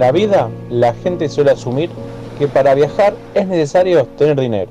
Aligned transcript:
la 0.00 0.12
vida 0.12 0.48
la 0.70 0.94
gente 0.94 1.28
suele 1.28 1.50
asumir 1.50 1.90
que 2.38 2.48
para 2.48 2.74
viajar 2.74 3.12
es 3.34 3.46
necesario 3.46 4.06
tener 4.16 4.40
dinero. 4.40 4.70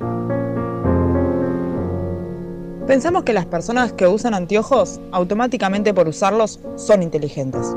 Pensamos 2.87 3.21
que 3.21 3.33
las 3.33 3.45
personas 3.45 3.93
que 3.93 4.07
usan 4.07 4.33
anteojos 4.33 4.99
automáticamente 5.11 5.93
por 5.93 6.07
usarlos 6.07 6.59
son 6.77 7.03
inteligentes. 7.03 7.75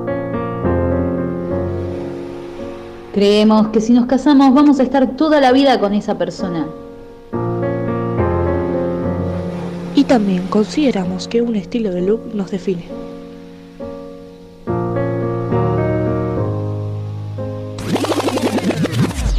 Creemos 3.13 3.69
que 3.69 3.83
si 3.83 3.93
nos 3.93 4.07
casamos 4.07 4.55
vamos 4.55 4.81
a 4.81 4.85
estar 4.85 5.15
toda 5.17 5.39
la 5.39 5.53
vida 5.53 5.79
con 5.79 5.93
esa 5.93 6.17
persona. 6.17 6.67
Y 9.95 10.05
también 10.05 10.47
consideramos 10.49 11.29
que 11.29 11.43
un 11.43 11.55
estilo 11.55 11.91
de 11.91 12.01
look 12.01 12.35
nos 12.35 12.51
define. 12.51 13.02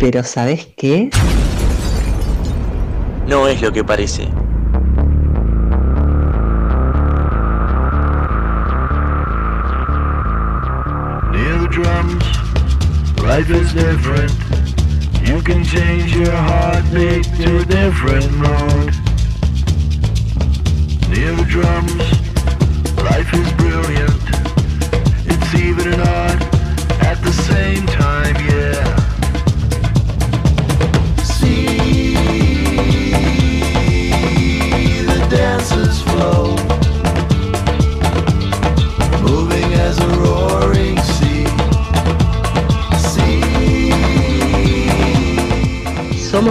Pero 0.04 0.22
¿sabes 0.22 0.68
qué? 0.76 1.10
No 3.26 3.48
es 3.48 3.62
lo 3.62 3.72
que 3.72 3.86
parece. 3.86 4.24
Near 11.32 11.58
the 11.58 11.70
drums, 11.72 12.26
life 13.24 13.50
is 13.50 13.74
different. 13.74 14.34
You 15.26 15.42
can 15.42 15.64
change 15.64 16.14
your 16.14 16.36
heartbeat 16.36 17.24
to 17.38 17.60
a 17.60 17.66
different 17.66 18.30
mode. 18.40 18.94
Near 21.08 21.34
the 21.34 21.46
drums, 21.48 22.04
life 23.06 23.34
is 23.34 23.54
brilliant. 23.54 24.22
It's 25.28 25.56
even 25.56 25.94
and 25.94 26.02
odd 26.02 26.44
at 27.06 27.22
the 27.24 27.32
same 27.32 27.86
time, 27.86 28.36
yeah. 28.50 28.93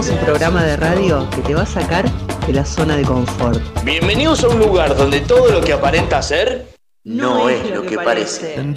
Somos 0.03 0.19
un 0.19 0.25
programa 0.25 0.63
de 0.65 0.75
radio 0.75 1.29
que 1.29 1.41
te 1.41 1.55
va 1.55 1.61
a 1.61 1.65
sacar 1.65 2.03
de 2.45 2.51
la 2.51 2.65
zona 2.65 2.97
de 2.97 3.03
confort. 3.03 3.61
Bienvenidos 3.85 4.43
a 4.43 4.49
un 4.49 4.59
lugar 4.59 4.97
donde 4.97 5.21
todo 5.21 5.49
lo 5.49 5.61
que 5.61 5.71
aparenta 5.71 6.21
ser 6.21 6.67
no, 7.05 7.47
es, 7.47 7.69
lo 7.69 7.83
que, 7.83 7.95
parece. 7.95 8.57
And 8.57 8.75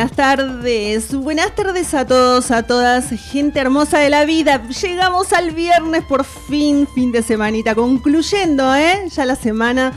Buenas 0.00 0.16
tardes, 0.16 1.14
buenas 1.14 1.54
tardes 1.54 1.92
a 1.92 2.06
todos, 2.06 2.50
a 2.50 2.62
todas, 2.62 3.10
gente 3.10 3.60
hermosa 3.60 3.98
de 3.98 4.08
la 4.08 4.24
vida. 4.24 4.62
Llegamos 4.66 5.34
al 5.34 5.50
viernes 5.50 6.04
por 6.04 6.24
fin, 6.24 6.88
fin 6.94 7.12
de 7.12 7.22
semanita, 7.22 7.74
concluyendo, 7.74 8.74
¿eh? 8.74 9.10
Ya 9.14 9.26
la 9.26 9.36
semana 9.36 9.92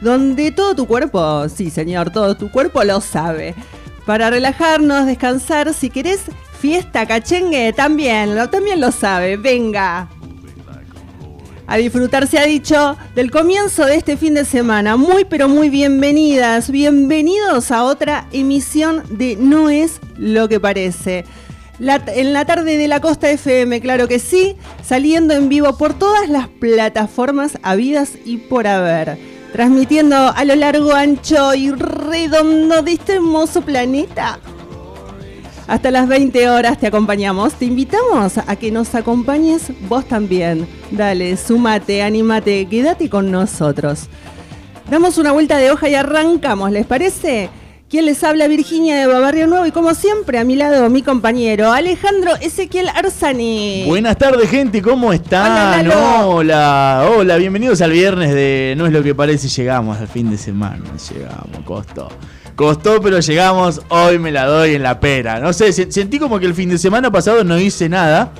donde 0.00 0.50
todo 0.50 0.74
tu 0.74 0.88
cuerpo, 0.88 1.48
sí 1.48 1.70
señor, 1.70 2.10
todo 2.10 2.36
tu 2.36 2.50
cuerpo 2.50 2.82
lo 2.82 3.00
sabe. 3.00 3.54
Para 4.04 4.28
relajarnos, 4.28 5.06
descansar, 5.06 5.72
si 5.72 5.88
querés 5.88 6.22
fiesta, 6.58 7.06
cachengue, 7.06 7.72
también, 7.72 8.36
también 8.50 8.80
lo 8.80 8.90
sabe, 8.90 9.36
venga. 9.36 10.08
A 11.74 11.76
disfrutar 11.76 12.28
se 12.28 12.38
ha 12.38 12.44
dicho 12.44 12.96
del 13.16 13.32
comienzo 13.32 13.84
de 13.84 13.96
este 13.96 14.16
fin 14.16 14.34
de 14.34 14.44
semana. 14.44 14.96
Muy 14.96 15.24
pero 15.24 15.48
muy 15.48 15.70
bienvenidas, 15.70 16.70
bienvenidos 16.70 17.72
a 17.72 17.82
otra 17.82 18.28
emisión 18.30 19.02
de 19.10 19.34
No 19.34 19.70
es 19.70 19.98
lo 20.16 20.48
que 20.48 20.60
parece. 20.60 21.24
En 21.80 22.32
la 22.32 22.44
tarde 22.44 22.76
de 22.76 22.86
la 22.86 23.00
Costa 23.00 23.28
FM, 23.28 23.80
claro 23.80 24.06
que 24.06 24.20
sí, 24.20 24.54
saliendo 24.84 25.34
en 25.34 25.48
vivo 25.48 25.76
por 25.76 25.98
todas 25.98 26.28
las 26.28 26.46
plataformas 26.46 27.58
habidas 27.64 28.12
y 28.24 28.36
por 28.36 28.68
haber. 28.68 29.18
Transmitiendo 29.52 30.14
a 30.14 30.44
lo 30.44 30.54
largo, 30.54 30.94
ancho 30.94 31.56
y 31.56 31.72
redondo 31.72 32.82
de 32.82 32.92
este 32.92 33.14
hermoso 33.14 33.62
planeta. 33.62 34.38
Hasta 35.66 35.90
las 35.90 36.08
20 36.08 36.50
horas 36.50 36.78
te 36.78 36.86
acompañamos. 36.86 37.54
Te 37.54 37.64
invitamos 37.64 38.38
a 38.38 38.56
que 38.56 38.70
nos 38.70 38.94
acompañes 38.94 39.72
vos 39.88 40.04
también. 40.06 40.66
Dale, 40.90 41.36
sumate, 41.36 42.02
animate, 42.02 42.66
quédate 42.66 43.08
con 43.08 43.30
nosotros. 43.30 44.08
Damos 44.90 45.16
una 45.16 45.32
vuelta 45.32 45.56
de 45.56 45.70
hoja 45.70 45.88
y 45.88 45.94
arrancamos, 45.94 46.70
¿les 46.70 46.84
parece? 46.84 47.48
¿Quién 47.88 48.06
les 48.06 48.22
habla? 48.24 48.48
Virginia 48.48 48.96
de 48.96 49.06
Barrio 49.06 49.46
Nuevo 49.46 49.64
y 49.66 49.70
como 49.70 49.94
siempre 49.94 50.38
a 50.38 50.44
mi 50.44 50.56
lado 50.56 50.90
mi 50.90 51.02
compañero 51.02 51.72
Alejandro 51.72 52.32
Ezequiel 52.40 52.88
Arzani. 52.88 53.84
Buenas 53.86 54.18
tardes, 54.18 54.50
gente, 54.50 54.82
¿cómo 54.82 55.12
están? 55.12 55.86
Hola. 55.86 56.26
Hola, 56.26 57.08
hola, 57.16 57.36
bienvenidos 57.36 57.80
al 57.80 57.92
viernes 57.92 58.34
de 58.34 58.74
No 58.76 58.86
es 58.86 58.92
lo 58.92 59.02
que 59.02 59.14
parece, 59.14 59.48
llegamos 59.48 59.98
al 59.98 60.08
fin 60.08 60.30
de 60.30 60.36
semana, 60.36 60.84
llegamos, 61.08 61.60
costó. 61.64 62.08
Costó, 62.56 63.00
pero 63.00 63.18
llegamos, 63.20 63.82
hoy 63.88 64.18
me 64.18 64.30
la 64.30 64.44
doy 64.46 64.74
en 64.76 64.82
la 64.84 65.00
pera. 65.00 65.40
No 65.40 65.52
sé, 65.52 65.72
se- 65.72 65.90
sentí 65.90 66.18
como 66.20 66.38
que 66.38 66.46
el 66.46 66.54
fin 66.54 66.68
de 66.68 66.78
semana 66.78 67.10
pasado 67.10 67.42
no 67.42 67.58
hice 67.58 67.88
nada 67.88 68.30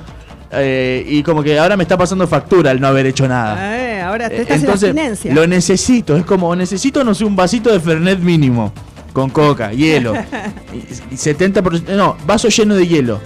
eh, 0.51 1.03
y 1.07 1.21
como 1.23 1.43
que 1.43 1.59
ahora 1.59 1.75
me 1.75 1.83
está 1.83 1.97
pasando 1.97 2.25
factura 2.25 2.71
el 2.71 2.79
no 2.79 2.87
haber 2.87 3.07
hecho 3.07 3.27
nada. 3.27 3.77
Eh, 3.77 4.01
ahora 4.01 4.29
te 4.29 4.37
Eh, 4.37 4.41
estás 4.43 4.59
Entonces, 4.61 4.89
en 4.91 4.97
abstinencia. 4.99 5.33
lo 5.33 5.45
necesito, 5.47 6.15
es 6.15 6.23
como, 6.23 6.55
necesito, 6.55 7.03
no 7.03 7.13
sé, 7.13 7.25
un 7.25 7.35
vasito 7.35 7.69
de 7.73 7.79
Fernet 7.81 8.19
mínimo, 8.19 8.71
con 9.11 9.29
coca, 9.29 9.73
hielo. 9.73 10.13
y 11.11 11.15
70%, 11.15 11.95
no, 11.97 12.15
vaso 12.25 12.47
lleno 12.47 12.75
de 12.75 12.87
hielo. 12.87 13.19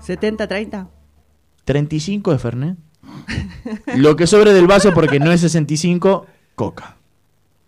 70, 0.00 0.46
30. 0.46 0.88
35 1.66 2.32
de 2.32 2.38
Fernet. 2.38 2.76
Lo 3.96 4.16
que 4.16 4.26
sobre 4.26 4.52
del 4.54 4.66
vaso, 4.66 4.92
porque 4.94 5.18
no 5.20 5.30
es 5.32 5.40
65, 5.42 6.26
coca. 6.54 6.96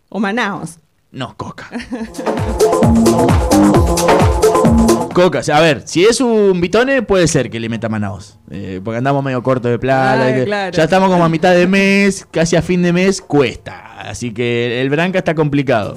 O 0.09 0.19
Manaos. 0.21 0.79
No, 1.17 1.35
coca. 1.35 1.71
Coca, 5.15 5.39
o 5.39 5.43
sea, 5.43 5.57
a 5.57 5.61
ver, 5.63 5.81
si 5.87 6.05
es 6.05 6.21
un 6.21 6.61
bitone, 6.61 7.01
puede 7.01 7.27
ser 7.27 7.49
que 7.49 7.59
le 7.59 7.71
meta 7.71 7.89
manaos. 7.89 8.39
Eh, 8.51 8.83
porque 8.85 8.99
andamos 8.99 9.25
medio 9.25 9.43
corto 9.43 9.67
de 9.67 9.79
plata. 9.79 10.27
Ay, 10.27 10.45
claro. 10.45 10.77
Ya 10.77 10.85
estamos 10.85 11.09
como 11.09 11.25
a 11.25 11.31
mitad 11.31 11.55
de 11.55 11.67
mes, 11.67 12.29
casi 12.31 12.55
a 12.55 12.61
fin 12.61 12.83
de 12.83 12.93
mes, 12.93 13.23
cuesta. 13.23 13.99
Así 13.99 14.35
que 14.35 14.83
el 14.83 14.91
branca 14.91 15.17
está 15.19 15.35
complicado. 15.35 15.97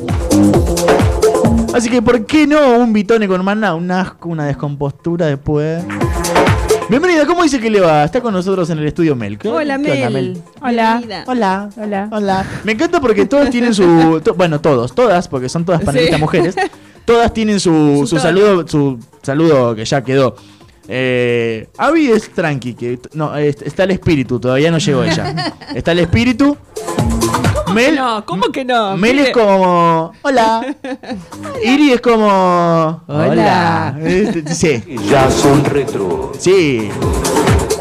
Así 1.73 1.89
que, 1.89 2.01
¿por 2.01 2.25
qué 2.25 2.47
no 2.47 2.77
un 2.77 2.93
bitone 2.93 3.27
con 3.27 3.43
maná? 3.43 3.75
Un 3.75 3.91
asco, 3.91 4.29
una 4.29 4.45
descompostura 4.45 5.25
después. 5.25 5.83
Bienvenida, 6.89 7.25
¿cómo 7.27 7.43
dice 7.43 7.59
que 7.59 7.69
le 7.69 7.79
va? 7.81 8.03
Está 8.03 8.19
con 8.19 8.33
nosotros 8.33 8.67
en 8.71 8.79
el 8.79 8.87
estudio 8.87 9.15
Mel. 9.15 9.37
¿Qué- 9.37 9.47
Hola, 9.47 9.79
qué 9.79 9.91
onda, 9.91 10.09
Mel. 10.09 10.41
Hola. 10.61 11.01
Hola. 11.27 11.69
Hola. 11.77 12.07
Hola. 12.11 12.45
Me 12.63 12.71
encanta 12.71 12.99
porque 12.99 13.25
todos 13.27 13.49
tienen 13.51 13.73
su. 13.75 14.19
to- 14.23 14.33
bueno, 14.33 14.59
todos, 14.59 14.93
todas, 14.95 15.27
porque 15.27 15.49
son 15.49 15.65
todas 15.65 15.81
panelistas 15.83 16.15
Sí. 16.17 16.21
mujeres. 16.21 16.55
Todas 17.05 17.31
tienen 17.33 17.59
su, 17.59 18.05
Su 18.07 18.17
saludo, 18.19 18.67
su 18.67 18.99
saludo 19.21 19.75
que 19.75 19.85
ya 19.85 20.03
quedó. 20.03 20.35
Eh, 20.87 21.67
Abby 21.77 22.07
es 22.07 22.31
tranqui, 22.33 22.73
que 22.73 22.99
no, 23.13 23.35
es- 23.37 23.61
está 23.61 23.83
el 23.83 23.91
espíritu, 23.91 24.39
todavía 24.39 24.71
no 24.71 24.79
llegó 24.79 25.03
ella. 25.03 25.53
Está 25.75 25.91
el 25.91 25.99
espíritu. 25.99 26.57
Mel, 27.73 27.95
No, 27.95 28.25
¿cómo 28.25 28.51
que 28.51 28.65
no? 28.65 28.97
Mel 28.97 29.15
Mire, 29.15 29.27
es 29.29 29.33
como. 29.33 30.11
Hola. 30.21 30.75
Iri 31.63 31.91
es 31.91 32.01
como. 32.01 33.03
Hola. 33.07 33.95
Sí. 34.53 34.83
Ya 35.09 35.29
son 35.29 35.63
retro. 35.65 36.31
Sí. 36.37 36.89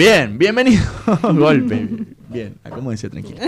Bien, 0.00 0.38
bienvenido. 0.38 0.82
Golpe. 1.22 1.86
Bien, 2.30 2.56
acomódense 2.64 3.10
tranquilo. 3.10 3.38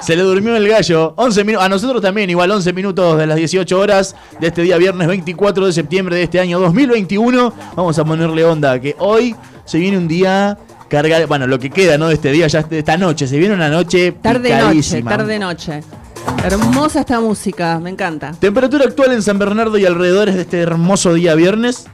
Se 0.00 0.16
le 0.16 0.22
durmió 0.22 0.56
el 0.56 0.66
gallo. 0.66 1.12
11 1.18 1.44
minutos. 1.44 1.66
A 1.66 1.68
nosotros 1.68 2.00
también, 2.00 2.30
igual 2.30 2.50
11 2.50 2.72
minutos 2.72 3.18
de 3.18 3.26
las 3.26 3.36
18 3.36 3.78
horas 3.78 4.16
de 4.40 4.46
este 4.46 4.62
día 4.62 4.78
viernes 4.78 5.06
24 5.06 5.66
de 5.66 5.72
septiembre 5.74 6.16
de 6.16 6.22
este 6.22 6.40
año 6.40 6.60
2021. 6.60 7.52
Vamos 7.76 7.98
a 7.98 8.06
ponerle 8.06 8.42
onda 8.46 8.80
que 8.80 8.96
hoy 9.00 9.36
se 9.66 9.76
viene 9.76 9.98
un 9.98 10.08
día 10.08 10.56
cargado. 10.88 11.26
Bueno, 11.26 11.46
lo 11.46 11.58
que 11.58 11.68
queda, 11.68 11.98
¿no? 11.98 12.08
De 12.08 12.14
este 12.14 12.32
día, 12.32 12.46
ya 12.46 12.62
de 12.62 12.78
esta 12.78 12.96
noche. 12.96 13.26
Se 13.26 13.36
viene 13.36 13.54
una 13.54 13.68
noche. 13.68 14.12
Tarde 14.12 14.62
noche, 14.62 15.02
tarde 15.02 15.38
noche. 15.38 15.82
Hermosa 16.42 17.00
esta 17.00 17.20
música, 17.20 17.78
me 17.80 17.90
encanta. 17.90 18.32
Temperatura 18.32 18.86
actual 18.86 19.12
en 19.12 19.20
San 19.20 19.38
Bernardo 19.38 19.76
y 19.76 19.84
alrededores 19.84 20.36
de 20.36 20.40
este 20.40 20.60
hermoso 20.60 21.12
día 21.12 21.34
viernes. 21.34 21.86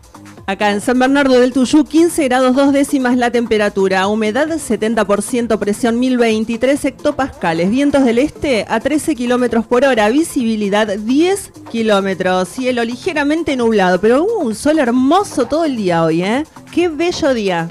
Acá 0.50 0.72
en 0.72 0.80
San 0.80 0.98
Bernardo 0.98 1.38
del 1.38 1.52
Tuyú, 1.52 1.84
15 1.84 2.24
grados 2.24 2.56
2 2.56 2.72
décimas 2.72 3.16
la 3.16 3.30
temperatura, 3.30 4.08
humedad 4.08 4.48
70%, 4.48 5.56
presión 5.60 6.00
1023 6.00 6.86
hectopascales, 6.86 7.70
vientos 7.70 8.04
del 8.04 8.18
este 8.18 8.66
a 8.68 8.80
13 8.80 9.14
kilómetros 9.14 9.64
por 9.64 9.84
hora, 9.84 10.08
visibilidad 10.08 10.88
10 10.88 11.52
kilómetros, 11.70 12.48
cielo 12.48 12.82
ligeramente 12.82 13.54
nublado, 13.54 14.00
pero 14.00 14.24
hubo 14.24 14.40
un 14.40 14.56
sol 14.56 14.80
hermoso 14.80 15.46
todo 15.46 15.66
el 15.66 15.76
día 15.76 16.02
hoy, 16.02 16.24
¿eh? 16.24 16.44
Qué 16.74 16.88
bello 16.88 17.32
día. 17.32 17.70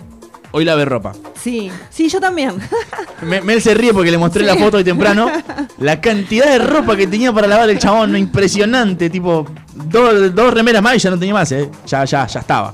Hoy 0.51 0.66
lavé 0.66 0.84
ropa. 0.86 1.13
Sí, 1.40 1.69
sí, 1.92 2.10
yo 2.10 2.19
también. 2.19 2.54
Me- 3.22 3.42
Mel 3.42 3.62
se 3.62 3.74
ríe 3.75 3.94
porque 3.94 4.10
le 4.12 4.18
mostré 4.18 4.42
Sí. 4.42 4.48
la 4.48 4.56
foto 4.56 4.78
hoy 4.78 4.84
temprano. 4.84 5.30
La 5.80 6.01
cantidad 6.01 6.46
de 6.48 6.60
ropa 6.60 6.96
que 6.98 7.07
tenía 7.07 7.31
para 7.31 7.48
lavar 7.48 7.69
el 7.69 7.80
chabón, 7.80 8.18
impresionante. 8.18 9.10
Tipo, 9.10 9.46
dos, 9.74 10.34
dos 10.36 10.54
remeras 10.54 10.81
más 10.81 10.96
y 10.96 11.00
ya 11.00 11.10
no 11.12 11.18
tenía 11.19 11.34
más, 11.34 11.51
¿eh? 11.54 11.69
Ya, 11.86 12.04
ya, 12.04 12.25
ya 12.28 12.40
estaba. 12.40 12.74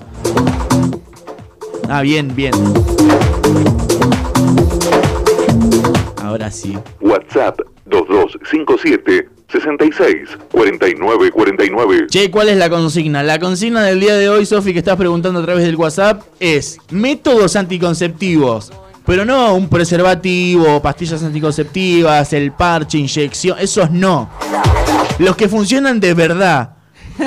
Ah, 1.88 2.02
bien, 2.02 2.34
bien. 2.36 2.52
Ahora 6.24 6.50
sí. 6.50 6.78
WhatsApp 7.02 7.60
2257 7.86 9.30
66 9.52 10.38
49 10.52 11.32
49. 11.32 12.08
Che, 12.08 12.32
¿cuál 12.32 12.50
es 12.50 12.58
la 12.58 12.70
consigna? 12.70 13.24
La 13.24 13.40
consigna 13.40 13.84
del 13.84 14.00
día 14.00 14.16
de 14.16 14.30
hoy, 14.30 14.46
Sofi, 14.46 14.74
que 14.74 14.80
estás 14.80 14.98
preguntando 14.98 15.40
a 15.40 15.44
través 15.44 15.66
del 15.66 15.76
WhatsApp, 15.76 16.24
es 16.40 16.78
métodos 16.90 17.56
anticonceptivos. 17.56 18.72
Pero 19.06 19.24
no 19.24 19.54
un 19.54 19.70
preservativo, 19.70 20.82
pastillas 20.82 21.24
anticonceptivas, 21.24 22.34
el 22.34 22.52
parche, 22.52 22.98
inyección, 22.98 23.58
esos 23.60 23.92
no. 23.92 24.30
Los 25.20 25.36
que 25.36 25.48
funcionan 25.48 26.00
de 26.00 26.14
verdad. 26.16 26.72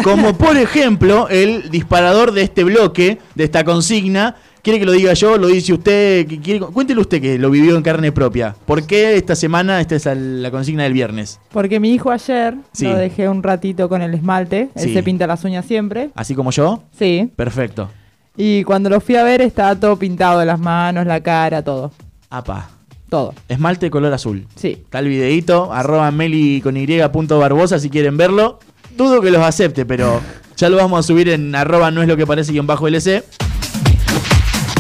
Como 0.03 0.37
por 0.37 0.57
ejemplo 0.57 1.29
el 1.31 1.71
disparador 1.71 2.33
de 2.33 2.43
este 2.43 2.65
bloque, 2.65 3.19
de 3.35 3.45
esta 3.45 3.65
consigna. 3.65 4.37
¿Quiere 4.69 4.81
que 4.81 4.85
lo 4.85 4.93
diga 4.93 5.15
yo? 5.15 5.39
¿Lo 5.39 5.47
dice 5.47 5.73
usted? 5.73 6.27
¿Qui- 6.29 6.43
quiere- 6.43 6.61
Cuéntele 6.61 7.01
usted 7.01 7.23
que 7.23 7.39
lo 7.39 7.49
vivió 7.51 7.75
en 7.75 7.83
carne 7.83 8.13
propia. 8.13 8.55
¿Por 8.67 8.87
qué 8.87 9.17
esta 9.17 9.35
semana 9.35 9.81
esta 9.81 9.97
es 9.97 10.05
la 10.15 10.51
consigna 10.51 10.83
del 10.83 10.93
viernes? 10.93 11.41
Porque 11.53 11.81
mi 11.81 11.95
hijo 11.95 12.11
ayer 12.11 12.55
Sí. 12.73 12.85
lo 12.85 12.95
dejé 12.99 13.31
un 13.31 13.43
ratito 13.43 13.89
con 13.89 14.03
el 14.03 14.13
esmalte. 14.13 14.69
Él 14.75 14.83
Sí. 14.85 14.93
se 14.93 15.03
pinta 15.03 15.27
las 15.27 15.43
uñas 15.43 15.65
siempre. 15.65 16.11
¿Así 16.15 16.35
como 16.35 16.51
yo? 16.51 16.83
Sí. 16.99 17.31
Perfecto. 17.35 17.89
Y 18.37 18.63
cuando 18.65 18.91
lo 18.91 19.01
fui 19.01 19.17
a 19.17 19.23
ver 19.23 19.41
estaba 19.41 19.75
todo 19.75 19.97
pintado, 19.97 20.45
las 20.45 20.61
manos, 20.61 21.07
la 21.07 21.23
cara, 21.23 21.63
todo. 21.65 21.91
Apa. 22.29 22.69
Todo. 23.09 23.33
Esmalte 23.49 23.89
color 23.89 24.13
azul. 24.13 24.47
Sí. 24.55 24.73
Está 24.85 24.99
el 24.99 25.09
videito, 25.09 25.73
arroba 25.73 26.11
meli 26.11 26.61
con 26.61 26.77
y 26.77 26.87
punto 27.11 27.39
barbosa 27.39 27.79
si 27.79 27.89
quieren 27.89 28.19
verlo. 28.19 28.59
Dudo 28.99 29.23
que 29.23 29.31
los 29.31 29.41
acepte, 29.41 29.87
pero 29.87 30.21
ya 30.59 30.69
lo 30.69 30.77
vamos 30.77 31.01
a 31.01 31.03
subir 31.03 31.31
en 31.31 31.55
arroba 31.55 31.91
no 31.91 32.03
es 32.03 32.09
lo 32.09 32.19
que 32.19 32.27
parece 32.27 32.53
guion 32.53 32.67
bajo 32.67 32.87
LC. 32.87 33.25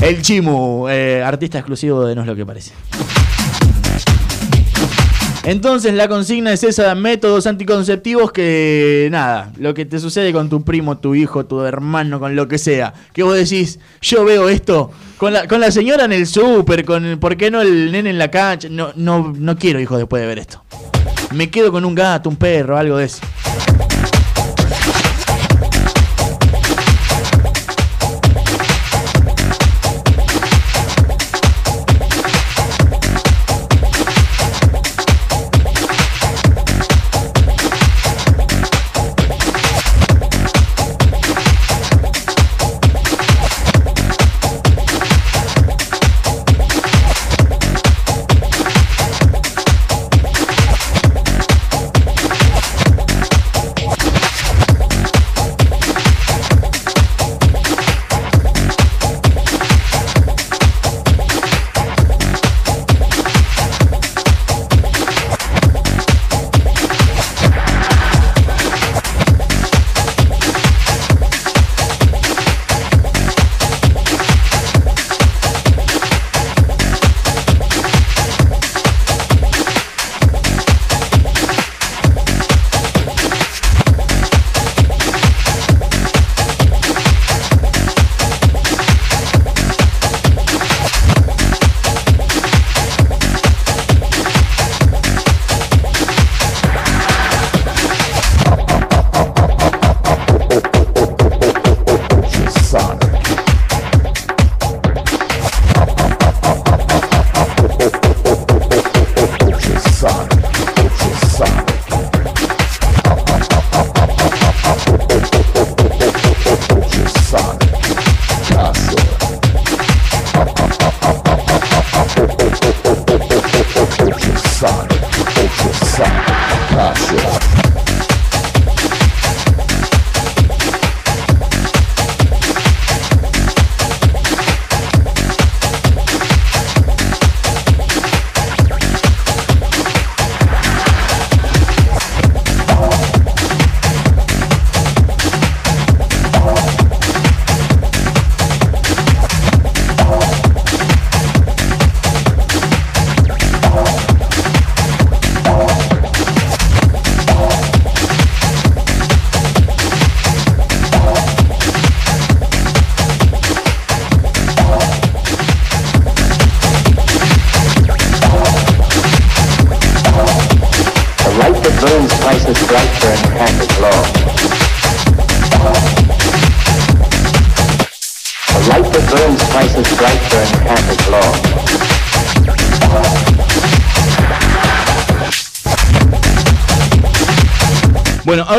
El 0.00 0.22
Chimu, 0.22 0.88
eh, 0.88 1.22
artista 1.24 1.58
exclusivo 1.58 2.04
de 2.06 2.14
No 2.14 2.22
es 2.22 2.26
lo 2.26 2.36
que 2.36 2.46
parece. 2.46 2.72
Entonces 5.44 5.94
la 5.94 6.08
consigna 6.08 6.52
es 6.52 6.62
esa, 6.62 6.94
métodos 6.94 7.46
anticonceptivos 7.46 8.32
que 8.32 9.08
nada, 9.10 9.50
lo 9.56 9.72
que 9.72 9.86
te 9.86 9.98
sucede 9.98 10.30
con 10.30 10.50
tu 10.50 10.62
primo, 10.62 10.98
tu 10.98 11.14
hijo, 11.14 11.46
tu 11.46 11.62
hermano, 11.62 12.20
con 12.20 12.36
lo 12.36 12.48
que 12.48 12.58
sea, 12.58 12.92
que 13.14 13.22
vos 13.22 13.34
decís, 13.34 13.78
yo 14.02 14.26
veo 14.26 14.50
esto 14.50 14.90
con 15.16 15.32
la, 15.32 15.48
con 15.48 15.60
la 15.62 15.70
señora 15.70 16.04
en 16.04 16.12
el 16.12 16.26
súper, 16.26 16.84
con 16.84 17.06
el- 17.06 17.18
¿por 17.18 17.38
qué 17.38 17.50
no 17.50 17.62
el 17.62 17.90
nene 17.90 18.10
en 18.10 18.18
la 18.18 18.30
cancha? 18.30 18.68
No, 18.70 18.90
no, 18.94 19.32
no 19.38 19.56
quiero 19.56 19.80
hijos 19.80 19.96
después 19.96 20.20
de 20.20 20.26
ver 20.26 20.38
esto. 20.38 20.62
Me 21.32 21.48
quedo 21.48 21.72
con 21.72 21.86
un 21.86 21.94
gato, 21.94 22.28
un 22.28 22.36
perro, 22.36 22.76
algo 22.76 22.98
de 22.98 23.06
eso. 23.06 23.18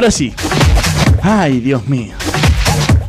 Ahora 0.10 0.18
sí. 0.18 0.34
Ay, 1.22 1.60
Dios 1.60 1.88
mío. 1.88 2.14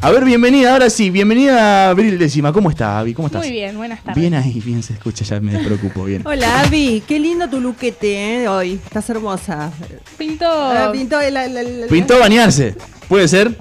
A 0.02 0.10
ver, 0.10 0.22
bienvenida, 0.24 0.72
ahora 0.74 0.90
sí, 0.90 1.08
bienvenida 1.08 1.86
a 1.86 1.90
Abril 1.90 2.18
Décima. 2.18 2.52
¿Cómo 2.52 2.68
está, 2.68 2.98
Avi? 2.98 3.14
¿Cómo 3.14 3.28
estás? 3.28 3.40
Muy 3.42 3.50
bien, 3.52 3.74
buenas 3.76 4.02
tardes. 4.02 4.20
Bien 4.20 4.34
ahí, 4.34 4.60
bien 4.60 4.82
se 4.82 4.92
escucha, 4.94 5.24
ya 5.24 5.40
me 5.40 5.52
despreocupo, 5.52 6.04
bien. 6.04 6.20
Hola, 6.26 6.60
Avi. 6.60 7.02
Qué 7.08 7.18
lindo 7.18 7.48
tu 7.48 7.58
luquete, 7.58 8.42
¿eh? 8.42 8.48
Hoy. 8.48 8.78
Estás 8.84 9.08
hermosa. 9.08 9.70
Pintó. 10.18 10.46
Ah, 10.50 10.90
pintó 10.92 11.18
el, 11.22 11.36
el- 11.38 11.56
el- 11.56 11.88
Pintó 11.88 12.18
bañarse, 12.18 12.74
¿puede 13.08 13.28
ser? 13.28 13.56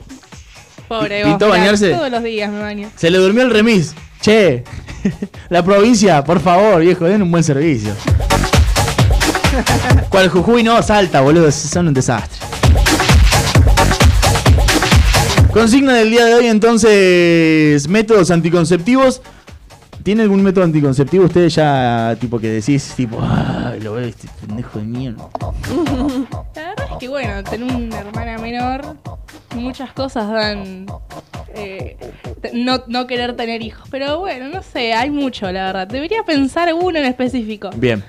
Pobre 0.89 1.23
¿Pintó 1.23 1.47
vos, 1.47 1.57
bañarse? 1.57 1.91
Todos 1.91 2.11
los 2.11 2.23
días 2.23 2.51
me 2.51 2.59
baño. 2.59 2.89
Se 2.97 3.09
le 3.09 3.19
durmió 3.19 3.43
el 3.43 3.51
remis. 3.51 3.93
Che, 4.21 4.65
la 5.49 5.63
provincia, 5.63 6.25
por 6.25 6.41
favor, 6.41 6.81
viejo, 6.81 7.05
den 7.05 7.21
un 7.21 7.31
buen 7.31 7.43
servicio. 7.45 7.93
¿Cuál 10.09 10.27
Jujuy 10.29 10.63
no? 10.63 10.81
Salta, 10.83 11.21
boludo, 11.21 11.49
son 11.51 11.87
un 11.87 11.93
desastre. 11.93 12.38
Consigna 15.53 15.93
del 15.93 16.11
día 16.11 16.25
de 16.25 16.35
hoy 16.35 16.45
entonces, 16.45 17.87
métodos 17.87 18.29
anticonceptivos. 18.29 19.21
¿Tiene 20.03 20.23
algún 20.23 20.43
método 20.43 20.63
anticonceptivo 20.63 21.25
usted 21.25 21.47
ya, 21.49 22.15
tipo, 22.19 22.39
que 22.39 22.49
decís, 22.49 22.93
tipo, 22.95 23.19
ay, 23.21 23.81
lo 23.81 23.93
veo 23.93 24.07
este 24.07 24.27
pendejo 24.39 24.79
de 24.79 24.85
mierda? 24.85 25.27
La 26.55 26.69
verdad 26.69 26.87
es 26.91 26.97
que 26.99 27.09
bueno, 27.09 27.43
tener 27.43 27.75
una 27.75 27.99
hermana 27.99 28.37
menor, 28.37 28.95
muchas 29.55 29.91
cosas 29.91 30.31
dan 30.31 30.85
eh, 31.53 31.97
no, 32.53 32.83
no 32.87 33.07
querer 33.07 33.35
tener 33.35 33.61
hijos. 33.61 33.87
Pero 33.89 34.19
bueno, 34.19 34.47
no 34.49 34.61
sé, 34.61 34.93
hay 34.93 35.09
mucho, 35.09 35.51
la 35.51 35.65
verdad. 35.65 35.87
Debería 35.87 36.23
pensar 36.23 36.73
uno 36.73 36.97
en 36.97 37.05
específico. 37.05 37.69
Bien. 37.75 38.03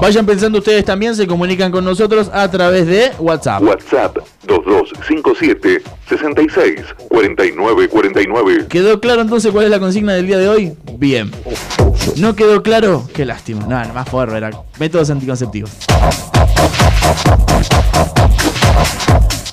Vayan 0.00 0.24
pensando 0.26 0.58
ustedes 0.58 0.84
también, 0.84 1.14
se 1.14 1.26
comunican 1.26 1.70
con 1.70 1.84
nosotros 1.84 2.30
a 2.32 2.50
través 2.50 2.86
de 2.86 3.12
WhatsApp. 3.18 3.62
WhatsApp 3.62 4.18
2257 4.60 5.82
66 6.08 6.80
49 7.08 7.88
49. 7.88 8.66
¿Quedó 8.68 9.00
claro 9.00 9.22
entonces 9.22 9.50
cuál 9.52 9.64
es 9.66 9.70
la 9.70 9.78
consigna 9.80 10.14
del 10.14 10.26
día 10.26 10.38
de 10.38 10.48
hoy? 10.48 10.72
Bien. 10.98 11.30
¿No 12.16 12.34
quedó 12.34 12.62
claro? 12.62 13.08
Qué 13.14 13.24
lástima. 13.24 13.66
No, 13.66 13.84
no, 13.84 13.94
más 13.94 14.08
forro, 14.08 14.36
era 14.36 14.50
métodos 14.78 15.10
anticonceptivos. 15.10 15.70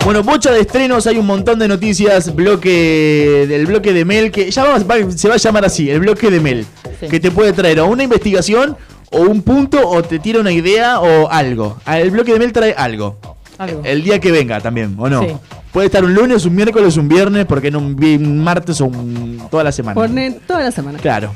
Bueno, 0.05 0.23
bocha 0.23 0.51
de 0.51 0.61
estrenos, 0.61 1.05
hay 1.07 1.17
un 1.17 1.25
montón 1.27 1.59
de 1.59 1.67
noticias, 1.67 2.33
bloque 2.33 3.45
del 3.47 3.65
bloque 3.67 3.93
de 3.93 4.05
Mel, 4.05 4.31
que 4.31 4.49
ya 4.49 4.63
va- 4.63 4.79
va- 4.79 5.11
se 5.11 5.27
va 5.27 5.35
a 5.35 5.37
llamar 5.37 5.65
así, 5.65 5.89
el 5.89 5.99
bloque 5.99 6.31
de 6.31 6.39
Mel, 6.39 6.65
que 7.09 7.19
te 7.19 7.29
puede 7.31 7.53
traer 7.53 7.79
o 7.81 7.85
una 7.87 8.03
investigación, 8.03 8.75
o 9.11 9.21
un 9.21 9.41
punto, 9.43 9.87
o 9.87 10.01
te 10.01 10.17
tira 10.19 10.39
una 10.39 10.51
idea, 10.51 10.99
o 10.99 11.29
algo. 11.29 11.77
El 11.85 12.11
bloque 12.11 12.33
de 12.33 12.39
Mel 12.39 12.53
trae 12.53 12.73
algo. 12.75 13.17
Algo. 13.59 13.81
El 13.83 14.03
día 14.03 14.19
que 14.19 14.31
venga 14.31 14.59
también, 14.61 14.95
¿o 14.97 15.07
no? 15.09 15.21
Sí. 15.21 15.27
Puede 15.71 15.85
estar 15.87 16.03
un 16.03 16.13
lunes, 16.15 16.45
un 16.45 16.55
miércoles, 16.55 16.97
un 16.97 17.07
viernes, 17.07 17.45
porque 17.45 17.69
no 17.69 17.77
un, 17.79 17.95
vi- 17.95 18.15
un 18.15 18.43
martes 18.43 18.79
o 18.81 18.85
un- 18.85 19.39
toda 19.51 19.63
la 19.65 19.71
semana. 19.71 19.93
Pone 19.95 20.31
toda 20.47 20.61
la 20.61 20.71
semana. 20.71 20.97
Claro. 20.97 21.31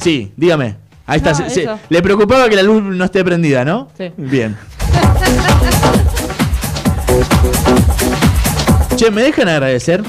Sí, 0.00 0.32
dígame. 0.36 0.76
Ahí 1.06 1.18
está. 1.18 1.32
No, 1.32 1.78
le 1.88 2.02
preocupaba 2.02 2.48
que 2.48 2.56
la 2.56 2.62
luz 2.62 2.82
no 2.82 3.04
esté 3.04 3.22
prendida, 3.24 3.64
¿no? 3.64 3.88
Sí. 3.98 4.10
Bien. 4.16 4.56
Che, 8.96 9.10
¿me 9.10 9.22
dejan 9.22 9.48
agradecer? 9.48 10.02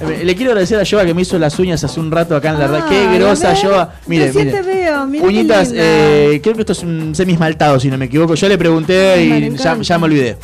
Eh, 0.00 0.22
Le 0.24 0.34
quiero 0.34 0.52
agradecer 0.52 0.80
a 0.80 0.84
Joa 0.88 1.04
que 1.04 1.14
me 1.14 1.22
hizo 1.22 1.38
las 1.38 1.58
uñas 1.58 1.82
hace 1.84 2.00
un 2.00 2.10
rato 2.10 2.34
acá 2.36 2.50
en 2.50 2.58
la. 2.58 2.86
Qué 2.88 3.06
Ah, 3.08 3.14
grosa, 3.14 3.48
¿lo 3.48 3.54
ves? 3.54 3.62
Joa. 3.62 3.94
Mire, 4.06 4.32
mire. 4.32 4.50
te 4.52 4.62
veo, 4.62 5.06
mira 5.06 5.22
qué 5.22 5.28
Uñitas, 5.28 5.72
eh, 5.74 6.40
creo 6.42 6.54
que 6.54 6.60
esto 6.62 6.72
es 6.72 6.82
un 6.82 7.14
semi 7.14 7.34
esmaltado, 7.34 7.78
si 7.78 7.88
no 7.88 7.98
me 7.98 8.06
equivoco. 8.06 8.34
Yo 8.34 8.48
le 8.48 8.56
pregunté 8.58 9.22
y 9.22 9.56
ya 9.82 9.98
me 9.98 10.04
olvidé. 10.04 10.36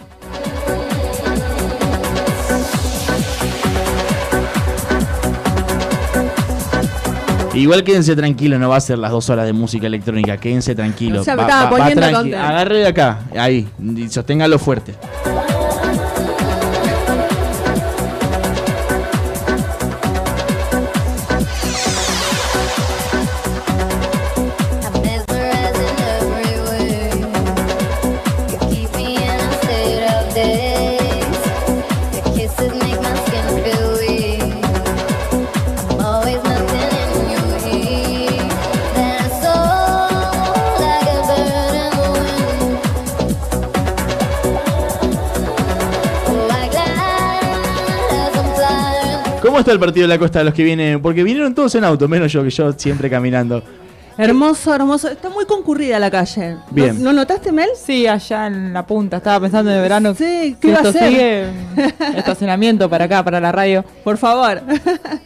Igual 7.55 7.85
quédense 7.85 8.17
tranquilos, 8.17 8.59
no 8.59 8.69
va 8.69 8.77
a 8.77 8.81
ser 8.81 8.99
las 8.99 9.13
dos 9.13 9.31
horas 9.31 9.47
de 9.47 9.53
música 9.53 9.87
electrónica. 9.87 10.37
Quédense 10.37 10.75
tranquilos. 10.75 11.25
Ya 11.25 11.37
me 11.37 11.43
estaba 11.43 11.71
poniendo 11.71 12.11
contento. 12.13 12.39
Agarre 12.39 12.79
de 12.79 12.87
acá, 12.89 13.21
ahí, 13.39 13.69
y 13.81 14.09
sosténgalo 14.09 14.59
fuerte. 14.59 14.95
¿Cómo 49.55 49.61
está 49.61 49.71
el 49.71 49.79
partido 49.79 50.09
de 50.09 50.13
la 50.15 50.19
costa 50.19 50.41
de 50.41 50.47
los 50.47 50.53
que 50.55 50.65
vienen? 50.65 51.01
Porque 51.01 51.23
vinieron 51.23 51.55
todos 51.55 51.73
en 51.77 51.85
auto, 51.85 52.09
menos 52.09 52.33
yo, 52.33 52.43
que 52.43 52.51
yo 52.51 52.73
siempre 52.73 53.09
caminando. 53.09 53.63
Hermoso, 54.19 54.75
hermoso. 54.75 55.09
Está 55.09 55.29
muy 55.31 55.45
concurrida 55.45 55.97
la 56.01 56.11
calle. 56.11 56.57
Bien. 56.73 56.97
¿No, 56.99 57.13
¿no 57.13 57.21
notaste, 57.21 57.53
Mel? 57.53 57.69
Sí, 57.81 58.05
allá 58.09 58.49
en 58.49 58.73
la 58.73 58.85
punta. 58.85 59.19
Estaba 59.19 59.39
pensando 59.39 59.71
en 59.71 59.77
el 59.77 59.83
verano. 59.83 60.13
Sí, 60.13 60.25
Si 60.25 60.55
¿qué 60.57 60.73
va 60.73 60.79
a 60.79 60.81
hacer? 60.81 61.09
sigue, 61.09 61.47
estacionamiento 62.17 62.91
para 62.91 63.05
acá, 63.05 63.23
para 63.23 63.39
la 63.39 63.53
radio. 63.53 63.85
Por 64.03 64.19
favor. 64.19 64.61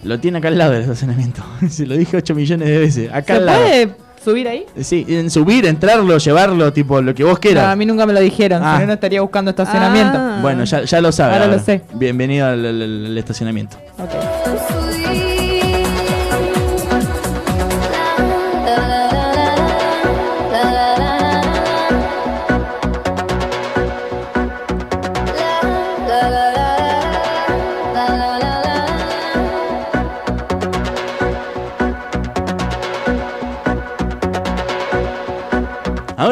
Lo 0.02 0.20
tiene 0.20 0.36
acá 0.36 0.48
al 0.48 0.58
lado 0.58 0.72
del 0.72 0.82
estacionamiento. 0.82 1.42
Se 1.70 1.86
lo 1.86 1.96
dije 1.96 2.18
8 2.18 2.34
millones 2.34 2.68
de 2.68 2.78
veces. 2.80 3.08
Acá 3.10 3.32
¿Se 3.32 3.32
al 3.32 3.46
lado. 3.46 3.62
puede 3.62 3.90
¿Subir 4.22 4.46
ahí? 4.46 4.66
Sí, 4.82 5.06
en 5.08 5.30
subir, 5.30 5.64
entrarlo, 5.64 6.18
llevarlo, 6.18 6.70
tipo 6.70 7.00
lo 7.00 7.14
que 7.14 7.24
vos 7.24 7.34
No, 7.36 7.40
quieras. 7.40 7.64
a 7.68 7.76
mí 7.76 7.86
nunca 7.86 8.04
me 8.04 8.12
lo 8.12 8.20
dijeron, 8.20 8.60
Ah. 8.62 8.74
si 8.74 8.80
no, 8.82 8.88
no 8.88 8.92
estaría 8.92 9.22
buscando 9.22 9.52
estacionamiento. 9.52 10.18
Ah. 10.18 10.38
Bueno, 10.42 10.64
ya, 10.64 10.82
ya 10.82 11.00
lo 11.00 11.12
sabes. 11.12 11.38
Ahora 11.40 11.46
lo 11.56 11.58
sé. 11.62 11.80
Bienvenido 11.94 12.46
al, 12.46 12.66
al- 12.66 13.06
al 13.06 13.16
estacionamiento. 13.16 13.78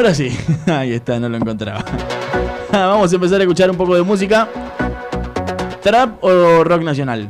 Ahora 0.07 0.15
sí. 0.15 0.29
Ahí 0.67 0.93
está, 0.93 1.19
no 1.19 1.27
lo 1.27 1.35
encontraba. 1.35 1.83
Vamos 2.71 3.11
a 3.11 3.15
empezar 3.15 3.41
a 3.41 3.43
escuchar 3.43 3.69
un 3.69 3.75
poco 3.75 3.93
de 3.93 4.03
música. 4.03 4.47
¿Trap 5.83 6.23
o 6.23 6.63
rock 6.63 6.81
nacional? 6.81 7.29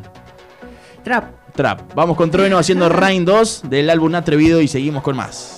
Trap. 1.03 1.53
Trap. 1.55 1.95
Vamos 1.95 2.15
con 2.15 2.29
Trueno 2.29 2.55
haciendo 2.55 2.87
Rain 2.89 3.25
2 3.25 3.63
del 3.67 3.89
álbum 3.89 4.13
Atrevido 4.13 4.61
y 4.61 4.67
seguimos 4.67 5.01
con 5.01 5.15
más. 5.15 5.56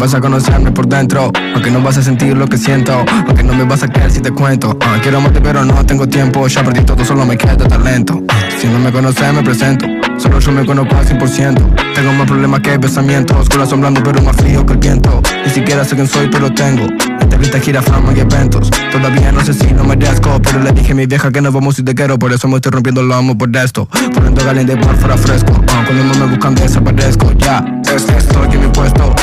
Vas 0.00 0.14
a 0.14 0.20
conocerme 0.20 0.72
por 0.72 0.88
dentro, 0.88 1.30
aunque 1.54 1.70
no 1.70 1.82
vas 1.82 1.98
a 1.98 2.02
sentir 2.02 2.34
lo 2.34 2.46
que 2.46 2.56
siento, 2.56 3.04
aunque 3.26 3.42
no 3.42 3.52
me 3.52 3.64
vas 3.64 3.82
a 3.82 3.88
creer 3.88 4.10
si 4.10 4.20
te 4.20 4.30
cuento. 4.30 4.74
Ah, 4.80 4.96
quiero 5.02 5.18
amarte 5.18 5.42
pero 5.42 5.62
no 5.62 5.84
tengo 5.84 6.08
tiempo, 6.08 6.46
ya 6.48 6.64
perdí 6.64 6.82
todo, 6.84 7.04
solo 7.04 7.26
me 7.26 7.36
queda 7.36 7.54
talento. 7.58 8.22
Si 8.58 8.66
no 8.66 8.78
me 8.78 8.90
conoces 8.90 9.32
me 9.34 9.42
presento, 9.42 9.86
solo 10.16 10.40
yo 10.40 10.52
me 10.52 10.64
conozco 10.64 10.96
al 10.96 11.06
100%. 11.06 11.94
Tengo 11.94 12.12
más 12.14 12.26
problemas 12.26 12.60
que 12.60 12.78
pensamientos, 12.78 13.46
corazón 13.50 13.82
blando 13.82 14.02
pero 14.02 14.22
más 14.22 14.36
frío 14.36 14.64
que 14.64 14.72
el 14.72 14.78
viento. 14.78 15.20
Ni 15.44 15.50
siquiera 15.50 15.84
sé 15.84 15.96
quién 15.96 16.08
soy 16.08 16.30
pero 16.32 16.50
tengo. 16.50 16.86
Entrevista, 17.20 17.60
gira, 17.60 17.82
fama 17.82 18.14
y 18.16 18.20
eventos. 18.20 18.70
Todavía 18.90 19.32
no 19.32 19.44
sé 19.44 19.52
si 19.52 19.68
lo 19.68 19.84
merezco, 19.84 20.40
pero 20.42 20.60
le 20.60 20.72
dije 20.72 20.92
a 20.92 20.94
mi 20.94 21.04
vieja 21.04 21.30
que 21.30 21.42
no 21.42 21.52
vamos 21.52 21.76
si 21.76 21.82
te 21.82 21.94
quiero, 21.94 22.18
por 22.18 22.32
eso 22.32 22.48
me 22.48 22.56
estoy 22.56 22.72
rompiendo 22.72 23.02
lo 23.02 23.14
amo 23.14 23.36
por 23.36 23.54
esto. 23.54 23.86
Poniendo 24.14 24.42
caliente 24.42 24.78
por 24.78 24.96
fuera 24.96 25.18
fresco, 25.18 25.52
ah, 25.68 25.82
cuando 25.84 26.04
no 26.04 26.14
me 26.14 26.30
buscan 26.30 26.54
desaparezco, 26.54 27.32
ya. 27.32 27.62
Es 27.94 28.08
estoy 28.08 28.48
en 28.54 28.60
mi 28.60 28.68
puesto. 28.68 29.14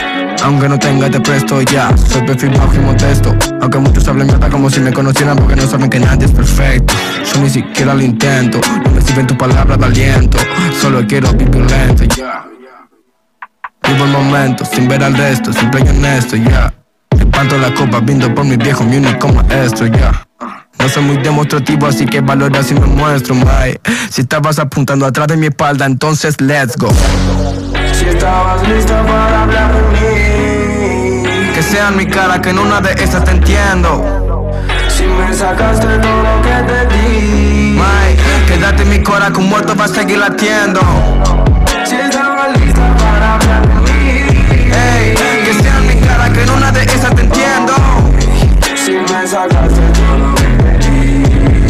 Aunque 0.43 0.69
no 0.69 0.77
tenga 0.77 1.09
te 1.09 1.19
presto 1.19 1.61
ya. 1.61 1.95
Soy 1.97 2.21
perfil 2.21 2.51
bajo 2.51 2.75
y 2.75 2.79
modesto. 2.79 3.35
Aunque 3.61 3.79
muchos 3.79 4.07
hablen 4.07 4.27
mierda 4.27 4.49
como 4.49 4.69
si 4.69 4.79
me 4.79 4.93
conocieran 4.93 5.37
Porque 5.37 5.55
no 5.55 5.67
saben 5.67 5.89
que 5.89 5.99
nadie 5.99 6.25
es 6.25 6.31
perfecto. 6.31 6.93
Yo 7.33 7.41
ni 7.41 7.49
siquiera 7.49 7.93
lo 7.93 8.01
intento. 8.01 8.59
No 8.85 8.91
me 8.91 9.01
sirven 9.01 9.27
tus 9.27 9.37
palabras 9.37 9.77
de 9.77 9.85
aliento. 9.85 10.37
Solo 10.79 11.05
quiero 11.07 11.31
vivir 11.33 11.69
lento 11.69 12.03
ya. 12.03 12.45
Vivo 13.87 14.05
el 14.05 14.11
momento 14.11 14.65
sin 14.65 14.87
ver 14.87 15.01
al 15.01 15.15
resto 15.15 15.53
Siempre 15.53 15.81
y 15.85 15.89
honesto 15.89 16.35
ya. 16.35 16.73
Levanto 17.17 17.57
la 17.57 17.73
copa 17.73 17.99
viendo 18.01 18.33
por 18.35 18.43
mi 18.43 18.57
viejo 18.57 18.83
Mi 18.83 18.97
único 18.97 19.29
maestro 19.29 19.87
ya. 19.87 20.27
No 20.79 20.87
soy 20.87 21.03
muy 21.03 21.17
demostrativo, 21.17 21.87
así 21.87 22.05
que 22.05 22.21
valora 22.21 22.61
si 22.61 22.75
me 22.75 22.85
muestro, 22.85 23.33
my. 23.33 23.79
Si 24.11 24.21
estabas 24.21 24.59
apuntando 24.59 25.05
atrás 25.05 25.27
de 25.27 25.37
mi 25.37 25.47
espalda, 25.47 25.85
entonces 25.85 26.39
let's 26.39 26.77
go. 26.77 26.89
Si 27.93 28.05
estabas 28.05 28.67
lista 28.67 29.03
para 29.03 29.43
hablar 29.43 29.73
de 29.73 29.81
mí 29.81 30.16
Que 31.57 31.63
sea 31.63 31.87
en 31.87 31.97
mi 31.97 32.05
cara, 32.05 32.39
que 32.39 32.51
en 32.51 32.59
una 32.59 32.79
de 32.81 32.91
esas 33.03 33.23
te 33.23 33.31
entiendo. 33.31 34.47
Si 34.89 35.05
me 35.05 35.33
sacaste 35.33 35.87
todo 35.87 36.21
lo 36.21 36.39
que 36.43 36.53
te 36.71 36.85
di 36.95 37.75
May, 37.75 38.15
quédate 38.45 38.83
en 38.83 38.89
mi 38.91 39.01
cora, 39.01 39.31
que 39.31 39.39
muerto 39.39 39.75
va 39.75 39.85
a 39.85 39.87
seguir 39.87 40.19
latiendo. 40.19 40.79
Si 41.83 41.95
estabas 41.95 42.59
lista 42.59 42.95
para 42.97 43.33
hablar 43.33 43.67
de 43.69 43.91
mí 43.91 44.19
Ey, 44.71 45.15
que 45.45 45.53
sea 45.63 45.77
en 45.79 45.87
mi 45.87 45.95
cara, 46.05 46.31
que 46.31 46.43
en 46.43 46.49
una 46.51 46.71
de 46.71 46.83
esas 46.83 47.15
te 47.15 47.21
entiendo. 47.23 47.73
Si 48.75 48.91
me 48.91 49.27
sacaste 49.27 49.81
todo 49.95 50.17
lo 50.19 50.35
que 50.35 50.43
te 50.43 50.91
di 50.91 51.23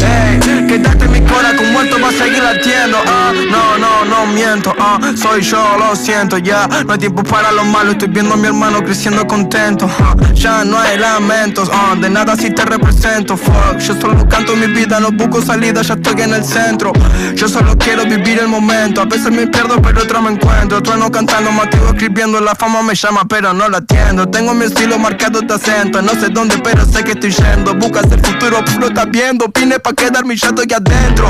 Ey, 0.04 0.66
quédate 0.66 1.07
cora, 1.28 1.52
que 1.52 1.64
un 1.64 1.72
muerto 1.72 1.96
va 2.00 2.08
a 2.08 2.12
seguir 2.12 2.42
latiendo 2.42 2.98
ah, 3.06 3.32
No, 3.50 3.78
no, 3.78 4.04
no 4.04 4.26
miento, 4.32 4.74
ah, 4.78 4.98
soy 5.16 5.42
yo, 5.42 5.76
lo 5.78 5.94
siento 5.94 6.38
ya. 6.38 6.66
No 6.86 6.92
hay 6.92 6.98
tiempo 6.98 7.22
para 7.22 7.52
lo 7.52 7.64
malo, 7.64 7.92
estoy 7.92 8.08
viendo 8.08 8.34
a 8.34 8.36
mi 8.36 8.46
hermano 8.46 8.82
creciendo 8.82 9.26
contento 9.26 9.88
ah, 10.00 10.14
Ya 10.34 10.64
no 10.64 10.78
hay 10.78 10.98
lamentos, 10.98 11.70
ah, 11.72 11.94
de 11.98 12.10
nada 12.10 12.36
si 12.36 12.50
te 12.50 12.64
represento 12.64 13.36
Fuck, 13.36 13.78
yo 13.78 14.00
solo 14.00 14.28
canto 14.28 14.56
mi 14.56 14.66
vida, 14.66 15.00
no 15.00 15.10
busco 15.10 15.42
salida, 15.42 15.82
ya 15.82 15.94
estoy 15.94 16.22
en 16.22 16.34
el 16.34 16.44
centro. 16.44 16.92
Yo 17.34 17.48
solo 17.48 17.76
quiero 17.76 18.04
vivir 18.04 18.38
el 18.38 18.48
momento, 18.48 19.00
a 19.00 19.04
veces 19.04 19.30
me 19.30 19.46
pierdo 19.46 19.80
pero 19.82 20.02
otro 20.02 20.22
me 20.22 20.32
encuentro. 20.32 20.82
Trueno 20.82 21.10
cantando, 21.10 21.52
mativo 21.52 21.88
escribiendo, 21.88 22.40
la 22.40 22.54
fama 22.54 22.82
me 22.82 22.94
llama 22.94 23.22
pero 23.28 23.52
no 23.52 23.68
la 23.68 23.78
atiendo. 23.78 24.28
Tengo 24.28 24.54
mi 24.54 24.64
estilo 24.64 24.98
marcado 24.98 25.40
de 25.40 25.54
acento, 25.54 26.02
no 26.02 26.12
sé 26.12 26.28
dónde 26.28 26.58
pero 26.58 26.84
sé 26.84 27.04
que 27.04 27.12
estoy 27.12 27.30
yendo. 27.30 27.74
Buscas 27.74 28.10
el 28.10 28.20
futuro, 28.20 28.64
puro 28.64 28.88
estás 28.88 29.10
viendo, 29.10 29.46
vine 29.54 29.78
pa' 29.78 29.92
quedarme 29.92 30.34
y 30.34 30.36
ya 30.36 30.48
estoy 30.48 30.66
adentro 30.72 31.27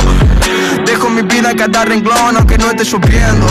Dejo 0.84 1.10
mi 1.10 1.22
vida 1.22 1.54
cada 1.54 1.84
renglón 1.84 2.36
aunque 2.36 2.56
no 2.58 2.70
esté 2.70 2.84
lloviendo. 2.84 3.46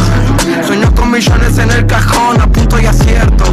Sueño 0.65 0.93
con 0.95 1.11
millones 1.11 1.57
en 1.57 1.69
el 1.71 1.85
cajón, 1.85 2.41
a 2.41 2.47
punto 2.47 2.79
y 2.79 2.85
acierto. 2.85 3.45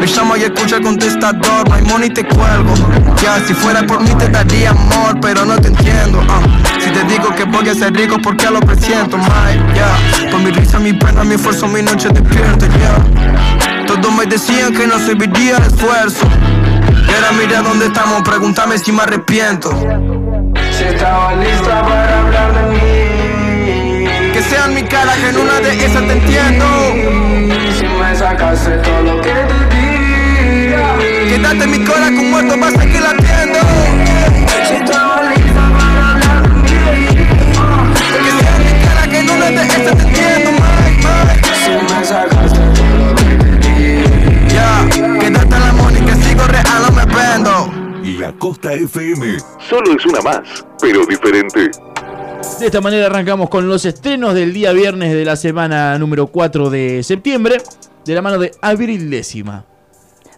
Me 0.00 0.06
llamo 0.06 0.36
y 0.36 0.44
escucha 0.44 0.76
el 0.76 0.82
contestador, 0.82 1.68
no 1.68 1.88
money 1.88 2.10
te 2.10 2.24
cuelgo. 2.24 2.74
Ya, 3.22 3.44
si 3.46 3.54
fuera 3.54 3.86
por 3.86 4.00
mí 4.00 4.10
te 4.14 4.28
daría 4.28 4.70
amor, 4.70 5.18
pero 5.20 5.44
no 5.44 5.60
te 5.60 5.68
entiendo 5.68 6.22
ah. 6.28 6.40
Si 6.82 6.90
te 6.90 7.04
digo 7.04 7.34
que 7.34 7.44
voy 7.44 7.68
a 7.68 7.74
ser 7.74 7.92
rico 7.92 8.16
porque 8.22 8.50
lo 8.50 8.60
presiento, 8.60 9.18
my, 9.18 9.74
ya 9.74 10.30
Por 10.30 10.40
mi 10.40 10.50
risa, 10.50 10.78
mi 10.78 10.92
pena, 10.92 11.22
mi 11.24 11.34
esfuerzo, 11.34 11.68
mi 11.68 11.82
noche 11.82 12.08
despierto, 12.08 12.66
ya. 12.66 13.84
Todos 13.86 14.12
me 14.14 14.24
decían 14.24 14.72
que 14.72 14.86
no 14.86 14.98
serviría 14.98 15.58
el 15.58 15.64
esfuerzo. 15.64 16.26
Y 17.06 17.14
ahora 17.14 17.32
mira 17.38 17.60
dónde 17.60 17.86
estamos, 17.86 18.22
pregúntame 18.22 18.78
si 18.78 18.92
me 18.92 19.02
arrepiento 19.02 20.29
si 20.80 20.86
estaba 20.86 21.34
lista 21.34 21.82
para 21.82 22.20
hablar 22.20 22.54
de 22.54 22.62
mí. 22.72 24.32
Que 24.32 24.42
sea 24.42 24.64
en 24.64 24.74
mi 24.74 24.82
cara, 24.82 25.12
que 25.14 25.28
en 25.28 25.36
una 25.36 25.60
de 25.60 25.84
esas 25.84 26.06
te 26.06 26.12
entiendo. 26.12 26.64
Si 27.78 27.86
me 27.86 28.16
sacaste 28.16 28.78
todo 28.78 29.02
lo 29.02 29.20
que 29.20 29.30
te 29.30 29.76
di 29.76 30.70
Quédate 31.28 31.64
en 31.64 31.70
mi 31.70 31.84
cora, 31.84 32.08
que 32.08 32.18
un 32.18 32.30
muerto 32.30 32.58
va 32.58 32.68
a 32.68 32.70
seguir 32.70 33.00
latiendo 33.00 33.58
La 48.30 48.38
Costa 48.38 48.72
FM. 48.72 49.38
Solo 49.68 49.96
es 49.96 50.06
una 50.06 50.20
más, 50.20 50.64
pero 50.80 51.04
diferente. 51.04 51.72
De 52.60 52.66
esta 52.66 52.80
manera 52.80 53.06
arrancamos 53.06 53.48
con 53.48 53.68
los 53.68 53.84
estrenos 53.84 54.34
del 54.34 54.52
día 54.52 54.70
viernes 54.70 55.12
de 55.12 55.24
la 55.24 55.34
semana 55.34 55.98
número 55.98 56.28
4 56.28 56.70
de 56.70 57.02
septiembre, 57.02 57.60
de 58.04 58.14
la 58.14 58.22
mano 58.22 58.38
de 58.38 58.52
Abril 58.62 59.10
Décima. 59.10 59.64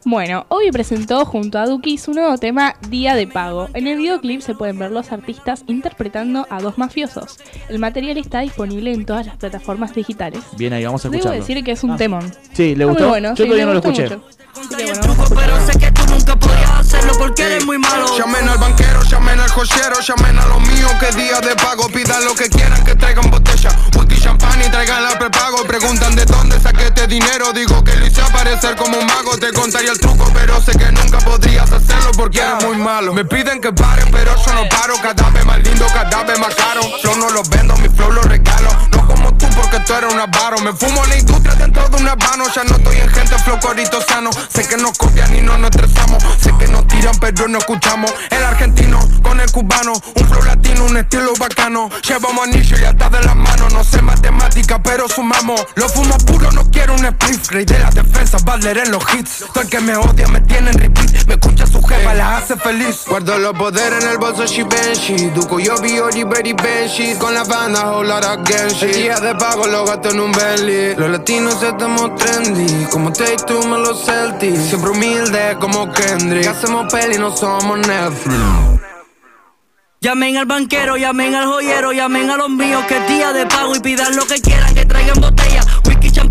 Bueno, 0.04 0.46
Obi 0.48 0.72
presentó 0.72 1.24
junto 1.24 1.58
a 1.60 1.66
Duki 1.66 1.96
su 1.96 2.12
nuevo 2.12 2.36
tema 2.36 2.74
Día 2.88 3.14
de 3.14 3.28
Pago. 3.28 3.68
En 3.72 3.86
el 3.86 3.98
videoclip 3.98 4.40
se 4.40 4.54
pueden 4.54 4.76
ver 4.78 4.90
los 4.90 5.12
artistas 5.12 5.62
interpretando 5.68 6.44
a 6.50 6.60
dos 6.60 6.76
mafiosos. 6.76 7.38
El 7.68 7.78
material 7.78 8.18
está 8.18 8.40
disponible 8.40 8.92
en 8.92 9.06
todas 9.06 9.26
las 9.26 9.36
plataformas 9.36 9.94
digitales. 9.94 10.42
Bien, 10.56 10.72
ahí 10.72 10.84
vamos 10.84 11.04
a 11.04 11.08
Debo 11.08 11.18
escucharlo. 11.20 11.40
decir 11.40 11.62
que 11.64 11.70
es 11.72 11.84
un 11.84 11.96
temón. 11.96 12.34
Sí, 12.52 12.74
¿le 12.74 12.84
gustó? 12.84 13.08
bueno, 13.10 13.28
Yo 13.30 13.36
sí, 13.36 13.42
todavía 13.44 13.66
no 13.66 13.72
lo 13.74 13.78
escuché. 13.78 14.02
mucho. 14.02 14.22
Así 14.54 14.68
que 14.74 14.84
bueno, 14.84 15.00
vamos 15.00 15.18
a 15.18 15.22
escucharlo. 15.22 15.54
Pero 15.54 15.72
sé 15.72 15.78
que 15.78 15.92
tú 15.92 16.02
nunca 16.08 16.36
podías 16.36 16.70
hacerlo 16.80 17.12
porque 17.18 17.42
eres 17.44 17.64
muy 17.64 17.78
malo. 17.78 18.06
Llamen 18.18 18.48
al 18.48 18.58
banquero, 18.58 19.02
llamen 19.04 19.38
al 19.40 19.50
joyero, 19.50 20.00
llamen 20.00 20.38
a 20.38 20.46
los 20.46 20.60
míos 20.62 20.92
que 20.98 21.16
día 21.16 21.40
de 21.40 21.54
pago. 21.54 21.88
Pidan 21.88 22.24
lo 22.24 22.34
que 22.34 22.48
quieran, 22.48 22.82
que 22.84 22.96
traigan 22.96 23.30
botella, 23.30 23.70
whisky, 23.96 24.20
champán 24.20 24.60
y 24.60 24.68
traigan 24.68 25.04
la 25.04 25.16
prepago. 25.16 25.62
Preguntan 25.64 26.16
de 26.16 26.24
dónde 26.26 26.58
saqué 26.60 26.86
este 26.88 27.06
dinero. 27.06 27.52
Digo 27.54 27.82
que 27.84 27.94
lo 27.96 28.06
hice 28.06 28.20
aparecer 28.20 28.74
como 28.76 28.98
un 28.98 29.06
mago. 29.06 29.38
Te 29.38 29.52
contaría 29.52 29.91
el 29.92 29.98
truco, 29.98 30.24
pero 30.32 30.60
sé 30.60 30.72
que 30.72 30.90
nunca 30.90 31.18
podrías 31.18 31.70
hacerlo 31.70 32.12
porque 32.16 32.40
eres 32.40 32.64
muy 32.64 32.76
malo. 32.78 33.12
Me 33.12 33.24
piden 33.24 33.60
que 33.60 33.72
paren, 33.72 34.08
pero 34.10 34.34
yo 34.34 34.52
no 34.54 34.68
paro. 34.68 34.94
Cada 35.02 35.30
vez 35.30 35.44
más 35.44 35.58
lindo, 35.62 35.86
cada 35.92 36.24
vez 36.24 36.38
más 36.38 36.54
caro. 36.54 36.80
Flow 37.02 37.16
no 37.16 37.30
los 37.30 37.48
vendo, 37.50 37.76
mi 37.76 37.88
flow 37.88 38.10
lo 38.10 38.22
regalo. 38.22 38.70
Como 39.22 39.36
tú 39.36 39.46
porque 39.54 39.76
esto 39.76 39.96
era 39.96 40.08
una 40.08 40.26
varo. 40.26 40.58
Me 40.58 40.72
fumo 40.72 41.04
la 41.06 41.16
industria 41.16 41.54
dentro 41.54 41.88
de 41.88 41.96
una 41.96 42.14
vano. 42.14 42.44
Ya 42.54 42.64
no 42.64 42.76
estoy 42.76 42.96
en 42.98 43.08
gente 43.08 43.38
flow 43.38 43.58
corito 43.60 44.00
sano. 44.02 44.30
Sé 44.48 44.66
que 44.66 44.76
nos 44.76 44.96
copian 44.98 45.34
y 45.34 45.40
no 45.40 45.56
nos 45.58 45.70
estresamos. 45.70 46.22
Sé 46.40 46.52
que 46.58 46.68
nos 46.68 46.86
tiran, 46.88 47.14
pero 47.20 47.48
no 47.48 47.58
escuchamos. 47.58 48.12
El 48.30 48.42
argentino 48.44 48.98
con 49.22 49.40
el 49.40 49.50
cubano. 49.50 49.92
Un 50.14 50.28
flow 50.28 50.42
latino, 50.42 50.84
un 50.84 50.96
estilo 50.96 51.32
bacano. 51.38 51.88
Llevamos 52.06 52.48
anillo 52.48 52.78
y 52.78 52.84
hasta 52.84 53.08
de 53.08 53.20
las 53.22 53.36
manos. 53.36 53.72
No 53.72 53.84
sé 53.84 54.02
matemática, 54.02 54.82
pero 54.82 55.08
sumamos. 55.08 55.64
Lo 55.76 55.88
fumo 55.88 56.16
puro, 56.18 56.50
no 56.52 56.68
quiero 56.70 56.94
un 56.94 57.04
split. 57.04 57.46
Rey 57.48 57.64
de 57.64 57.78
la 57.78 57.90
defensa, 57.90 58.38
Butler 58.44 58.78
en 58.78 58.90
los 58.90 59.02
hits. 59.14 59.44
Todo 59.52 59.62
el 59.62 59.68
que 59.68 59.80
me 59.80 59.96
odia 59.96 60.28
me 60.28 60.40
tiene 60.40 60.70
en 60.70 60.78
repeat. 60.78 61.26
Me 61.26 61.34
escucha 61.34 61.66
su 61.66 61.82
jefa, 61.82 62.14
la 62.14 62.38
hace 62.38 62.56
feliz. 62.56 63.04
Guardo 63.08 63.38
los 63.38 63.54
poderes 63.54 64.02
en 64.02 64.10
el 64.10 64.18
bolso 64.18 64.46
Shibenshi. 64.46 65.30
Duco, 65.30 65.58
yo 65.58 65.76
vi 65.80 65.98
Oliver 65.98 66.46
y 66.46 66.52
Benji. 66.52 67.14
Con 67.16 67.34
la 67.34 67.44
banda, 67.44 67.92
of 67.92 68.48
Genshi. 68.48 69.11
El 69.12 69.20
día 69.20 69.28
de 69.28 69.38
pago 69.38 69.66
lo 69.66 69.84
gasto 69.84 70.08
en 70.08 70.20
un 70.20 70.32
Bentley. 70.32 70.94
Los 70.96 71.10
latinos 71.10 71.62
estamos 71.62 72.16
trendy. 72.16 72.86
Como 72.90 73.12
Take 73.12 73.44
Two, 73.46 73.62
me 73.66 73.76
los 73.76 74.06
Celtics. 74.06 74.68
Siempre 74.68 74.90
humilde 74.90 75.56
como 75.60 75.92
Kendrick. 75.92 76.46
Hacemos 76.46 76.90
peli, 76.90 77.18
no 77.18 77.36
somos 77.36 77.78
Netflix. 77.86 78.40
Llamen 80.00 80.38
al 80.38 80.46
banquero, 80.46 80.96
llamen 80.96 81.34
al 81.34 81.46
joyero, 81.46 81.92
llamen 81.92 82.30
a 82.30 82.38
los 82.38 82.48
míos 82.48 82.82
que 82.88 82.96
es 82.96 83.06
día 83.06 83.34
de 83.34 83.44
pago 83.46 83.76
y 83.76 83.80
pidan 83.80 84.16
lo 84.16 84.26
que 84.26 84.40
quieran, 84.40 84.74
que 84.74 84.86
traigan 84.86 85.20
botella, 85.20 85.51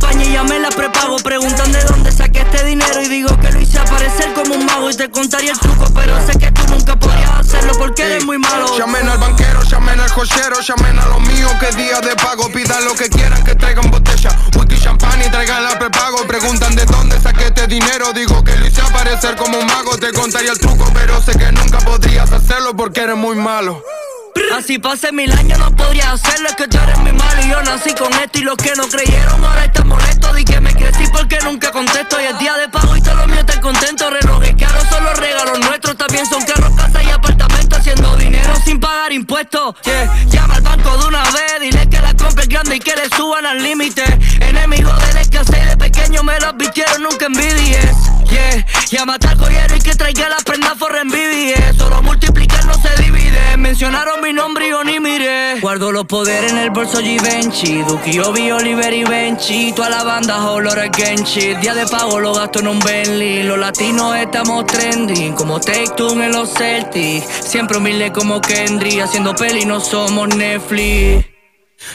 champaña 0.02 0.26
y 0.26 0.34
llamen 0.34 0.62
la 0.62 0.70
prepago. 0.70 1.18
Preguntan 1.18 1.72
de 1.72 1.84
dónde 1.84 2.12
saqué 2.12 2.42
este 2.42 2.66
dinero 2.66 3.02
y 3.02 3.08
digo 3.08 3.40
que 3.40 3.52
lo 3.52 3.62
hice 3.62 3.80
aparecer 3.80 4.34
como 4.34 4.56
un 4.56 4.66
mago 4.66 4.90
y 4.90 4.96
te 4.96 5.10
contaría 5.10 5.52
el 5.52 5.60
truco, 5.60 5.86
pero 5.94 6.16
sé 6.26 6.38
que 6.38 6.52
tú 6.52 6.62
nunca 6.70 6.98
podrías 6.98 7.32
hacerlo 7.40 7.74
porque 7.78 8.04
eres 8.04 8.26
muy 8.26 8.38
malo. 8.38 8.78
Llamen 8.78 9.08
al 9.08 9.18
banquero, 9.18 9.62
llamen 9.64 10.00
al 10.00 10.10
joyero, 10.10 10.60
llamen 10.62 11.00
a 11.00 11.06
los 11.08 11.22
míos 11.22 11.52
que 11.60 11.76
día 11.76 12.00
de 12.02 12.16
pago. 12.16 12.52
Pidan 12.52 12.86
lo 12.86 12.96
que 12.96 13.10
quieran, 13.10 13.44
que 13.44 13.56
traigan 13.56 13.90
botella, 13.92 14.38
whisky, 14.58 14.80
champaña 14.82 15.26
y 15.26 15.30
traigan 15.30 15.64
la 15.64 15.78
prepago. 15.78 16.26
Preguntan 16.28 16.76
de 16.76 16.86
dónde 16.86 17.20
saqué 17.20 17.46
este 17.46 17.68
dinero, 17.68 18.12
digo 18.14 18.44
que 18.44 18.56
lo 18.56 18.68
hice 18.68 18.82
aparecer 18.82 19.36
como 19.36 19.60
un 19.60 19.66
mago. 19.66 19.98
Te 19.98 20.12
contaría 20.14 20.52
el 20.52 20.60
truco, 20.60 20.86
pero 20.94 21.22
sé 21.22 21.34
que 21.38 21.52
nunca 21.52 21.80
podrías 21.80 22.32
hacerlo 22.32 22.76
porque 22.76 23.02
eres 23.02 23.18
muy 23.18 23.36
malo. 23.36 23.84
Así 24.56 24.80
pase 24.80 25.12
mil 25.12 25.32
años 25.32 25.58
no 25.60 25.76
podría 25.76 26.12
hacerlo, 26.12 26.50
es 26.50 26.56
que 26.56 26.68
tú 26.68 26.78
eres 26.78 26.98
muy 27.00 27.14
malo. 27.14 27.42
Y 27.44 27.50
yo 27.50 27.62
nací 27.64 27.94
con 27.94 28.12
esto 28.14 28.40
y 28.40 28.42
los 28.44 28.58
que 28.58 28.74
no 28.76 28.88
creyeron 28.88 29.44
ahora 29.44 29.66
están 29.66 29.88
molestos. 29.88 30.36
Di 30.36 30.44
que 30.46 30.60
me 30.60 30.74
crecí 30.74 31.06
porque 31.12 31.40
nunca 31.44 31.72
contesto. 31.72 32.22
Y 32.22 32.26
es 32.26 32.40
día 32.40 32.56
de 32.58 32.70
pago 32.70 32.96
y 32.96 33.02
todos 33.02 33.18
los 33.18 33.28
míos 33.28 33.40
están 33.40 33.62
contentos, 33.62 34.12
relojes 34.12 34.56
caros 34.56 34.84
son 34.90 35.04
los 35.04 35.18
regalos 35.18 35.60
nuestros, 35.60 35.98
también 35.98 36.26
son 36.26 36.44
carros, 36.44 36.76
casas 36.76 37.04
y 37.04 37.10
apartamentos 37.10 37.51
sin 38.64 38.80
pagar 38.80 39.12
impuestos, 39.12 39.76
yeah. 39.84 40.26
llama 40.28 40.56
al 40.56 40.62
banco 40.62 40.98
de 40.98 41.08
una 41.08 41.24
vez, 41.24 41.60
dile 41.62 41.88
que 41.90 42.00
la 42.00 42.14
compre 42.14 42.46
grande 42.48 42.76
y 42.76 42.80
que 42.80 42.96
le 42.96 43.10
suban 43.16 43.46
al 43.46 43.62
límite, 43.62 44.04
enemigo 44.42 44.92
de 44.92 45.14
la 45.14 45.22
escasez 45.22 45.70
de 45.70 45.78
pequeño 45.78 46.24
me 46.24 46.40
las 46.40 46.56
vistieron, 46.58 47.04
nunca 47.04 47.26
envidies, 47.26 47.96
yeah. 48.30 48.66
llama 48.90 49.16
al 49.16 49.38
joyero 49.38 49.76
y 49.76 49.80
que 49.80 49.96
traiga 49.96 50.30
las 50.30 50.44
prendas 50.44 50.78
for 50.78 50.96
envidies, 50.96 51.78
solo 51.78 52.02
multiplicar 52.02 52.66
no 52.66 52.74
se 52.76 53.02
divide, 53.02 53.58
mencionaron 53.58 54.22
mi 54.22 54.34
nombre 54.34 54.68
y 54.68 54.70
yo 54.72 54.84
ni 54.84 55.00
miré. 55.00 55.60
Guardo 55.62 55.92
los 55.92 56.06
poderes 56.06 56.52
en 56.52 56.58
el 56.58 56.70
bolso 56.72 57.00
Givenchy. 57.00 57.84
Duki, 57.84 58.20
Obi, 58.20 58.52
Oliver 58.52 58.92
y 58.94 59.04
Benchi. 59.04 59.72
Toda 59.74 59.90
la 59.90 60.04
banda 60.04 60.50
Holor 60.50 60.80
Genchi. 60.96 61.56
Día 61.56 61.74
de 61.74 61.86
pago 61.86 62.20
lo 62.20 62.34
gasto 62.34 62.60
en 62.60 62.68
un 62.68 62.80
Bentley. 62.80 63.44
Los 63.44 63.60
latinos 63.60 64.16
estamos 64.18 64.66
trending. 64.66 65.34
Como 65.34 65.60
Take 65.60 65.92
Two 65.96 66.12
en 66.22 66.32
los 66.32 66.54
Celtics. 66.54 67.26
Siempre 67.48 67.78
humilde 67.78 68.12
como 68.12 68.41
Kendry. 68.42 69.00
Haciendo 69.00 69.34
peli 69.36 69.66
no 69.66 69.80
somos 69.80 70.36
Netflix. 70.36 71.26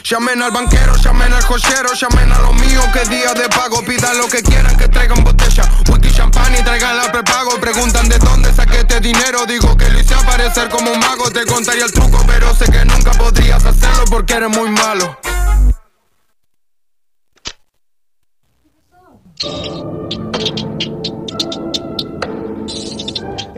Llamen 0.04 0.42
al 0.42 0.50
banquero, 0.50 0.96
llamen 0.96 1.32
al 1.32 1.42
joyero, 1.44 1.92
llamen 1.94 2.32
a 2.32 2.38
los 2.40 2.54
míos 2.54 2.84
que 2.92 3.04
día 3.08 3.32
de 3.34 3.48
pago. 3.48 3.82
Pidan 3.84 4.18
lo 4.18 4.28
que 4.28 4.42
quieran, 4.42 4.76
que 4.76 4.88
traigan 4.88 5.22
botella, 5.22 5.64
whisky, 5.88 6.12
champán 6.12 6.54
y 6.54 6.62
traigan 6.62 6.96
la 6.96 7.12
prepago. 7.12 7.58
Preguntan 7.60 8.08
de 8.08 8.18
dónde 8.18 8.52
saqué 8.52 8.80
este 8.80 9.00
dinero, 9.00 9.46
digo 9.46 9.76
que 9.76 9.88
lo 9.88 10.00
hice 10.00 10.14
aparecer 10.14 10.68
como 10.68 10.92
un 10.92 10.98
mago. 10.98 11.30
Te 11.30 11.44
contaría 11.46 11.84
el 11.84 11.92
truco, 11.92 12.22
pero 12.26 12.54
sé 12.54 12.70
que 12.70 12.84
nunca 12.84 13.12
podrías 13.12 13.64
hacerlo 13.64 14.04
porque 14.10 14.34
eres 14.34 14.50
muy 14.50 14.70
malo. 14.70 15.18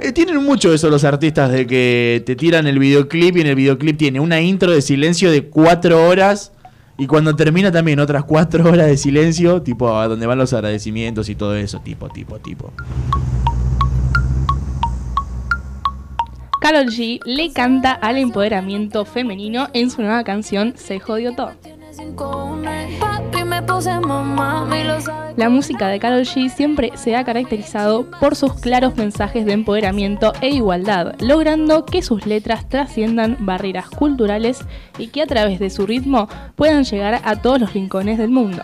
Eh, 0.08 0.12
tienen 0.12 0.42
mucho 0.42 0.72
eso 0.72 0.88
los 0.88 1.04
artistas 1.04 1.52
de 1.52 1.66
que 1.66 2.22
te 2.24 2.34
tiran 2.34 2.66
el 2.66 2.78
videoclip 2.78 3.36
y 3.36 3.42
en 3.42 3.46
el 3.48 3.54
videoclip 3.54 3.98
tiene 3.98 4.20
una 4.20 4.40
intro 4.40 4.70
de 4.72 4.80
silencio 4.80 5.30
de 5.30 5.44
cuatro 5.44 6.08
horas 6.08 6.50
y 6.96 7.06
cuando 7.06 7.36
termina 7.36 7.70
también 7.70 8.00
otras 8.00 8.24
cuatro 8.24 8.70
horas 8.70 8.86
de 8.86 8.96
silencio, 8.96 9.60
tipo 9.60 9.98
a 9.98 10.08
donde 10.08 10.26
van 10.26 10.38
los 10.38 10.54
agradecimientos 10.54 11.28
y 11.28 11.34
todo 11.34 11.54
eso, 11.56 11.80
tipo, 11.80 12.08
tipo, 12.08 12.38
tipo. 12.38 12.72
Carol 16.58 16.86
G 16.86 17.20
le 17.26 17.52
canta 17.52 17.92
al 17.92 18.16
empoderamiento 18.16 19.04
femenino 19.04 19.68
en 19.74 19.90
su 19.90 20.00
nueva 20.00 20.24
canción 20.24 20.72
Se 20.76 21.00
jodió 21.00 21.34
todo. 21.34 21.52
La 25.36 25.48
música 25.48 25.88
de 25.88 26.00
Carol 26.00 26.22
G 26.22 26.48
siempre 26.48 26.90
se 26.96 27.14
ha 27.14 27.24
caracterizado 27.24 28.10
por 28.18 28.34
sus 28.34 28.54
claros 28.54 28.96
mensajes 28.96 29.46
de 29.46 29.52
empoderamiento 29.52 30.32
e 30.40 30.48
igualdad, 30.48 31.14
logrando 31.20 31.84
que 31.84 32.02
sus 32.02 32.26
letras 32.26 32.68
trasciendan 32.68 33.36
barreras 33.40 33.88
culturales 33.88 34.60
y 34.98 35.08
que 35.08 35.22
a 35.22 35.26
través 35.26 35.60
de 35.60 35.70
su 35.70 35.86
ritmo 35.86 36.28
puedan 36.56 36.84
llegar 36.84 37.20
a 37.24 37.36
todos 37.36 37.60
los 37.60 37.72
rincones 37.72 38.18
del 38.18 38.30
mundo. 38.30 38.62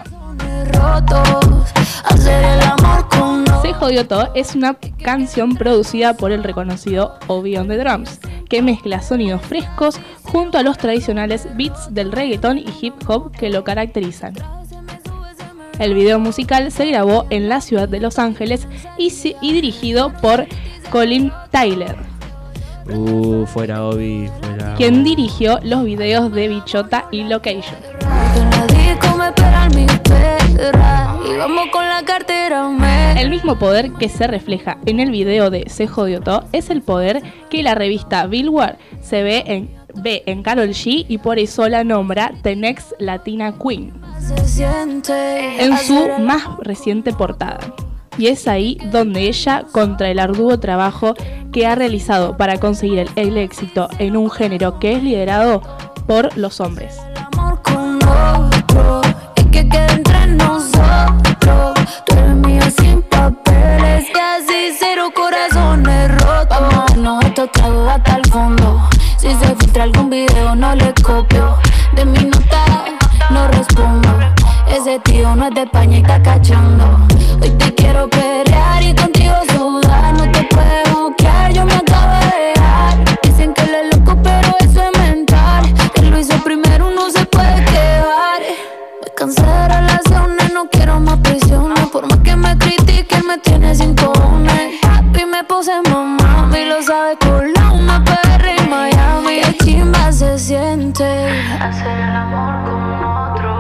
Se 3.63 3.73
jodió 3.75 4.07
todo 4.07 4.29
es 4.35 4.55
una 4.55 4.75
canción 5.03 5.57
producida 5.57 6.15
por 6.15 6.33
el 6.33 6.43
reconocido 6.45 7.15
Obi 7.29 7.57
on 7.57 7.69
the 7.69 7.77
Drums, 7.79 8.21
que 8.49 8.63
mezcla 8.63 9.01
sonidos 9.03 9.43
frescos 9.43 9.99
junto 10.23 10.59
a 10.59 10.63
los 10.63 10.77
tradicionales 10.79 11.49
beats 11.57 11.93
del 11.95 12.13
reggaeton 12.13 12.59
y 12.59 12.67
hip 12.81 12.95
hop 13.09 13.31
que 13.33 13.51
lo 13.51 13.65
caracterizan. 13.65 14.35
El 15.79 15.95
video 15.95 16.19
musical 16.21 16.71
se 16.71 16.87
grabó 16.87 17.27
en 17.31 17.49
la 17.49 17.61
ciudad 17.61 17.89
de 17.89 18.01
Los 18.01 18.19
Ángeles 18.19 18.69
y, 18.97 19.11
se- 19.11 19.35
y 19.41 19.53
dirigido 19.53 20.13
por 20.21 20.47
Colin 20.91 21.33
Tyler, 21.51 21.97
Uh, 22.95 23.47
fuera 23.47 23.83
Obi, 23.87 24.29
fuera. 24.43 24.75
quien 24.75 25.05
dirigió 25.05 25.59
los 25.63 25.85
videos 25.85 26.31
de 26.33 26.49
Bichota 26.49 27.07
y 27.11 27.25
Location. 27.25 27.77
El 33.19 33.31
mismo 33.31 33.59
poder 33.59 33.93
que 33.93 34.09
se 34.09 34.27
refleja 34.27 34.79
en 34.87 35.01
el 35.01 35.11
video 35.11 35.51
de 35.51 35.69
Se 35.69 35.87
jodió 35.87 36.21
todo 36.21 36.45
es 36.53 36.71
el 36.71 36.83
poder 36.83 37.23
que 37.49 37.63
la 37.63 37.75
revista 37.75 38.27
Billboard 38.27 38.77
se 39.01 39.23
ve 39.23 39.45
en, 39.47 39.71
ve 39.95 40.23
en 40.27 40.43
Carol 40.43 40.69
G 40.69 41.07
y 41.09 41.19
por 41.19 41.39
eso 41.39 41.69
la 41.69 41.85
nombra 41.85 42.33
The 42.43 42.57
Next 42.57 42.93
Latina 42.99 43.55
Queen 43.59 43.93
en 45.59 45.77
su 45.79 46.09
más 46.21 46.43
reciente 46.61 47.13
portada. 47.13 47.61
Y 48.17 48.29
es 48.29 48.47
ahí 48.47 48.79
donde 48.93 49.29
ella, 49.29 49.65
contra 49.73 50.09
el 50.09 50.21
arduo 50.21 50.61
trabajo 50.61 51.15
que 51.53 51.67
ha 51.67 51.75
realizado 51.75 52.37
para 52.37 52.59
conseguir 52.59 53.01
el, 53.01 53.09
el 53.17 53.37
éxito 53.39 53.89
en 53.99 54.17
un 54.17 54.31
género 54.31 54.79
que 54.79 54.93
es 54.93 55.03
liderado 55.03 55.63
por 56.07 56.37
los 56.37 56.61
hombres. 56.61 57.04
Y 64.65 64.73
cero 64.79 65.11
corazones 65.15 66.11
rotos. 66.23 66.49
Vamos 66.49 66.75
a 66.75 66.87
darnos 66.87 67.25
estos 67.27 67.51
hasta 67.87 68.17
el 68.17 68.25
fondo. 68.31 68.89
Si 69.19 69.29
se 69.35 69.55
filtra 69.57 69.83
algún 69.83 70.09
video, 70.09 70.55
no 70.55 70.75
le 70.75 70.95
copio. 71.03 71.59
De 71.93 72.07
mi 72.07 72.25
nota, 72.25 72.65
no 73.29 73.47
respondo. 73.49 74.09
Ese 74.67 74.99
tío 75.01 75.37
no 75.37 75.49
es 75.49 75.55
de 75.55 75.63
España 75.65 75.99
y 75.99 76.01
está 76.01 76.23
cachando. 76.23 76.99
Hoy 77.43 77.51
te 77.51 77.75
quiero 77.75 78.09
pelear 78.09 78.83
y 78.83 78.95
contigo 78.95 79.35
sudar. 79.53 79.84
Puse 95.55 95.81
mamá, 95.89 96.51
y 96.53 96.65
lo 96.65 96.83
sabe 96.83 97.17
con 97.19 97.53
la 97.53 97.71
una 97.71 98.03
PR 98.05 98.45
en 98.59 98.69
Miami. 98.69 99.41
Qué 99.41 99.57
chimba 99.65 100.11
se 100.11 100.37
siente. 100.37 101.29
Hacer 101.61 101.97
el 101.97 102.17
amor 102.25 102.55
con 102.65 102.83
otro 103.05 103.53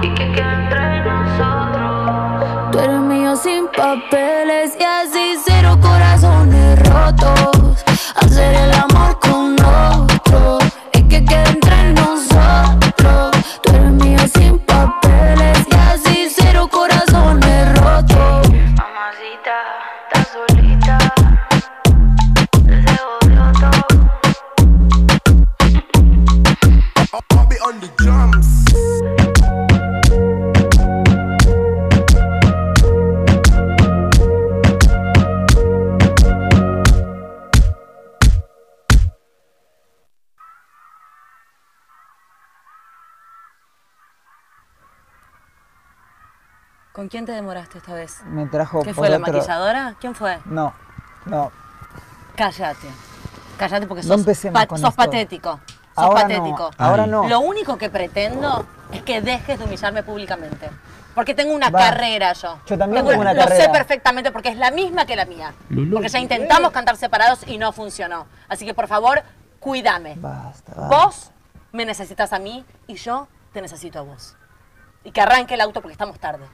y 0.00 0.14
que 0.14 0.32
quede 0.32 0.52
entre 0.62 1.04
nosotros. 1.04 2.72
Tú 2.72 2.78
eres 2.78 3.00
mío 3.00 3.36
sin 3.36 3.66
papeles 3.68 4.39
quién 47.10 47.26
te 47.26 47.32
demoraste 47.32 47.78
esta 47.78 47.92
vez? 47.94 48.22
Me 48.24 48.46
trajo 48.46 48.80
¿Qué 48.82 48.86
por 48.90 48.96
fue, 48.96 49.08
la 49.10 49.16
otro- 49.18 49.32
maquilladora? 49.32 49.94
¿Quién 50.00 50.14
fue? 50.14 50.38
No, 50.46 50.72
no. 51.26 51.50
Cállate. 52.36 52.88
Cállate 53.58 53.86
porque 53.86 54.02
No 54.02 54.08
sos, 54.14 54.20
empecemos 54.20 54.60
pa- 54.60 54.66
con 54.66 54.78
sos 54.78 54.90
esto. 54.90 55.02
patético. 55.02 55.60
Sos 55.94 56.04
Ahora 56.04 56.22
no, 56.22 56.28
patético. 56.28 56.70
ahora 56.78 57.06
no. 57.06 57.28
Lo 57.28 57.40
único 57.40 57.76
que 57.76 57.90
pretendo 57.90 58.64
es 58.92 59.02
que 59.02 59.20
dejes 59.20 59.58
de 59.58 59.64
humillarme 59.64 60.02
públicamente. 60.02 60.70
Porque 61.14 61.34
tengo 61.34 61.52
una 61.54 61.68
Va. 61.70 61.80
carrera 61.80 62.32
yo. 62.32 62.58
Yo 62.66 62.78
también 62.78 63.04
tengo 63.04 63.20
una 63.20 63.34
Lo 63.34 63.42
sé 63.42 63.48
carrera. 63.48 63.72
perfectamente 63.72 64.30
porque 64.30 64.48
es 64.50 64.56
la 64.56 64.70
misma 64.70 65.04
que 65.04 65.16
la 65.16 65.26
mía. 65.26 65.52
Lulú. 65.68 65.94
Porque 65.96 66.08
ya 66.08 66.20
intentamos 66.20 66.70
cantar 66.70 66.96
separados 66.96 67.40
y 67.46 67.58
no 67.58 67.72
funcionó. 67.72 68.26
Así 68.48 68.64
que 68.64 68.72
por 68.72 68.86
favor, 68.86 69.22
cuídame. 69.58 70.14
Basta, 70.18 70.72
Vos 70.88 71.32
me 71.72 71.84
necesitas 71.84 72.32
a 72.32 72.38
mí 72.38 72.64
y 72.86 72.94
yo 72.94 73.26
te 73.52 73.60
necesito 73.60 73.98
a 73.98 74.02
vos. 74.02 74.36
Y 75.02 75.10
que 75.10 75.20
arranque 75.20 75.54
el 75.54 75.60
auto 75.60 75.80
porque 75.82 75.92
estamos 75.92 76.18
tarde. 76.20 76.44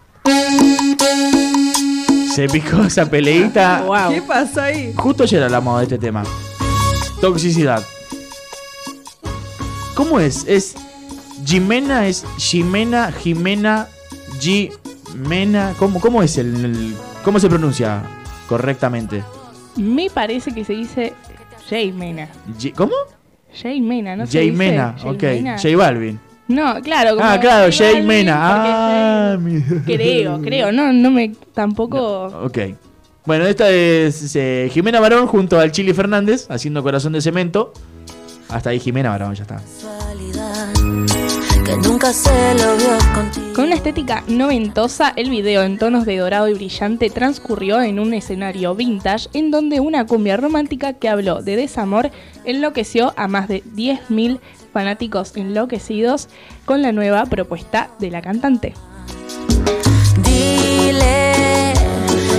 Se 2.35 2.49
picó 2.49 2.83
esa 2.83 3.09
peleita. 3.09 3.85
¿Qué 4.11 4.21
pasó 4.23 4.61
ahí? 4.63 4.93
Justo 4.97 5.23
ayer 5.23 5.43
hablamos 5.43 5.79
de 5.79 5.85
este 5.85 5.99
tema. 5.99 6.23
Toxicidad. 7.21 7.83
¿Cómo 9.95 10.21
es? 10.21 10.45
Es 10.47 10.75
Jimena, 11.45 12.07
es 12.07 12.25
Jimena, 12.37 13.11
Jimena, 13.13 13.89
Jimena. 14.39 15.75
¿Cómo, 15.79 16.01
cómo 16.01 16.23
es 16.23 16.37
el, 16.37 16.65
el- 16.65 16.97
cómo 17.25 17.41
se 17.41 17.49
pronuncia 17.49 18.03
correctamente? 18.49 19.25
Me 19.77 20.11
parece 20.11 20.53
que 20.53 20.65
se 20.65 20.75
dice 20.75 21.15
Jay 21.71 21.93
Mena. 21.93 22.29
Ji- 22.59 22.73
¿Cómo? 22.73 22.93
Jay 23.63 23.81
Mena, 23.81 24.17
no 24.17 24.27
se 24.27 24.33
Jay 24.33 24.51
dice 24.51 24.59
Mena, 24.59 24.95
Jay 25.01 25.11
ok. 25.55 25.59
J 25.63 25.77
Balvin. 25.77 26.21
No, 26.49 26.81
claro. 26.83 27.17
como 27.17 27.29
Ah, 27.29 27.41
claro, 27.41 27.73
Jay 27.77 28.03
Mena. 28.03 28.37
Ah, 28.39 29.39
Creo, 29.85 30.41
creo, 30.41 30.73
no, 30.73 30.93
no 30.93 31.11
me 31.11 31.33
tampoco. 31.53 32.27
Ok. 32.45 32.59
Bueno, 33.25 33.45
esta 33.47 33.69
es 33.71 34.37
eh, 34.37 34.71
Jimena 34.73 35.01
Barón 35.01 35.27
junto 35.27 35.59
al 35.59 35.73
Chili 35.73 35.93
Fernández 35.93 36.47
haciendo 36.49 36.83
Corazón 36.85 37.13
de 37.13 37.21
Cemento. 37.21 37.73
Hasta 38.49 38.71
ahí 38.71 38.79
Jimena 38.79 39.11
Barón, 39.11 39.35
ya 39.35 39.43
está. 39.43 39.61
Que 41.65 41.77
nunca 41.79 42.13
se 42.13 42.31
lo 42.55 42.77
vio 42.77 42.97
contigo. 43.13 43.47
Con 43.53 43.65
una 43.65 43.75
estética 43.75 44.23
noventosa, 44.29 45.13
el 45.17 45.31
video 45.31 45.65
en 45.65 45.79
tonos 45.79 46.07
de 46.07 46.17
dorado 46.17 46.49
y 46.49 46.55
brillante 46.55 47.11
transcurrió 47.11 47.83
en 47.83 47.99
un 47.99 48.15
escenario 48.15 48.77
vintage 48.77 49.29
en 49.33 49.51
donde 49.51 49.81
una 49.81 50.07
cumbia 50.07 50.37
romántica 50.37 50.93
que 50.93 51.09
habló 51.09 51.43
de 51.43 51.57
desamor 51.57 52.13
enloqueció 52.45 53.13
a 53.17 53.27
más 53.27 53.49
de 53.49 53.65
10.000 53.65 54.39
fanáticos 54.77 55.35
enloquecidos 55.37 56.29
con 56.67 56.83
la 56.83 56.93
nueva 56.93 57.25
propuesta 57.25 57.89
de 57.99 58.11
la 58.11 58.21
cantante. 58.21 58.75
Dile 60.23 61.73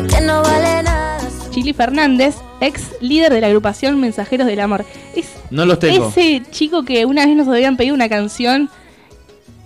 que 0.08 0.22
no 0.22 0.44
vale 0.44 0.84
nada. 0.84 1.18
Chili 1.50 1.74
Fernández, 1.74 2.36
ex 2.62 2.92
líder 3.02 3.34
de 3.34 3.42
la 3.42 3.48
agrupación 3.48 4.00
Mensajeros 4.00 4.46
del 4.46 4.60
Amor. 4.60 4.86
Es 5.16 5.32
No 5.50 5.66
los 5.66 5.80
tengo. 5.80 6.10
ese 6.10 6.44
chico 6.52 6.84
que 6.84 7.08
una 7.08 7.26
vez 7.26 7.36
nos 7.36 7.48
habían 7.48 7.76
pedido 7.76 7.96
una 7.96 8.08
canción. 8.08 8.70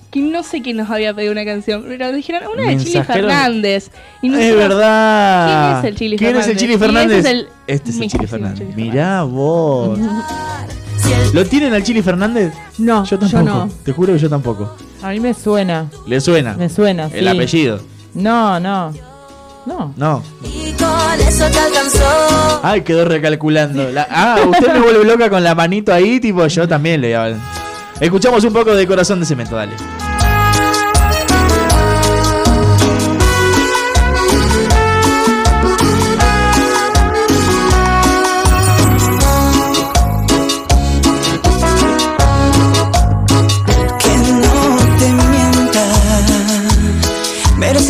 Que 0.10 0.22
no 0.22 0.42
sé 0.44 0.62
quién 0.62 0.78
nos 0.78 0.90
había 0.90 1.14
pedido 1.14 1.34
una 1.34 1.44
canción, 1.44 1.84
pero 1.86 2.10
dijeron 2.14 2.44
una 2.54 2.70
de 2.70 2.78
Chili 2.78 3.04
Fernández. 3.04 3.92
Y 4.22 4.34
Es 4.34 4.56
verdad. 4.56 5.74
¿Quién 5.74 5.78
es 5.80 5.84
el 5.92 5.98
Chili 6.00 6.18
¿Quién 6.18 6.30
Fernández? 6.32 6.48
es 6.48 6.52
el 6.54 6.58
Chili 6.58 6.74
Y 6.74 6.78
Fernández? 6.78 7.18
ese 7.18 7.20
es 7.20 7.36
el 7.36 7.48
Este 7.68 7.90
es 7.92 8.00
el 8.00 8.10
Chili 8.10 8.28
Fernández. 8.28 8.76
Mirá 8.78 9.24
vos. 9.24 10.00
¿Lo 11.34 11.46
tienen 11.46 11.74
al 11.74 11.84
Chili 11.84 12.02
Fernández? 12.02 12.54
No, 12.78 13.04
yo 13.06 13.18
tampoco. 13.18 13.44
no. 13.44 13.70
Te 13.84 13.92
juro 13.94 14.14
que 14.14 14.20
yo 14.20 14.30
tampoco. 14.30 14.76
A 15.02 15.10
mí 15.10 15.20
me 15.20 15.34
suena. 15.34 15.88
¿Le 16.08 16.20
suena? 16.22 16.54
Me 16.54 16.70
suena, 16.70 17.06
El 17.14 17.22
sí. 17.24 17.28
apellido. 17.28 17.80
No, 18.14 18.60
no. 18.60 18.94
No. 19.66 19.94
No. 19.96 20.24
Y 20.44 20.72
con 20.74 21.20
eso 21.22 21.46
te 21.50 21.60
alcanzó. 21.60 22.60
Ay, 22.64 22.82
quedó 22.82 23.06
recalculando. 23.06 23.92
La- 23.92 24.08
ah, 24.10 24.38
usted 24.50 24.74
me 24.74 24.80
vuelve 24.80 25.06
loca 25.06 25.30
con 25.30 25.44
la 25.44 25.56
manito 25.56 25.94
ahí, 25.94 26.20
tipo 26.20 26.46
yo 26.48 26.68
también 26.68 27.02
le 27.02 27.16
Escuchamos 28.00 28.44
un 28.44 28.54
poco 28.54 28.74
de 28.74 28.88
Corazón 28.88 29.20
de 29.20 29.26
Cemento, 29.26 29.56
dale. 29.56 29.74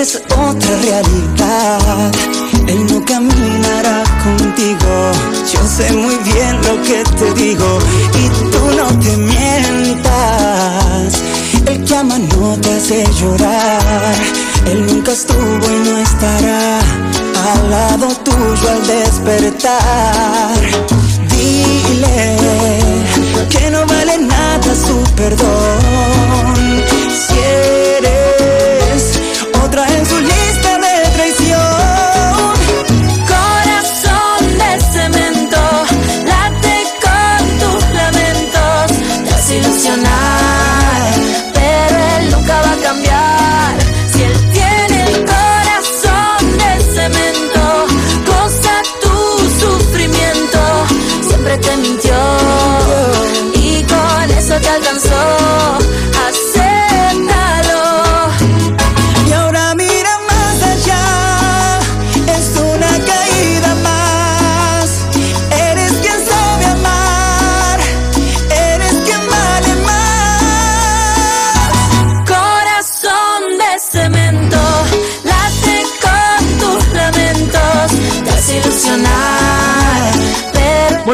Mereces 0.02 0.24
otra 0.32 0.78
realidad. 0.82 2.12
Él 2.66 2.88
no 2.88 3.06
caminará 3.06 4.04
contigo. 4.24 5.12
Yo 5.54 5.60
sé 5.64 5.94
muy 5.94 6.16
bien 6.24 6.58
lo 6.64 6.82
que 6.82 7.04
te 7.20 7.32
digo. 7.36 7.78
Y 8.18 8.30
tú 8.50 8.62
no 8.78 8.88
te 9.00 9.16
mientas. 9.18 10.02
El 11.68 11.84
que 11.84 11.96
ama 11.96 12.18
no 12.18 12.58
te 12.62 12.78
hace 12.78 13.06
llorar. 13.14 14.16
Él 14.72 14.88
nunca 14.88 15.12
estuvo 15.12 15.38
y 15.38 15.88
no 15.88 15.98
estará 16.00 16.80
al 16.80 17.70
lado 17.70 18.08
tuyo 18.24 18.70
al 18.72 18.88
despertar. 18.88 20.56
Dile 21.30 22.40
que 23.52 23.70
no 23.70 23.86
vale 23.86 24.18
nada 24.18 24.74
su 24.74 25.04
perdón. 25.14 25.78
Si 27.28 27.81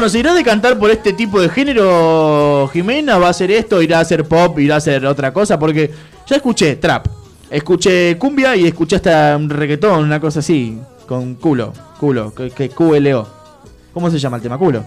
Bueno, 0.07 0.13
¿se 0.13 0.19
irá 0.19 0.31
a 0.31 0.35
decantar 0.35 0.79
por 0.79 0.89
este 0.89 1.11
tipo 1.11 1.41
de 1.41 1.49
género, 1.49 2.69
Jimena? 2.71 3.17
¿Va 3.17 3.27
a 3.27 3.31
hacer 3.31 3.51
esto? 3.51 3.81
¿Irá 3.81 3.97
a 3.97 4.01
hacer 4.03 4.23
pop? 4.23 4.57
¿Irá 4.57 4.75
a 4.75 4.77
hacer 4.77 5.05
otra 5.05 5.33
cosa? 5.33 5.59
Porque 5.59 5.91
ya 6.25 6.37
escuché 6.37 6.77
trap, 6.77 7.07
escuché 7.49 8.17
cumbia 8.17 8.55
y 8.55 8.67
escuché 8.67 8.95
hasta 8.95 9.35
un 9.35 9.49
reggaetón, 9.49 10.05
una 10.05 10.21
cosa 10.21 10.39
así, 10.39 10.79
con 11.05 11.35
culo, 11.35 11.73
culo, 11.99 12.33
que, 12.33 12.51
que 12.51 12.69
QLO. 12.69 13.27
¿Cómo 13.93 14.09
se 14.09 14.17
llama 14.17 14.37
el 14.37 14.43
tema? 14.43 14.57
Culo. 14.57 14.81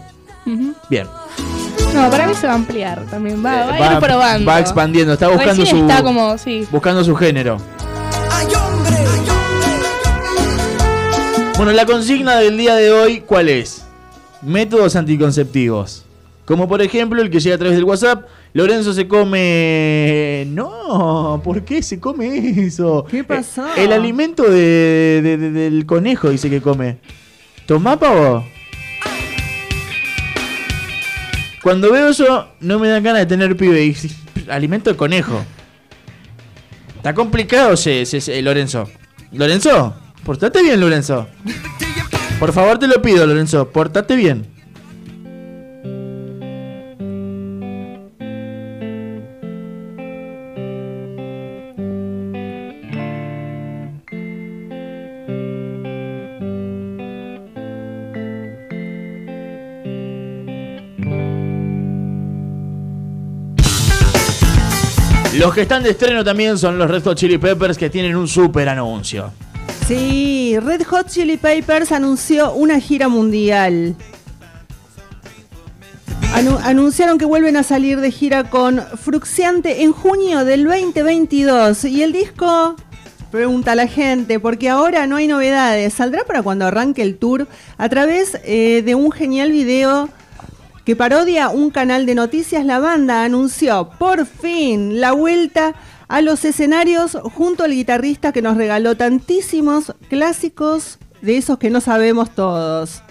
Bien. 0.88 1.06
No, 1.94 2.08
para 2.08 2.26
mí 2.26 2.32
se 2.34 2.46
va 2.46 2.54
a 2.54 2.56
ampliar 2.56 3.04
también. 3.10 3.44
Va, 3.44 3.66
va 3.66 3.74
a 3.76 3.78
Va- 3.78 3.92
ir 3.92 3.98
probando. 3.98 4.46
va 4.50 4.58
expandiendo, 4.58 5.12
está 5.12 5.28
buscando 5.28 5.64
Recién 5.64 5.80
su- 5.80 5.86
está 5.86 6.02
como, 6.02 6.38
sí. 6.38 6.66
Buscando 6.70 7.04
su 7.04 7.14
género. 7.14 7.58
Bueno, 11.58 11.72
la 11.72 11.84
consigna 11.84 12.36
del 12.38 12.56
día 12.56 12.74
de 12.74 12.90
hoy, 12.90 13.20
¿cuál 13.20 13.50
es? 13.50 13.82
Métodos 14.42 14.96
anticonceptivos. 14.96 16.04
Como 16.44 16.68
por 16.68 16.82
ejemplo 16.82 17.22
el 17.22 17.30
que 17.30 17.38
llega 17.40 17.54
a 17.56 17.58
través 17.58 17.76
del 17.76 17.84
WhatsApp. 17.84 18.26
Lorenzo 18.52 18.92
se 18.92 19.06
come... 19.06 20.44
No, 20.48 21.40
¿por 21.44 21.62
qué 21.64 21.82
se 21.82 22.00
come 22.00 22.64
eso? 22.66 23.04
¿Qué 23.08 23.22
pasó? 23.22 23.64
Eh, 23.76 23.84
El 23.84 23.92
alimento 23.92 24.42
de- 24.42 25.20
de- 25.22 25.36
de- 25.36 25.50
del 25.52 25.86
conejo 25.86 26.30
dice 26.30 26.50
que 26.50 26.60
come. 26.60 26.98
¿Tomá 27.66 27.96
pavo? 27.98 28.44
Cuando 31.62 31.92
veo 31.92 32.08
eso, 32.08 32.48
no 32.60 32.78
me 32.78 32.88
dan 32.88 33.02
ganas 33.04 33.20
de 33.20 33.26
tener 33.26 33.56
pibe. 33.56 33.84
Y, 33.84 33.94
alimento 34.48 34.90
de 34.90 34.96
conejo. 34.96 35.44
Está 36.96 37.14
complicado, 37.14 37.74
ese, 37.74 38.00
ese- 38.02 38.16
ese- 38.16 38.42
Lorenzo. 38.42 38.88
Lorenzo, 39.30 39.94
portate 40.24 40.62
bien, 40.62 40.80
Lorenzo. 40.80 41.28
Por 42.40 42.54
favor, 42.54 42.78
te 42.78 42.88
lo 42.88 43.02
pido, 43.02 43.26
Lorenzo. 43.26 43.68
Portate 43.68 44.16
bien. 44.16 44.46
Los 65.34 65.54
que 65.54 65.60
están 65.60 65.82
de 65.82 65.90
estreno 65.90 66.24
también 66.24 66.56
son 66.56 66.78
los 66.78 66.90
Red 66.90 67.04
Hot 67.04 67.18
Chili 67.18 67.36
Peppers 67.36 67.76
que 67.76 67.90
tienen 67.90 68.16
un 68.16 68.26
super 68.26 68.66
anuncio. 68.66 69.30
Sí, 69.90 70.56
Red 70.62 70.84
Hot 70.84 71.08
Chili 71.08 71.36
Peppers 71.36 71.90
anunció 71.90 72.52
una 72.52 72.78
gira 72.78 73.08
mundial. 73.08 73.96
Anu- 76.32 76.60
anunciaron 76.62 77.18
que 77.18 77.24
vuelven 77.24 77.56
a 77.56 77.64
salir 77.64 77.98
de 77.98 78.12
gira 78.12 78.48
con 78.50 78.80
Fruxiante 78.80 79.82
en 79.82 79.90
junio 79.90 80.44
del 80.44 80.62
2022. 80.62 81.86
Y 81.86 82.04
el 82.04 82.12
disco, 82.12 82.76
pregunta 83.32 83.74
la 83.74 83.88
gente, 83.88 84.38
porque 84.38 84.68
ahora 84.68 85.08
no 85.08 85.16
hay 85.16 85.26
novedades. 85.26 85.92
¿Saldrá 85.94 86.22
para 86.22 86.42
cuando 86.44 86.66
arranque 86.66 87.02
el 87.02 87.18
tour? 87.18 87.48
A 87.76 87.88
través 87.88 88.38
eh, 88.44 88.82
de 88.86 88.94
un 88.94 89.10
genial 89.10 89.50
video 89.50 90.08
que 90.84 90.94
parodia 90.94 91.48
un 91.48 91.70
canal 91.70 92.06
de 92.06 92.14
noticias, 92.14 92.64
la 92.64 92.78
banda 92.78 93.24
anunció 93.24 93.90
por 93.98 94.24
fin 94.24 95.00
la 95.00 95.10
vuelta 95.10 95.74
a 96.10 96.22
los 96.22 96.44
escenarios 96.44 97.16
junto 97.36 97.62
al 97.62 97.70
guitarrista 97.70 98.32
que 98.32 98.42
nos 98.42 98.56
regaló 98.56 98.96
tantísimos 98.96 99.94
clásicos 100.08 100.98
de 101.22 101.36
esos 101.36 101.56
que 101.58 101.70
no 101.70 101.80
sabemos 101.80 102.34
todos. 102.34 103.02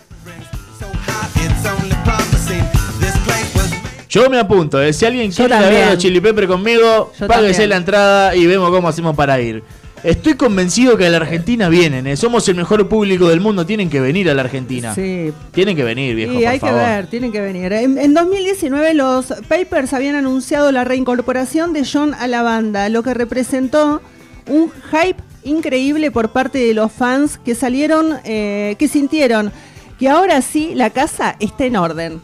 Yo 4.09 4.29
me 4.29 4.38
apunto, 4.38 4.81
eh. 4.81 4.91
si 4.91 5.05
alguien 5.05 5.31
quiere 5.31 5.57
ver 5.57 5.91
los 5.91 5.97
Chili 5.97 6.19
Pepper 6.19 6.47
conmigo, 6.47 7.13
páguese 7.25 7.67
la 7.67 7.77
entrada 7.77 8.35
y 8.35 8.45
vemos 8.45 8.69
cómo 8.69 8.89
hacemos 8.89 9.15
para 9.15 9.39
ir. 9.39 9.63
Estoy 10.03 10.35
convencido 10.35 10.97
que 10.97 11.05
a 11.05 11.09
la 11.09 11.17
Argentina 11.17 11.69
vienen, 11.69 12.07
eh. 12.07 12.15
somos 12.17 12.47
el 12.49 12.55
mejor 12.55 12.88
público 12.88 13.27
del 13.27 13.39
mundo, 13.41 13.65
tienen 13.65 13.89
que 13.89 13.99
venir 13.99 14.29
a 14.29 14.33
la 14.33 14.41
Argentina. 14.43 14.93
Sí. 14.95 15.31
Tienen 15.51 15.75
que 15.75 15.83
venir, 15.83 16.15
viejo, 16.15 16.33
Sí, 16.33 16.39
por 16.39 16.47
hay 16.47 16.59
favor. 16.59 16.75
que 16.79 16.85
ver, 16.85 17.07
tienen 17.07 17.31
que 17.31 17.41
venir. 17.41 17.73
En, 17.73 17.97
en 17.97 18.13
2019 18.13 18.93
los 18.93 19.27
Papers 19.47 19.93
habían 19.93 20.15
anunciado 20.15 20.71
la 20.71 20.83
reincorporación 20.83 21.73
de 21.73 21.85
John 21.91 22.13
a 22.13 22.27
la 22.27 22.41
banda, 22.41 22.89
lo 22.89 23.03
que 23.03 23.13
representó 23.13 24.01
un 24.47 24.71
hype 24.91 25.21
increíble 25.43 26.12
por 26.12 26.29
parte 26.31 26.59
de 26.59 26.73
los 26.73 26.91
fans 26.91 27.39
que 27.43 27.55
salieron, 27.55 28.17
eh, 28.25 28.75
que 28.79 28.88
sintieron 28.88 29.51
que 29.99 30.07
ahora 30.09 30.41
sí 30.41 30.71
la 30.75 30.89
casa 30.91 31.35
está 31.39 31.65
en 31.65 31.75
orden. 31.75 32.21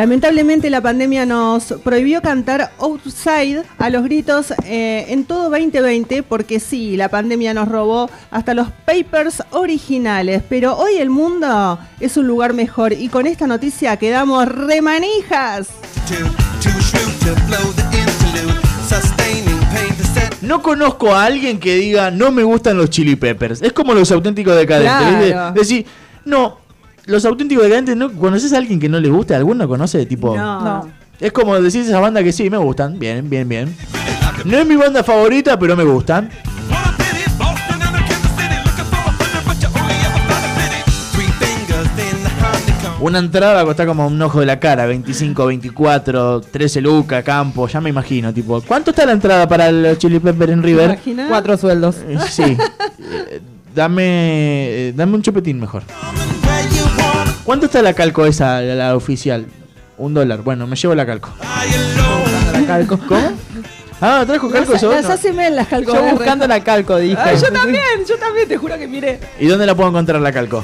Lamentablemente 0.00 0.70
la 0.70 0.80
pandemia 0.80 1.26
nos 1.26 1.74
prohibió 1.84 2.22
cantar 2.22 2.72
Outside 2.78 3.64
a 3.76 3.90
los 3.90 4.02
gritos 4.02 4.54
eh, 4.64 5.04
en 5.08 5.26
todo 5.26 5.50
2020 5.50 6.22
porque 6.22 6.58
sí, 6.58 6.96
la 6.96 7.10
pandemia 7.10 7.52
nos 7.52 7.68
robó 7.68 8.08
hasta 8.30 8.54
los 8.54 8.68
papers 8.86 9.42
originales, 9.50 10.42
pero 10.48 10.74
hoy 10.78 10.94
el 10.94 11.10
mundo 11.10 11.78
es 12.00 12.16
un 12.16 12.26
lugar 12.26 12.54
mejor 12.54 12.94
y 12.94 13.10
con 13.10 13.26
esta 13.26 13.46
noticia 13.46 13.98
quedamos 13.98 14.48
remanijas. 14.48 15.68
No 20.40 20.62
conozco 20.62 21.14
a 21.14 21.26
alguien 21.26 21.60
que 21.60 21.74
diga 21.74 22.10
no 22.10 22.30
me 22.30 22.42
gustan 22.42 22.78
los 22.78 22.88
chili 22.88 23.16
peppers. 23.16 23.60
Es 23.60 23.74
como 23.74 23.92
los 23.92 24.10
auténticos 24.10 24.56
decadentes. 24.56 25.32
Claro. 25.32 25.52
Decir, 25.52 25.84
no, 26.24 26.59
los 27.10 27.24
auténticos 27.24 27.64
decadentes, 27.64 27.96
¿no? 27.96 28.10
¿conoces 28.12 28.52
a 28.52 28.58
alguien 28.58 28.78
que 28.78 28.88
no 28.88 29.00
le 29.00 29.08
guste? 29.08 29.34
¿Alguno 29.34 29.68
conoce? 29.68 30.06
Tipo, 30.06 30.36
No. 30.36 30.88
Es 31.18 31.32
como 31.32 31.60
decir 31.60 31.82
esa 31.82 32.00
banda 32.00 32.22
que 32.22 32.32
sí, 32.32 32.48
me 32.48 32.56
gustan. 32.56 32.98
Bien, 32.98 33.28
bien, 33.28 33.46
bien. 33.46 33.76
No 34.46 34.56
es 34.56 34.66
mi 34.66 34.74
banda 34.76 35.04
favorita, 35.04 35.58
pero 35.58 35.76
me 35.76 35.84
gustan. 35.84 36.30
Una 43.00 43.18
entrada 43.18 43.54
va 43.54 43.60
a 43.62 43.64
costar 43.64 43.86
como 43.86 44.06
un 44.06 44.20
ojo 44.20 44.40
de 44.40 44.46
la 44.46 44.60
cara, 44.60 44.84
25, 44.84 45.46
24, 45.46 46.42
13 46.42 46.80
lucas, 46.82 47.24
campo, 47.24 47.66
ya 47.66 47.80
me 47.80 47.88
imagino, 47.88 48.32
tipo, 48.32 48.60
¿cuánto 48.60 48.90
está 48.90 49.06
la 49.06 49.12
entrada 49.12 49.48
para 49.48 49.72
los 49.72 49.96
Chili 49.96 50.20
Pepper 50.20 50.50
en 50.50 50.62
River? 50.62 50.98
Cuatro 51.28 51.56
sueldos. 51.56 51.96
Eh, 52.06 52.18
Sí. 52.28 52.56
Eh, 53.12 53.40
dame 53.74 54.02
eh, 54.88 54.92
dame 54.94 55.14
un 55.16 55.22
chupetín 55.22 55.58
mejor. 55.58 55.82
¿Cuánto 57.50 57.66
está 57.66 57.82
la 57.82 57.94
calco 57.94 58.26
esa, 58.26 58.60
la, 58.60 58.76
la 58.76 58.94
oficial? 58.96 59.44
Un 59.98 60.14
dólar. 60.14 60.42
Bueno, 60.42 60.68
me 60.68 60.76
llevo 60.76 60.94
la 60.94 61.04
calco. 61.04 61.30
La 62.52 62.64
calco. 62.64 62.96
¿Cómo? 63.08 63.32
Ah, 64.00 64.22
trajo 64.24 64.48
calco 64.48 64.72
Las, 64.74 64.80
eso. 64.84 64.92
las 64.92 65.04
hace 65.10 65.32
mal 65.32 65.56
las 65.56 65.66
calcos. 65.66 65.92
Yo 65.92 66.10
buscando 66.12 66.46
la 66.46 66.62
calco, 66.62 66.96
dije. 66.98 67.16
Ay, 67.20 67.36
yo 67.42 67.50
también, 67.52 67.82
yo 68.08 68.16
también, 68.18 68.46
te 68.46 68.56
juro 68.56 68.78
que 68.78 68.86
miré. 68.86 69.18
¿Y 69.40 69.48
dónde 69.48 69.66
la 69.66 69.74
puedo 69.74 69.88
encontrar 69.88 70.20
la 70.20 70.30
calco? 70.30 70.62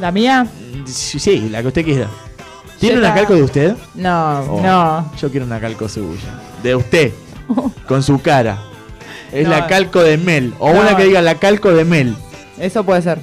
¿La 0.00 0.10
mía? 0.10 0.46
Sí, 0.86 1.18
sí, 1.18 1.50
la 1.50 1.60
que 1.60 1.68
usted 1.68 1.84
quiera. 1.84 2.08
¿Tiene 2.80 2.94
Yo 2.94 3.00
una 3.00 3.08
la- 3.10 3.14
calco 3.16 3.34
de 3.34 3.42
usted? 3.42 3.76
No, 3.94 4.40
Oh, 4.48 4.60
no. 4.62 5.12
Yo 5.20 5.30
quiero 5.30 5.44
una 5.44 5.60
calco 5.60 5.90
suya. 5.90 6.40
De 6.62 6.74
usted. 6.74 7.12
con 7.86 8.02
su 8.02 8.18
cara. 8.22 8.56
Es 9.30 9.44
No. 9.44 9.50
la 9.50 9.66
calco 9.66 10.00
de 10.02 10.16
Mel. 10.16 10.54
O 10.58 10.72
No. 10.72 10.80
una 10.80 10.96
que 10.96 11.04
diga 11.04 11.20
la 11.20 11.34
calco 11.34 11.70
de 11.70 11.84
Mel. 11.84 12.16
Eso 12.58 12.82
puede 12.82 13.02
ser. 13.02 13.18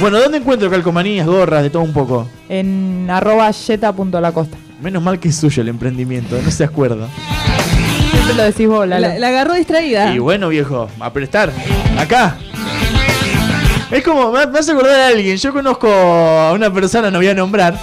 Bueno, 0.00 0.20
¿dónde 0.20 0.38
encuentro 0.38 0.70
calcomanías, 0.70 1.26
gorras, 1.26 1.62
de 1.62 1.70
todo 1.70 1.82
un 1.82 1.92
poco? 1.92 2.28
En 2.48 3.08
arroba 3.10 3.50
yeta.lacosta. 3.50 4.56
Menos 4.80 5.02
mal 5.02 5.18
que 5.18 5.28
es 5.28 5.36
suyo 5.36 5.62
el 5.62 5.68
emprendimiento, 5.68 6.38
no 6.44 6.50
se 6.50 6.64
acuerda. 6.64 7.08
Siempre 8.10 8.34
lo 8.34 8.42
decís 8.44 8.68
vos, 8.68 8.86
Lalo. 8.86 9.08
La, 9.08 9.18
la 9.18 9.28
agarró 9.28 9.54
distraída. 9.54 10.14
Y 10.14 10.18
bueno, 10.18 10.48
viejo, 10.48 10.88
a 11.00 11.12
prestar. 11.12 11.50
Acá. 11.98 12.36
Es 13.90 14.02
como, 14.04 14.32
me 14.32 14.46
me 14.48 14.58
hace 14.58 14.72
acordar 14.72 15.00
a 15.00 15.06
alguien. 15.08 15.36
Yo 15.38 15.52
conozco 15.52 15.88
a 15.88 16.52
una 16.52 16.70
persona, 16.72 17.10
no 17.10 17.18
voy 17.18 17.28
a 17.28 17.34
nombrar. 17.34 17.78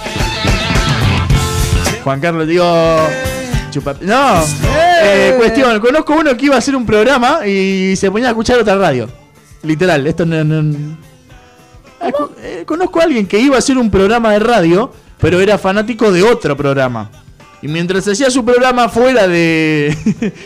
Juan 2.04 2.20
Carlos, 2.20 2.46
digo. 2.46 2.64
chupa- 3.72 3.96
no, 4.02 4.40
eh, 5.02 5.34
cuestión. 5.36 5.80
Conozco 5.80 6.14
uno 6.14 6.36
que 6.36 6.46
iba 6.46 6.54
a 6.54 6.58
hacer 6.58 6.76
un 6.76 6.86
programa 6.86 7.44
y 7.46 7.96
se 7.96 8.08
ponía 8.10 8.28
a 8.28 8.30
escuchar 8.30 8.58
otra 8.60 8.76
radio. 8.76 9.08
Literal, 9.64 10.06
esto 10.06 10.24
no. 10.24 10.44
no- 10.44 11.03
Ah, 12.04 12.26
eh, 12.42 12.64
conozco 12.66 13.00
a 13.00 13.04
alguien 13.04 13.26
que 13.26 13.38
iba 13.38 13.56
a 13.56 13.58
hacer 13.58 13.78
un 13.78 13.90
programa 13.90 14.32
de 14.32 14.38
radio, 14.40 14.92
pero 15.20 15.40
era 15.40 15.58
fanático 15.58 16.12
de 16.12 16.22
otro 16.22 16.56
programa. 16.56 17.10
Y 17.62 17.68
mientras 17.68 18.06
hacía 18.06 18.30
su 18.30 18.44
programa 18.44 18.90
fuera 18.90 19.26
de 19.26 19.96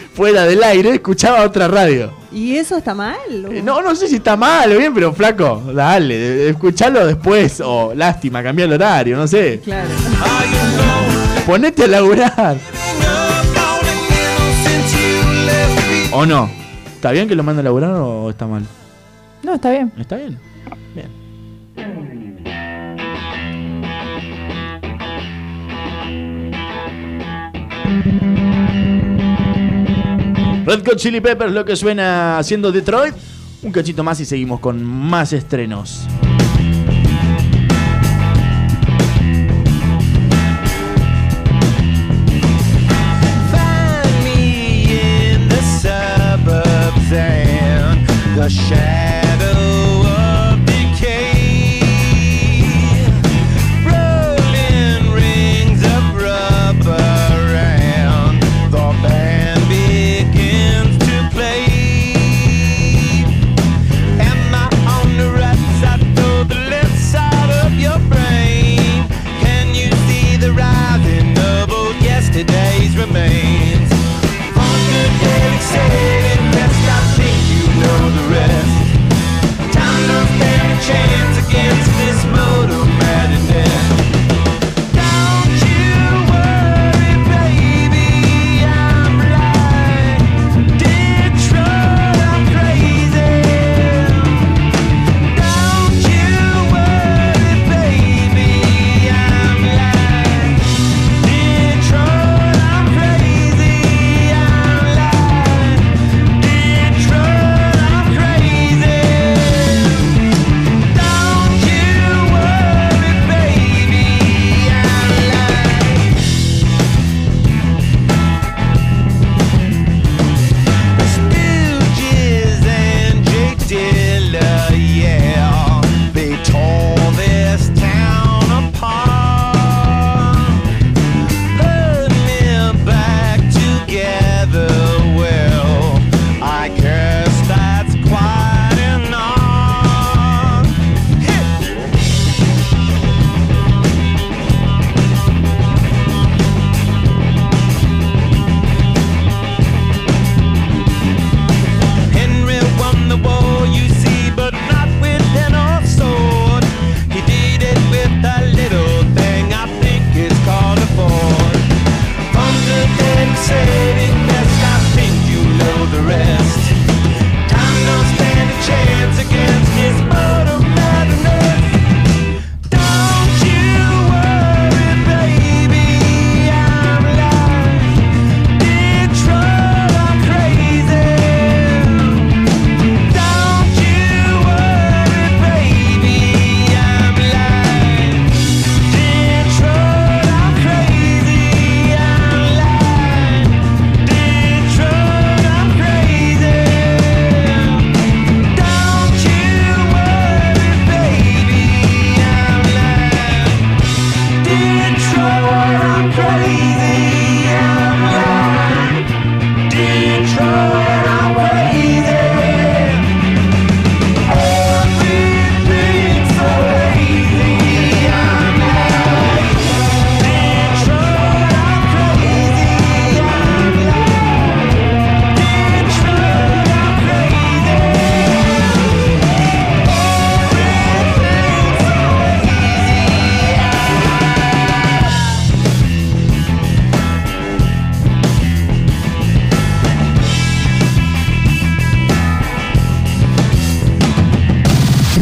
fuera 0.14 0.44
del 0.44 0.62
aire, 0.62 0.90
escuchaba 0.94 1.42
otra 1.42 1.66
radio. 1.66 2.12
¿Y 2.30 2.54
eso 2.56 2.76
está 2.76 2.94
mal? 2.94 3.16
Eh, 3.50 3.60
No, 3.64 3.82
no 3.82 3.94
sé 3.96 4.06
si 4.06 4.16
está 4.16 4.36
mal 4.36 4.70
o 4.72 4.78
bien, 4.78 4.94
pero 4.94 5.12
flaco, 5.12 5.60
dale, 5.74 6.48
escuchalo 6.50 7.04
después. 7.06 7.60
O 7.64 7.92
lástima, 7.94 8.40
cambia 8.42 8.66
el 8.66 8.72
horario, 8.74 9.16
no 9.16 9.26
sé. 9.26 9.60
Claro. 9.64 9.88
Ponete 11.44 11.84
a 11.84 11.88
laburar. 11.88 12.56
¿O 16.12 16.24
no? 16.24 16.48
¿Está 16.94 17.10
bien 17.12 17.28
que 17.28 17.34
lo 17.34 17.42
mande 17.42 17.60
a 17.60 17.64
laburar 17.64 17.90
o 17.92 18.30
está 18.30 18.46
mal? 18.46 18.64
No, 19.42 19.54
está 19.54 19.70
bien. 19.70 19.92
¿Está? 19.98 20.16
Bien. 20.16 20.38
Red 30.68 30.84
Hot 30.86 30.96
Chili 30.96 31.22
Peppers, 31.22 31.50
lo 31.50 31.64
que 31.64 31.76
suena 31.76 32.36
haciendo 32.36 32.70
Detroit. 32.70 33.14
Un 33.62 33.72
cachito 33.72 34.04
más 34.04 34.20
y 34.20 34.26
seguimos 34.26 34.60
con 34.60 34.84
más 34.84 35.32
estrenos. 35.32 36.06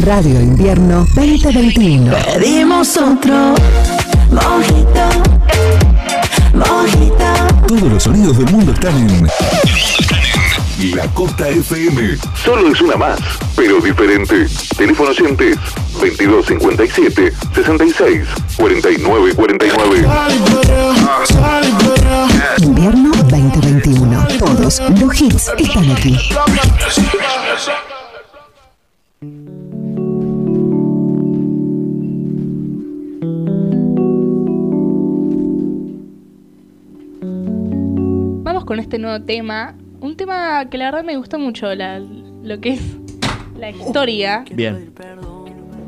Radio 0.07 0.39
Invierno 0.39 1.05
2021. 1.15 2.15
Pedimos 2.33 2.95
otro 2.95 3.53
mojito, 4.31 5.09
mojito. 6.53 7.67
Todos 7.67 7.91
los 7.91 8.03
sonidos 8.03 8.37
del 8.37 8.49
mundo 8.49 8.71
están 8.71 8.97
en 8.97 10.95
La 10.95 11.05
Costa 11.09 11.49
FM. 11.49 12.17
Solo 12.41 12.71
es 12.71 12.79
una 12.79 12.95
más, 12.95 13.19
pero 13.53 13.81
diferente. 13.81 14.47
Teléfono 14.77 15.09
oyentes 15.09 15.57
2257 15.99 17.33
66 17.53 18.27
49 18.55 19.33
49. 19.35 20.07
Invierno 22.59 23.11
2021. 23.11 24.27
Todos 24.39 24.79
los 25.01 25.21
hits 25.21 25.51
están 25.57 25.91
aquí. 25.91 26.17
Tema. 39.23 39.75
Un 39.99 40.15
tema 40.15 40.65
que 40.69 40.77
la 40.77 40.85
verdad 40.85 41.03
me 41.03 41.17
gusta 41.17 41.37
mucho, 41.37 41.73
la- 41.75 41.99
lo 41.99 42.59
que 42.59 42.73
es 42.73 42.81
la 43.57 43.69
historia. 43.71 44.43
Bien. 44.53 44.91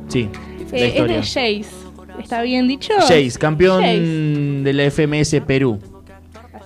Sí, 0.08 0.30
la 0.72 0.78
Eh, 0.78 0.82
es 0.86 0.88
historia. 0.90 1.16
de 1.18 1.22
Jace. 1.24 1.66
¿Está 2.20 2.42
bien 2.42 2.68
dicho? 2.68 2.94
Jace, 3.00 3.34
campeón 3.40 3.82
Jace. 3.82 4.00
de 4.64 4.74
la 4.74 4.84
FMS 4.86 5.42
Perú. 5.42 5.80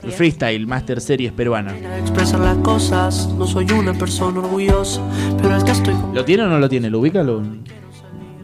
Es. 0.01 0.15
Freestyle, 0.15 0.65
Master 0.67 0.99
Series 0.99 1.31
peruana. 1.31 1.73
Expresar 1.99 2.39
las 2.41 2.57
cosas, 2.57 3.29
no 3.37 3.45
soy 3.47 3.71
una 3.71 3.93
persona 3.93 4.39
orgullosa, 4.39 5.01
pero 5.41 5.55
es 5.55 5.63
que 5.63 5.71
estoy 5.71 5.93
¿Lo 6.13 6.25
tiene 6.25 6.43
o 6.43 6.47
no 6.47 6.59
lo 6.59 6.67
tiene? 6.67 6.89
¿Lo 6.89 6.99
ubica? 6.99 7.23
Lo- 7.23 7.41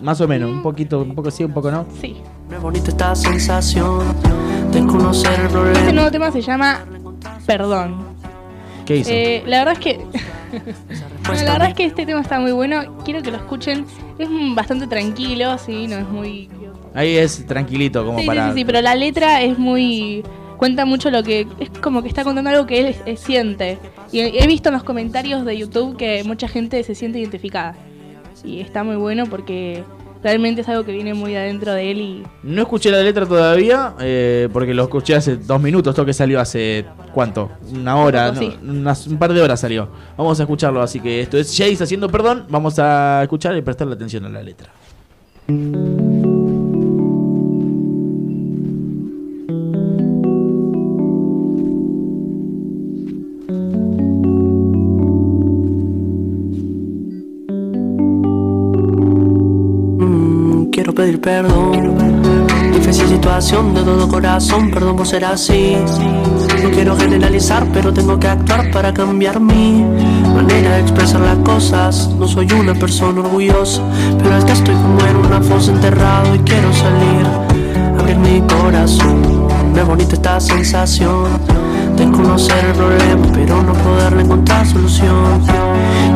Más 0.01 0.21
o 0.21 0.27
menos, 0.29 0.49
un 0.49 0.61
poquito, 0.61 1.01
un 1.01 1.13
poco 1.15 1.29
sí, 1.31 1.43
un 1.43 1.51
poco 1.51 1.69
no. 1.71 1.85
Sí. 1.99 2.15
muy 2.47 2.57
bonita 2.59 2.89
esta 2.91 3.13
sensación 3.15 3.99
de 4.71 4.79
conocer 4.85 5.33
el 5.51 5.75
Este 5.77 5.91
nuevo 5.91 6.09
tema 6.11 6.31
se 6.31 6.41
llama 6.41 6.85
Perdón. 7.45 8.08
¿Qué 8.89 8.95
hizo? 8.97 9.11
Eh, 9.11 9.43
la 9.45 9.59
verdad 9.59 9.73
es 9.73 9.79
que. 9.79 9.99
Bueno, 11.27 11.43
la 11.43 11.51
verdad 11.51 11.69
es 11.69 11.75
que 11.75 11.85
este 11.85 12.07
tema 12.07 12.21
está 12.21 12.39
muy 12.39 12.51
bueno. 12.51 13.03
Quiero 13.05 13.21
que 13.21 13.29
lo 13.29 13.37
escuchen. 13.37 13.85
Es 14.17 14.27
bastante 14.55 14.87
tranquilo, 14.87 15.55
sí, 15.59 15.85
no 15.85 15.97
es 15.97 16.09
muy. 16.09 16.49
Ahí 16.95 17.17
es 17.17 17.45
tranquilito, 17.45 18.03
como 18.03 18.17
Sí, 18.17 18.23
sí, 18.23 18.27
para. 18.27 18.49
sí, 18.49 18.57
sí, 18.57 18.65
pero 18.65 18.81
la 18.81 18.95
letra 18.95 19.43
es 19.43 19.59
muy. 19.59 20.23
Cuenta 20.57 20.85
mucho 20.85 21.11
lo 21.11 21.21
que. 21.21 21.45
Es 21.59 21.69
como 21.69 22.01
que 22.01 22.07
está 22.07 22.23
contando 22.23 22.49
algo 22.49 22.65
que 22.65 22.79
él 23.05 23.17
siente. 23.17 23.77
Y 24.11 24.21
he 24.21 24.47
visto 24.47 24.69
en 24.69 24.73
los 24.73 24.83
comentarios 24.83 25.45
de 25.45 25.55
YouTube 25.55 25.95
que 25.97 26.23
mucha 26.23 26.47
gente 26.47 26.81
se 26.83 26.95
siente 26.95 27.19
identificada. 27.19 27.75
Y 28.43 28.59
está 28.61 28.83
muy 28.83 28.95
bueno 28.95 29.27
porque 29.27 29.83
realmente 30.23 30.61
es 30.61 30.69
algo 30.69 30.83
que 30.83 30.91
viene 30.91 31.13
muy 31.13 31.35
adentro 31.35 31.73
de 31.73 31.91
él 31.91 31.97
y. 32.01 32.23
No 32.43 32.61
escuché 32.61 32.91
la 32.91 33.01
letra 33.01 33.25
todavía, 33.25 33.93
eh, 33.99 34.49
porque 34.51 34.73
lo 34.73 34.83
escuché 34.83 35.15
hace 35.15 35.37
dos 35.37 35.61
minutos, 35.61 35.91
esto 35.91 36.05
que 36.05 36.13
salió 36.13 36.39
hace, 36.39 36.85
¿cuánto? 37.13 37.49
Una 37.73 37.95
hora, 37.97 38.31
¿no? 38.31 38.41
Unas- 38.63 39.07
un 39.07 39.17
par 39.17 39.33
de 39.33 39.41
horas 39.41 39.59
salió. 39.59 39.89
Vamos 40.17 40.39
a 40.39 40.43
escucharlo, 40.43 40.81
así 40.81 40.99
que 40.99 41.21
esto 41.21 41.37
es 41.37 41.49
Jace 41.57 41.83
haciendo 41.83 42.09
perdón, 42.09 42.45
vamos 42.49 42.77
a 42.79 43.21
escuchar 43.23 43.55
y 43.57 43.61
prestarle 43.61 43.93
atención 43.95 44.25
a 44.25 44.29
la 44.29 44.41
letra. 44.43 44.69
Perdón. 61.21 61.97
Difícil 62.73 63.07
situación 63.07 63.73
de 63.73 63.81
todo 63.81 64.07
corazón, 64.07 64.71
perdón 64.71 64.95
por 64.95 65.07
ser 65.07 65.25
así. 65.25 65.77
No 66.63 66.69
quiero 66.71 66.95
generalizar, 66.97 67.65
pero 67.73 67.93
tengo 67.93 68.19
que 68.19 68.27
actuar 68.27 68.71
para 68.71 68.93
cambiar 68.93 69.39
mi 69.39 69.83
manera 70.35 70.75
de 70.75 70.81
expresar 70.81 71.21
las 71.21 71.37
cosas. 71.39 72.09
No 72.17 72.27
soy 72.27 72.51
una 72.53 72.73
persona 72.73 73.21
orgullosa, 73.21 73.81
pero 74.17 74.37
es 74.37 74.45
que 74.45 74.51
estoy 74.53 74.75
como 74.75 74.99
en 75.05 75.15
una 75.17 75.41
fosa 75.41 75.71
enterrado 75.71 76.35
y 76.35 76.39
quiero 76.39 76.71
salir. 76.73 77.25
Abrir 77.99 78.17
mi 78.17 78.41
corazón, 78.41 79.47
es 79.75 79.85
bonita 79.85 80.13
esta 80.13 80.39
sensación 80.39 81.58
conocer 82.21 82.65
el 82.65 82.73
problema, 82.73 83.27
pero 83.33 83.63
no 83.63 83.73
poderle 83.73 84.23
encontrar 84.23 84.65
solución. 84.65 85.41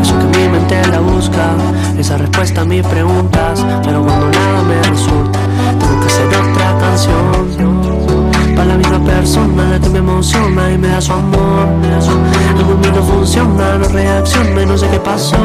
Eso 0.01 0.13
que 0.19 0.37
mi 0.37 0.49
mente 0.49 0.81
la 0.89 0.99
busca, 0.99 1.55
esa 1.97 2.17
respuesta 2.17 2.61
a 2.61 2.65
mis 2.65 2.85
preguntas, 2.85 3.65
pero 3.83 4.03
cuando 4.03 4.27
nada 4.29 4.63
me 4.63 4.81
resulta, 4.89 5.39
tengo 5.79 5.99
que 5.99 6.05
hacer 6.07 6.27
otra 6.27 6.77
canción. 6.79 7.83
Para 8.55 8.65
la 8.65 8.77
misma 8.77 8.99
persona 9.03 9.63
la 9.71 9.79
que 9.79 9.89
me 9.89 9.99
emociona 9.99 10.71
y 10.71 10.77
me 10.77 10.87
da 10.89 11.01
su 11.01 11.13
amor. 11.13 11.67
Algo 12.57 12.73
en 12.73 12.79
mí 12.81 12.87
no 12.93 13.03
funciona, 13.03 13.77
no 13.77 13.87
reacciona 13.89 14.65
no 14.65 14.77
sé 14.77 14.87
qué 14.89 14.99
pasó. 14.99 15.37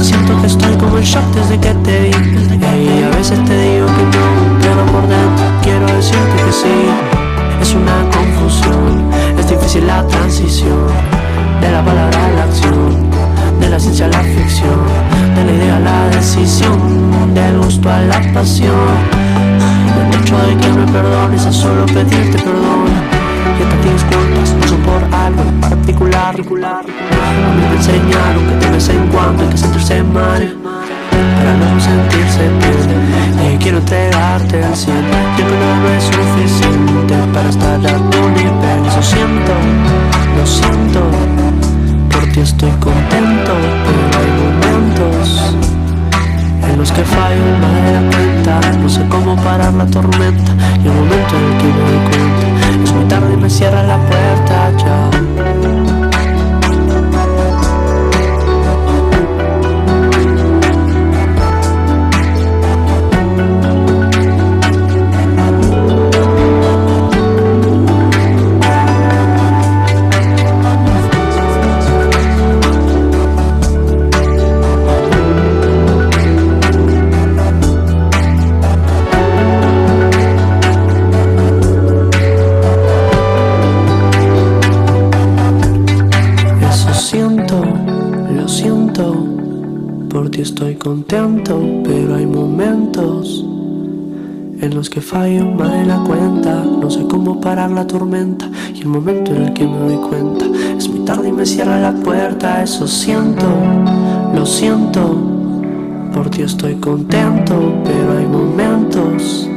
Siento 0.00 0.40
que 0.40 0.46
estoy 0.46 0.74
como 0.76 0.98
en 0.98 1.04
shock 1.04 1.24
desde 1.34 1.58
que 1.58 1.74
te 1.74 2.00
vi. 2.00 2.10
Y 2.10 3.02
a 3.02 3.16
veces 3.16 3.44
te 3.44 3.58
digo 3.58 3.86
que 3.86 4.04
no, 4.16 4.58
pero 4.60 4.86
por 4.86 5.02
dentro 5.02 5.44
quiero 5.62 5.86
decirte 5.86 6.36
que 6.44 6.52
sí. 6.52 7.21
Es 7.62 7.74
una 7.74 8.10
confusión, 8.10 9.08
es 9.38 9.48
difícil 9.48 9.86
la 9.86 10.04
transición 10.08 10.88
de 11.60 11.70
la 11.70 11.84
palabra 11.84 12.26
a 12.26 12.30
la 12.30 12.42
acción, 12.42 13.08
de 13.60 13.70
la 13.70 13.78
ciencia 13.78 14.06
a 14.06 14.08
la 14.08 14.18
ficción, 14.18 14.80
de 15.36 15.44
la 15.44 15.52
idea 15.52 15.76
a 15.76 15.80
la 15.80 16.08
decisión, 16.08 17.34
del 17.34 17.58
gusto 17.58 17.88
a 17.88 18.00
la 18.00 18.20
pasión. 18.32 18.74
El 19.96 20.20
hecho 20.20 20.36
de 20.38 20.56
que 20.56 20.68
me 20.70 20.90
perdones 20.90 21.46
es 21.46 21.54
solo 21.54 21.86
pedirte 21.86 22.38
perdón. 22.42 22.90
Que 23.56 23.64
te 23.64 23.92
disculpas, 23.92 24.54
no 24.58 24.76
por 24.84 25.14
algo 25.14 25.42
en 25.42 25.60
particular. 25.60 26.34
A 26.34 27.54
mí 27.54 27.62
me 27.70 27.76
enseñaron 27.76 28.48
que 28.48 28.66
de 28.66 28.72
vez 28.72 28.88
en 28.88 29.06
cuando 29.06 29.44
hay 29.44 29.48
que 29.50 29.58
sentirse 29.58 30.02
mal 30.02 30.56
para 31.36 31.54
no 31.56 31.80
sentirse 31.80 32.48
bien. 32.58 33.21
Quiero 33.62 33.78
entregarte 33.78 34.64
al 34.64 34.74
cien. 34.74 35.04
Que 35.36 35.44
no 35.44 35.88
es 35.96 36.02
suficiente 36.02 37.14
para 37.32 37.48
estar 37.48 37.78
a 37.78 38.10
tu 38.10 38.28
nivel. 38.30 38.86
Eso 38.88 39.02
siento, 39.02 39.52
lo 40.36 40.44
siento. 40.44 41.00
Por 42.10 42.26
ti 42.32 42.40
estoy 42.40 42.72
contento, 42.72 43.52
pero 43.84 44.18
hay 44.18 44.30
momentos 44.42 45.54
en 46.68 46.76
los 46.76 46.90
que 46.90 47.04
fallo 47.04 47.36
y 47.36 47.58
me 47.60 47.92
da 47.92 48.02
cuenta. 48.10 48.72
No 48.78 48.88
sé 48.88 49.06
cómo 49.08 49.36
parar 49.36 49.72
la 49.74 49.86
tormenta. 49.86 50.52
Y 50.82 50.88
el 50.88 50.94
momento 50.94 51.36
en 51.36 51.44
el 51.44 51.58
que 51.58 51.66
me 51.66 51.82
doy 51.86 52.00
cuenta 52.10 52.82
es 52.82 52.92
muy 52.92 53.04
tarde 53.04 53.32
y 53.32 53.36
me 53.36 53.48
cierra 53.48 53.82
la 53.84 53.96
puerta 53.98 54.72
ya. 54.76 56.01
Contento, 90.82 91.62
pero 91.84 92.16
hay 92.16 92.26
momentos 92.26 93.44
en 94.60 94.74
los 94.74 94.90
que 94.90 95.00
fallo 95.00 95.44
más 95.44 95.70
de 95.70 95.84
la 95.84 95.98
cuenta. 95.98 96.64
No 96.64 96.90
sé 96.90 97.06
cómo 97.06 97.40
parar 97.40 97.70
la 97.70 97.86
tormenta 97.86 98.50
y 98.74 98.80
el 98.80 98.88
momento 98.88 99.32
en 99.32 99.42
el 99.42 99.52
que 99.52 99.64
me 99.64 99.78
doy 99.78 99.96
cuenta 100.08 100.44
es 100.76 100.88
muy 100.88 101.04
tarde 101.04 101.28
y 101.28 101.32
me 101.32 101.46
cierra 101.46 101.78
la 101.78 101.92
puerta. 101.92 102.64
Eso 102.64 102.88
siento, 102.88 103.46
lo 104.34 104.44
siento. 104.44 105.16
Por 106.12 106.30
ti 106.30 106.42
estoy 106.42 106.74
contento, 106.74 107.54
pero 107.84 108.18
hay 108.18 108.26
momentos 108.26 109.48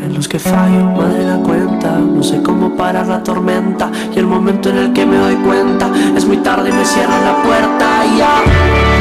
en 0.00 0.14
los 0.14 0.26
que 0.28 0.38
fallo 0.38 0.82
más 0.96 1.12
de 1.12 1.26
la 1.26 1.42
cuenta. 1.42 1.98
No 1.98 2.22
sé 2.22 2.42
cómo 2.42 2.74
parar 2.74 3.06
la 3.06 3.22
tormenta 3.22 3.92
y 4.14 4.18
el 4.18 4.26
momento 4.26 4.70
en 4.70 4.78
el 4.78 4.92
que 4.94 5.04
me 5.04 5.18
doy 5.18 5.36
cuenta 5.36 5.90
es 6.16 6.24
muy 6.26 6.38
tarde 6.38 6.70
y 6.70 6.72
me 6.72 6.86
cierran 6.86 7.22
la 7.22 7.42
puerta. 7.42 7.86
Ya. 8.16 8.95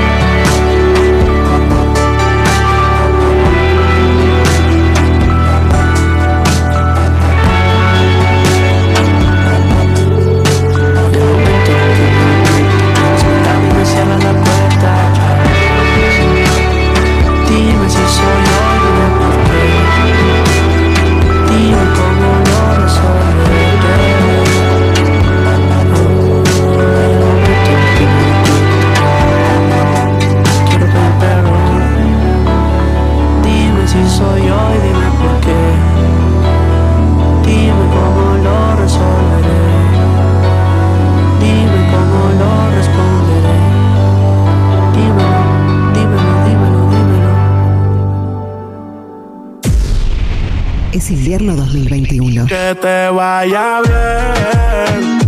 Es 50.95 51.11
invierno 51.11 51.57
2021. 51.57 52.45
Que 52.45 52.73
te 52.81 53.09
vaya 53.09 53.81
bien. 53.81 55.19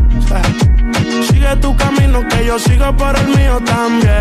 Sigue 1.28 1.56
tu 1.58 1.76
camino, 1.76 2.26
que 2.30 2.46
yo 2.46 2.58
sigo 2.58 2.96
por 2.96 3.14
el 3.20 3.28
mío 3.28 3.60
también. 3.66 4.14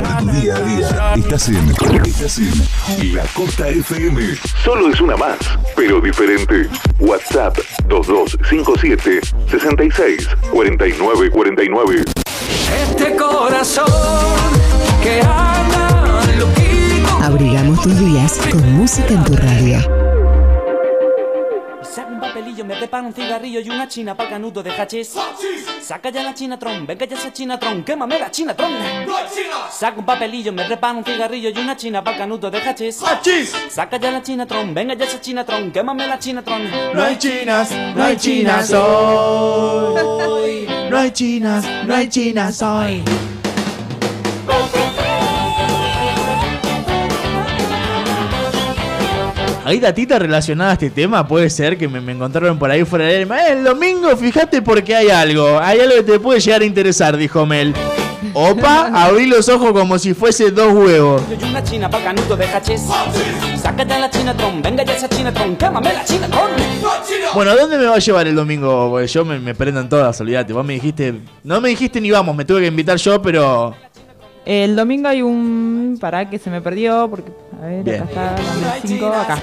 Por 0.00 0.16
tu 0.18 0.40
día 0.40 0.54
a 0.54 0.60
día. 0.60 1.14
Estás 1.16 1.48
en, 1.48 1.68
estás 2.04 2.38
en 2.38 3.16
La 3.16 3.24
Costa 3.34 3.68
FM. 3.68 4.36
Solo 4.62 4.92
es 4.92 5.00
una 5.00 5.16
más, 5.16 5.38
pero 5.74 6.00
diferente. 6.00 6.68
WhatsApp 7.00 7.58
2257 7.88 9.22
66 9.50 10.28
49 10.52 11.30
49. 11.32 12.04
Este 12.92 13.16
corazón 13.16 13.86
que 15.02 15.20
loquito. 15.20 15.45
Abrigamos 17.76 17.82
tus 17.82 17.98
días 17.98 18.38
con 18.50 18.72
música 18.72 19.08
en 19.14 19.24
tu 19.24 19.36
radio. 19.36 19.78
Saca 21.82 22.08
un 22.08 22.20
papelillo, 22.20 22.64
me 22.64 22.76
preparo 22.76 23.06
un 23.06 23.12
cigarrillo 23.12 23.60
y 23.60 23.68
una 23.68 23.86
china 23.88 24.16
pa'l 24.16 24.28
canuto 24.28 24.62
de 24.62 24.70
hachís. 24.70 25.14
Saca 25.82 26.10
ya 26.10 26.22
la 26.22 26.34
chinatron, 26.34 26.86
venga 26.86 27.06
ya 27.06 27.16
esa 27.16 27.32
chinatron, 27.32 27.84
quémame 27.84 28.18
la 28.18 28.30
chinatron. 28.30 28.72
Saca 29.70 29.98
un 29.98 30.06
papelillo, 30.06 30.52
me 30.52 30.64
preparo 30.64 30.98
un 30.98 31.04
cigarrillo 31.04 31.50
y 31.50 31.58
una 31.58 31.76
china 31.76 32.02
pa'l 32.02 32.16
canuto 32.16 32.50
de 32.50 32.58
hachís. 32.58 33.02
Saca 33.68 33.98
ya 33.98 34.10
la 34.10 34.22
chinatron, 34.22 34.74
venga 34.74 34.94
ya 34.94 35.04
esa 35.04 35.20
chinatron, 35.20 35.70
quémame 35.70 36.06
la 36.06 36.18
chinatron. 36.18 36.62
No 36.94 37.02
hay 37.02 37.16
chinas, 37.18 37.70
no 37.94 38.02
hay 38.02 38.16
chinas 38.16 38.72
hoy. 38.72 40.66
No 40.90 40.98
hay 40.98 41.10
chinas, 41.10 41.64
no 41.84 41.94
hay 41.94 42.08
chinas 42.08 42.62
hoy. 42.62 43.02
¿Hay 49.66 49.80
datita 49.80 50.16
relacionada 50.20 50.70
a 50.70 50.72
este 50.74 50.90
tema? 50.90 51.26
Puede 51.26 51.50
ser 51.50 51.76
que 51.76 51.88
me, 51.88 52.00
me 52.00 52.12
encontraron 52.12 52.56
por 52.56 52.70
ahí 52.70 52.84
fuera 52.84 53.06
del... 53.06 53.28
Eh, 53.28 53.36
El 53.50 53.64
domingo, 53.64 54.16
fíjate 54.16 54.62
porque 54.62 54.94
hay 54.94 55.08
algo. 55.08 55.58
Hay 55.58 55.80
algo 55.80 55.96
que 55.96 56.02
te 56.04 56.20
puede 56.20 56.38
llegar 56.38 56.62
a 56.62 56.64
interesar, 56.64 57.16
dijo 57.16 57.44
Mel. 57.44 57.74
Opa, 58.32 58.92
abrí 58.94 59.26
los 59.26 59.48
ojos 59.48 59.72
como 59.72 59.98
si 59.98 60.14
fuese 60.14 60.52
dos 60.52 60.72
huevos. 60.72 61.20
Una 61.50 61.64
china 61.64 61.90
canuto 61.90 62.36
de 62.36 62.44
hachís. 62.46 62.82
La 63.66 64.08
chinatron, 64.08 64.62
venga 64.62 64.84
ya 64.84 64.94
esa 64.94 65.08
chinatron, 65.08 65.56
quémame 65.56 65.92
la 65.92 66.04
chinatron. 66.04 66.50
Bueno, 67.34 67.50
¿a 67.50 67.56
dónde 67.56 67.76
me 67.76 67.86
va 67.86 67.96
a 67.96 67.98
llevar 67.98 68.28
el 68.28 68.36
domingo? 68.36 68.90
Porque 68.90 69.08
yo 69.08 69.24
me, 69.24 69.40
me 69.40 69.52
prendo 69.56 69.80
en 69.80 69.88
todas, 69.88 70.20
olvídate. 70.20 70.52
Vos 70.52 70.64
me 70.64 70.74
dijiste... 70.74 71.14
No 71.42 71.60
me 71.60 71.70
dijiste 71.70 72.00
ni 72.00 72.12
vamos, 72.12 72.36
me 72.36 72.44
tuve 72.44 72.60
que 72.60 72.66
invitar 72.68 72.98
yo, 72.98 73.20
pero... 73.20 73.74
El 74.46 74.76
domingo 74.76 75.08
hay 75.08 75.22
un. 75.22 75.98
Pará 76.00 76.30
que 76.30 76.38
se 76.38 76.48
me 76.50 76.60
perdió, 76.62 77.08
porque. 77.10 77.32
A 77.60 77.66
ver, 77.66 77.82
Bien. 77.82 78.02
acá 78.02 78.36
está, 78.36 78.42
dame 78.42 78.76
el 78.76 78.88
cinco, 78.88 79.06
acá. 79.08 79.42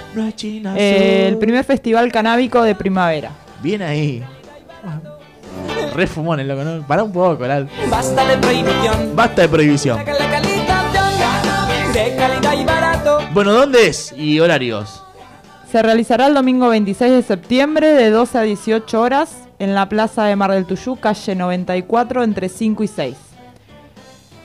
Eh, 0.77 1.25
el 1.27 1.37
primer 1.37 1.65
festival 1.65 2.09
canábico 2.11 2.63
de 2.63 2.73
primavera. 2.73 3.31
Bien 3.61 3.81
ahí. 3.81 4.23
Re 5.93 6.07
fumón 6.07 6.39
el 6.39 6.47
loco, 6.47 6.63
¿no? 6.63 6.87
Pará 6.87 7.03
un 7.03 7.11
poco, 7.11 7.45
Lal. 7.45 7.69
Basta 7.89 8.25
de 8.25 8.37
prohibición. 8.37 9.15
Basta 9.15 9.41
de 9.43 9.49
prohibición. 9.49 9.97
La 9.97 10.05
calitación 10.05 11.93
de 11.93 12.15
calidad 12.15 12.53
y 12.59 12.65
barato. 12.65 13.19
Bueno, 13.33 13.51
¿dónde 13.51 13.87
es? 13.87 14.13
Y 14.17 14.39
horarios. 14.39 15.03
Se 15.69 15.81
realizará 15.83 16.27
el 16.27 16.33
domingo 16.33 16.69
26 16.69 17.11
de 17.11 17.21
septiembre 17.23 17.87
de 17.89 18.09
12 18.09 18.37
a 18.37 18.41
18 18.43 19.01
horas 19.01 19.35
en 19.59 19.75
la 19.75 19.89
plaza 19.89 20.23
de 20.25 20.35
Mar 20.35 20.51
del 20.51 20.65
Tuyú, 20.65 20.95
calle 20.99 21.35
94, 21.35 22.23
entre 22.23 22.47
5 22.47 22.83
y 22.83 22.87
6. 22.87 23.15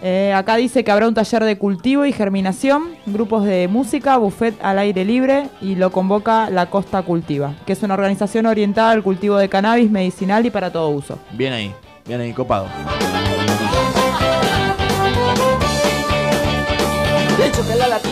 Eh, 0.02 0.32
acá 0.32 0.56
dice 0.56 0.84
que 0.84 0.90
habrá 0.90 1.08
un 1.08 1.14
taller 1.14 1.44
de 1.44 1.58
cultivo 1.58 2.04
y 2.04 2.12
germinación, 2.12 2.90
grupos 3.06 3.44
de 3.44 3.66
música, 3.68 4.16
buffet 4.16 4.54
al 4.62 4.78
aire 4.78 5.04
libre 5.04 5.48
y 5.60 5.74
lo 5.74 5.90
convoca 5.90 6.50
La 6.50 6.66
Costa 6.70 7.02
Cultiva, 7.02 7.54
que 7.66 7.72
es 7.72 7.82
una 7.82 7.94
organización 7.94 8.46
orientada 8.46 8.90
al 8.92 9.02
cultivo 9.02 9.36
de 9.38 9.48
cannabis 9.48 9.90
medicinal 9.90 10.46
y 10.46 10.50
para 10.50 10.70
todo 10.70 10.90
uso. 10.90 11.18
Bien 11.32 11.52
ahí. 11.52 11.74
Bien 12.06 12.20
ahí, 12.20 12.32
copado. 12.32 12.68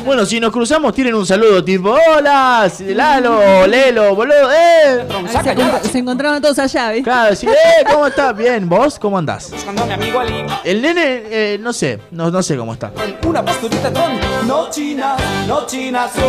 Bueno, 0.05 0.25
si 0.27 0.41
nos 0.41 0.51
cruzamos, 0.53 0.93
tienen 0.95 1.15
un 1.15 1.27
saludo 1.27 1.63
tipo: 1.63 1.91
Hola, 1.91 2.71
Lalo, 2.81 3.67
Lelo, 3.67 4.15
boludo, 4.15 4.53
eh. 4.53 5.07
Se, 5.31 5.39
encont- 5.39 5.81
se 5.83 5.99
encontraron 5.99 6.41
todos 6.43 6.59
allá, 6.59 6.91
¿viste? 6.91 7.05
Claro, 7.05 7.35
sí, 7.37 7.47
eh, 7.47 7.85
¿cómo 7.91 8.07
estás? 8.07 8.37
Bien, 8.37 8.69
¿vos 8.69 8.99
cómo 8.99 9.19
andás? 9.19 9.51
Buscando 9.51 9.83
a 9.83 9.87
mi 9.87 9.93
amigo 9.95 10.21
Ali. 10.21 10.45
El 10.65 10.83
nene, 10.83 11.23
eh, 11.31 11.59
no 11.61 11.73
sé, 11.73 12.01
no, 12.11 12.31
no 12.31 12.43
sé 12.43 12.57
cómo 12.57 12.73
está. 12.73 12.93
Una 13.25 13.45
posturita 13.45 13.93
tron. 13.93 14.13
No 14.47 14.71
chinas, 14.71 15.21
no 15.47 15.67
chinas 15.67 16.11
soy. 16.13 16.25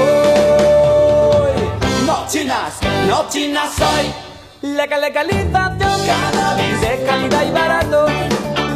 No 2.05 2.25
chinas, 2.27 2.73
no 3.07 3.25
chinas 3.29 3.69
soy. 3.75 4.69
Legal, 4.71 5.01
legalización. 5.01 5.77
Cannabis 5.79 6.81
de 6.81 7.03
calidad 7.05 7.47
y 7.47 7.51
barato. 7.51 8.05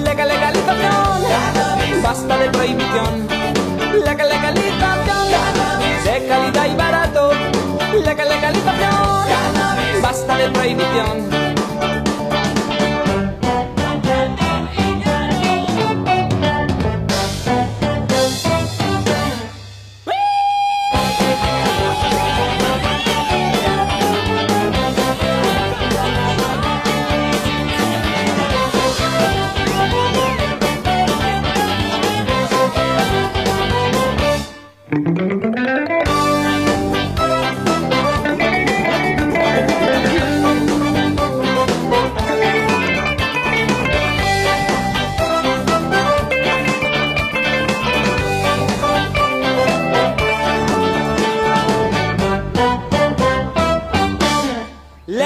Legal, 0.04 0.28
legalización. 0.28 1.24
Cannabis. 1.30 2.04
Basta 2.04 2.38
de 2.38 2.50
prohibición. 2.50 3.41
Legal, 3.94 4.30
legalización. 4.30 5.06
De 6.04 6.28
calidad 6.28 6.66
y 6.66 6.76
barato. 6.76 7.32
Legal, 8.04 8.30
legalización. 8.30 10.02
Basta 10.02 10.38
de 10.38 10.50
prohibición. 10.50 11.51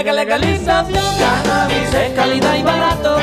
Legal, 0.06 0.18
legalización. 0.18 1.04
Cannabis 1.18 1.92
de 1.92 2.14
calidad 2.16 2.56
y 2.56 2.62
barato. 2.62 3.18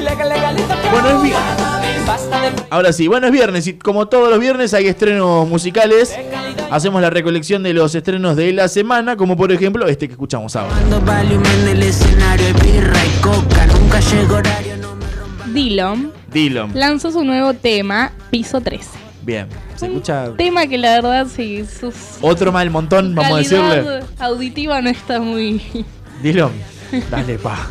Legal, 0.00 0.28
legalización. 0.28 0.92
Bueno, 0.92 1.24
es 1.24 2.30
de 2.30 2.62
Ahora 2.70 2.92
sí, 2.92 3.08
bueno, 3.08 3.26
es 3.26 3.32
viernes 3.32 3.66
y 3.66 3.72
como 3.72 4.06
todos 4.06 4.30
los 4.30 4.38
viernes 4.38 4.72
hay 4.72 4.86
estrenos 4.86 5.48
musicales. 5.48 6.16
Hacemos 6.70 7.02
la 7.02 7.10
recolección 7.10 7.64
de 7.64 7.72
los 7.72 7.92
estrenos 7.96 8.36
de 8.36 8.52
la 8.52 8.68
semana, 8.68 9.16
como 9.16 9.36
por 9.36 9.50
ejemplo 9.50 9.88
este 9.88 10.06
que 10.06 10.12
escuchamos 10.12 10.54
ahora. 10.54 10.76
Dillon 15.52 16.12
Dillon. 16.32 16.70
lanzó 16.72 17.10
su 17.10 17.24
nuevo 17.24 17.52
tema, 17.54 18.12
Piso 18.30 18.60
13. 18.60 18.90
Bien, 19.24 19.48
se 19.74 19.86
escucha 19.86 20.32
Tema 20.36 20.68
que 20.68 20.78
la 20.78 20.94
verdad, 21.00 21.26
sí, 21.26 21.64
su 21.64 21.92
otro 22.20 22.52
más 22.52 22.62
del 22.62 22.70
montón, 22.70 23.12
vamos 23.12 23.32
a 23.32 23.38
decirle. 23.38 24.04
auditiva 24.20 24.80
no 24.80 24.88
está 24.88 25.18
muy. 25.18 25.60
Dillon, 26.22 26.52
dale 27.10 27.38
pa. 27.38 27.68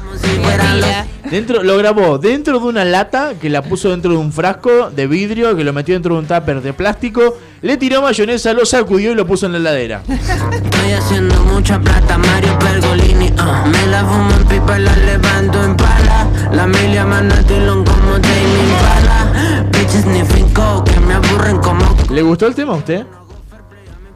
Dentro, 1.30 1.64
lo 1.64 1.78
grabó 1.78 2.18
dentro 2.18 2.60
de 2.60 2.66
una 2.66 2.84
lata 2.84 3.34
que 3.40 3.50
la 3.50 3.62
puso 3.62 3.90
dentro 3.92 4.12
de 4.12 4.18
un 4.18 4.34
frasco 4.34 4.90
de 4.90 5.08
vidrio 5.08 5.56
que 5.56 5.64
lo 5.64 5.72
metió 5.72 5.94
dentro 5.96 6.16
de 6.16 6.20
un 6.22 6.26
tupper 6.28 6.62
de 6.62 6.74
plástico, 6.74 7.38
le 7.62 7.78
tiró 7.78 8.02
mayonesa, 8.02 8.52
lo 8.54 8.66
sacudió 8.66 9.12
y 9.12 9.16
lo 9.16 9.26
puso 9.26 9.46
en 9.46 9.54
la 9.54 9.58
heladera. 9.60 10.02
Estoy 10.10 10.92
haciendo 10.92 11.36
mucha 11.46 11.80
plata, 11.80 12.18
Mario 12.18 12.58
Pergolini. 12.60 13.32
ah. 13.38 13.64
Me 13.72 13.88
la 13.88 14.04
fumo 14.04 14.32
en 14.36 14.46
pipa, 14.48 14.78
la 14.80 14.96
levanto 14.98 15.64
en 15.64 15.78
pala. 15.78 16.28
La 16.52 16.68
milia 16.68 17.06
manatilón 17.06 17.86
como 17.86 18.20
Tame 18.20 18.60
Impala. 18.70 19.66
Bitches 19.72 20.06
ni 20.08 20.24
finco 20.26 20.84
que 20.84 21.00
me 21.00 21.14
aburren 21.14 21.58
como. 21.60 21.96
¿Le 22.10 22.22
gustó 22.24 22.48
el 22.48 22.56
tema 22.56 22.74
a 22.74 22.78
usted? 22.78 23.06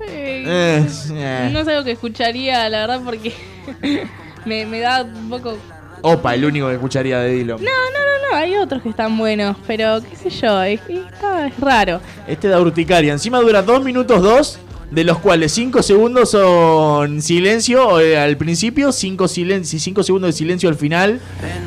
Eh, 0.05 0.43
Eh, 0.47 0.87
eh. 1.13 1.49
No 1.53 1.59
es 1.59 1.67
algo 1.69 1.83
que 1.85 1.91
escucharía, 1.91 2.67
la 2.69 2.79
verdad, 2.81 3.01
porque 3.05 3.33
me, 4.45 4.65
me 4.65 4.79
da 4.79 5.03
un 5.03 5.29
poco. 5.29 5.57
Opa, 6.01 6.35
el 6.35 6.45
único 6.45 6.67
que 6.67 6.75
escucharía 6.75 7.19
de 7.19 7.31
Dillon. 7.33 7.63
No, 7.63 7.71
no, 7.71 7.99
no, 7.99 8.29
no, 8.31 8.37
hay 8.37 8.55
otros 8.57 8.81
que 8.83 8.89
están 8.89 9.17
buenos, 9.17 9.57
pero 9.65 10.01
qué 10.07 10.15
sé 10.15 10.29
yo, 10.29 10.61
es, 10.61 10.79
está- 10.87 11.47
es 11.47 11.59
raro. 11.59 11.99
Este 12.27 12.47
da 12.47 12.59
urticaria. 12.61 13.11
Encima 13.13 13.39
dura 13.39 13.63
2 13.63 13.83
minutos 13.83 14.21
2, 14.21 14.59
de 14.91 15.03
los 15.03 15.17
cuales 15.17 15.51
5 15.53 15.81
segundos 15.81 16.29
son 16.29 17.21
silencio 17.23 17.99
eh, 17.99 18.19
al 18.19 18.37
principio, 18.37 18.91
5 18.91 19.27
silencio, 19.27 19.79
5 19.79 20.03
segundos 20.03 20.27
de 20.29 20.33
silencio 20.33 20.69
al 20.69 20.75
final. 20.75 21.19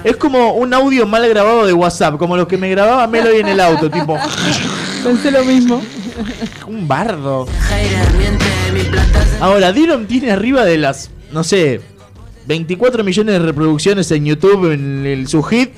Es 0.04 0.16
como 0.16 0.52
un 0.52 0.72
audio 0.72 1.04
mal 1.06 1.28
grabado 1.28 1.66
de 1.66 1.72
WhatsApp, 1.72 2.16
como 2.16 2.36
los 2.36 2.46
que 2.46 2.58
me 2.58 2.70
grababa 2.70 3.08
Melody 3.08 3.40
en 3.40 3.48
el 3.48 3.60
auto, 3.60 3.90
tipo 3.90 4.16
Pensé 5.02 5.32
lo 5.32 5.42
mismo. 5.44 5.82
un 6.68 6.86
bardo. 6.86 7.46
Ahora, 9.40 9.72
Dylan 9.72 10.06
tiene 10.06 10.30
arriba 10.32 10.64
de 10.64 10.78
las, 10.78 11.10
no 11.32 11.42
sé, 11.44 11.80
24 12.48 13.04
millones 13.04 13.34
de 13.34 13.38
reproducciones 13.40 14.10
en 14.10 14.24
YouTube 14.24 14.72
en 14.72 15.04
el, 15.04 15.28
su 15.28 15.42
hit. 15.42 15.70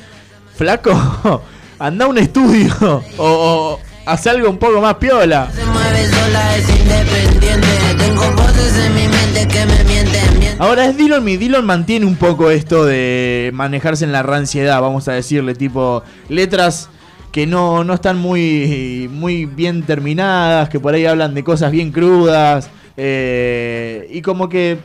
Flaco, 0.54 1.42
anda 1.78 2.04
a 2.04 2.08
un 2.08 2.16
estudio 2.16 3.02
o, 3.18 3.24
o 3.24 3.80
haz 4.06 4.26
algo 4.28 4.48
un 4.48 4.58
poco 4.58 4.80
más 4.80 4.94
piola. 4.94 5.50
mueve 5.72 6.06
sola, 6.06 6.56
es 6.56 6.68
independiente. 6.68 7.66
Tengo 7.98 8.22
voces 8.36 8.76
en 8.86 8.94
mi 8.94 9.08
mente 9.08 9.48
que 9.48 9.66
me 9.66 9.84
mienten. 9.84 10.38
mienten. 10.38 10.62
Ahora 10.62 10.86
es 10.86 10.96
Dylan, 10.96 11.24
mi 11.24 11.36
Dylan 11.36 11.66
mantiene 11.66 12.06
un 12.06 12.14
poco 12.14 12.50
esto 12.50 12.84
de 12.84 13.50
manejarse 13.52 14.04
en 14.04 14.12
la 14.12 14.22
ranciedad, 14.22 14.80
vamos 14.80 15.08
a 15.08 15.12
decirle, 15.12 15.54
tipo 15.54 16.04
letras 16.28 16.88
que 17.32 17.46
no, 17.46 17.82
no 17.82 17.94
están 17.94 18.18
muy, 18.18 19.08
muy 19.10 19.46
bien 19.46 19.82
terminadas, 19.82 20.68
que 20.68 20.78
por 20.78 20.94
ahí 20.94 21.06
hablan 21.06 21.34
de 21.34 21.42
cosas 21.42 21.72
bien 21.72 21.90
crudas, 21.90 22.70
eh, 22.96 24.08
y 24.12 24.20
como 24.22 24.48
que 24.48 24.78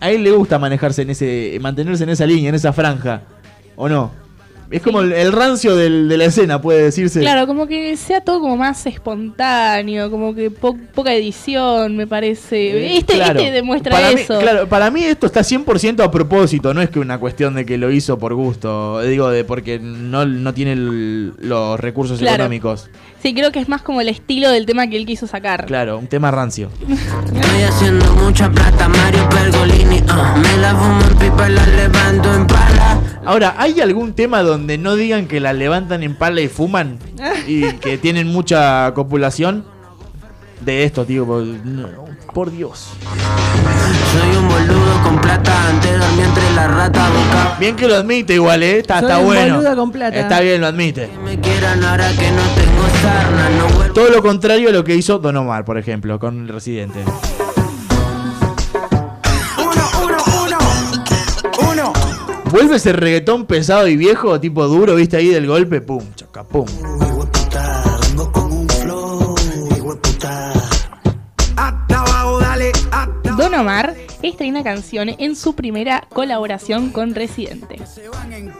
a 0.00 0.10
él 0.10 0.22
le 0.24 0.30
gusta 0.32 0.58
manejarse 0.58 1.02
en 1.02 1.10
ese, 1.10 1.58
mantenerse 1.60 2.04
en 2.04 2.10
esa 2.10 2.26
línea, 2.26 2.48
en 2.48 2.54
esa 2.54 2.72
franja, 2.72 3.22
¿o 3.76 3.88
no? 3.88 4.10
Es 4.70 4.82
como 4.82 5.00
el, 5.00 5.12
el 5.12 5.32
rancio 5.32 5.74
del- 5.74 6.08
de 6.08 6.16
la 6.16 6.26
escena, 6.26 6.62
puede 6.62 6.84
decirse. 6.84 7.18
Claro, 7.18 7.44
como 7.48 7.66
que 7.66 7.96
sea 7.96 8.20
todo 8.20 8.38
como 8.40 8.56
más 8.56 8.86
espontáneo, 8.86 10.10
como 10.12 10.32
que 10.32 10.50
po- 10.52 10.76
poca 10.94 11.12
edición, 11.12 11.96
me 11.96 12.06
parece. 12.06 12.96
Este, 12.96 13.14
Claro. 13.14 13.40
este 13.40 13.50
demuestra 13.52 13.90
para 13.92 14.12
mí, 14.12 14.20
eso. 14.20 14.38
claro, 14.38 14.68
para 14.68 14.90
mí 14.92 15.02
esto 15.02 15.26
está 15.26 15.40
100% 15.42 16.04
a 16.04 16.10
propósito, 16.12 16.72
no 16.72 16.80
es 16.82 16.88
que 16.90 17.00
una 17.00 17.18
cuestión 17.18 17.54
de 17.54 17.66
que 17.66 17.78
lo 17.78 17.90
hizo 17.90 18.16
por 18.18 18.34
gusto, 18.34 19.00
digo, 19.00 19.28
de 19.30 19.42
porque 19.44 19.80
no, 19.80 20.24
no 20.24 20.54
tiene 20.54 20.72
el- 20.74 21.32
los 21.40 21.78
recursos 21.80 22.18
Claro. 22.20 22.36
económicos. 22.36 22.88
Sí, 23.22 23.34
creo 23.34 23.52
que 23.52 23.60
es 23.60 23.68
más 23.68 23.82
como 23.82 24.00
el 24.00 24.08
estilo 24.08 24.50
del 24.50 24.64
tema 24.64 24.86
que 24.86 24.96
él 24.96 25.04
quiso 25.04 25.26
sacar. 25.26 25.66
Claro, 25.66 25.98
un 25.98 26.06
tema 26.06 26.30
rancio. 26.30 26.70
Estoy 27.34 27.62
haciendo 27.62 28.14
mucha 28.14 28.50
plata, 28.50 28.88
Mario 28.88 29.28
Pergolini. 29.28 30.00
Me 30.00 30.56
la 30.56 30.74
fumo 30.74 31.02
en 31.02 31.18
pipa 31.18 31.50
y 31.50 31.52
la 31.52 31.66
levanto 31.66 32.34
en 32.34 32.46
pala. 32.46 33.00
Ahora, 33.26 33.54
¿hay 33.58 33.78
algún 33.80 34.14
tema 34.14 34.42
donde 34.42 34.78
no 34.78 34.96
digan 34.96 35.26
que 35.28 35.40
la 35.40 35.52
levantan 35.52 36.02
en 36.02 36.16
pala 36.16 36.40
y 36.40 36.48
fuman? 36.48 36.98
y 37.46 37.72
que 37.80 37.98
tienen 37.98 38.28
mucha 38.28 38.92
copulación? 38.94 39.66
De 40.60 40.84
esto, 40.84 41.04
tío, 41.04 41.26
por, 41.26 41.42
no, 41.42 41.88
por 42.32 42.50
Dios. 42.50 42.88
Soy 44.12 44.36
un 44.36 44.48
boludo 44.48 44.79
con 45.10 45.20
plata, 45.20 45.68
antes 45.68 45.98
dormí 45.98 46.22
entre 46.22 46.50
la 46.54 46.68
rata 46.68 47.08
boca. 47.08 47.56
Bien 47.58 47.74
que 47.74 47.88
lo 47.88 47.96
admite 47.96 48.34
igual, 48.34 48.62
¿eh? 48.62 48.78
Está, 48.78 49.00
Soy 49.00 49.08
está 49.08 49.18
un 49.18 49.26
bueno. 49.26 49.56
boludo 49.56 49.76
con 49.76 49.90
plata. 49.90 50.16
Está 50.16 50.40
bien, 50.40 50.60
lo 50.60 50.68
admite. 50.68 51.08
Me 51.24 51.40
quieran 51.40 51.82
ahora 51.82 52.10
que 52.12 52.30
no 52.30 52.42
tengo 52.54 52.88
sarna, 53.02 53.50
no 53.58 53.68
vuelvo. 53.74 53.94
Todo 53.94 54.08
lo 54.10 54.22
contrario 54.22 54.68
a 54.68 54.72
lo 54.72 54.84
que 54.84 54.94
hizo 54.94 55.18
Don 55.18 55.36
Omar, 55.36 55.64
por 55.64 55.78
ejemplo, 55.78 56.18
con 56.20 56.42
el 56.42 56.48
Residente. 56.48 57.00
Uno. 61.72 61.92
Vuelve 62.44 62.76
ese 62.76 62.92
reggaetón 62.92 63.46
pesado 63.46 63.88
y 63.88 63.96
viejo, 63.96 64.38
tipo 64.40 64.66
duro, 64.68 64.94
viste 64.94 65.16
ahí 65.16 65.28
del 65.28 65.46
golpe, 65.46 65.80
pum, 65.80 66.04
chaca, 66.14 66.44
pum. 66.44 66.66
Omar 73.60 73.94
estrena 74.22 74.64
canción 74.64 75.10
en 75.18 75.36
su 75.36 75.54
primera 75.54 76.06
colaboración 76.08 76.90
con 76.90 77.14
Residente. 77.14 77.76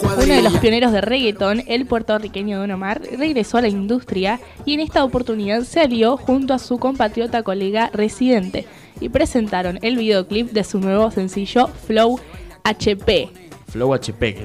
Uno 0.02 0.34
de 0.34 0.42
los 0.42 0.58
pioneros 0.58 0.92
de 0.92 1.00
reggaetón, 1.00 1.62
el 1.66 1.86
puertorriqueño 1.86 2.58
Don 2.58 2.70
Omar, 2.70 3.00
regresó 3.16 3.56
a 3.56 3.62
la 3.62 3.68
industria 3.68 4.40
y 4.66 4.74
en 4.74 4.80
esta 4.80 5.02
oportunidad 5.02 5.62
se 5.62 5.80
alió 5.80 6.18
junto 6.18 6.52
a 6.52 6.58
su 6.58 6.78
compatriota 6.78 7.42
colega 7.42 7.88
Residente 7.94 8.66
y 9.00 9.08
presentaron 9.08 9.78
el 9.80 9.96
videoclip 9.96 10.50
de 10.50 10.64
su 10.64 10.80
nuevo 10.80 11.10
sencillo 11.10 11.68
Flow 11.86 12.20
HP. 12.64 13.30
Flow 13.68 13.94
HP. 13.94 14.36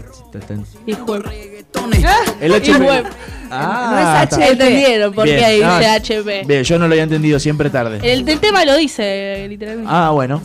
Hijo 1.98 2.10
El 2.42 2.52
web. 2.84 3.06
Ah, 3.52 3.90
no 3.92 4.00
es 4.00 4.34
HP. 4.34 4.52
Entendieron 4.52 5.14
por 5.14 5.26
qué 5.26 5.64
Ah, 5.64 5.78
dice 5.80 5.90
HP. 5.90 6.44
Bien, 6.46 6.64
yo 6.64 6.80
no 6.80 6.88
lo 6.88 6.94
había 6.94 7.04
entendido 7.04 7.40
siempre 7.40 7.70
tarde. 7.70 8.00
El, 8.02 8.28
el 8.28 8.40
tema 8.40 8.66
lo 8.66 8.76
dice 8.76 9.46
literalmente. 9.48 9.92
Ah, 9.94 10.10
bueno. 10.12 10.42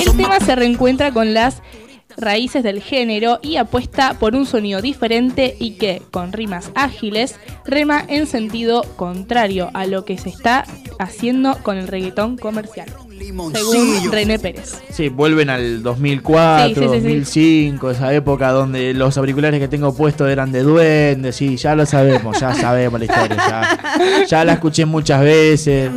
El 0.00 0.16
tema 0.16 0.40
se 0.40 0.56
reencuentra 0.56 1.12
con 1.12 1.34
las 1.34 1.62
raíces 2.16 2.62
del 2.62 2.82
género 2.82 3.38
y 3.42 3.56
apuesta 3.56 4.14
por 4.14 4.34
un 4.34 4.46
sonido 4.46 4.82
diferente 4.82 5.56
y 5.58 5.72
que, 5.72 6.02
con 6.10 6.32
rimas 6.32 6.70
ágiles, 6.74 7.36
rema 7.64 8.04
en 8.08 8.26
sentido 8.26 8.82
contrario 8.96 9.70
a 9.74 9.86
lo 9.86 10.04
que 10.04 10.18
se 10.18 10.28
está 10.30 10.64
haciendo 10.98 11.56
con 11.62 11.76
el 11.78 11.88
reggaetón 11.88 12.36
comercial. 12.36 12.88
Según 13.24 14.10
René 14.10 14.38
Pérez. 14.38 14.80
Sí, 14.90 15.08
vuelven 15.10 15.50
al 15.50 15.82
2004, 15.82 16.68
Sí, 16.68 16.74
sí, 16.74 16.80
sí, 16.80 16.84
sí. 16.88 16.92
2005, 16.94 17.90
esa 17.90 18.14
época 18.14 18.50
donde 18.50 18.94
los 18.94 19.16
auriculares 19.18 19.60
que 19.60 19.68
tengo 19.68 19.94
puestos 19.94 20.28
eran 20.30 20.52
de 20.52 20.62
duendes, 20.62 21.36
sí, 21.36 21.56
ya 21.56 21.74
lo 21.74 21.84
sabemos, 21.84 22.40
ya 22.40 22.54
sabemos 22.54 22.98
la 22.98 23.04
historia, 23.06 23.36
ya, 23.36 24.24
ya 24.26 24.44
la 24.44 24.54
escuché 24.54 24.86
muchas 24.86 25.20
veces. 25.22 25.90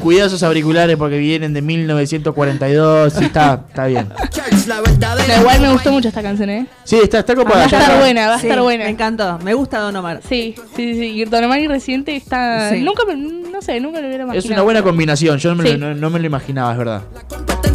Cuidado 0.00 0.28
esos 0.28 0.42
auriculares 0.42 0.96
porque 0.96 1.18
vienen 1.18 1.52
de 1.52 1.60
1942, 1.62 3.12
sí, 3.12 3.24
está, 3.24 3.64
está 3.68 3.86
bien. 3.86 4.08
No, 4.08 5.40
igual 5.40 5.60
me 5.60 5.72
gustó 5.72 5.92
mucho 5.92 6.08
esta 6.08 6.22
canción, 6.22 6.48
¿eh? 6.48 6.66
Sí, 6.84 6.96
está, 7.02 7.18
está 7.18 7.34
Va 7.34 7.42
copada. 7.44 7.64
a 7.64 7.68
ya 7.68 7.78
estar 7.78 7.90
está. 7.92 7.98
buena, 8.00 8.28
va 8.28 8.34
a 8.34 8.38
Sí, 8.38 8.46
estar 8.46 8.62
buena. 8.62 8.84
Me 8.84 8.90
encantó. 8.90 9.38
Me 9.44 9.52
gusta 9.54 9.78
Don 9.80 9.94
Omar. 9.96 10.20
Sí, 10.26 10.54
sí, 10.76 10.94
sí. 10.94 11.06
Y 11.20 11.24
Don 11.24 11.44
Omar 11.44 11.60
y 11.60 11.66
Residente 11.68 12.16
está. 12.16 12.70
Sí. 12.70 12.80
Nunca 12.80 13.04
me, 13.04 13.16
no 13.16 13.60
sé, 13.60 13.78
nunca 13.80 14.00
lo 14.00 14.06
hubiera 14.06 14.24
imaginado. 14.24 14.38
Es 14.38 14.50
una 14.50 14.62
buena 14.62 14.82
combinación, 14.82 15.38
yo 15.38 15.54
no 15.54 15.62
me, 15.62 15.76
no, 15.76 15.94
no 15.94 16.08
me 16.10 16.19
lo 16.20 16.26
imaginaba, 16.26 16.72
es 16.72 16.78
verdad. 16.78 17.02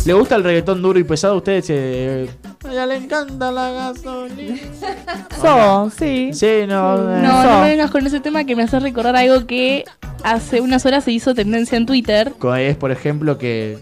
¿Le 0.05 0.13
gusta 0.13 0.35
el 0.35 0.43
reggaetón 0.43 0.81
duro 0.81 0.99
y 0.99 1.03
pesado 1.03 1.33
a 1.33 1.37
ustedes? 1.37 1.65
Eh, 1.69 2.29
a 2.63 2.71
ella 2.71 2.85
le 2.85 2.95
encanta 2.97 3.51
la 3.51 3.71
gasolina. 3.71 4.55
So, 5.41 5.91
sí. 5.97 6.31
Sí, 6.33 6.61
no. 6.67 6.95
eh. 7.17 7.21
No, 7.21 7.43
no 7.43 7.61
me 7.61 7.69
vengas 7.69 7.91
con 7.91 8.05
ese 8.07 8.19
tema 8.19 8.43
que 8.45 8.55
me 8.55 8.63
hace 8.63 8.79
recordar 8.79 9.15
algo 9.15 9.45
que 9.45 9.83
hace 10.23 10.61
unas 10.61 10.85
horas 10.85 11.03
se 11.03 11.11
hizo 11.11 11.35
tendencia 11.35 11.77
en 11.77 11.85
Twitter. 11.85 12.33
Es, 12.57 12.77
por 12.77 12.91
ejemplo, 12.91 13.37
que. 13.37 13.77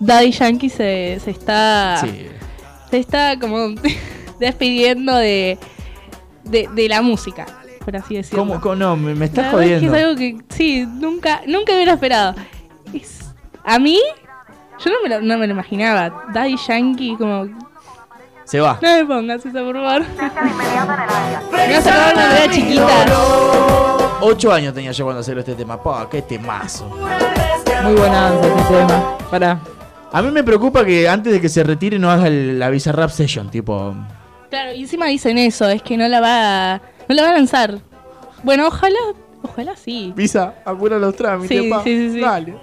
Daddy 0.00 0.30
Yankee 0.30 0.68
se, 0.70 1.18
se 1.24 1.30
está. 1.30 1.98
Sí. 2.02 2.26
Se 2.90 2.98
está 2.98 3.38
como 3.40 3.74
despidiendo 4.40 5.14
de, 5.16 5.58
de, 6.44 6.68
de 6.74 6.88
la 6.88 7.02
música, 7.02 7.46
por 7.84 7.96
así 7.96 8.14
decirlo. 8.16 8.40
¿Cómo, 8.40 8.60
cómo- 8.60 8.74
no, 8.76 8.96
me, 8.96 9.12
estás 9.24 9.52
verdad 9.52 9.62
es 9.62 9.68
que 9.80 9.86
jodiendo. 9.88 9.96
es 9.96 10.04
algo 10.04 10.16
que 10.18 10.38
sí, 10.54 10.86
nunca, 10.86 11.42
nunca 11.46 11.72
hubiera 11.74 11.92
esperado. 11.94 12.34
Es- 12.92 13.19
a 13.74 13.78
mí, 13.78 13.98
yo 14.84 14.90
no 14.90 14.96
me, 15.02 15.08
lo, 15.08 15.20
no 15.20 15.38
me 15.38 15.46
lo 15.46 15.52
imaginaba. 15.52 16.26
Daddy 16.32 16.56
Yankee, 16.68 17.16
como. 17.16 17.46
Se 18.44 18.58
va. 18.60 18.78
No 18.82 18.96
me 18.96 19.04
pongas 19.04 19.46
eso, 19.46 19.64
por 19.64 19.74
favor. 19.76 20.02
me 21.52 21.72
vas 21.74 21.86
a 21.86 21.90
acabar 21.90 22.14
cuando 22.14 22.36
era 22.36 22.50
chiquita. 22.52 23.06
Ocho 24.22 24.52
años 24.52 24.74
tenía 24.74 24.92
yo 24.92 25.04
cuando 25.04 25.22
salió 25.22 25.40
este 25.40 25.54
tema. 25.54 25.82
Pa, 25.82 26.08
qué 26.10 26.22
temazo. 26.22 26.86
Muy 26.88 27.94
buena 27.94 28.32
este 28.34 28.48
tema. 28.74 29.18
Para. 29.30 29.58
A 30.12 30.22
mí 30.22 30.30
me 30.32 30.42
preocupa 30.42 30.84
que 30.84 31.08
antes 31.08 31.32
de 31.32 31.40
que 31.40 31.48
se 31.48 31.62
retire 31.62 31.96
no 31.98 32.10
haga 32.10 32.26
el- 32.26 32.58
la 32.58 32.68
Visa 32.70 32.90
Rap 32.90 33.10
Session, 33.10 33.48
tipo. 33.50 33.94
Claro, 34.50 34.72
y 34.74 34.80
encima 34.82 35.06
dicen 35.06 35.38
eso, 35.38 35.68
es 35.68 35.80
que 35.82 35.96
no 35.96 36.08
la 36.08 36.20
va 36.20 36.72
a, 36.74 36.76
no 37.08 37.14
la 37.14 37.22
va 37.22 37.28
a 37.30 37.34
lanzar. 37.34 37.78
Bueno, 38.42 38.66
ojalá, 38.66 38.98
ojalá 39.42 39.76
sí. 39.76 40.12
Visa, 40.16 40.54
apura 40.64 40.98
los 40.98 41.14
trámites, 41.14 41.56
Sí, 41.62 41.70
pa. 41.70 41.84
sí, 41.84 41.96
sí, 42.08 42.14
sí. 42.14 42.20
Dale. 42.20 42.56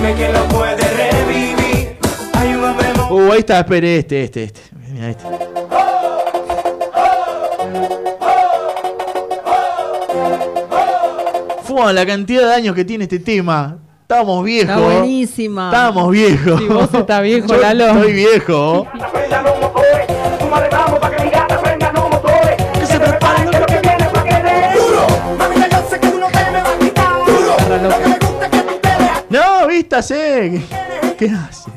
Dime 0.00 0.14
quién 0.14 0.32
lo 0.32 0.48
puede 0.48 0.82
revivir. 1.12 1.98
Hay 2.32 2.54
un 2.54 2.64
hombre 2.64 2.86
Uh, 3.10 3.32
ahí 3.32 3.40
está, 3.40 3.58
espere, 3.58 3.98
este, 3.98 4.24
este, 4.24 4.44
este. 4.44 4.60
Mira 4.88 5.10
este. 5.10 5.24
Fua, 11.64 11.92
la 11.92 12.06
cantidad 12.06 12.48
de 12.48 12.54
años 12.54 12.74
que 12.74 12.86
tiene 12.86 13.04
este 13.04 13.18
tema. 13.18 13.76
Estamos 14.00 14.42
viejos. 14.42 14.74
Está 14.74 14.88
buenísima. 14.88 15.66
Estamos 15.66 16.10
viejos. 16.12 16.60
Si 16.60 16.66
vos 16.66 16.94
estás 16.94 17.22
viejo, 17.22 17.48
Yo 17.48 17.56
Lalo. 17.60 17.86
Estoy 17.88 18.12
viejo. 18.14 18.86
No, 29.70 29.76
vístase. 29.76 30.60
¿Qué, 31.00 31.16
qué 31.16 31.30
hace? 31.30 31.70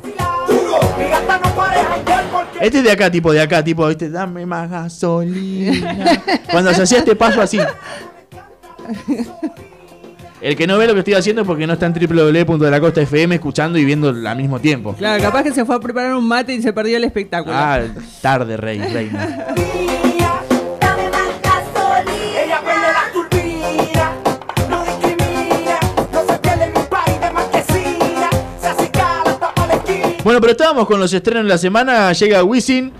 Este 2.59 2.79
es 2.79 2.83
de 2.83 2.91
acá, 2.91 3.11
tipo, 3.11 3.31
de 3.31 3.39
acá, 3.39 3.63
tipo, 3.63 3.87
viste, 3.87 4.09
dame 4.09 4.47
más 4.47 4.67
gasolina. 4.67 6.23
Cuando 6.49 6.73
se 6.73 6.81
hacía 6.81 6.99
este 6.99 7.15
paso 7.15 7.39
así. 7.39 7.59
El 10.41 10.55
que 10.55 10.65
no 10.65 10.77
ve 10.79 10.87
lo 10.87 10.93
que 10.93 10.99
estoy 10.99 11.13
haciendo 11.13 11.43
es 11.43 11.47
porque 11.47 11.67
no 11.67 11.73
está 11.73 11.85
en 11.85 11.93
www.delacosta.fm 11.93 13.35
escuchando 13.35 13.77
y 13.77 13.85
viendo 13.85 14.09
al 14.09 14.37
mismo 14.37 14.59
tiempo. 14.59 14.93
Claro, 14.93 15.21
capaz 15.21 15.43
que 15.43 15.51
se 15.51 15.63
fue 15.63 15.75
a 15.75 15.79
preparar 15.79 16.15
un 16.15 16.27
mate 16.27 16.55
y 16.55 16.63
se 16.63 16.73
perdió 16.73 16.97
el 16.97 17.03
espectáculo. 17.03 17.55
Ah, 17.55 17.79
tarde, 18.21 18.57
rey, 18.57 18.79
reina. 18.79 19.53
Bueno, 30.23 30.39
pero 30.39 30.51
estábamos 30.51 30.87
con 30.87 30.99
los 30.99 31.11
estrenos 31.13 31.43
de 31.43 31.49
la 31.49 31.57
semana. 31.57 32.13
Llega 32.13 32.43
Wisin 32.43 32.91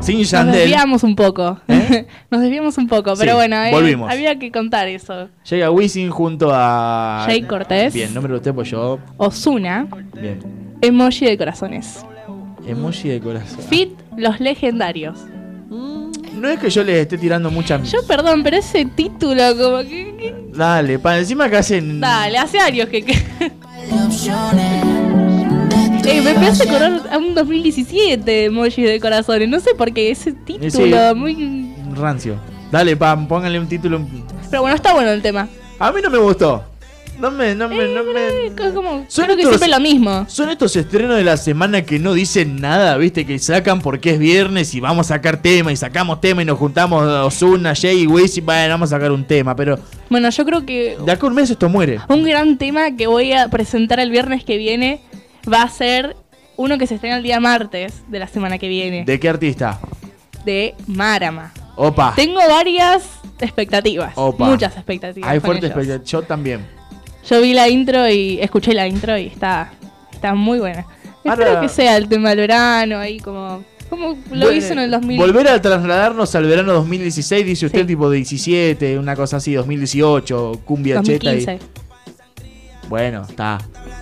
sin 0.00 0.18
Nos 0.18 0.30
Yandel. 0.30 0.54
desviamos 0.60 1.02
un 1.02 1.16
poco. 1.16 1.58
Nos 2.30 2.40
desviamos 2.40 2.76
un 2.78 2.88
poco, 2.88 3.14
pero 3.18 3.32
Sí, 3.32 3.36
bueno, 3.36 3.56
eh, 3.62 3.70
volvimos. 3.70 4.10
había 4.10 4.38
que 4.38 4.50
contar 4.52 4.88
eso. 4.88 5.28
Llega 5.48 5.70
Wisin 5.70 6.10
junto 6.10 6.50
a. 6.52 7.22
Jay 7.26 7.42
Cortés. 7.42 7.94
Bien, 7.94 8.12
nombre 8.12 8.32
de 8.32 8.36
usted, 8.38 8.54
pues 8.54 8.68
yo. 8.70 8.98
Osuna, 9.16 9.86
Bien. 10.20 10.40
emoji 10.82 11.24
de 11.26 11.38
corazones. 11.38 12.04
Emoji 12.66 13.08
de 13.08 13.20
corazón. 13.20 13.60
Fit 13.68 13.90
los 14.16 14.38
legendarios. 14.40 15.18
No 15.70 16.48
es 16.48 16.58
que 16.58 16.70
yo 16.70 16.82
les 16.82 16.96
esté 16.96 17.18
tirando 17.18 17.50
mucha. 17.50 17.80
Yo 17.84 18.04
perdón, 18.06 18.42
pero 18.42 18.56
ese 18.56 18.84
título 18.84 19.42
como 19.56 19.78
que... 19.78 20.16
que- 20.18 20.34
Dale, 20.52 20.98
para 20.98 21.18
encima 21.20 21.48
que 21.48 21.56
hacen. 21.58 22.00
Dale, 22.00 22.36
hace 22.36 22.58
años 22.58 22.88
que... 22.88 23.04
Eh, 26.04 26.20
me 26.38 26.46
hace 26.48 26.64
acordar 26.64 27.00
a 27.12 27.18
un 27.18 27.34
2017 27.34 28.22
de 28.24 28.44
emoji 28.46 28.82
de 28.82 29.00
corazones. 29.00 29.48
No 29.48 29.60
sé 29.60 29.74
por 29.74 29.92
qué 29.92 30.10
ese 30.10 30.32
título 30.32 30.70
Sí. 30.70 31.14
muy... 31.14 31.74
Rancio. 31.94 32.36
Dale, 32.70 32.96
pam, 32.96 33.28
pónganle 33.28 33.58
un 33.60 33.68
título. 33.68 34.00
Pero 34.50 34.62
bueno, 34.62 34.74
está 34.76 34.94
bueno 34.94 35.10
el 35.10 35.22
tema. 35.22 35.48
A 35.78 35.92
mí 35.92 36.00
no 36.02 36.10
me 36.10 36.18
gustó. 36.18 36.64
No 37.20 37.30
me. 37.30 37.54
No 37.54 37.68
me, 37.68 37.86
no 37.88 38.02
me... 38.02 38.72
Como... 38.72 39.04
Son 39.06 39.26
creo 39.26 39.36
que 39.36 39.44
siempre 39.44 39.68
lo 39.68 39.78
mismo. 39.78 40.24
Son 40.28 40.48
estos 40.50 40.74
estrenos 40.74 41.16
de 41.16 41.22
la 41.24 41.36
semana 41.36 41.82
que 41.82 41.98
no 41.98 42.14
dicen 42.14 42.60
nada, 42.60 42.96
viste, 42.96 43.24
que 43.26 43.38
sacan 43.38 43.80
porque 43.80 44.10
es 44.12 44.18
viernes 44.18 44.74
y 44.74 44.80
vamos 44.80 45.06
a 45.10 45.14
sacar 45.14 45.40
tema 45.40 45.70
y 45.70 45.76
sacamos 45.76 46.20
tema 46.20 46.42
y 46.42 46.46
nos 46.46 46.58
juntamos 46.58 47.04
Osuna, 47.04 47.74
Jay 47.76 48.00
y 48.02 48.06
Wiz 48.06 48.36
y 48.38 48.40
bueno, 48.40 48.70
vamos 48.70 48.92
a 48.92 48.96
sacar 48.96 49.12
un 49.12 49.24
tema, 49.24 49.54
pero 49.54 49.78
Bueno, 50.10 50.30
yo 50.30 50.44
creo 50.44 50.64
que 50.66 50.96
de 51.04 51.12
acá 51.12 51.26
a 51.26 51.28
un 51.28 51.34
mes 51.36 51.50
esto 51.50 51.68
muere. 51.68 52.00
un 52.08 52.24
gran 52.24 52.56
tema 52.58 52.96
que 52.96 53.06
voy 53.06 53.32
a 53.32 53.48
presentar 53.48 54.00
el 54.00 54.10
viernes 54.10 54.42
que 54.42 54.56
viene 54.56 55.00
va 55.50 55.62
a 55.62 55.68
ser 55.68 56.16
uno 56.56 56.78
que 56.78 56.86
se 56.86 56.94
estrena 56.96 57.16
el 57.16 57.22
día 57.22 57.40
martes 57.40 58.02
de 58.08 58.18
la 58.18 58.28
semana 58.28 58.58
que 58.58 58.68
viene. 58.68 59.04
¿De 59.04 59.18
qué 59.18 59.28
artista? 59.28 59.80
De 60.44 60.74
Marama. 60.86 61.52
Opa. 61.76 62.12
Tengo 62.14 62.36
varias 62.48 63.04
expectativas. 63.40 64.12
Opa. 64.16 64.44
Muchas 64.46 64.74
expectativas. 64.76 65.28
Hay 65.30 65.38
con 65.40 65.46
fuerte 65.46 65.66
ellos. 65.66 65.76
expectativa. 65.78 66.04
Yo 66.10 66.22
también. 66.22 66.66
Yo 67.28 67.40
vi 67.40 67.54
la 67.54 67.68
intro 67.68 68.08
y 68.08 68.38
escuché 68.40 68.74
la 68.74 68.86
intro 68.86 69.16
y 69.16 69.26
está, 69.26 69.72
está 70.12 70.34
muy 70.34 70.58
buena. 70.58 70.84
Ahora- 71.24 71.44
Espero 71.44 71.60
que 71.60 71.68
sea 71.68 71.96
el 71.96 72.08
tema 72.08 72.30
del 72.30 72.38
verano, 72.40 72.98
ahí 72.98 73.20
como, 73.20 73.62
como 73.88 74.08
lo 74.08 74.16
Bueno, 74.46 74.52
hizo 74.52 74.72
en 74.72 74.80
el 74.80 74.90
2000. 74.90 75.18
Volver 75.18 75.48
a 75.48 75.62
trasladarnos 75.62 76.34
al 76.34 76.44
verano 76.46 76.72
2016, 76.72 77.46
dice 77.46 77.66
usted, 77.66 77.86
tipo 77.86 78.10
17, 78.10 78.98
una 78.98 79.14
cosa 79.14 79.36
así, 79.36 79.54
2018, 79.54 80.62
cumbia 80.64 81.00
cheta 81.02 81.30
2015. 81.30 81.54
y. 81.54 81.81
Bueno, 82.88 83.22
está. 83.28 83.58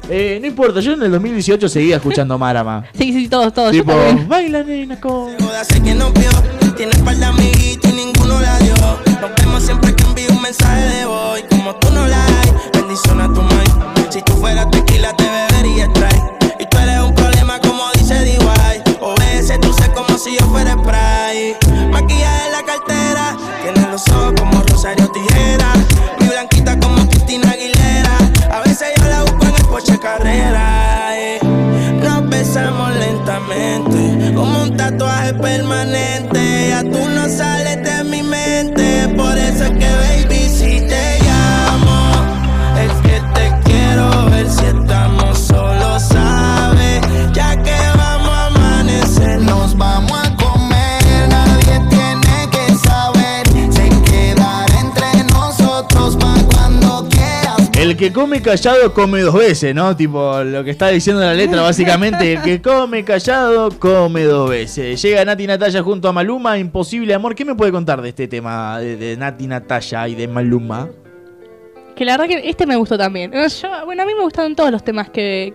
Eh, 0.08 0.38
no 0.40 0.46
importa, 0.46 0.80
yo 0.80 0.92
en 0.92 1.02
el 1.02 1.12
2018 1.12 1.68
seguía 1.68 1.96
escuchando 1.96 2.38
Marama. 2.38 2.84
Sí, 2.94 3.12
sí, 3.12 3.28
todos, 3.28 3.52
todos. 3.52 3.70
tipo, 3.72 3.92
baila 4.26 4.62
nena 4.62 4.98
con. 5.00 5.30
Sé 5.62 5.80
que 5.82 5.94
no 5.94 6.10
vio, 6.12 6.30
tiene 6.76 6.94
par 7.04 7.16
de 7.16 7.24
amiguitos 7.24 7.90
y 7.90 7.94
ninguno 7.94 8.40
la 8.40 8.58
dio. 8.58 8.74
Nos 9.20 9.30
vemos 9.36 9.62
siempre 9.62 9.94
que 9.94 10.02
envío 10.04 10.30
un 10.30 10.42
mensaje 10.42 10.82
de 10.96 11.06
voy. 11.06 11.42
Como 11.50 11.74
tú 11.76 11.90
no 11.92 12.06
la 12.06 12.24
hay, 12.24 12.52
bendición 12.72 13.20
a 13.20 13.26
tu 13.28 13.42
mind. 13.42 14.10
Si 14.10 14.22
tú 14.22 14.32
fueras 14.34 14.70
tequila, 14.70 15.14
te 15.16 15.24
bebería. 15.24 15.88
Y 16.58 16.66
tú 16.66 16.78
eres 16.78 17.00
un 17.02 17.14
problema, 17.14 17.58
como 17.60 17.84
dice 17.94 18.14
D.Y. 18.14 18.38
O 19.00 19.14
ese 19.34 19.58
tú 19.58 19.72
sé 19.72 19.90
como 19.92 20.18
si 20.18 20.36
yo 20.38 20.44
fuera 20.46 20.72
spray. 20.72 21.54
Maquillaje 21.92 22.46
en 22.46 22.52
la 22.52 22.62
cartera, 22.64 23.36
tiene 23.62 23.90
los 23.90 24.08
ojos 24.08 24.32
como 34.40 34.62
un 34.62 34.74
tatuaje 34.74 35.34
permanente. 35.34 36.68
Ya 36.70 36.82
tú 36.82 37.08
no 37.10 37.28
sales 37.28 37.69
que 58.00 58.14
come 58.14 58.40
callado 58.40 58.94
come 58.94 59.20
dos 59.20 59.34
veces, 59.34 59.74
¿no? 59.74 59.94
Tipo, 59.94 60.42
lo 60.42 60.64
que 60.64 60.70
está 60.70 60.88
diciendo 60.88 61.20
la 61.20 61.34
letra, 61.34 61.60
básicamente. 61.60 62.32
El 62.32 62.40
que 62.40 62.62
come 62.62 63.04
callado 63.04 63.68
come 63.78 64.24
dos 64.24 64.48
veces. 64.48 65.02
Llega 65.02 65.22
Nati 65.22 65.46
Natalia 65.46 65.82
junto 65.82 66.08
a 66.08 66.12
Maluma, 66.12 66.56
Imposible 66.56 67.12
Amor. 67.12 67.34
¿Qué 67.34 67.44
me 67.44 67.54
puede 67.54 67.70
contar 67.70 68.00
de 68.00 68.08
este 68.08 68.26
tema 68.26 68.80
de, 68.80 68.96
de 68.96 69.18
Nati 69.18 69.46
Natalia 69.46 70.08
y 70.08 70.14
de 70.14 70.26
Maluma? 70.28 70.88
Que 71.94 72.06
la 72.06 72.16
verdad 72.16 72.26
que 72.26 72.48
este 72.48 72.64
me 72.64 72.74
gustó 72.76 72.96
también. 72.96 73.34
Eh, 73.34 73.46
Yo, 73.50 73.68
bueno, 73.84 74.02
a 74.02 74.06
mí 74.06 74.14
me 74.14 74.22
gustaron 74.22 74.56
todos 74.56 74.70
los 74.70 74.82
temas 74.82 75.10
que, 75.10 75.52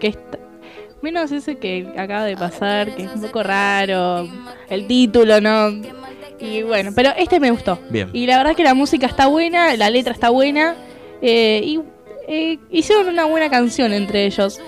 menos 1.02 1.32
ese 1.32 1.56
que 1.56 1.96
acaba 1.98 2.26
de 2.26 2.38
pasar, 2.38 2.96
que 2.96 3.06
es 3.06 3.10
un 3.16 3.22
poco 3.24 3.41
raro, 3.41 4.28
el 4.70 4.86
título, 4.86 5.41
¿no? 5.41 5.70
Y 6.39 6.62
bueno, 6.62 6.91
pero 6.96 7.10
este 7.18 7.39
me 7.39 7.50
gustó. 7.50 7.80
Bien. 7.89 8.12
Y 8.14 8.28
la 8.28 8.38
verdad 8.38 8.56
que 8.56 8.64
la 8.64 8.76
música 8.76 9.08
está 9.08 9.26
buena, 9.26 9.76
la 9.78 9.89
letra 9.89 10.14
está 10.14 10.30
buena, 10.30 10.76
eh, 11.24 11.62
y 11.64 11.80
eh, 12.28 12.60
hicieron 12.70 13.08
una 13.08 13.26
buena 13.26 13.50
canción 13.50 13.94
entre 13.94 14.26
ellos. 14.26 14.60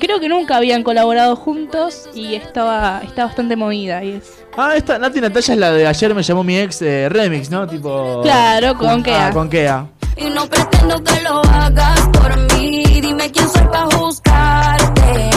Creo 0.00 0.20
que 0.20 0.28
nunca 0.28 0.56
habían 0.56 0.82
colaborado 0.82 1.36
juntos 1.36 2.08
y 2.14 2.34
estaba, 2.34 3.00
está 3.04 3.26
bastante 3.26 3.56
movida. 3.56 4.02
Y 4.02 4.12
es... 4.12 4.44
Ah, 4.56 4.74
esta 4.76 4.98
Nati 4.98 5.20
Natalia 5.20 5.54
es 5.54 5.58
la 5.58 5.72
de 5.72 5.86
ayer 5.86 6.14
me 6.14 6.22
llamó 6.22 6.44
mi 6.44 6.58
ex 6.58 6.82
eh, 6.82 7.08
remix, 7.08 7.50
¿no? 7.50 7.66
Tipo. 7.66 8.20
Claro, 8.22 8.76
con 8.76 9.02
Kea. 9.02 9.28
Ah, 9.28 9.30
con 9.32 9.48
Kea. 9.48 9.86
Y 10.16 10.30
no 10.30 10.46
pretendo 10.48 11.02
que 11.02 11.20
lo 11.22 11.40
hagas 11.44 12.08
por 12.12 12.36
mí. 12.54 12.84
Dime 13.00 13.30
quién 13.32 13.48
soy 13.48 13.64
para 13.64 13.86
juzgarte. 13.96 15.30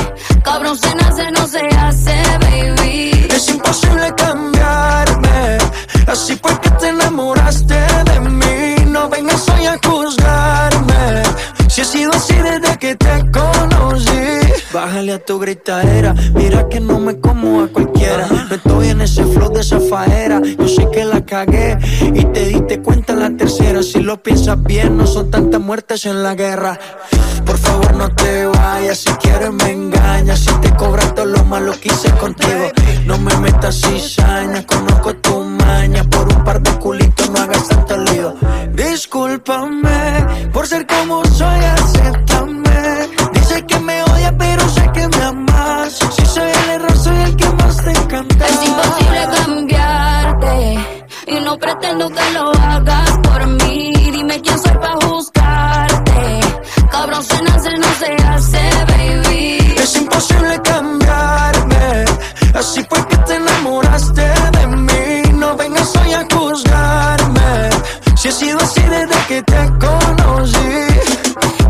Cabrón 0.43 0.77
se 0.77 0.95
nace, 0.95 1.31
no 1.31 1.47
se 1.47 1.59
hace, 1.77 2.15
baby. 2.41 3.27
Es 3.29 3.49
imposible 3.49 4.13
cambiarme, 4.15 5.57
así 6.07 6.35
fue 6.41 6.59
que 6.61 6.69
te 6.71 6.89
enamoraste 6.89 7.75
de 7.75 8.19
mí. 8.21 8.85
No 8.87 9.09
vengas 9.09 9.47
hoy 9.49 9.65
a 9.65 9.77
juzgarme, 9.85 11.23
si 11.77 11.81
he 11.81 11.85
sido 11.85 12.11
así 12.11 12.33
desde 12.33 12.75
que 12.79 12.95
te 12.95 13.23
conocí. 13.31 14.09
Bájale 14.73 15.13
a 15.13 15.23
tu 15.23 15.37
gritadera, 15.37 16.15
mira 16.33 16.67
que 16.69 16.79
no 16.79 16.99
me 16.99 17.19
como 17.19 17.61
a 17.61 17.67
cualquiera. 17.67 18.27
No 18.49 18.55
estoy 18.55 18.89
en 18.89 19.01
ese 19.01 19.23
flow 19.23 19.53
de 19.53 19.61
esa 19.61 19.79
faera, 19.79 20.41
yo 20.41 20.67
sé 20.67 20.87
que 20.91 21.05
la 21.05 21.23
cagué 21.23 21.77
y 22.01 22.25
te 22.25 22.45
diste 22.45 22.81
cuenta 22.81 23.13
en 23.13 23.19
la 23.19 23.29
tercera. 23.29 23.83
Si 23.83 24.01
lo 24.01 24.23
piensas 24.23 24.61
bien, 24.63 24.97
no 24.97 25.05
son 25.05 25.29
tantas 25.29 25.61
muertes 25.61 26.07
en 26.07 26.23
la 26.23 26.33
guerra. 26.33 26.79
Por 27.45 27.57
favor 27.59 27.95
no 27.95 28.09
te 28.09 28.45
vayas, 28.47 28.97
si 28.97 29.11
quieres 29.21 29.53
me 29.53 29.71
engañas 29.71 30.39
Si 30.39 30.53
te 30.59 30.69
cobras 30.75 31.15
todo 31.15 31.25
lo 31.25 31.45
malo 31.45 31.71
que 31.79 31.87
hice 31.87 32.11
contigo 32.19 32.71
No 33.05 33.17
me 33.19 33.33
metas 33.37 33.79
cizaña, 33.79 34.65
conozco 34.65 35.15
tu 35.15 35.46
maña 35.77 36.03
Por 36.15 36.25
un 36.35 36.43
par 36.43 36.59
de 36.61 36.71
culitos 36.79 37.29
no 37.29 37.39
hagas 37.39 37.67
tanto 37.67 37.97
lío 38.07 38.29
Discúlpame 38.73 39.99
por 40.53 40.65
ser 40.67 40.85
como 40.87 41.23
soy, 41.39 41.61
acéptame 41.77 42.79
Dice 43.33 43.65
que 43.69 43.79
me 43.87 44.03
odia 44.03 44.31
pero 44.37 44.63
sé 44.69 44.83
que 44.95 45.07
me 45.07 45.23
amas 45.31 45.93
Si 46.15 46.25
soy 46.25 46.49
el 46.61 46.69
error 46.75 46.97
soy 47.05 47.19
el 47.27 47.35
que 47.35 47.49
más 47.59 47.75
te 47.83 47.91
encanta 47.91 48.47
Es 48.47 48.59
imposible 48.69 49.21
cambiarte. 49.35 50.53
Y 51.27 51.39
no 51.45 51.57
pretendo 51.57 52.09
que 52.09 52.25
lo 52.35 52.45
hagas 52.51 53.11
por 53.27 53.41
mí. 53.59 53.93
Dime 54.15 54.41
quién 54.41 54.57
soy 54.59 54.77
para 54.83 54.95
juzgarte. 55.05 56.39
Cabrón 56.91 57.23
se 57.23 57.41
nace, 57.43 57.71
no 57.83 57.89
se 58.01 58.09
hace, 58.31 58.61
baby. 58.91 59.75
Es 59.83 59.95
imposible 59.95 60.61
cambiarme, 60.63 62.05
así 62.53 62.81
fue 62.89 62.99
que 63.07 63.16
si 68.31 68.45
he 68.45 68.49
sido 68.49 68.59
así 68.59 68.81
desde 68.81 69.25
que 69.27 69.41
te 69.43 69.55
conocí. 69.79 70.57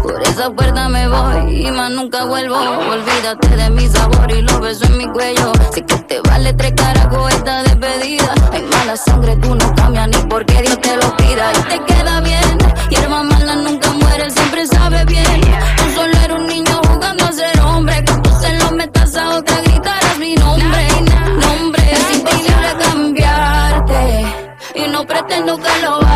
Por 0.02 0.22
esa 0.24 0.50
puerta 0.50 0.90
me 0.90 1.08
voy 1.08 1.68
y 1.68 1.72
más 1.72 1.92
nunca 1.92 2.26
vuelvo. 2.26 2.56
Olvídate 2.56 3.56
de 3.56 3.70
mi 3.70 3.88
sabor 3.88 4.32
y 4.32 4.42
los 4.42 4.60
besos 4.60 4.90
en 4.90 4.98
mi 4.98 5.08
cuello. 5.08 5.52
Sé 5.74 5.84
que 5.84 5.96
te 5.96 6.20
vale 6.22 6.54
tres 6.54 6.74
carajos 6.76 7.34
esta 7.34 7.64
despedida. 7.64 8.34
Hay 8.52 8.64
mala 8.64 8.98
sangre, 8.98 9.36
tú 9.38 9.54
no 9.54 9.76
cambias 9.76 10.08
ni 10.08 10.18
porque 10.30 10.62
Dios 10.62 10.82
te 10.82 10.96
lo 10.96 11.16
pida. 11.18 11.52
Y 11.52 11.78
te 11.78 11.94
queda 11.94 12.22
bien. 12.22 12.58
Hierba 12.90 13.24
mala 13.24 13.56
nunca 13.58 13.92
muere, 13.92 14.30
siempre 14.32 14.66
sabe 14.66 15.06
bien. 15.06 15.42
Tú 15.78 15.92
solo 15.94 16.18
eres 16.24 16.38
un 16.38 16.48
niño 16.48 16.82
jugando 16.88 17.26
a 17.26 17.32
ser 17.34 17.60
hombre. 17.62 18.04
Cuando 18.06 18.40
se 18.40 18.54
lo 18.58 18.72
metas 18.72 19.16
a 19.16 19.38
otra, 19.38 19.62
gritarás 19.62 20.18
mi 20.18 20.34
nombre. 20.36 20.88
Nombre, 21.40 21.92
es 21.92 22.18
imposible 22.18 22.76
cambiarte. 22.80 24.26
Y 24.76 24.88
no 24.88 25.06
pretendo 25.06 25.58
que 25.58 25.82
lo 25.84 26.07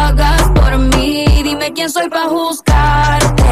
quién 1.73 1.89
soy 1.89 2.09
para 2.09 2.25
juzgarte. 2.25 3.43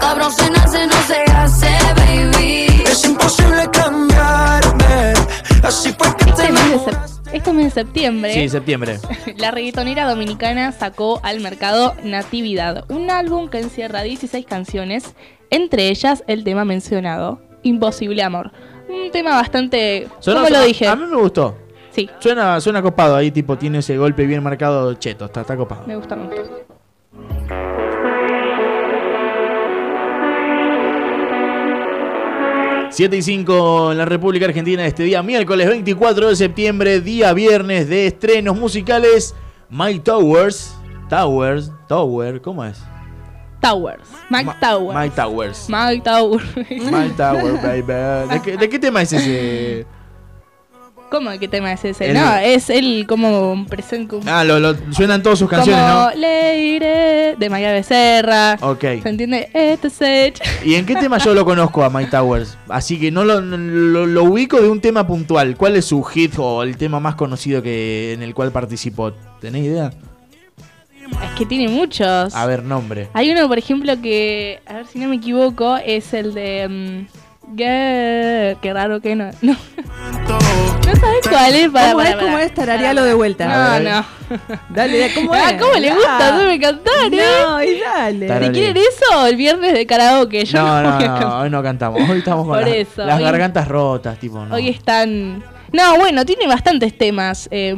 Cabrón, 0.00 0.32
se 0.32 0.50
nace, 0.50 0.86
no 0.86 1.02
se 1.02 1.22
hace, 1.32 1.68
baby. 1.96 2.82
Es 2.84 3.04
imposible 3.04 3.68
cambiarme. 3.72 5.14
Así 5.62 5.92
fue 5.92 6.14
que 6.16 6.30
este 6.30 6.46
te 6.46 6.52
mes 6.52 6.86
de 6.86 7.36
Esto 7.36 7.50
es 7.50 7.56
mes 7.56 7.64
de 7.74 7.82
septiembre. 7.82 8.34
Sí, 8.34 8.48
septiembre. 8.48 8.98
La 9.36 9.50
reggaetonera 9.50 10.08
dominicana 10.08 10.72
sacó 10.72 11.20
al 11.22 11.40
mercado 11.40 11.94
Natividad, 12.02 12.84
un 12.90 13.10
álbum 13.10 13.48
que 13.48 13.58
encierra 13.58 14.02
16 14.02 14.46
canciones, 14.46 15.14
entre 15.50 15.88
ellas 15.88 16.24
el 16.26 16.44
tema 16.44 16.64
mencionado, 16.64 17.40
Imposible 17.62 18.22
Amor. 18.22 18.52
Un 18.88 19.10
tema 19.10 19.32
bastante... 19.32 20.08
¿Cómo 20.24 20.48
lo 20.48 20.62
dije? 20.62 20.86
A 20.86 20.96
mí 20.96 21.04
me 21.06 21.16
gustó. 21.16 21.56
Sí. 21.90 22.08
Suena, 22.20 22.60
suena 22.60 22.80
copado 22.80 23.16
ahí, 23.16 23.30
tipo, 23.30 23.58
tiene 23.58 23.78
ese 23.78 23.98
golpe 23.98 24.24
bien 24.24 24.42
marcado 24.42 24.94
cheto, 24.94 25.26
está, 25.26 25.42
está 25.42 25.56
copado. 25.56 25.84
Me 25.86 25.96
gusta, 25.96 26.16
me 26.16 26.26
gusta. 26.26 26.77
7 32.90 33.16
y 33.16 33.22
5 33.22 33.92
en 33.92 33.98
la 33.98 34.04
República 34.04 34.46
Argentina 34.46 34.86
este 34.86 35.02
día, 35.02 35.22
miércoles 35.22 35.68
24 35.68 36.30
de 36.30 36.36
septiembre, 36.36 37.00
día 37.00 37.32
viernes 37.32 37.88
de 37.88 38.06
estrenos 38.06 38.56
musicales. 38.58 39.34
My 39.68 39.98
Towers, 39.98 40.74
Towers, 41.08 41.70
Tower, 41.86 42.40
¿cómo 42.40 42.64
es? 42.64 42.80
Towers. 43.60 44.08
Mike 44.30 44.52
Towers. 44.60 44.98
Mike 44.98 45.14
Towers. 45.16 45.68
Mike 45.68 46.02
Towers. 46.04 46.56
Mike 46.68 47.14
Towers, 47.16 47.62
baby. 47.62 48.32
¿De 48.32 48.42
qué, 48.42 48.56
¿De 48.56 48.68
qué 48.68 48.78
tema 48.78 49.02
es 49.02 49.12
ese? 49.12 49.86
¿Cómo? 51.10 51.30
¿Qué 51.38 51.48
tema 51.48 51.72
es 51.72 51.84
ese? 51.84 52.08
El- 52.08 52.14
No, 52.14 52.36
es 52.36 52.68
el 52.68 53.06
como 53.08 53.64
presente. 53.66 54.18
Ah, 54.26 54.44
lo, 54.44 54.58
lo- 54.60 54.74
suenan 54.92 55.22
todas 55.22 55.38
sus 55.38 55.48
canciones, 55.48 55.82
como 55.82 56.04
¿no? 56.04 56.10
Leire 56.14 57.34
de 57.38 57.50
María 57.50 57.72
Becerra. 57.72 58.58
Ok. 58.60 58.80
¿Se 59.02 59.08
entiende? 59.08 59.48
Este 59.54 59.88
set. 59.90 60.38
¿Y 60.64 60.74
en 60.74 60.84
qué 60.84 60.96
tema 60.96 61.16
yo 61.18 61.32
lo 61.34 61.44
conozco 61.44 61.82
a 61.82 61.88
My 61.90 62.04
Towers? 62.06 62.58
Así 62.68 62.98
que 63.00 63.10
no 63.10 63.24
lo, 63.24 63.40
lo- 63.40 64.06
lo 64.06 64.24
ubico 64.24 64.60
de 64.60 64.68
un 64.68 64.80
tema 64.80 65.06
puntual. 65.06 65.56
¿Cuál 65.56 65.76
es 65.76 65.86
su 65.86 66.02
hit 66.02 66.34
o 66.38 66.62
el 66.62 66.76
tema 66.76 67.00
más 67.00 67.14
conocido 67.14 67.62
que 67.62 68.12
en 68.12 68.22
el 68.22 68.34
cual 68.34 68.52
participó? 68.52 69.12
¿Tenés 69.40 69.64
idea? 69.64 69.90
Es 71.24 71.30
que 71.38 71.46
tiene 71.46 71.68
muchos. 71.68 72.34
A 72.34 72.44
ver, 72.46 72.62
nombre. 72.62 73.08
Hay 73.14 73.30
uno, 73.30 73.48
por 73.48 73.56
ejemplo, 73.58 73.98
que, 74.02 74.60
a 74.66 74.74
ver 74.74 74.86
si 74.86 74.98
no 74.98 75.08
me 75.08 75.16
equivoco, 75.16 75.78
es 75.78 76.12
el 76.12 76.34
de... 76.34 77.06
Girl. 77.56 78.58
Qué 78.60 78.72
raro 78.74 79.00
que 79.00 79.16
no. 79.16 79.30
No, 79.40 79.56
¿No 80.28 80.96
sabes 81.00 81.28
cuál 81.28 81.54
es? 81.54 81.68
Para, 81.70 81.92
¿Cómo 81.92 81.96
para, 81.98 82.08
es? 82.10 82.14
para. 82.16 82.26
¿Cómo 82.26 82.38
es? 82.38 82.54
Tararealo 82.54 83.04
de 83.04 83.14
vuelta. 83.14 83.46
No, 83.46 83.90
no. 83.90 84.04
Dale, 84.70 85.12
¿cómo 85.14 85.32
Ah, 85.32 85.50
es? 85.50 85.60
¿Cómo 85.62 85.74
le 85.74 85.94
gusta? 85.94 86.34
Ah. 86.34 86.38
Debe 86.38 86.60
cantar, 86.60 86.94
¿eh? 87.12 87.22
No, 87.46 87.62
y 87.62 87.80
dale. 87.80 88.26
¿Te 88.26 88.52
quieren 88.52 88.76
eso? 88.76 89.26
El 89.26 89.36
viernes 89.36 89.72
de 89.72 89.86
karaoke. 89.86 90.44
Yo 90.44 90.58
No, 90.58 90.82
no, 90.82 91.38
hoy 91.40 91.50
no 91.50 91.62
cantamos. 91.62 92.08
Hoy 92.08 92.18
estamos 92.18 92.46
con 92.46 92.54
Por 92.58 92.66
las, 92.66 92.76
eso, 92.76 93.04
las 93.04 93.16
hoy- 93.18 93.24
gargantas 93.24 93.68
rotas, 93.68 94.18
tipo, 94.18 94.44
no. 94.44 94.54
Hoy 94.54 94.68
están. 94.68 95.42
No, 95.72 95.96
bueno, 95.96 96.24
tiene 96.24 96.46
bastantes 96.46 96.96
temas. 96.96 97.48
eh, 97.50 97.76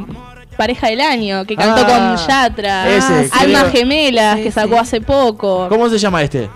Pareja 0.57 0.89
del 0.89 1.01
año, 1.01 1.45
que 1.45 1.55
cantó 1.55 1.83
Ah, 1.87 2.17
con 2.17 2.27
Yatra. 2.27 2.87
ese, 2.89 3.29
Almas 3.31 3.63
creo- 3.63 3.71
gemelas, 3.71 4.35
que 4.41 4.51
sacó 4.51 4.73
sí. 4.75 4.79
hace 4.79 5.01
poco. 5.01 5.67
¿Cómo 5.69 5.89
se 5.89 5.97
llama 5.97 6.21
este? 6.21 6.49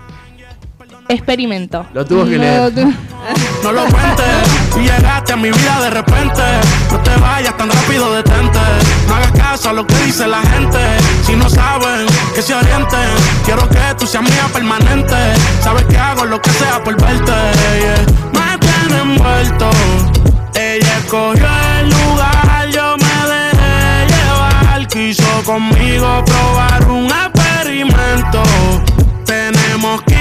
Experimento. 1.08 1.86
Lo 1.94 2.04
tuvo 2.04 2.24
que 2.24 2.36
No, 2.36 2.42
leer. 2.42 2.74
tu- 2.74 2.80
No 3.64 3.72
lo 3.72 3.80
cuentes, 3.86 4.55
tú 4.76 4.82
llegaste 4.82 5.32
a 5.32 5.36
mi 5.36 5.50
vida 5.50 5.80
de 5.80 5.90
repente. 5.90 6.42
No 6.90 6.98
te 7.00 7.16
vayas 7.16 7.56
tan 7.56 7.70
rápido, 7.70 8.14
detente. 8.14 8.60
No 9.08 9.14
hagas 9.14 9.32
caso 9.32 9.70
a 9.70 9.72
lo 9.72 9.86
que 9.86 9.94
dice 10.04 10.26
la 10.26 10.42
gente. 10.42 10.78
Si 11.24 11.34
no 11.34 11.48
saben, 11.48 12.06
que 12.34 12.42
se 12.42 12.54
orienten. 12.54 13.10
Quiero 13.44 13.68
que 13.68 13.94
tú 13.98 14.06
seas 14.06 14.22
mía 14.22 14.46
permanente. 14.52 15.16
Sabes 15.62 15.84
que 15.86 15.96
hago 15.96 16.26
lo 16.26 16.40
que 16.40 16.50
sea 16.50 16.82
por 16.84 16.94
verte. 17.00 17.32
Me 18.32 18.58
tiene 18.58 19.00
envuelto. 19.00 19.70
Ella 20.54 20.98
escogió 20.98 21.48
el 21.80 21.88
lugar, 21.88 22.68
yo 22.70 22.96
me 22.98 23.16
dejé 23.32 24.06
llevar. 24.14 24.86
Quiso 24.88 25.42
conmigo 25.44 26.24
probar 26.24 26.90
un 26.90 27.06
experimento. 27.06 28.42
Tenemos 29.24 30.02
química, 30.02 30.15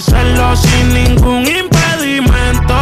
hacerlo 0.00 0.56
sin 0.56 0.94
ningún 0.94 1.44
impedimento. 1.46 2.80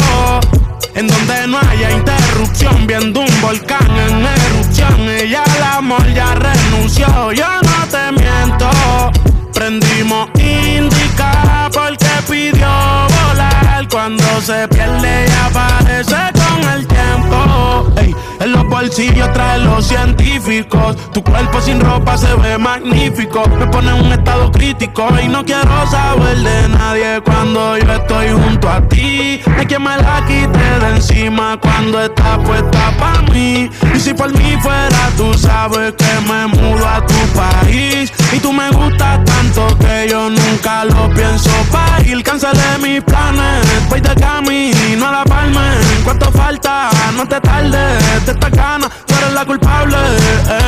En 0.94 1.08
donde 1.08 1.48
no 1.48 1.58
haya 1.58 1.90
interrupción, 1.90 2.86
viendo 2.86 3.20
un 3.20 3.40
volcán 3.40 3.90
en 4.06 4.24
erupción. 4.24 5.08
Ella 5.08 5.42
al 5.42 5.78
amor 5.78 6.06
ya 6.14 6.34
renunció, 6.36 7.32
yo 7.32 7.46
no 7.62 7.86
te 7.90 8.12
miento. 8.12 8.70
Prendimos 9.52 10.28
indica 10.38 11.68
porque 11.72 12.06
pidió 12.28 12.68
volar. 13.26 13.88
Cuando 13.90 14.40
se 14.40 14.68
pierde 14.68 15.26
y 15.26 15.46
aparece 15.46 16.22
con 16.34 16.70
el 16.70 16.86
tiempo. 16.86 17.07
En 18.40 18.52
los 18.52 18.64
bolsillos 18.68 19.32
trae 19.32 19.58
los 19.58 19.86
científicos. 19.86 20.96
Tu 21.12 21.22
cuerpo 21.22 21.60
sin 21.60 21.80
ropa 21.80 22.16
se 22.16 22.32
ve 22.34 22.56
magnífico. 22.56 23.42
Me 23.58 23.66
pone 23.66 23.90
en 23.90 24.06
un 24.06 24.12
estado 24.12 24.50
crítico 24.52 25.08
y 25.22 25.28
no 25.28 25.44
quiero 25.44 25.86
saber 25.90 26.38
de 26.38 26.68
nadie 26.68 27.20
cuando 27.24 27.76
yo 27.78 27.92
estoy 27.92 28.28
junto 28.30 28.68
a 28.68 28.80
ti. 28.88 29.40
Hay 29.56 29.66
quien 29.66 29.82
me 29.82 29.96
la 29.96 30.24
quite 30.26 30.58
de 30.58 30.96
encima 30.96 31.58
cuando 31.60 32.00
está 32.02 32.38
puesta 32.38 32.92
para 32.98 33.22
mí. 33.32 33.68
Y 33.94 34.00
si 34.00 34.14
por 34.14 34.32
mí 34.32 34.56
fuera, 34.62 35.10
tú 35.16 35.34
sabes 35.34 35.94
que 35.94 36.20
me 36.28 36.46
mudo 36.46 36.86
a 36.86 37.04
tu 37.04 37.18
país. 37.34 38.12
Y 38.32 38.38
tú 38.38 38.52
me 38.52 38.70
gustas 38.70 39.24
tanto 39.24 39.66
que 39.78 40.08
yo 40.10 40.30
nunca 40.30 40.84
lo 40.84 41.10
pienso 41.10 41.50
pa' 41.72 42.00
ir. 42.06 42.22
Cancelé 42.22 42.78
mis 42.80 43.02
planes, 43.02 43.66
voy 43.88 44.00
de 44.00 44.14
camino 44.14 45.06
a 45.08 45.12
la 45.12 45.24
palma. 45.24 45.72
¿Cuánto 46.04 46.30
falta? 46.32 46.90
No 47.16 47.26
te 47.26 47.40
tardes, 47.40 47.67
de 47.70 48.32
esta 48.32 48.50
gana, 48.50 48.88
tú 49.06 49.14
eres 49.14 49.32
la 49.32 49.44
culpable. 49.44 49.96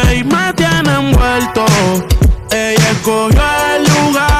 Ey, 0.08 0.24
me 0.24 0.52
tiene 0.54 0.92
envuelto. 0.92 1.64
Ella 2.50 2.90
escogió 2.90 3.42
el 3.76 3.84
lugar, 3.84 4.39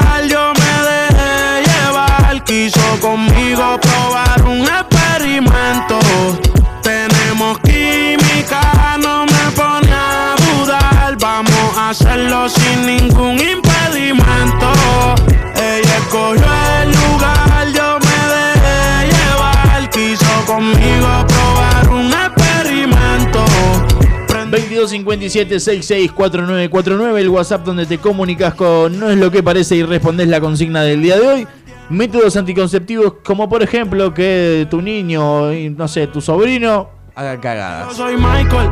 2257 24.81 25.59
664949 25.59 27.21
el 27.21 27.29
WhatsApp 27.29 27.63
donde 27.63 27.85
te 27.85 27.97
comunicas 27.97 28.53
con 28.53 28.99
No 28.99 29.09
es 29.09 29.17
lo 29.17 29.31
que 29.31 29.43
parece 29.43 29.75
y 29.75 29.83
respondes 29.83 30.27
la 30.27 30.41
consigna 30.41 30.81
del 30.83 31.01
día 31.01 31.17
de 31.17 31.27
hoy. 31.27 31.47
Métodos 31.89 32.35
anticonceptivos 32.37 33.15
como 33.23 33.47
por 33.49 33.63
ejemplo 33.63 34.13
que 34.13 34.67
tu 34.69 34.81
niño, 34.81 35.53
y, 35.53 35.69
no 35.69 35.87
sé, 35.87 36.07
tu 36.07 36.21
sobrino 36.21 36.89
haga 37.15 37.39
cagadas. 37.39 37.95
Soy 37.95 38.15
Michael. 38.15 38.69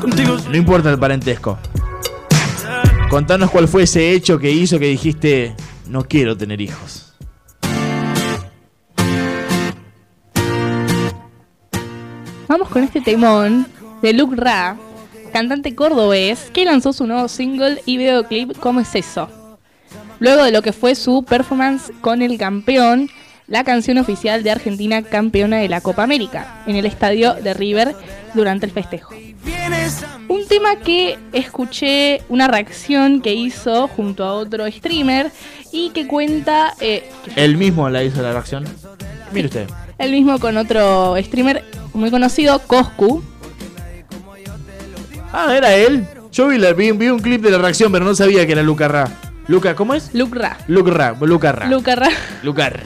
Contigo. 0.00 0.36
No 0.48 0.56
importa 0.56 0.90
el 0.90 0.98
parentesco. 0.98 1.58
Contanos 3.08 3.50
cuál 3.50 3.68
fue 3.68 3.82
ese 3.82 4.12
hecho 4.12 4.38
que 4.38 4.50
hizo 4.50 4.78
que 4.78 4.86
dijiste 4.86 5.54
no 5.88 6.04
quiero 6.04 6.36
tener 6.36 6.60
hijos. 6.60 7.12
Vamos 12.46 12.68
con 12.68 12.82
este 12.82 13.00
temón 13.00 13.66
de 14.02 14.12
Luke 14.12 14.34
Ra, 14.36 14.76
cantante 15.30 15.74
cordobés, 15.74 16.50
que 16.52 16.64
lanzó 16.64 16.92
su 16.92 17.06
nuevo 17.06 17.28
single 17.28 17.82
y 17.86 17.96
videoclip 17.96 18.56
¿Cómo 18.58 18.80
es 18.80 18.94
eso? 18.94 19.28
Luego 20.18 20.44
de 20.44 20.52
lo 20.52 20.62
que 20.62 20.72
fue 20.72 20.94
su 20.94 21.24
performance 21.24 21.92
con 22.00 22.20
el 22.22 22.36
campeón, 22.36 23.08
la 23.46 23.64
canción 23.64 23.98
oficial 23.98 24.42
de 24.42 24.50
Argentina 24.50 25.02
campeona 25.02 25.58
de 25.58 25.68
la 25.68 25.80
Copa 25.80 26.04
América, 26.04 26.62
en 26.66 26.76
el 26.76 26.86
estadio 26.86 27.34
de 27.34 27.54
River 27.54 27.96
durante 28.34 28.66
el 28.66 28.72
festejo. 28.72 29.14
Un 30.28 30.46
tema 30.46 30.76
que 30.76 31.18
escuché 31.32 32.22
una 32.28 32.48
reacción 32.48 33.20
que 33.20 33.34
hizo 33.34 33.88
junto 33.88 34.24
a 34.24 34.34
otro 34.34 34.70
streamer 34.70 35.32
y 35.72 35.90
que 35.90 36.06
cuenta 36.06 36.74
eh, 36.80 37.08
Él 37.34 37.56
mismo 37.56 37.88
la 37.88 38.04
hizo 38.04 38.22
la 38.22 38.32
reacción. 38.32 38.64
Mire 39.32 39.46
usted. 39.46 39.66
el 39.98 40.12
mismo 40.12 40.38
con 40.38 40.56
otro 40.56 41.16
streamer 41.20 41.64
muy 41.94 42.10
conocido, 42.10 42.58
Coscu. 42.60 43.22
Ah, 45.32 45.54
era 45.56 45.74
él. 45.74 46.04
Yo 46.32 46.48
vi, 46.48 46.58
la- 46.58 46.72
vi, 46.72 46.92
vi 46.92 47.08
un 47.08 47.20
clip 47.20 47.42
de 47.42 47.50
la 47.50 47.58
reacción, 47.58 47.90
pero 47.92 48.04
no 48.04 48.14
sabía 48.14 48.46
que 48.46 48.52
era 48.52 48.62
Luca 48.62 48.88
Ra. 48.88 49.08
Luca, 49.48 49.74
¿cómo 49.74 49.94
es? 49.94 50.14
Luke 50.14 50.38
Ra. 50.38 50.58
Luca 50.68 50.90
Ra, 50.92 51.16
Luca 51.20 51.52
Ra. 51.52 51.66
Luca 51.68 51.96
Ra. 51.96 52.08
Luca 52.42 52.70
Ra. 52.70 52.80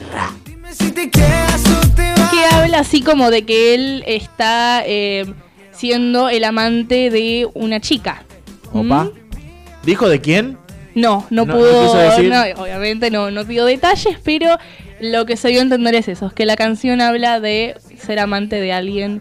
que 2.30 2.45
habla 2.55 2.78
así 2.80 3.03
como 3.03 3.30
de 3.30 3.45
que 3.45 3.74
él 3.74 4.05
está 4.07 4.82
eh, 4.86 5.26
siendo 5.72 6.28
el 6.28 6.45
amante 6.45 7.11
de 7.11 7.47
una 7.55 7.80
chica. 7.80 8.22
Opa. 8.72 9.11
¿Dijo 9.84 10.09
de 10.09 10.20
quién? 10.20 10.59
No, 10.95 11.26
no, 11.30 11.45
pudo, 11.47 11.95
decir. 11.97 12.30
no, 12.30 12.40
obviamente 12.62 13.11
no, 13.11 13.30
no 13.30 13.45
pidió 13.45 13.64
detalles, 13.64 14.16
pero 14.24 14.57
lo 15.01 15.26
que 15.26 15.36
se 15.36 15.49
dio 15.49 15.59
a 15.59 15.62
entender 15.62 15.95
es 15.97 16.07
eso, 16.09 16.26
es 16.28 16.32
que 16.32 16.47
la 16.47 16.57
canción 16.57 17.01
habla 17.01 17.40
de 17.40 17.76
ser 17.99 18.20
amante 18.20 18.61
de 18.61 18.72
alguien. 18.72 19.20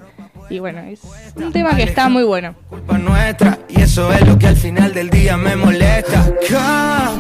Y 0.54 0.60
bueno, 0.60 0.82
es 0.82 1.00
un 1.36 1.52
tema 1.52 1.76
que 1.76 1.82
está 1.82 2.10
muy 2.10 2.22
bueno. 2.22 2.54
culpa 2.70 2.96
nuestra 3.00 3.58
y 3.70 3.82
eso 3.82 4.14
es 4.14 4.22
lo 4.28 4.38
que 4.38 4.46
al 4.46 4.56
final 4.56 4.94
del 4.94 5.10
día 5.10 5.36
me 5.36 5.56
molesta. 5.56 6.32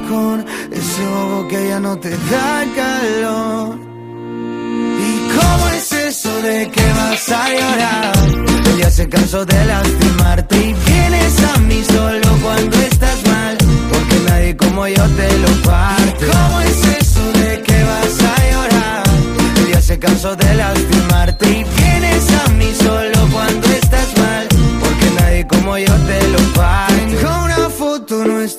Con 0.07 0.45
ese 0.71 1.03
bobo 1.07 1.47
que 1.47 1.69
ya 1.69 1.79
no 1.79 1.97
te 1.97 2.11
da 2.11 2.63
calor. 2.75 3.75
¿Y 4.99 5.36
cómo 5.36 5.67
es 5.69 5.91
eso 5.93 6.41
de 6.43 6.69
que 6.69 6.84
vas 6.93 7.29
a 7.29 7.49
llorar? 7.49 8.11
Él 8.67 8.77
ya 8.77 8.91
se 8.91 9.09
cansó 9.09 9.43
de 9.43 9.65
lastimarte 9.65 10.55
y 10.55 10.75
vienes 10.86 11.43
a 11.43 11.57
mí 11.61 11.84
solo 11.86 12.27
cuando 12.43 12.77
estás 12.81 13.25
mal. 13.25 13.57
Porque 13.91 14.15
nadie 14.27 14.55
como 14.55 14.88
yo 14.88 15.05
te 15.09 15.38
lo 15.39 15.61
parte. 15.63 16.27
¿Cómo 16.27 16.61
es 16.61 16.86
eso 17.01 17.31
de 17.39 17.63
que 17.63 17.84
vas 17.84 18.23
a 18.31 18.51
llorar? 18.51 19.03
Él 19.57 19.73
ya 19.73 19.81
se 19.81 19.97
cansó 19.97 20.36
de 20.36 20.53
lastimarte 20.53 21.49
y 21.49 21.72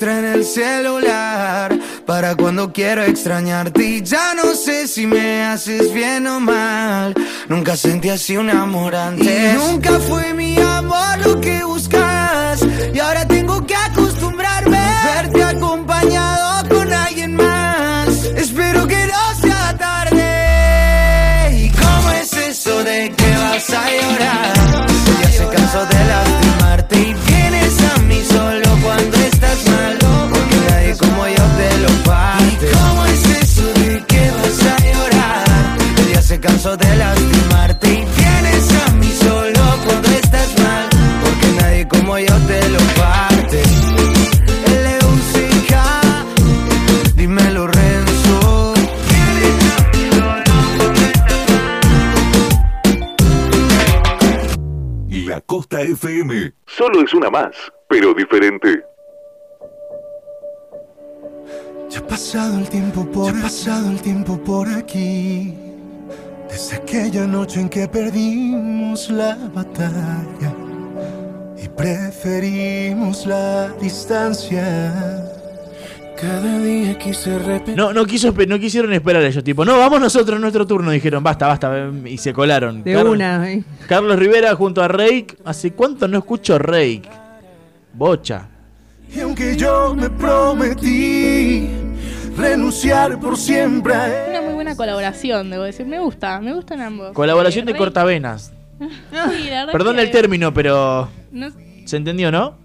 en 0.09 0.25
el 0.25 0.45
celular. 0.45 1.79
Para 2.07 2.35
cuando 2.35 2.73
quiero 2.73 3.03
extrañarte 3.03 4.03
ya 4.03 4.35
no 4.35 4.55
sé 4.55 4.87
si 4.87 5.07
me 5.07 5.45
haces 5.45 5.93
bien 5.93 6.27
o 6.27 6.41
mal. 6.41 7.15
Nunca 7.49 7.77
sentí 7.77 8.11
así 8.11 8.37
un 8.37 8.51
amor 8.51 8.95
antes. 8.95 9.55
Y 9.55 9.57
nunca 9.57 9.99
fue 10.01 10.35
mi 10.35 10.59
amor 10.59 11.19
lo 11.25 11.41
que 11.41 11.65
buscas. 11.65 12.61
Y 12.93 12.99
ahora 12.99 13.27
tengo 13.27 13.67
que 13.67 13.75
acostumbrarme 13.75 14.79
a 14.79 15.23
verte 15.23 15.43
FM 55.83 56.53
solo 56.67 57.03
es 57.03 57.13
una 57.15 57.31
más, 57.31 57.55
pero 57.89 58.15
diferente. 58.15 58.85
Ya 61.91 62.01
ha 62.01 62.07
pasado 62.07 62.59
el 62.59 62.69
tiempo 62.69 63.05
por 63.11 63.33
ya 63.33 63.39
ha 63.39 63.43
pasado 63.43 63.91
el 63.91 64.01
tiempo 64.01 64.37
por 64.39 64.69
aquí. 64.69 65.55
Desde 66.49 66.77
aquella 66.77 67.27
noche 67.27 67.61
en 67.61 67.69
que 67.69 67.89
perdimos 67.89 69.11
la 69.11 69.37
batalla 69.55 70.55
y 71.63 71.69
preferimos 71.69 73.27
la 73.27 73.69
distancia. 73.81 75.44
Cada 76.21 76.59
día 76.61 76.97
quise 76.99 77.39
repetir. 77.39 77.77
No, 77.77 77.93
no, 77.93 78.07
quiso, 78.07 78.33
no 78.47 78.59
quisieron 78.59 78.93
esperar 78.93 79.23
ellos, 79.23 79.43
tipo, 79.45 79.65
no, 79.65 79.77
vamos 79.79 80.01
nosotros, 80.01 80.41
nuestro 80.41 80.67
turno. 80.67 80.91
Dijeron, 80.91 81.23
basta, 81.23 81.47
basta, 81.49 81.91
y 82.07 82.17
se 82.19 82.33
colaron. 82.33 82.83
De 82.85 82.93
Carlos- 82.95 83.15
una. 83.15 83.51
¿eh? 83.53 83.65
Carlos 83.89 84.19
Rivera 84.19 84.55
junto 84.55 84.83
a 84.83 84.89
Reik. 84.89 85.37
¿Hace 85.45 85.73
cuánto 85.73 86.07
no 86.09 86.19
escucho 86.19 86.59
Reik? 86.59 87.05
Bocha. 87.93 88.47
Y 89.15 89.21
aunque 89.21 89.57
yo 89.57 89.95
me 89.95 90.09
prometí 90.11 91.69
renunciar 92.37 93.19
por 93.21 93.37
siempre 93.37 93.95
a 93.95 94.07
él. 94.27 94.31
Una 94.31 94.43
muy 94.43 94.55
buena 94.55 94.77
colaboración, 94.77 95.51
debo 95.51 95.65
decir. 95.65 95.85
Me 95.87 95.99
gusta, 96.01 96.41
me 96.41 96.53
gustan 96.55 96.81
ambos. 96.81 97.13
Colaboración 97.13 97.67
de 97.67 97.73
Rey- 97.73 97.79
cortavenas. 97.79 98.53
Sí, 98.81 98.87
la 99.51 99.61
verdad 99.67 99.73
Perdón 99.73 99.97
que 99.97 100.03
el 100.03 100.11
término, 100.11 100.53
pero. 100.55 101.09
no- 101.33 101.51
¿Se 101.85 101.97
entendió, 101.97 102.33
no? 102.33 102.57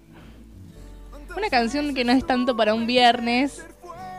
Una 1.36 1.48
canción 1.50 1.94
que 1.94 2.04
no 2.04 2.12
es 2.12 2.26
tanto 2.26 2.56
para 2.56 2.74
un 2.74 2.86
viernes, 2.86 3.64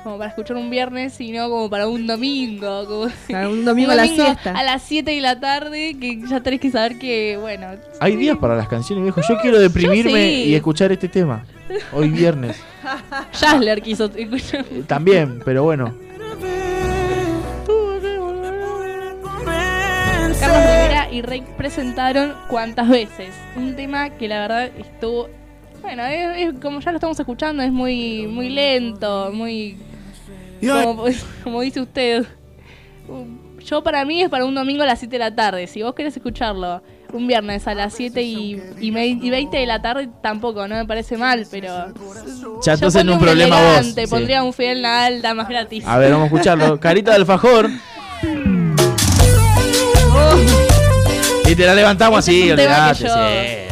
como 0.03 0.17
para 0.17 0.29
escuchar 0.29 0.57
un 0.57 0.69
viernes, 0.69 1.13
sino 1.13 1.49
como 1.49 1.69
para 1.69 1.87
un 1.87 2.07
domingo. 2.07 2.85
Como 2.85 3.11
Para 3.29 3.49
un 3.49 3.63
domingo 3.63 3.91
a 3.91 3.95
la 3.95 4.07
siesta. 4.07 4.51
A 4.51 4.63
las 4.63 4.81
7 4.83 5.11
de 5.11 5.21
la 5.21 5.39
tarde, 5.39 5.95
que 5.99 6.21
ya 6.27 6.41
tenés 6.41 6.59
que 6.59 6.71
saber 6.71 6.97
que, 6.97 7.37
bueno. 7.39 7.67
Hay 7.99 8.15
días 8.15 8.37
para 8.37 8.55
las 8.55 8.67
canciones, 8.67 9.03
viejo. 9.03 9.21
Yo 9.27 9.37
quiero 9.41 9.59
deprimirme 9.59 10.29
sí. 10.29 10.43
y 10.45 10.55
escuchar 10.55 10.91
este 10.91 11.07
tema. 11.07 11.45
Hoy 11.93 12.09
viernes. 12.09 12.57
Jasler 13.33 13.81
quiso 13.81 14.05
escuchar. 14.15 14.65
También, 14.87 15.41
pero 15.45 15.63
bueno. 15.63 15.93
Carlos 20.39 20.63
Rivera 20.63 21.07
y 21.11 21.21
Rey 21.21 21.43
presentaron 21.55 22.33
cuántas 22.49 22.89
veces. 22.89 23.29
Un 23.55 23.75
tema 23.75 24.09
que 24.09 24.27
la 24.27 24.39
verdad 24.39 24.71
estuvo. 24.75 25.29
Bueno, 25.81 26.05
es, 26.05 26.37
es 26.53 26.59
como 26.61 26.79
ya 26.79 26.91
lo 26.91 26.97
estamos 26.97 27.19
escuchando, 27.19 27.63
es 27.63 27.71
muy, 27.71 28.27
muy 28.27 28.49
lento, 28.49 29.31
muy. 29.33 29.77
Como, 30.61 31.05
como 31.43 31.61
dice 31.61 31.81
usted. 31.81 32.25
Yo 33.65 33.83
para 33.83 34.05
mí 34.05 34.21
es 34.21 34.29
para 34.29 34.45
un 34.45 34.55
domingo 34.55 34.83
a 34.83 34.85
las 34.85 34.99
7 34.99 35.11
de 35.13 35.19
la 35.19 35.35
tarde. 35.35 35.67
Si 35.67 35.81
vos 35.83 35.93
querés 35.93 36.15
escucharlo 36.15 36.81
un 37.13 37.27
viernes 37.27 37.67
a 37.67 37.73
las 37.75 37.93
7 37.93 38.21
y, 38.21 38.61
y, 38.79 38.91
me- 38.91 39.05
y 39.07 39.29
20 39.29 39.57
de 39.57 39.65
la 39.65 39.81
tarde, 39.81 40.09
tampoco, 40.23 40.67
no 40.67 40.75
me 40.75 40.85
parece 40.85 41.17
mal, 41.17 41.45
pero. 41.51 41.93
Ya 42.63 42.73
estás 42.73 42.95
en 42.95 43.07
pondría 43.07 43.13
un 43.13 43.19
problema 43.19 43.55
vos. 43.55 43.65
elegante, 43.77 44.05
sí. 44.05 44.09
Pondría 44.11 44.43
un 44.43 44.53
Fidel 44.53 44.81
Nadal, 44.81 45.21
damas 45.21 45.49
gratis. 45.49 45.85
A 45.85 45.97
ver, 45.97 46.11
vamos 46.11 46.23
a 46.23 46.27
escucharlo. 46.27 46.79
Carita 46.79 47.11
de 47.11 47.17
alfajor. 47.17 47.69
Y 51.47 51.55
te 51.55 51.65
la 51.65 51.75
levantamos 51.75 52.19
así, 52.19 52.43
Ese 52.43 52.45
es 52.45 52.51
un 52.51 52.57
tema 52.57 52.89
olvidate. 52.91 53.67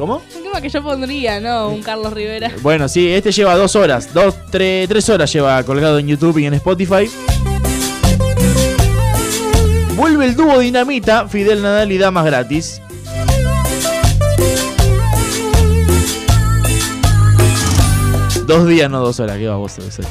¿Cómo? 0.00 0.22
Un 0.34 0.42
tema 0.42 0.62
que 0.62 0.70
yo 0.70 0.82
pondría, 0.82 1.40
¿no? 1.40 1.68
Un 1.68 1.82
Carlos 1.82 2.14
Rivera. 2.14 2.50
Bueno, 2.62 2.88
sí, 2.88 3.06
este 3.06 3.32
lleva 3.32 3.54
dos 3.54 3.76
horas. 3.76 4.14
Dos, 4.14 4.34
tres, 4.50 4.88
tres 4.88 5.06
horas 5.10 5.30
lleva 5.30 5.62
colgado 5.62 5.98
en 5.98 6.08
YouTube 6.08 6.38
y 6.38 6.46
en 6.46 6.54
Spotify. 6.54 7.10
Vuelve 9.96 10.24
el 10.24 10.34
dúo 10.34 10.58
Dinamita, 10.58 11.28
Fidel 11.28 11.60
Nadal 11.60 11.92
y 11.92 11.98
Damas 11.98 12.24
Gratis. 12.24 12.80
Dos 18.46 18.66
días, 18.66 18.90
no 18.90 19.00
dos 19.00 19.20
horas, 19.20 19.36
que 19.36 19.48
va 19.48 19.56
vos 19.56 19.72
ser. 19.72 20.06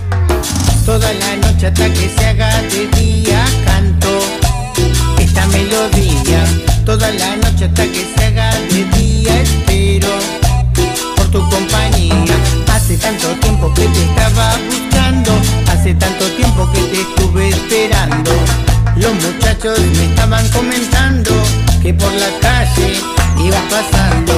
Toda 0.85 1.11
la 1.13 1.35
noche 1.37 1.65
hasta 1.65 1.91
que 1.91 2.09
se 2.15 2.25
haga 2.27 2.61
de 2.61 2.87
día 3.01 3.43
canto 3.65 4.19
esta 5.17 5.47
melodía. 5.47 6.45
Toda 6.85 7.11
la 7.11 7.35
noche 7.37 7.65
hasta 7.65 7.85
que 7.85 8.05
se 8.15 8.23
haga 8.23 8.51
de 8.55 8.83
día 8.99 9.43
tu 11.31 11.39
compañía. 11.49 12.35
Hace 12.73 12.97
tanto 12.97 13.27
tiempo 13.39 13.71
que 13.73 13.87
te 13.87 14.03
estaba 14.03 14.57
buscando, 14.69 15.31
hace 15.71 15.93
tanto 15.93 16.25
tiempo 16.31 16.69
que 16.71 16.81
te 16.81 17.01
estuve 17.01 17.49
esperando. 17.49 18.31
Los 18.95 19.13
muchachos 19.13 19.79
me 19.97 20.05
estaban 20.05 20.47
comentando 20.49 21.31
que 21.81 21.93
por 21.93 22.11
la 22.13 22.29
calle 22.41 22.99
ibas 23.37 23.61
pasando. 23.69 24.33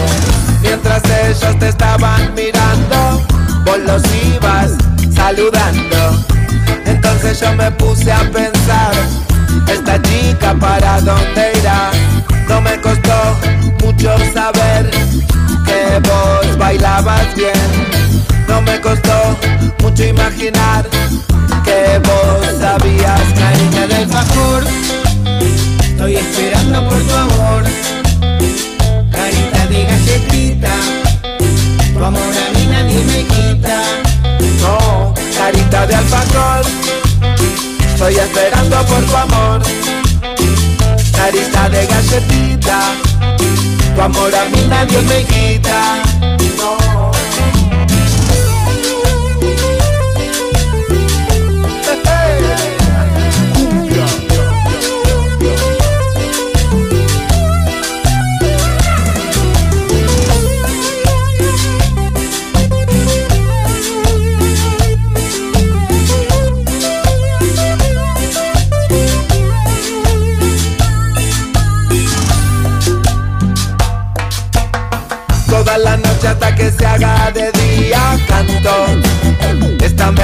Mientras 0.62 1.02
ellos 1.06 1.60
te 1.60 1.70
estaban 1.70 2.34
mirando, 2.36 3.26
vos 3.66 3.80
los 3.80 4.02
ibas 4.36 4.72
saludando. 5.16 6.26
Entonces 6.86 7.40
yo 7.40 7.54
me 7.56 7.72
puse 7.72 8.12
a 8.12 8.20
pensar, 8.32 8.94
esta 9.68 10.02
chica 10.02 10.54
para 10.60 11.00
dónde 11.02 11.54
irá. 11.60 11.92
No 12.50 12.60
me 12.62 12.80
costó 12.82 13.38
mucho 13.82 14.16
saber 14.34 14.92
que 15.66 16.00
vos 16.08 16.58
que 20.42 22.02
vos 22.04 22.60
sabías 22.60 23.22
Cariña 23.38 23.86
del 23.86 24.08
favor, 24.08 24.64
estoy 25.84 26.16
esperando 26.16 26.90
por 26.90 27.00
tu 27.04 27.14
amor. 27.14 27.64
Carita 29.12 29.68
de 29.68 29.84
galletita, 29.84 30.74
tu 31.94 32.04
amor 32.04 32.22
a 32.24 32.58
mí 32.58 32.66
nadie 32.72 33.04
me 33.04 33.24
quita. 33.28 33.84
No, 34.62 35.14
carita 35.38 35.86
de 35.86 35.96
alfajor, 35.96 36.66
estoy 37.94 38.16
esperando 38.16 38.84
por 38.88 39.06
tu 39.06 39.18
amor. 39.18 39.62
Carita 41.16 41.70
de 41.70 41.86
galletita, 41.86 42.80
tu 43.96 44.02
amor 44.02 44.34
a 44.34 44.46
mí 44.46 44.66
nadie 44.68 45.02
me 45.04 45.24
quita. 45.24 46.11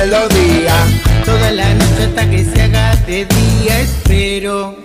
Melodía. 0.08 0.74
Toda 1.26 1.52
la 1.52 1.74
noche 1.74 2.06
hasta 2.06 2.30
que 2.30 2.46
se 2.46 2.62
haga 2.62 2.96
de 3.08 3.26
día 3.26 3.80
espero 3.82 4.76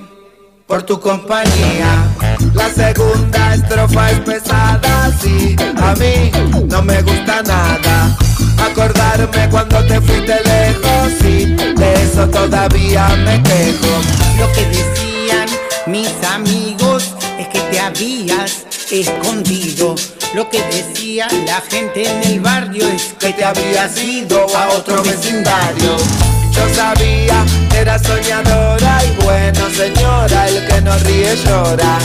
por 0.66 0.82
tu 0.82 0.98
compañía. 1.00 1.90
La 2.54 2.68
segunda 2.68 3.54
estrofa 3.54 4.10
es 4.10 4.20
pesada, 4.20 5.12
sí, 5.20 5.56
a 5.76 5.94
mí 5.94 6.30
no 6.68 6.82
me 6.82 7.02
gusta 7.02 7.42
nada. 7.42 8.16
Acordarme 8.58 9.48
cuando 9.50 9.84
te 9.86 10.00
fuiste 10.00 10.40
lejos, 10.44 11.12
sí, 11.20 11.54
de 11.76 11.94
eso 12.02 12.26
todavía 12.28 13.06
me 13.24 13.42
quejo. 13.42 13.92
Lo 14.38 14.50
que 14.52 14.64
decían 14.66 15.46
mis 15.86 16.10
amigos 16.34 17.14
es 17.38 17.46
que 17.48 17.60
te 17.70 17.78
habías 17.78 18.66
escondido. 18.90 19.94
Lo 20.34 20.48
que 20.48 20.62
decía 20.62 21.28
la 21.46 21.60
gente 21.60 22.08
en 22.10 22.22
el 22.22 22.40
barrio 22.40 22.88
es 22.88 23.12
que 23.18 23.34
te 23.34 23.44
habías 23.44 24.02
ido 24.02 24.46
a 24.56 24.68
otro 24.70 25.02
vecindario. 25.02 25.96
Yo 26.52 26.74
sabía 26.74 27.44
que 27.70 27.78
eras 27.78 28.02
soñadora 28.02 29.04
y 29.04 29.22
bueno 29.22 29.68
señora, 29.76 30.48
el 30.48 30.66
que 30.66 30.80
no 30.80 30.96
ríe 31.00 31.36
llora. 31.44 31.98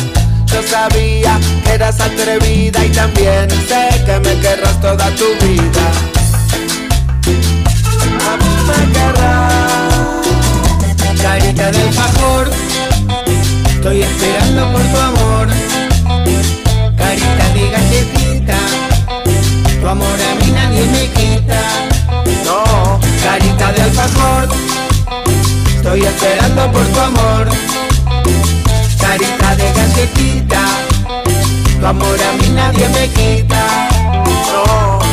Yo 0.48 0.62
sabía 0.62 1.40
que 1.64 1.72
eras 1.72 2.02
atrevida 2.02 2.84
y 2.84 2.90
también 2.90 3.50
sé 3.50 4.04
que 4.06 4.20
me 4.20 4.42
querrás 4.42 4.82
toda 4.82 5.10
tu 5.16 5.46
vida. 5.46 5.92
A 8.28 8.38
mí 8.38 8.56
me 8.68 8.92
querrás. 8.92 10.28
carita 11.22 11.72
del 11.72 11.94
favor. 11.94 12.52
Estoy 13.70 14.02
esperando 14.02 14.72
por 14.74 14.82
tu 14.82 14.98
amor. 14.98 15.67
Tu 19.80 19.88
amor 19.88 20.06
a 20.06 20.36
mí 20.36 20.52
nadie 20.52 20.86
me 20.88 21.08
quita. 21.12 21.62
No, 22.44 23.00
Carita 23.24 23.72
de 23.72 23.82
alfajor. 23.84 24.50
Estoy 25.76 26.02
esperando 26.04 26.72
por 26.72 26.86
tu 26.88 27.00
amor. 27.00 27.48
Carita 29.00 29.56
de 29.56 29.72
galletita. 29.72 30.62
Tu 31.80 31.86
amor 31.86 32.20
a 32.22 32.34
mí 32.42 32.50
nadie 32.50 32.90
me 32.90 33.08
quita. 33.10 33.90
no. 34.52 35.07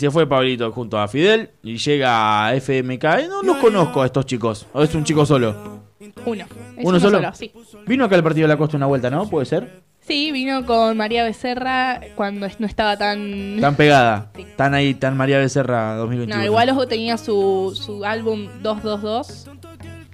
Se 0.00 0.10
fue 0.10 0.26
Pablito 0.28 0.72
junto 0.72 0.98
a 0.98 1.06
Fidel 1.06 1.50
y 1.62 1.76
llega 1.76 2.46
a 2.48 2.54
FMK. 2.56 3.04
Eh, 3.04 3.28
No 3.28 3.42
los 3.42 3.56
conozco 3.58 4.02
a 4.02 4.06
estos 4.06 4.26
chicos. 4.26 4.66
¿O 4.72 4.82
es 4.82 4.94
un 4.94 5.04
chico 5.04 5.24
solo? 5.24 5.80
Uno. 6.26 6.44
¿Uno 6.78 6.98
solo? 6.98 7.20
sí. 7.34 7.52
Vino 7.86 8.04
acá 8.04 8.16
al 8.16 8.22
partido 8.24 8.44
de 8.48 8.54
la 8.54 8.58
costa 8.58 8.76
una 8.76 8.86
vuelta, 8.86 9.10
¿no? 9.10 9.28
¿Puede 9.28 9.46
ser? 9.46 9.82
Sí, 10.00 10.32
vino 10.32 10.64
con 10.66 10.96
María 10.96 11.22
Becerra 11.24 12.00
cuando 12.16 12.48
no 12.58 12.66
estaba 12.66 12.96
tan... 12.96 13.58
Tan 13.60 13.76
pegada. 13.76 14.32
Tan 14.56 14.74
ahí, 14.74 14.94
tan 14.94 15.16
María 15.16 15.38
Becerra 15.38 15.94
2021. 15.96 16.36
No, 16.40 16.44
igual 16.44 16.68
ojo 16.70 16.88
tenía 16.88 17.16
su, 17.18 17.72
su 17.80 18.04
álbum 18.04 18.48
222, 18.62 19.46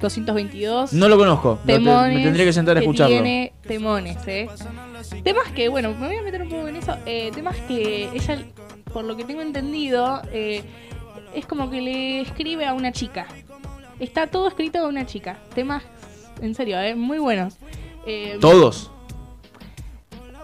222. 0.01 0.93
No 0.93 1.09
lo 1.09 1.17
conozco. 1.17 1.59
Te- 1.65 1.79
me 1.79 2.23
tendría 2.23 2.45
que 2.45 2.53
sentar 2.53 2.77
a 2.77 2.81
escucharlo. 2.81 3.15
Tiene 3.15 3.53
temones, 3.67 4.19
¿eh? 4.27 4.49
Temas 5.23 5.51
que, 5.55 5.69
bueno, 5.69 5.95
me 5.99 6.09
voy 6.09 6.17
a 6.17 6.23
meter 6.23 6.43
un 6.43 6.49
poco 6.49 6.69
en 6.69 6.77
eso. 6.77 6.95
eh, 7.07 7.31
temas 7.35 7.57
que 7.69 8.11
ella, 8.13 8.39
por 8.97 9.05
lo 9.05 9.14
que 9.14 9.24
tengo 9.24 9.43
entendido, 9.43 10.23
eh, 10.32 10.62
es 11.35 11.44
como 11.44 11.68
que 11.68 11.82
le 11.82 12.23
escribe 12.23 12.64
a 12.64 12.73
una 12.73 12.93
chica. 12.93 13.27
Está 14.01 14.27
todo 14.28 14.48
escrito 14.48 14.78
a 14.78 14.86
una 14.89 15.05
chica. 15.05 15.36
Temas, 15.55 15.82
en 16.40 16.55
serio, 16.55 16.81
¿eh? 16.81 16.94
Muy 16.94 17.18
buenos. 17.18 17.59
Eh, 18.06 18.39
Todos. 18.40 18.90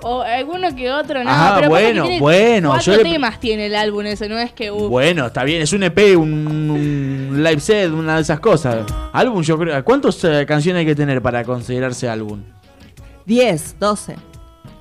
O 0.03 0.21
alguno 0.21 0.77
que 0.77 0.91
otro, 0.93 1.25
no. 1.25 1.31
Pero 1.55 1.61
que 1.63 1.69
bueno, 1.69 2.03
tiene 2.03 2.21
bueno, 2.21 2.69
Cuatro 2.73 2.93
yo 2.93 3.03
le- 3.03 3.11
temas 3.11 3.41
tiene 3.41 3.67
el 3.67 3.75
álbum 3.75 4.05
ese, 4.05 4.29
no 4.29 4.37
es 4.39 4.53
que. 4.53 4.71
uh, 4.71 4.89
Bueno, 4.91 5.29
está 5.29 5.45
bien. 5.45 5.63
Es 5.63 5.73
un 5.73 5.85
EP, 5.85 6.15
un, 6.19 6.47
un 6.71 7.43
live 7.43 7.59
set, 7.61 7.91
una 7.91 8.17
de 8.17 8.21
esas 8.21 8.39
cosas. 8.39 8.85
Álbum, 9.15 9.41
yo 9.43 9.57
creo. 9.59 9.83
¿Cuántas 9.83 10.23
eh, 10.25 10.45
canciones 10.47 10.81
hay 10.81 10.87
que 10.87 10.95
tener 10.95 11.23
para 11.23 11.43
considerarse 11.43 12.07
álbum? 12.07 12.43
10, 13.25 13.77
12. 13.79 14.17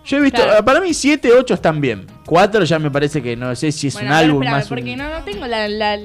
Yo 0.06 0.18
he 0.18 0.22
visto. 0.22 0.42
Claro. 0.42 0.60
eh, 0.60 0.64
Para 0.64 0.80
mí, 0.82 0.94
7, 0.94 1.32
8 1.34 1.54
están 1.54 1.80
bien. 1.82 2.06
4 2.26 2.64
ya 2.64 2.80
me 2.80 2.90
parece 2.90 3.22
que 3.22 3.36
no 3.36 3.54
sé 3.56 3.72
si 3.72 3.88
es 3.88 3.94
bueno, 3.94 4.10
un 4.10 4.14
a 4.14 4.18
álbum 4.20 4.44
más 4.46 4.68
porque 4.68 4.92
un, 4.94 4.98
no, 4.98 5.10
no 5.10 5.24
tengo 5.24 5.46
la. 5.48 5.68
la 5.68 5.98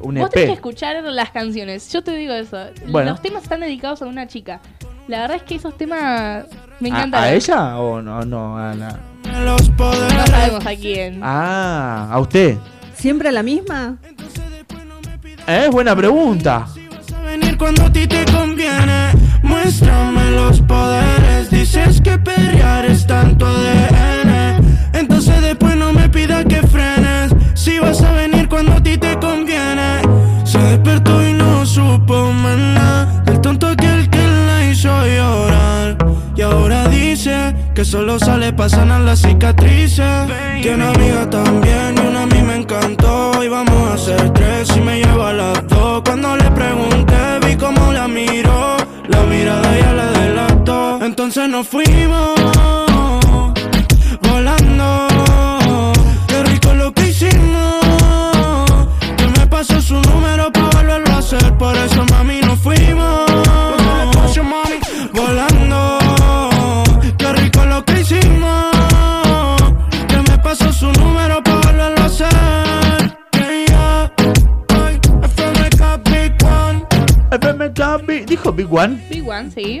un 0.00 0.16
Vos 0.16 0.30
tenés 0.30 0.48
que 0.48 0.54
escuchar 0.54 1.02
las 1.02 1.30
canciones. 1.30 1.92
Yo 1.92 2.02
te 2.02 2.12
digo 2.16 2.32
eso. 2.34 2.58
Bueno. 2.88 3.10
Los 3.12 3.22
temas 3.22 3.44
están 3.44 3.60
dedicados 3.60 4.02
a 4.02 4.06
una 4.06 4.26
chica. 4.26 4.60
La 5.08 5.20
verdad 5.22 5.36
es 5.38 5.42
que 5.44 5.56
esos 5.56 5.76
temas 5.76 6.44
me 6.80 6.88
¿A, 6.88 6.92
encantan. 6.92 7.22
a 7.24 7.32
ella 7.32 7.78
o 7.78 8.00
no? 8.02 8.24
No, 8.24 8.56
a 8.58 8.74
la- 8.74 9.00
No 9.24 10.26
sabemos 10.26 10.66
a 10.66 10.74
quién. 10.76 11.20
Ah, 11.22 12.08
a 12.10 12.18
usted. 12.20 12.56
¿Siempre 12.94 13.30
la 13.32 13.42
misma? 13.42 13.96
Eh, 15.46 15.68
buena 15.70 15.94
pregunta. 15.96 16.66
venir 17.24 17.56
cuando 17.56 17.84
a 17.84 17.92
ti 17.92 18.06
te 18.06 18.24
conviene. 18.26 19.10
Muéstrame 19.42 20.30
los 20.32 20.60
poderes. 20.62 21.50
Dices 21.50 22.00
que 22.00 22.18
solo 37.92 38.18
sale 38.18 38.54
para 38.54 38.70
sanar 38.70 39.02
las 39.02 39.20
cicatrices. 39.20 40.26
Tiene 40.62 40.82
amiga 40.82 41.28
también 41.28 41.94
y 41.94 42.06
una 42.06 42.22
a 42.22 42.26
mí 42.26 42.40
me 42.40 42.56
encantó. 42.56 43.44
Y 43.44 43.48
vamos 43.48 43.90
a 43.90 43.92
hacer 43.92 44.30
tres 44.30 44.74
y 44.74 44.80
me 44.80 44.96
lleva 45.02 45.28
a 45.28 45.32
las 45.34 45.68
dos. 45.68 46.00
Cuando 46.02 46.34
le 46.38 46.50
pregunté, 46.52 47.20
vi 47.46 47.54
cómo 47.54 47.92
la 47.92 48.08
miró. 48.08 48.78
La 49.08 49.20
mirada 49.24 49.78
ya 49.78 49.92
la 49.92 50.06
delató. 50.10 51.04
Entonces 51.04 51.46
nos 51.50 51.68
fuimos 51.68 52.30
volando. 54.22 55.08
Qué 56.28 56.42
rico 56.44 56.72
lo 56.72 56.94
que 56.94 57.10
hicimos. 57.10 57.84
Que 59.18 59.26
me 59.38 59.46
pasó 59.48 59.82
su 59.82 60.00
número 60.00 60.50
para 60.50 60.70
volverlo 60.70 61.12
a 61.12 61.18
hacer. 61.18 61.52
Por 61.58 61.76
eso, 61.76 61.91
¿Dijo 78.42 78.52
Big 78.56 78.72
One? 78.72 79.06
Big 79.08 79.28
One, 79.28 79.52
sí. 79.52 79.78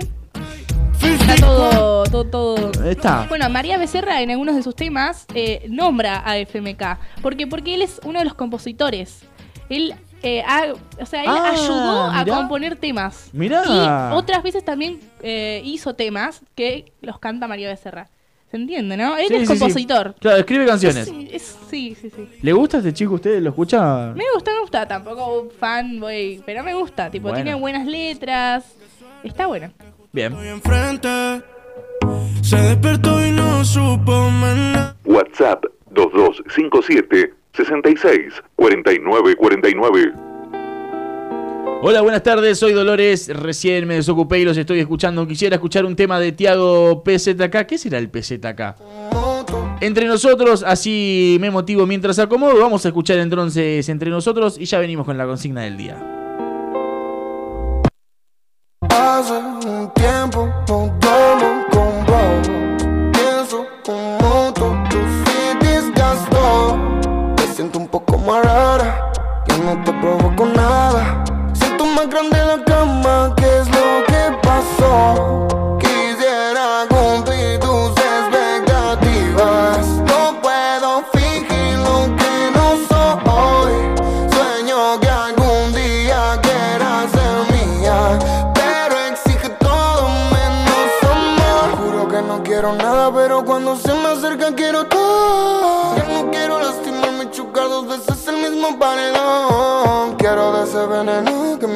Está 1.02 1.34
todo, 1.44 2.04
todo, 2.04 2.24
todo. 2.26 2.84
Está. 2.84 3.26
Bueno, 3.28 3.50
María 3.50 3.76
Becerra 3.76 4.22
en 4.22 4.30
algunos 4.30 4.54
de 4.54 4.62
sus 4.62 4.76
temas 4.76 5.26
eh, 5.34 5.66
nombra 5.68 6.22
a 6.24 6.38
FMK. 6.38 6.98
Porque, 7.22 7.48
porque 7.48 7.74
él 7.74 7.82
es 7.82 8.00
uno 8.04 8.20
de 8.20 8.24
los 8.24 8.34
compositores. 8.34 9.22
Él, 9.68 9.94
eh, 10.22 10.44
ha- 10.46 10.74
o 11.00 11.06
sea, 11.06 11.22
él 11.24 11.30
Ah, 11.30 11.50
ayudó 11.52 12.02
a 12.04 12.22
mirá. 12.22 12.36
componer 12.36 12.76
temas. 12.76 13.30
Mirá. 13.32 13.64
Y 13.66 14.14
otras 14.14 14.44
veces 14.44 14.64
también 14.64 15.00
eh, 15.22 15.60
hizo 15.64 15.94
temas 15.96 16.42
que 16.54 16.92
los 17.00 17.18
canta 17.18 17.48
María 17.48 17.68
Becerra. 17.68 18.10
¿Se 18.52 18.58
entiende, 18.58 18.96
no? 18.98 19.16
Él 19.16 19.26
Sí, 19.28 19.34
es 19.34 19.40
sí, 19.40 19.46
sí. 19.46 19.58
compositor. 19.58 20.14
Claro, 20.20 20.36
escribe 20.36 20.66
canciones. 20.66 21.08
Sí, 21.08 21.28
es- 21.32 21.58
sí, 21.70 21.96
sí, 22.00 22.10
sí. 22.14 22.28
¿Le 22.42 22.52
gusta 22.52 22.76
este 22.78 22.92
chico? 22.92 23.14
¿Usted 23.14 23.40
lo 23.40 23.48
escucha? 23.48 24.12
Me 24.14 24.24
gusta, 24.34 24.52
me 24.52 24.60
gusta. 24.60 24.86
Tampoco 24.86 25.40
un 25.40 25.50
fan, 25.50 25.98
voy, 25.98 26.42
pero 26.44 26.62
me 26.62 26.74
gusta. 26.74 27.10
Tipo, 27.10 27.28
Bueno. 27.30 27.36
tiene 27.42 27.54
buenas 27.58 27.86
letras. 27.86 28.64
Está 29.24 29.46
bueno. 29.46 29.72
Bien. 30.12 30.34
Enfrente. 30.34 31.08
Se 32.42 32.56
despertó 32.56 33.26
y 33.26 33.30
no 33.30 33.64
supo. 33.64 34.28
WhatsApp 35.06 35.64
2257 35.90 37.32
66 37.54 38.34
49 38.56 39.34
49. 39.36 40.12
Hola, 41.84 42.00
buenas 42.00 42.22
tardes, 42.22 42.60
soy 42.60 42.74
Dolores, 42.74 43.26
recién 43.26 43.88
me 43.88 43.96
desocupé 43.96 44.38
y 44.38 44.44
los 44.44 44.56
estoy 44.56 44.78
escuchando. 44.78 45.26
Quisiera 45.26 45.56
escuchar 45.56 45.84
un 45.84 45.96
tema 45.96 46.20
de 46.20 46.30
Tiago 46.30 47.02
PZK. 47.02 47.66
¿Qué 47.66 47.76
será 47.76 47.98
el 47.98 48.08
PZK? 48.08 48.76
Entre 49.80 50.06
nosotros, 50.06 50.62
así 50.64 51.38
me 51.40 51.50
motivo 51.50 51.84
mientras 51.84 52.20
acomodo. 52.20 52.56
Vamos 52.60 52.84
a 52.84 52.88
escuchar 52.88 53.18
entonces 53.18 53.88
entre 53.88 54.10
nosotros 54.10 54.58
y 54.60 54.66
ya 54.66 54.78
venimos 54.78 55.04
con 55.04 55.18
la 55.18 55.26
consigna 55.26 55.62
del 55.62 55.76
día. 55.76 56.21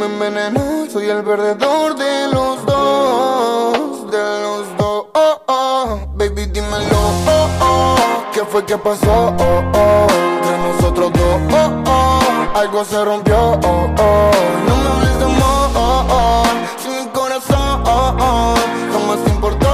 Me 0.08 0.26
envenenó. 0.26 0.86
Soy 0.90 1.08
el 1.08 1.22
perdedor 1.24 1.96
de 1.96 2.28
los 2.28 2.64
dos, 2.66 4.10
de 4.10 4.40
los 4.42 4.76
dos. 4.76 5.06
Oh, 5.14 5.42
oh. 5.46 6.00
Baby, 6.14 6.46
dímelo. 6.46 6.96
Oh, 7.26 7.48
oh. 7.60 7.96
¿Qué 8.32 8.44
fue 8.44 8.64
que 8.64 8.76
pasó? 8.78 9.34
Oh, 9.38 9.62
oh. 9.74 10.06
Entre 10.42 10.58
nosotros 10.58 11.12
dos. 11.12 11.40
Oh, 11.52 11.82
oh. 11.86 12.58
Algo 12.58 12.84
se 12.84 13.04
rompió. 13.04 13.36
Oh, 13.36 13.90
oh. 13.98 14.30
No 14.66 14.76
me 14.76 14.88
hables 14.88 15.18
de 15.18 15.24
amor. 15.24 15.70
Oh, 15.74 16.04
oh. 16.10 16.44
Si 16.78 16.88
mi 16.88 17.06
corazón 17.08 17.82
oh, 17.84 18.14
oh. 18.18 18.54
jamás 18.92 19.24
te 19.24 19.30
importó. 19.30 19.68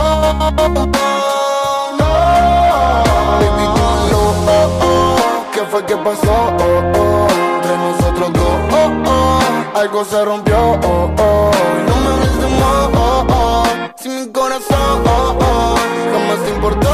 Baby, 3.41 3.65
dímelo. 3.75 4.23
Oh, 4.47 4.81
oh. 4.83 5.53
¿Qué 5.53 5.61
fue 5.71 5.85
que 5.85 5.97
pasó? 5.97 6.33
Oh, 6.33 6.83
oh. 6.97 7.27
Entre 7.57 7.77
nosotros 7.77 8.33
dos. 8.33 8.57
Oh, 8.73 9.11
oh. 9.11 9.41
Algo 9.74 10.05
se 10.05 10.23
rompió. 10.24 10.78
Oh, 10.85 11.11
oh. 11.19 11.51
No 11.86 11.97
me 11.97 12.09
hables 12.09 12.39
de 12.39 12.44
amor. 12.44 12.90
Oh, 12.94 13.27
oh. 13.31 13.65
Si 13.97 14.09
mi 14.09 14.31
corazón 14.31 15.03
oh, 15.07 15.39
oh. 15.40 15.77
jamás 16.12 16.44
te 16.44 16.51
importó. 16.51 16.90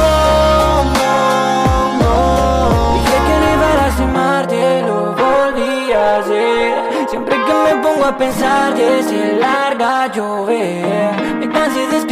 No, 0.97 1.93
no. 1.99 2.93
Dije 2.93 3.17
que 3.27 3.35
no 3.39 3.47
iba 3.55 3.69
a 3.73 4.43
lo 4.87 5.13
volví 5.13 5.91
a 5.91 6.17
hacer 6.19 7.07
Siempre 7.09 7.35
que 7.35 7.53
me 7.53 7.81
pongo 7.83 8.05
a 8.05 8.17
pensar 8.17 8.73
que 8.75 9.03
se 9.03 9.33
larga 9.33 10.07
llover 10.13 11.35
Me 11.35 11.49
cansé 11.49 11.87
de 11.87 12.08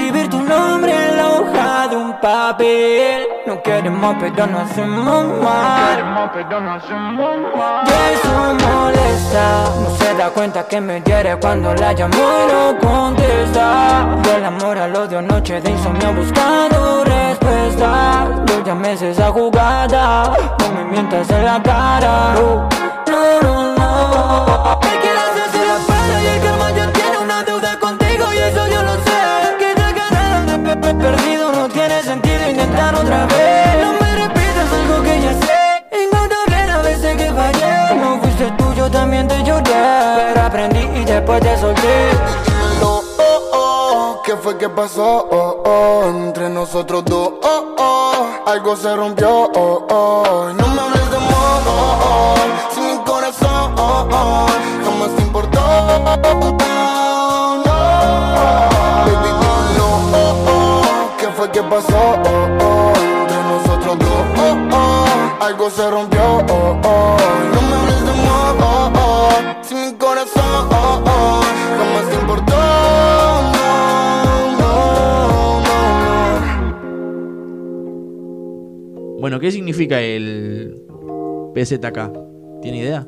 nombre 0.47 0.91
en 0.91 1.17
la 1.17 1.29
hoja 1.29 1.87
de 1.87 1.95
un 1.95 2.19
papel. 2.19 3.27
No 3.45 3.61
queremos 3.61 4.15
pero 4.19 4.47
no 4.47 4.59
hacemos 4.59 5.25
mal. 5.43 5.97
Eso 8.11 8.31
molesta. 8.67 9.63
No 9.81 9.89
se 9.97 10.13
da 10.15 10.29
cuenta 10.29 10.67
que 10.67 10.81
me 10.81 11.01
hiere 11.01 11.37
cuando 11.37 11.73
la 11.73 11.93
llamo 11.93 12.15
y 12.15 12.51
no 12.51 12.79
contesta. 12.79 14.05
Del 14.23 14.45
amor 14.45 14.77
al 14.77 14.95
odio, 14.95 15.21
noche 15.21 15.61
de 15.61 15.71
insomnio 15.71 16.13
buscando 16.13 17.03
respuesta. 17.03 18.27
Yo 18.47 18.63
ya 18.63 18.75
me 18.75 18.93
esa 18.93 19.31
jugada. 19.31 20.31
No 20.59 20.73
me 20.73 20.85
mientas 20.85 21.29
en 21.29 21.45
la 21.45 21.61
cara. 21.61 22.33
No, 22.35 23.41
no, 23.41 23.75
no 23.75 24.86
No 32.93 33.03
me 33.99 34.15
repitas 34.15 34.71
algo 34.71 35.03
que 35.03 35.19
ya 35.21 35.33
sé. 35.45 35.59
Incontable 36.03 36.67
la 36.67 36.77
veces 36.81 37.17
que 37.17 37.33
fallé. 37.33 37.95
No 37.95 38.17
fuiste 38.21 38.49
tú, 38.57 38.73
yo 38.75 38.89
también 38.89 39.27
te 39.27 39.43
lloré. 39.43 39.73
Pero 40.15 40.41
aprendí 40.41 40.79
y 40.99 41.03
después 41.03 41.41
te 41.41 41.57
solté. 41.59 42.11
No, 42.79 43.01
oh, 43.19 43.41
oh, 43.53 44.21
¿qué 44.23 44.37
fue 44.37 44.57
que 44.57 44.69
pasó? 44.69 45.27
Oh, 45.29 45.63
oh, 45.65 46.03
entre 46.07 46.47
nosotros 46.49 47.03
dos, 47.05 47.33
oh, 47.43 47.75
oh, 47.77 48.25
algo 48.45 48.75
se 48.77 48.95
rompió, 48.95 49.51
oh, 49.53 49.85
oh, 49.89 50.49
no 50.57 50.67
me 50.67 50.81
hables 50.81 51.09
de 51.09 51.17
amor, 51.17 51.61
oh, 51.67 51.97
oh, 52.07 52.35
si 52.73 52.79
mi 52.79 52.97
corazón, 53.03 53.73
oh, 53.77 54.07
oh, 54.11 54.45
jamás 54.85 55.09
te 55.15 55.21
importó, 55.23 55.59
no, 55.59 56.17
baby, 59.05 59.31
dilo, 59.41 59.87
oh, 60.13 60.47
oh, 60.47 60.81
¿qué 61.17 61.27
fue 61.29 61.49
que 61.51 61.63
pasó? 61.63 62.01
Algo 65.47 65.69
se 65.69 65.89
rompió, 65.89 66.19
oh, 66.19 66.81
oh, 66.83 67.17
no 67.53 67.61
me 67.61 67.75
hables 67.75 68.03
de 68.03 68.09
amor, 68.09 68.57
oh, 68.59 68.91
oh, 68.97 69.63
si 69.63 69.75
mi 69.75 69.93
corazón, 69.93 70.67
oh, 70.71 71.03
oh, 71.05 71.41
jamás 71.77 72.09
te 72.09 72.15
importó, 72.15 72.55
no, 73.55 74.51
no, 74.59 75.61
no, 79.05 79.19
Bueno, 79.21 79.39
¿qué 79.39 79.51
significa 79.51 80.01
el 80.01 80.83
PZK? 81.55 82.11
¿Tiene 82.61 82.79
idea? 82.79 83.07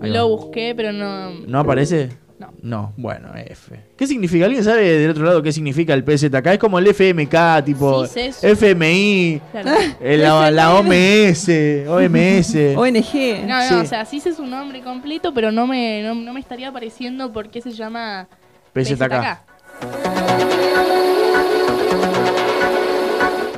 Ahí 0.00 0.10
va. 0.10 0.16
Lo 0.16 0.28
busqué, 0.30 0.74
pero 0.76 0.92
no. 0.92 1.30
¿No 1.46 1.60
aparece? 1.60 2.08
No. 2.38 2.52
No, 2.62 2.92
bueno, 2.96 3.30
F. 3.34 3.80
¿Qué 3.96 4.06
significa? 4.06 4.44
¿Alguien 4.44 4.62
sabe 4.62 4.82
del 4.98 5.10
otro 5.10 5.24
lado 5.24 5.42
qué 5.42 5.50
significa 5.50 5.92
el 5.92 6.04
PZK? 6.04 6.46
Es 6.52 6.58
como 6.58 6.78
el 6.78 6.86
FMK, 6.86 7.64
tipo 7.64 8.06
Sí. 8.06 8.30
FMI, 8.42 9.40
Claro. 9.50 9.70
eh, 10.00 10.16
la, 10.18 10.48
la 10.52 10.74
OMS, 10.76 11.48
OMS. 11.88 12.54
ONG. 12.76 13.44
No, 13.46 13.58
no, 13.58 13.68
Sí. 13.68 13.74
o 13.74 13.86
sea, 13.86 14.04
sí 14.04 14.20
sé 14.20 14.32
su 14.34 14.46
nombre 14.46 14.82
completo, 14.82 15.34
pero 15.34 15.50
no 15.50 15.66
me, 15.66 16.02
no, 16.04 16.14
no 16.14 16.32
me 16.32 16.38
estaría 16.38 16.68
apareciendo 16.68 17.32
por 17.32 17.48
qué 17.50 17.60
se 17.60 17.72
llama 17.72 18.28
PZK. 18.72 19.40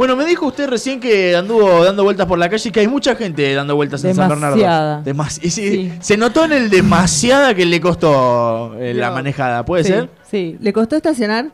Bueno, 0.00 0.16
me 0.16 0.24
dijo 0.24 0.46
usted 0.46 0.66
recién 0.66 0.98
que 0.98 1.36
anduvo 1.36 1.84
dando 1.84 2.04
vueltas 2.04 2.26
por 2.26 2.38
la 2.38 2.48
calle 2.48 2.66
y 2.70 2.72
que 2.72 2.80
hay 2.80 2.88
mucha 2.88 3.14
gente 3.16 3.52
dando 3.52 3.76
vueltas 3.76 4.02
en 4.02 4.14
San 4.14 4.30
Bernardo. 4.30 4.56
Demasiada. 4.56 5.02
Demas- 5.04 5.38
y 5.44 5.50
sí, 5.50 5.92
Se 6.00 6.16
notó 6.16 6.46
en 6.46 6.52
el 6.52 6.70
demasiada 6.70 7.52
que 7.52 7.66
le 7.66 7.78
costó 7.82 8.74
eh, 8.78 8.94
la 8.94 9.10
manejada, 9.10 9.62
¿puede 9.62 9.84
Sí, 9.84 9.90
ser? 9.90 10.08
Sí. 10.22 10.56
¿Le 10.58 10.72
costó 10.72 10.96
estacionar? 10.96 11.50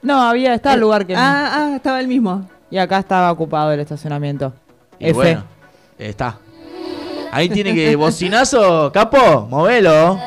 No, 0.00 0.22
había, 0.22 0.54
estaba 0.54 0.76
el 0.76 0.80
lugar 0.80 1.08
que 1.08 1.14
no. 1.14 1.18
Ah, 1.20 1.50
ah, 1.52 1.72
estaba 1.74 1.98
el 1.98 2.06
mismo. 2.06 2.48
Y 2.70 2.78
acá 2.78 3.00
estaba 3.00 3.32
ocupado 3.32 3.72
el 3.72 3.80
estacionamiento. 3.80 4.52
Y 5.00 5.06
F. 5.06 5.14
bueno, 5.14 5.42
está. 5.98 6.38
Ahí 7.32 7.48
tiene 7.48 7.74
que 7.74 7.96
bocinazo, 7.96 8.92
capo, 8.92 9.48
movelo. 9.50 10.20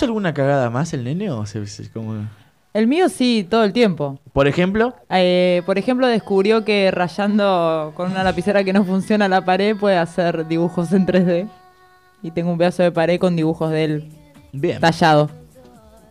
¿Hizo 0.00 0.06
alguna 0.06 0.32
cagada 0.32 0.70
más 0.70 0.94
el 0.94 1.04
nene 1.04 1.30
o 1.30 1.44
se, 1.44 1.66
se- 1.66 1.90
como- 1.90 2.14
El 2.72 2.86
mío 2.86 3.10
sí, 3.10 3.46
todo 3.48 3.64
el 3.64 3.74
tiempo. 3.74 4.18
Por 4.32 4.48
ejemplo, 4.48 4.94
Eh, 5.10 5.60
por 5.66 5.76
ejemplo, 5.76 6.06
descubrió 6.06 6.64
que 6.64 6.90
rayando 6.90 7.92
con 7.94 8.10
una 8.10 8.24
lapicera 8.24 8.64
que 8.64 8.72
no 8.72 8.82
funciona 8.86 9.28
la 9.28 9.44
pared 9.44 9.76
puede 9.76 9.98
hacer 9.98 10.46
dibujos 10.48 10.90
en 10.94 11.04
3D. 11.04 11.48
Y 12.22 12.30
tengo 12.30 12.50
un 12.50 12.56
pedazo 12.56 12.82
de 12.82 12.92
pared 12.92 13.20
con 13.20 13.36
dibujos 13.36 13.70
de 13.70 13.84
él 13.84 14.10
bien. 14.52 14.80
tallado. 14.80 15.28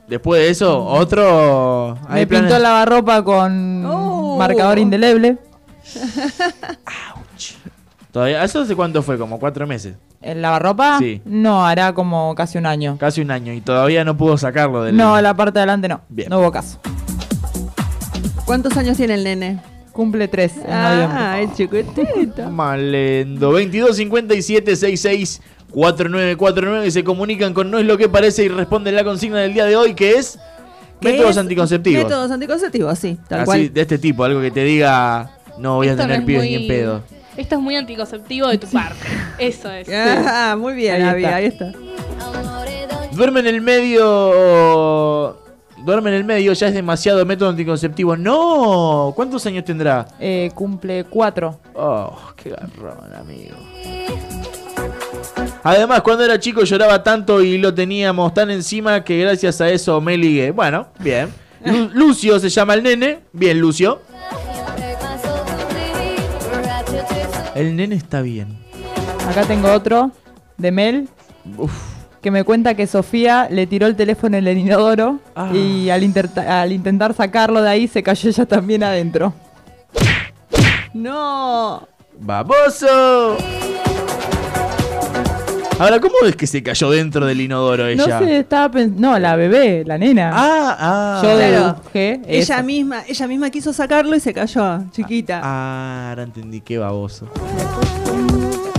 Después 0.07 0.41
de 0.43 0.49
eso, 0.51 0.85
otro. 0.85 1.97
Me 2.11 2.27
planes- 2.27 2.27
pintó 2.27 2.57
el 2.57 2.61
lavarropa 2.63 3.23
con 3.23 3.85
Oh. 3.87 4.37
marcador 4.37 4.77
indeleble. 4.77 5.37
Todavía, 8.11 8.43
¿Eso 8.43 8.61
hace 8.61 8.75
cuánto 8.75 9.03
fue? 9.03 9.17
¿Como 9.19 9.39
cuatro 9.39 9.67
meses? 9.67 9.95
¿El 10.21 10.41
lavarropa? 10.41 10.97
Sí. 10.99 11.21
No, 11.25 11.65
hará 11.65 11.93
como 11.93 12.33
casi 12.35 12.57
un 12.57 12.65
año. 12.65 12.97
Casi 12.99 13.21
un 13.21 13.29
año 13.31 13.53
y 13.53 13.61
todavía 13.61 14.03
no 14.03 14.17
pudo 14.17 14.37
sacarlo 14.37 14.83
del. 14.83 14.97
No, 14.97 15.21
la 15.21 15.33
parte 15.35 15.53
de 15.53 15.59
adelante 15.61 15.87
no. 15.87 16.01
Bien. 16.09 16.27
No 16.29 16.39
hubo 16.39 16.51
caso. 16.51 16.79
¿Cuántos 18.45 18.75
años 18.77 18.97
tiene 18.97 19.13
el 19.15 19.23
nene? 19.23 19.59
Cumple 19.91 20.27
tres 20.27 20.57
en 20.57 20.71
Ah, 20.71 20.93
noviembre. 20.95 21.43
el 21.43 21.53
chiquitito. 21.53 22.49
Malendo. 22.49 23.51
22 23.51 23.95
57 23.95 24.75
66 24.75 25.41
4949 25.71 26.87
y 26.87 26.91
se 26.91 27.03
comunican 27.03 27.53
con 27.53 27.69
No 27.69 27.77
es 27.77 27.85
lo 27.85 27.97
que 27.97 28.09
parece 28.09 28.43
y 28.45 28.47
responden 28.47 28.95
la 28.95 29.03
consigna 29.03 29.37
del 29.39 29.53
día 29.53 29.65
de 29.65 29.75
hoy 29.75 29.93
que 29.93 30.13
es 30.17 30.39
¿Qué 30.99 31.11
métodos 31.11 31.31
es? 31.31 31.37
anticonceptivos. 31.37 32.03
Métodos 32.03 32.31
anticonceptivos, 32.31 32.97
sí, 32.97 33.19
tal 33.27 33.41
Así, 33.41 33.45
cual. 33.45 33.73
de 33.73 33.81
este 33.81 33.97
tipo, 33.99 34.23
algo 34.23 34.41
que 34.41 34.51
te 34.51 34.63
diga 34.63 35.31
no 35.59 35.75
voy 35.75 35.87
a 35.89 35.91
Esto 35.91 36.03
no 36.03 36.07
tener 36.07 36.21
es 36.21 36.25
pibes 36.25 36.41
muy- 36.41 36.49
ni 36.49 36.55
en 36.63 36.67
pedo. 36.67 37.03
Esto 37.39 37.55
es 37.55 37.61
muy 37.61 37.75
anticonceptivo 37.77 38.47
de 38.49 38.57
tu 38.57 38.67
parte. 38.67 38.99
Eso 39.37 39.71
es. 39.71 39.87
Ah, 40.27 40.55
muy 40.59 40.73
bien, 40.73 40.95
Ahí 40.95 41.01
Abby, 41.09 41.23
está. 41.23 41.35
ahí 41.35 41.45
está. 41.45 41.71
Duerme 43.13 43.39
en 43.39 43.47
el 43.47 43.61
medio. 43.61 45.37
Duerme 45.85 46.09
en 46.09 46.15
el 46.17 46.23
medio, 46.25 46.51
ya 46.51 46.67
es 46.67 46.73
demasiado 46.73 47.25
método 47.25 47.49
anticonceptivo. 47.49 48.17
No, 48.17 49.13
¿cuántos 49.15 49.45
años 49.45 49.63
tendrá? 49.63 50.05
Eh, 50.19 50.51
cumple 50.53 51.05
cuatro. 51.05 51.57
Oh, 51.75 52.13
qué 52.35 52.49
garrón, 52.49 53.13
amigo. 53.15 53.55
Además, 55.63 56.01
cuando 56.01 56.25
era 56.25 56.37
chico 56.39 56.63
lloraba 56.63 57.01
tanto 57.01 57.41
y 57.41 57.57
lo 57.57 57.73
teníamos 57.73 58.33
tan 58.33 58.51
encima 58.51 59.01
que 59.03 59.17
gracias 59.21 59.61
a 59.61 59.69
eso 59.69 60.01
me 60.01 60.17
ligué. 60.17 60.51
Bueno, 60.51 60.87
bien. 60.99 61.29
Lu- 61.63 61.89
Lucio 61.93 62.37
se 62.39 62.49
llama 62.49 62.73
el 62.73 62.83
nene. 62.83 63.19
Bien, 63.31 63.57
Lucio. 63.59 64.01
El 67.59 67.75
nene 67.75 67.95
está 67.95 68.21
bien. 68.21 68.57
Acá 69.29 69.43
tengo 69.43 69.71
otro 69.71 70.11
de 70.57 70.71
Mel. 70.71 71.09
Que 72.21 72.31
me 72.31 72.43
cuenta 72.43 72.73
que 72.75 72.87
Sofía 72.87 73.47
le 73.51 73.67
tiró 73.67 73.85
el 73.87 73.95
teléfono 73.95 74.37
en 74.37 74.47
el 74.47 74.57
inodoro 74.57 75.19
Ah. 75.35 75.51
y 75.53 75.89
al, 75.89 76.03
al 76.47 76.71
intentar 76.71 77.13
sacarlo 77.13 77.61
de 77.61 77.69
ahí 77.69 77.87
se 77.87 78.01
cayó 78.01 78.29
ella 78.29 78.45
también 78.45 78.83
adentro. 78.83 79.33
No. 80.93 81.87
¡Baboso! 82.19 83.37
Ahora, 85.79 85.99
¿cómo 85.99 86.15
es 86.27 86.35
que 86.35 86.45
se 86.45 86.61
cayó 86.61 86.91
dentro 86.91 87.25
del 87.25 87.39
inodoro 87.41 87.83
No 87.83 87.89
ella? 87.89 88.19
sé, 88.19 88.39
estaba 88.39 88.69
pensando. 88.69 89.01
No, 89.01 89.17
la 89.19 89.35
bebé, 89.37 89.83
la 89.85 89.97
nena. 89.97 90.31
Ah, 90.33 90.75
ah. 90.79 91.21
Yo 91.23 91.35
Claro. 91.37 91.51
deduje 91.81 92.21
eso. 92.27 92.53
Ella 92.53 92.63
misma, 92.63 93.03
ella 93.07 93.27
misma 93.27 93.49
quiso 93.49 93.71
sacarlo 93.71 94.15
y 94.15 94.19
se 94.19 94.33
cayó, 94.33 94.83
chiquita. 94.91 95.39
Ah, 95.43 96.09
ahora 96.09 96.23
entendí, 96.23 96.59
qué 96.61 96.77
baboso. 96.77 97.27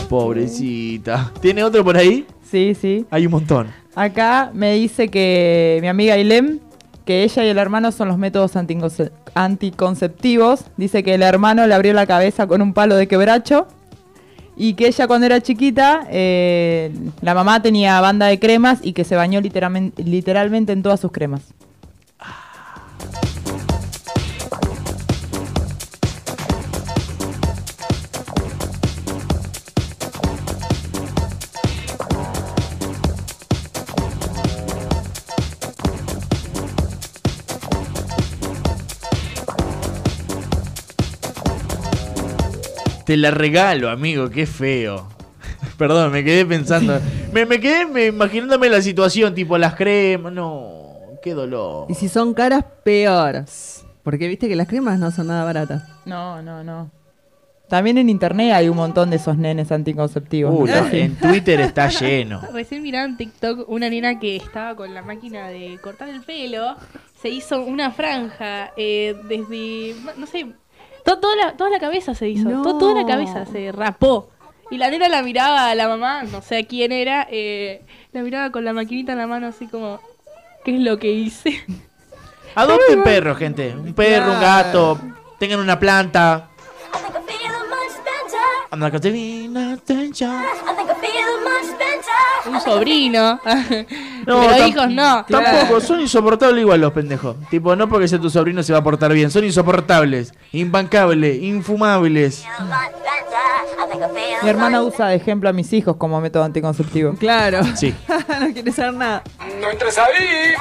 Pobrecita. 0.09 1.33
¿Tiene 1.41 1.63
otro 1.65 1.85
por 1.85 1.97
ahí? 1.97 2.27
Sí, 2.51 2.75
sí. 2.79 3.07
Hay 3.11 3.27
un 3.27 3.33
montón. 3.33 3.69
Acá 3.95 4.51
me 4.53 4.75
dice 4.75 5.09
que 5.09 5.79
mi 5.81 5.89
amiga 5.89 6.17
Ilem, 6.19 6.59
que 7.05 7.23
ella 7.25 7.45
y 7.45 7.49
el 7.49 7.59
hermano 7.59 7.93
son 7.93 8.09
los 8.09 8.19
métodos 8.19 8.57
anticonce- 8.57 9.13
anticonceptivos. 9.35 10.65
Dice 10.77 11.03
que 11.03 11.15
el 11.15 11.23
hermano 11.23 11.67
le 11.67 11.75
abrió 11.75 11.93
la 11.93 12.07
cabeza 12.07 12.47
con 12.47 12.61
un 12.61 12.73
palo 12.75 12.97
de 12.97 13.07
quebracho. 13.09 13.67
Y 14.63 14.75
que 14.75 14.89
ella 14.89 15.07
cuando 15.07 15.25
era 15.25 15.41
chiquita, 15.41 16.07
eh, 16.11 16.93
la 17.23 17.33
mamá 17.33 17.63
tenía 17.63 17.99
banda 18.03 18.27
de 18.27 18.39
cremas 18.39 18.81
y 18.83 18.93
que 18.93 19.05
se 19.05 19.17
bañó 19.17 19.41
literalmente, 19.41 20.05
literalmente 20.05 20.73
en 20.73 20.83
todas 20.83 21.01
sus 21.01 21.11
cremas. 21.11 21.41
Te 43.11 43.17
la 43.17 43.33
regalo, 43.33 43.91
amigo, 43.91 44.31
qué 44.31 44.47
feo. 44.47 45.09
Perdón, 45.77 46.13
me 46.13 46.23
quedé 46.23 46.47
pensando. 46.47 47.01
Me, 47.33 47.45
me 47.45 47.59
quedé 47.59 47.85
me- 47.85 48.07
imaginándome 48.07 48.69
la 48.69 48.81
situación, 48.81 49.35
tipo 49.35 49.59
las 49.59 49.75
cremas. 49.75 50.33
No, 50.33 51.19
qué 51.21 51.35
dolor. 51.35 51.87
Y 51.89 51.95
si 51.95 52.09
son 52.09 52.35
caras, 52.35 52.65
peor. 52.85 53.47
Porque 54.05 54.29
viste 54.29 54.47
que 54.49 54.55
las 54.55 54.69
cremas 54.69 55.01
no 55.01 55.11
son 55.11 55.27
nada 55.27 55.43
baratas. 55.43 55.83
No, 56.05 56.41
no, 56.41 56.63
no. 56.63 56.93
También 57.69 57.99
en 57.99 58.11
internet 58.11 58.53
hay 58.53 58.69
un 58.69 58.77
montón 58.77 59.11
de 59.11 59.17
esos 59.17 59.37
nenes 59.37 59.73
anticonceptivos. 59.73 60.55
Uh, 60.55 60.69
en 60.93 61.17
Twitter 61.17 61.61
está 61.63 61.89
lleno. 61.89 62.41
Recién 62.53 62.81
miraba 62.81 63.07
en 63.07 63.17
TikTok 63.17 63.69
una 63.69 63.91
nena 63.91 64.21
que 64.21 64.37
estaba 64.37 64.77
con 64.77 64.95
la 64.95 65.03
máquina 65.03 65.49
de 65.49 65.81
cortar 65.83 66.11
el 66.11 66.21
pelo. 66.23 66.77
Se 67.21 67.29
hizo 67.29 67.61
una 67.65 67.91
franja 67.91 68.71
eh, 68.77 69.17
desde, 69.29 69.97
no 70.17 70.27
sé, 70.27 70.47
to- 71.15 71.21
toda, 71.21 71.37
la, 71.37 71.53
toda 71.57 71.71
la 71.71 71.79
cabeza 71.81 72.15
se 72.15 72.29
hizo. 72.29 72.49
No. 72.49 72.63
to- 72.63 72.79
toda 72.79 72.95
la 73.03 73.07
cabeza 73.07 73.47
se 73.47 73.73
rapó. 73.73 74.31
Y 74.71 74.79
la 74.79 74.89
nena 74.91 75.09
la 75.09 75.23
miraba 75.23 75.69
a 75.71 75.75
la 75.75 75.89
mamá, 75.89 76.23
no 76.23 76.43
sé 76.43 76.59
a 76.59 76.67
quién 76.67 76.93
era, 76.93 77.27
eh, 77.31 77.83
la 78.13 78.23
miraba 78.23 78.51
con 78.53 78.65
la 78.65 78.73
maquinita 78.73 79.13
en 79.13 79.19
la 79.19 79.27
mano 79.27 79.49
así 79.49 79.67
como, 79.67 79.99
¿qué 80.65 80.77
es 80.77 80.81
lo 80.81 80.99
que 80.99 81.11
hice? 81.11 81.61
Adopten 82.55 83.03
perros, 83.03 83.37
gente. 83.39 83.75
Un 83.75 83.95
perro, 83.95 84.33
un 84.33 84.41
gato. 84.41 84.99
Tengan 85.39 85.61
una 85.61 85.79
planta. 85.79 86.49
I'm 88.73 88.79
like 88.81 88.95
a. 88.95 89.01
Un 92.47 92.61
sobrino. 92.61 93.41
No, 94.27 94.39
Pero 94.49 94.67
hijos 94.67 94.91
no. 94.91 95.25
Tampoco, 95.25 95.81
son 95.81 95.99
insoportables 96.01 96.61
igual 96.61 96.79
los 96.83 96.93
pendejos. 96.93 97.37
Tipo, 97.51 97.75
no 97.75 97.89
porque 97.89 98.07
sea 98.07 98.19
tu 98.21 98.29
sobrino 98.29 98.63
se 98.63 98.73
va 98.75 98.81
a 98.81 98.85
portar 98.85 99.13
bien. 99.15 99.31
Son 99.31 99.43
insoportables, 99.45 100.35
imbancables, 100.53 101.43
infumables. 101.43 102.45
Mi 104.43 104.49
hermana 104.51 104.83
usa 104.83 105.09
de 105.09 105.17
ejemplo 105.17 105.49
a 105.49 105.53
mis 105.55 105.73
hijos 105.73 105.97
como 105.97 106.21
método 106.21 106.45
anticonceptivo. 106.45 107.15
Claro. 107.15 107.61
Sí. 107.75 107.95
no 108.41 108.53
quiere 108.53 108.71
saber 108.73 108.93
nada. 108.95 109.23
No 109.61 109.71
entres 109.71 109.97
ahí. 109.99 110.53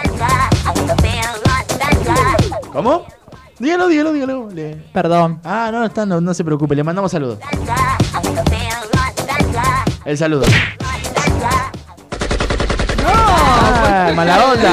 ¿Cómo? 2.72 3.06
Dígalo, 3.60 3.88
dígalo, 3.90 4.14
dígalo. 4.14 4.50
Le- 4.52 4.76
Perdón. 4.94 5.42
Ah, 5.44 5.70
no, 5.72 5.84
está, 5.84 6.06
no, 6.06 6.22
no 6.22 6.34
se 6.34 6.46
preocupe, 6.46 6.76
le 6.76 6.84
mandamos 6.84 7.12
saludos. 7.12 7.40
El 10.06 10.18
saludo. 10.18 10.46
Ah, 14.10 14.14
mala 14.16 14.46
onda. 14.46 14.72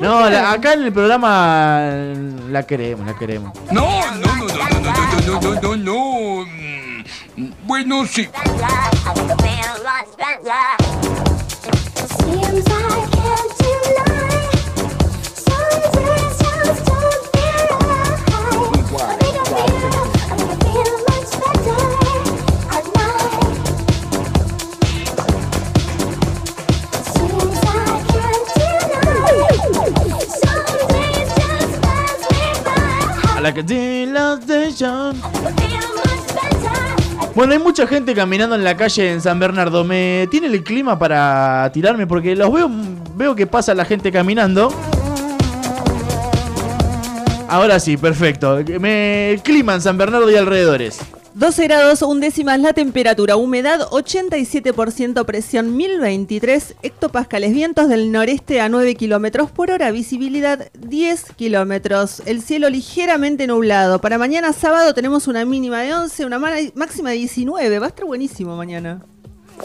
No, 0.00 0.28
la- 0.30 0.52
acá 0.52 0.72
en 0.74 0.82
el 0.82 0.92
programa 0.92 1.80
la 2.50 2.62
queremos, 2.66 3.06
la 3.06 3.16
queremos. 3.16 3.52
No, 3.70 3.82
no, 4.16 4.36
no, 4.36 4.46
no, 4.46 4.46
no, 4.46 4.80
no, 4.80 5.40
no, 5.40 5.60
no, 5.60 5.60
no, 5.60 5.76
no. 5.76 6.46
Mm, 7.36 7.52
Bueno, 7.66 8.04
sí. 8.06 8.28
La 33.40 33.50
station. 33.50 35.20
Bueno, 37.36 37.52
hay 37.52 37.60
mucha 37.60 37.86
gente 37.86 38.12
caminando 38.12 38.56
en 38.56 38.64
la 38.64 38.76
calle 38.76 39.12
en 39.12 39.20
San 39.20 39.38
Bernardo. 39.38 39.84
¿Me 39.84 40.26
tiene 40.28 40.48
el 40.48 40.64
clima 40.64 40.98
para 40.98 41.70
tirarme? 41.72 42.08
Porque 42.08 42.34
los 42.34 42.52
veo, 42.52 42.68
veo 43.14 43.36
que 43.36 43.46
pasa 43.46 43.74
la 43.74 43.84
gente 43.84 44.10
caminando. 44.10 44.74
Ahora 47.48 47.78
sí, 47.78 47.96
perfecto. 47.96 48.58
Me 48.80 49.40
clima 49.44 49.74
en 49.74 49.82
San 49.82 49.96
Bernardo 49.96 50.28
y 50.30 50.34
alrededores. 50.34 50.98
12 51.38 51.64
grados, 51.68 52.02
un 52.02 52.18
décimas 52.18 52.58
la 52.58 52.72
temperatura, 52.72 53.36
humedad 53.36 53.88
87%, 53.90 55.24
presión 55.24 55.76
1023 55.76 56.74
hectopascales, 56.82 57.52
vientos 57.54 57.88
del 57.88 58.10
noreste 58.10 58.60
a 58.60 58.68
9 58.68 58.96
kilómetros 58.96 59.48
por 59.52 59.70
hora, 59.70 59.92
visibilidad 59.92 60.68
10 60.80 61.26
kilómetros, 61.36 62.22
el 62.26 62.42
cielo 62.42 62.68
ligeramente 62.70 63.46
nublado. 63.46 64.00
Para 64.00 64.18
mañana 64.18 64.52
sábado 64.52 64.94
tenemos 64.94 65.28
una 65.28 65.44
mínima 65.44 65.82
de 65.82 65.94
11, 65.94 66.26
una 66.26 66.40
ma- 66.40 66.50
máxima 66.74 67.10
de 67.10 67.16
19, 67.18 67.78
va 67.78 67.86
a 67.86 67.88
estar 67.90 68.04
buenísimo 68.04 68.56
mañana. 68.56 69.00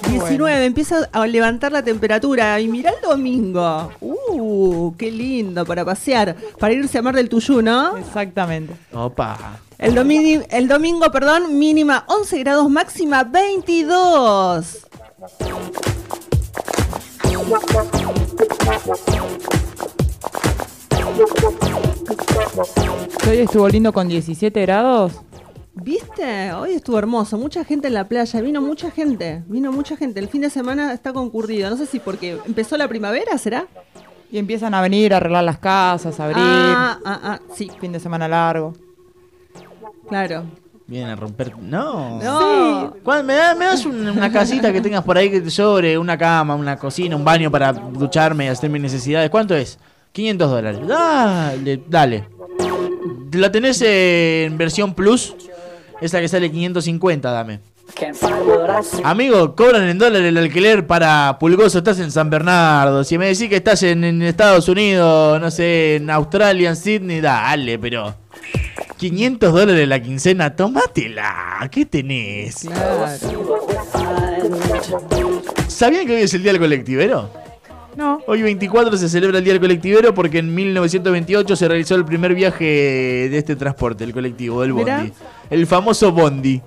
19, 0.10 0.66
empieza 0.66 1.10
a 1.12 1.26
levantar 1.26 1.72
la 1.72 1.84
temperatura 1.84 2.60
y 2.60 2.68
mirá 2.68 2.92
el 2.92 3.02
domingo. 3.02 3.92
Uh, 4.00 4.96
qué 4.96 5.12
lindo 5.12 5.66
para 5.66 5.84
pasear, 5.84 6.36
para 6.60 6.74
irse 6.74 7.00
a 7.00 7.02
Mar 7.02 7.16
del 7.16 7.30
Tuyú, 7.30 7.62
¿no? 7.64 7.98
Exactamente. 7.98 8.74
Opa. 8.92 9.60
El, 9.84 9.98
el 10.50 10.68
domingo, 10.70 11.12
perdón, 11.12 11.60
mínima 11.60 12.06
11 12.08 12.40
grados, 12.40 12.70
máxima 12.70 13.26
22. 13.26 14.88
Hoy 23.28 23.38
estuvo 23.40 23.68
lindo 23.68 23.92
con 23.92 24.08
17 24.08 24.62
grados. 24.62 25.20
¿Viste? 25.74 26.54
Hoy 26.54 26.76
estuvo 26.76 26.98
hermoso, 26.98 27.38
mucha 27.38 27.66
gente 27.66 27.90
en 27.90 27.96
la 27.96 28.08
playa, 28.08 28.40
vino 28.40 28.62
mucha 28.62 28.90
gente, 28.90 29.44
vino 29.48 29.74
mucha 29.74 29.98
gente. 29.98 30.22
El 30.22 30.30
fin 30.30 30.44
de 30.44 30.50
semana 30.50 30.94
está 30.94 31.12
concurrido, 31.12 31.70
no 31.70 31.76
sé 31.76 31.88
si 31.88 32.00
porque 32.00 32.40
empezó 32.46 32.78
la 32.78 32.88
primavera, 32.88 33.38
¿será? 33.38 33.68
Y 34.32 34.38
empiezan 34.38 34.74
a 34.76 34.82
venir 34.82 35.14
a 35.14 35.18
arreglar 35.18 35.44
las 35.44 35.58
casas, 35.58 36.22
a 36.22 36.24
abrir. 36.24 36.38
Ah, 36.40 37.00
ah, 37.04 37.20
ah, 37.22 37.40
sí, 37.54 37.70
Fin 37.82 37.92
de 37.92 38.00
semana 38.00 38.30
largo. 38.30 38.74
Claro. 40.08 40.44
Vienen 40.86 41.12
a 41.12 41.16
romper. 41.16 41.58
No. 41.58 42.20
No. 42.22 42.94
¿Cuál- 43.04 43.24
¿Me, 43.24 43.34
da- 43.36 43.56
me 43.56 43.66
das 43.66 43.86
un- 43.86 44.08
una 44.10 44.32
casita 44.32 44.72
que 44.74 44.82
tengas 44.82 45.04
por 45.04 45.18
ahí 45.18 45.30
que 45.32 45.40
te 45.42 45.50
sobre? 45.50 45.98
Una 45.98 46.18
cama, 46.18 46.56
una 46.56 46.78
cocina, 46.78 47.16
un 47.16 47.24
baño 47.24 47.50
para 47.50 47.72
ducharme 47.72 48.46
y 48.46 48.48
hacer 48.50 48.70
mis 48.70 48.82
necesidades. 48.82 49.30
¿Cuánto 49.30 49.56
es? 49.56 49.80
500 50.12 50.52
dólares. 50.52 50.82
Dale, 50.86 51.82
dale. 51.88 52.26
¿La 53.32 53.52
tenés 53.52 53.82
en 53.82 54.58
versión 54.58 54.94
plus? 54.94 55.36
Esa 56.02 56.20
que 56.20 56.28
sale 56.28 56.52
550, 56.52 57.32
dame. 57.32 57.60
Amigo, 59.04 59.56
cobran 59.56 59.84
en 59.88 59.98
dólares 59.98 60.28
el 60.28 60.38
alquiler 60.38 60.86
para 60.86 61.38
Pulgoso, 61.40 61.78
estás 61.80 62.00
en 62.00 62.12
San 62.12 62.30
Bernardo. 62.30 63.04
Si 63.04 63.18
me 63.18 63.28
decís 63.28 63.50
que 63.50 63.56
estás 63.58 63.84
en, 63.84 64.04
en 64.04 64.22
Estados 64.22 64.68
Unidos, 64.68 65.40
no 65.40 65.50
sé, 65.50 65.96
en 65.96 66.10
Australia, 66.10 66.70
en 66.70 66.76
Sydney, 66.76 67.22
dale, 67.22 67.80
pero 67.80 68.16
500 69.04 69.52
dólares 69.52 69.86
la 69.86 70.02
quincena, 70.02 70.56
tómatela. 70.56 71.68
¿Qué 71.70 71.86
tenés? 71.86 72.66
¿Sabían 75.68 76.08
que 76.08 76.16
hoy 76.16 76.22
es 76.22 76.34
el 76.34 76.42
Día 76.42 76.54
del 76.54 76.62
Colectivero? 76.62 77.30
No. 77.98 78.22
Hoy 78.28 78.44
24 78.44 78.96
se 78.96 79.10
celebra 79.10 79.40
el 79.40 79.44
Día 79.44 79.52
del 79.52 79.60
Colectivero 79.62 80.14
porque 80.14 80.38
en 80.38 80.56
1928 80.56 81.54
se 81.54 81.68
realizó 81.68 81.96
el 81.96 82.06
primer 82.06 82.34
viaje 82.34 82.64
de 82.64 83.38
este 83.38 83.58
transporte, 83.58 84.06
el 84.06 84.14
colectivo, 84.14 84.62
del 84.62 84.74
Mirá. 84.74 85.00
Bondi. 85.00 85.14
El 85.50 85.68
famoso 85.68 86.14
Bondi. 86.14 86.62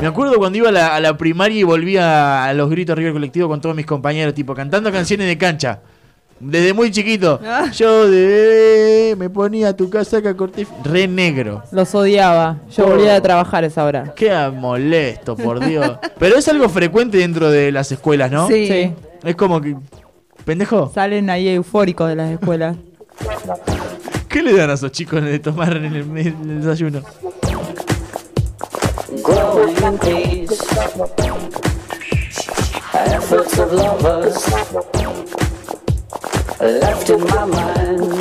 Me 0.00 0.08
acuerdo 0.08 0.34
cuando 0.34 0.58
iba 0.58 0.70
a 0.70 0.72
la, 0.72 0.96
a 0.96 1.00
la 1.00 1.16
primaria 1.16 1.60
y 1.60 1.62
volvía 1.62 2.44
a 2.44 2.52
los 2.54 2.68
gritos 2.68 2.94
arriba 2.94 3.06
del 3.06 3.14
colectivo 3.14 3.46
con 3.46 3.60
todos 3.60 3.76
mis 3.76 3.86
compañeros, 3.86 4.34
tipo 4.34 4.52
cantando 4.52 4.90
canciones 4.90 5.28
de 5.28 5.38
cancha. 5.38 5.78
Desde 6.42 6.74
muy 6.74 6.90
chiquito. 6.90 7.40
Ah. 7.52 7.70
Yo 7.70 8.08
de 8.08 8.26
bebé 8.26 9.16
me 9.16 9.28
ponía 9.28 9.76
tu 9.76 9.90
casaca 9.90 10.34
corte 10.34 10.66
re 10.84 11.06
negro. 11.06 11.62
Los 11.70 11.94
odiaba. 11.94 12.56
Yo 12.74 12.86
volvía 12.86 13.12
de 13.12 13.20
trabajar 13.20 13.62
a 13.64 13.66
esa 13.66 13.84
hora. 13.84 14.14
Qué 14.16 14.32
molesto, 14.54 15.36
por 15.36 15.60
Dios. 15.64 15.98
Pero 16.18 16.36
es 16.36 16.48
algo 16.48 16.68
frecuente 16.70 17.18
dentro 17.18 17.50
de 17.50 17.70
las 17.72 17.92
escuelas, 17.92 18.30
¿no? 18.30 18.48
Sí. 18.48 18.66
Sí. 18.66 18.94
Es 19.22 19.36
como 19.36 19.60
que. 19.60 19.76
¿Pendejo? 20.46 20.90
Salen 20.94 21.28
ahí 21.28 21.48
eufóricos 21.48 22.08
de 22.08 22.16
las 22.16 22.30
escuelas. 22.30 22.76
¿Qué 24.28 24.42
le 24.42 24.56
dan 24.56 24.70
a 24.70 24.74
esos 24.74 24.92
chicos 24.92 25.22
de 25.22 25.38
tomar 25.38 25.76
en 25.76 25.84
el, 25.84 25.96
en 25.96 26.50
el 26.50 26.62
desayuno? 26.62 27.02
Left 36.62 37.10
in 37.10 37.20
my 37.20 37.46
mind. 37.46 38.12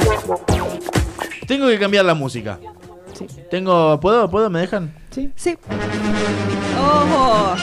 Tengo 1.47 1.67
que 1.67 1.79
cambiar 1.79 2.05
la 2.05 2.13
música. 2.13 2.59
Tengo. 3.49 3.99
¿Puedo? 3.99 4.29
¿Puedo? 4.29 4.49
¿Me 4.49 4.61
dejan? 4.61 4.93
Sí. 5.11 5.31
Sí. 5.35 5.57
¡Ojo! 6.79 7.55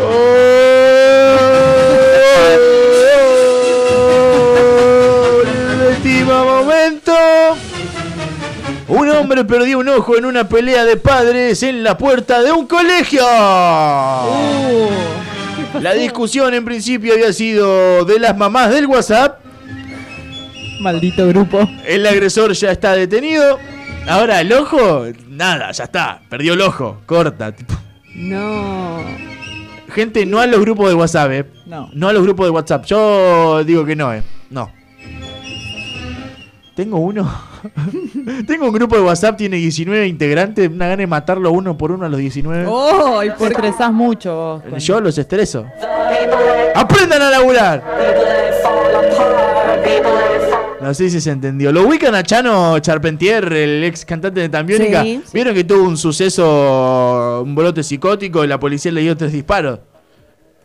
Último 5.88 6.44
momento. 6.44 7.12
Un 8.88 9.08
hombre 9.10 9.44
perdió 9.44 9.78
un 9.78 9.88
ojo 9.88 10.16
en 10.16 10.24
una 10.24 10.48
pelea 10.48 10.84
de 10.84 10.96
padres 10.96 11.62
en 11.62 11.84
la 11.84 11.96
puerta 11.96 12.42
de 12.42 12.50
un 12.50 12.66
colegio. 12.66 13.22
La 15.80 15.94
discusión 15.94 16.52
en 16.54 16.64
principio 16.64 17.12
había 17.12 17.32
sido 17.32 18.04
de 18.04 18.18
las 18.18 18.36
mamás 18.36 18.70
del 18.70 18.86
WhatsApp. 18.86 19.40
Maldito 20.80 21.26
grupo. 21.28 21.68
El 21.86 22.06
agresor 22.06 22.52
ya 22.52 22.70
está 22.72 22.94
detenido. 22.94 23.58
Ahora 24.08 24.40
el 24.40 24.52
ojo, 24.52 25.04
nada, 25.28 25.70
ya 25.72 25.84
está. 25.84 26.22
Perdió 26.28 26.54
el 26.54 26.62
ojo. 26.62 27.00
Corta. 27.06 27.52
tipo. 27.52 27.74
No. 28.14 29.04
Gente, 29.94 30.24
no 30.26 30.40
a 30.40 30.46
los 30.46 30.60
grupos 30.60 30.88
de 30.88 30.94
WhatsApp, 30.94 31.30
eh. 31.32 31.46
No. 31.66 31.90
No 31.92 32.08
a 32.08 32.12
los 32.12 32.22
grupos 32.22 32.46
de 32.46 32.50
WhatsApp. 32.50 32.84
Yo 32.86 33.62
digo 33.64 33.84
que 33.84 33.94
no, 33.94 34.12
eh. 34.12 34.22
No. 34.50 34.70
Tengo 36.80 36.96
uno. 36.96 37.30
Tengo 38.46 38.64
un 38.68 38.72
grupo 38.72 38.96
de 38.96 39.02
WhatsApp, 39.02 39.36
tiene 39.36 39.58
19 39.58 40.06
integrantes. 40.06 40.66
Una 40.70 40.86
gana 40.86 40.96
de 41.02 41.06
matarlo 41.06 41.52
uno 41.52 41.76
por 41.76 41.92
uno 41.92 42.06
a 42.06 42.08
los 42.08 42.18
19. 42.18 42.64
¡Oh! 42.66 43.22
¿y 43.22 43.28
Te 43.28 43.34
por 43.34 43.52
estresás 43.52 43.92
mucho 43.92 44.34
vos. 44.34 44.62
con- 44.62 44.78
Yo 44.78 44.98
los 44.98 45.18
estreso. 45.18 45.66
¡Aprendan 46.74 47.20
a 47.20 47.28
laburar! 47.32 47.84
No 50.80 50.94
sé 50.94 51.10
si 51.10 51.20
se 51.20 51.30
entendió. 51.32 51.70
¿Lo 51.70 51.86
ubican 51.86 52.14
a 52.14 52.22
Chano 52.22 52.78
Charpentier, 52.78 53.52
el 53.52 53.84
ex 53.84 54.06
cantante 54.06 54.40
de 54.40 54.48
Tambiónica? 54.48 55.02
Sí, 55.02 55.20
sí. 55.22 55.30
¿Vieron 55.34 55.52
que 55.54 55.64
tuvo 55.64 55.82
un 55.86 55.98
suceso, 55.98 57.42
un 57.44 57.54
brote 57.54 57.82
psicótico 57.82 58.42
y 58.42 58.48
la 58.48 58.58
policía 58.58 58.90
le 58.90 59.02
dio 59.02 59.14
tres 59.18 59.32
disparos? 59.32 59.80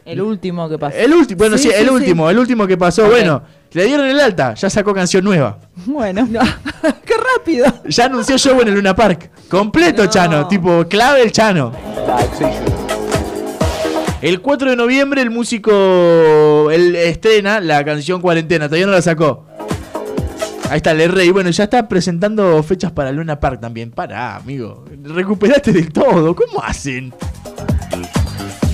El 0.06 0.22
último 0.22 0.69
que 0.69 0.77
pasó. 0.77 0.95
El 0.95 1.14
último, 1.14 1.38
bueno, 1.40 1.57
sí, 1.57 1.64
Sí, 1.64 1.69
el 1.76 1.88
sí, 1.88 1.90
último, 1.90 2.30
el 2.30 2.38
último 2.38 2.68
que 2.68 2.77
pasó. 2.77 3.07
Bueno, 3.07 3.41
le 3.72 3.86
dieron 3.86 4.06
el 4.06 4.19
alta, 4.19 4.53
ya 4.53 4.69
sacó 4.69 4.94
canción 4.94 5.23
nueva. 5.23 5.57
Bueno. 5.86 6.27
¡Qué 7.06 7.14
rápido! 7.38 7.65
Ya 7.88 8.06
anunció 8.06 8.38
show 8.38 8.61
en 8.61 8.68
el 8.68 8.76
Luna 8.76 8.95
Park. 8.95 9.32
Completo 9.49 10.03
No. 10.03 10.10
Chano, 10.10 10.48
tipo 10.48 10.86
clave 10.88 11.23
el 11.23 11.32
Chano. 11.32 11.72
El 14.22 14.41
4 14.41 14.69
de 14.72 14.76
noviembre 14.76 15.22
el 15.22 15.30
músico 15.30 16.69
él 16.72 16.95
estrena 16.95 17.60
la 17.60 17.84
canción 17.84 18.22
Cuarentena, 18.22 18.65
todavía 18.68 18.86
no 18.88 18.91
la 18.94 19.02
sacó. 19.02 19.45
Ahí 20.69 20.77
está, 20.77 20.91
el 20.91 21.11
rey. 21.11 21.30
Bueno, 21.30 21.49
ya 21.52 21.65
está 21.65 21.88
presentando 21.88 22.61
fechas 22.64 22.91
para 22.91 23.11
Luna 23.11 23.40
Park 23.40 23.61
también. 23.61 23.91
Pará, 23.91 24.36
amigo. 24.38 24.86
Recuperaste 25.03 25.72
del 25.72 25.91
todo. 25.91 26.36
¿Cómo 26.36 26.61
hacen? 26.64 27.14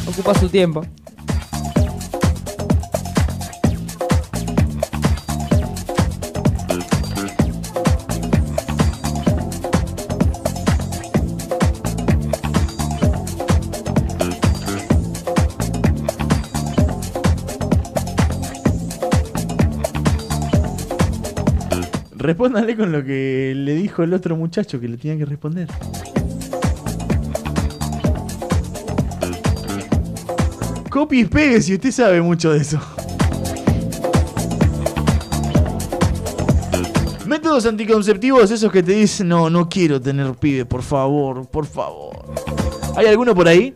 Ocupa 0.08 0.34
su 0.36 0.48
tiempo. 0.48 0.86
Respóndale 22.22 22.78
con 22.78 22.92
lo 22.92 23.04
que 23.04 23.54
le 23.56 23.74
dijo 23.74 24.04
el 24.04 24.14
otro 24.14 24.36
muchacho 24.36 24.80
que 24.80 24.88
le 24.88 24.96
tenía 24.96 25.18
que 25.18 25.26
responder. 25.26 25.68
Copy 30.92 31.22
y 31.22 31.26
pegue 31.26 31.60
si 31.62 31.74
usted 31.74 31.92
sabe 31.92 32.22
mucho 32.22 32.52
de 32.54 32.60
eso. 32.60 32.80
Métodos 37.26 37.66
anticonceptivos, 37.66 38.52
esos 38.52 38.72
que 38.72 38.84
te 38.84 38.92
dicen, 38.92 39.28
no, 39.28 39.50
no 39.50 39.68
quiero 39.68 40.00
tener 40.00 40.32
pibe, 40.36 40.64
por 40.66 40.84
favor, 40.84 41.48
por 41.48 41.66
favor. 41.66 42.36
¿Hay 42.98 43.08
alguno 43.08 43.34
por 43.34 43.48
ahí? 43.48 43.74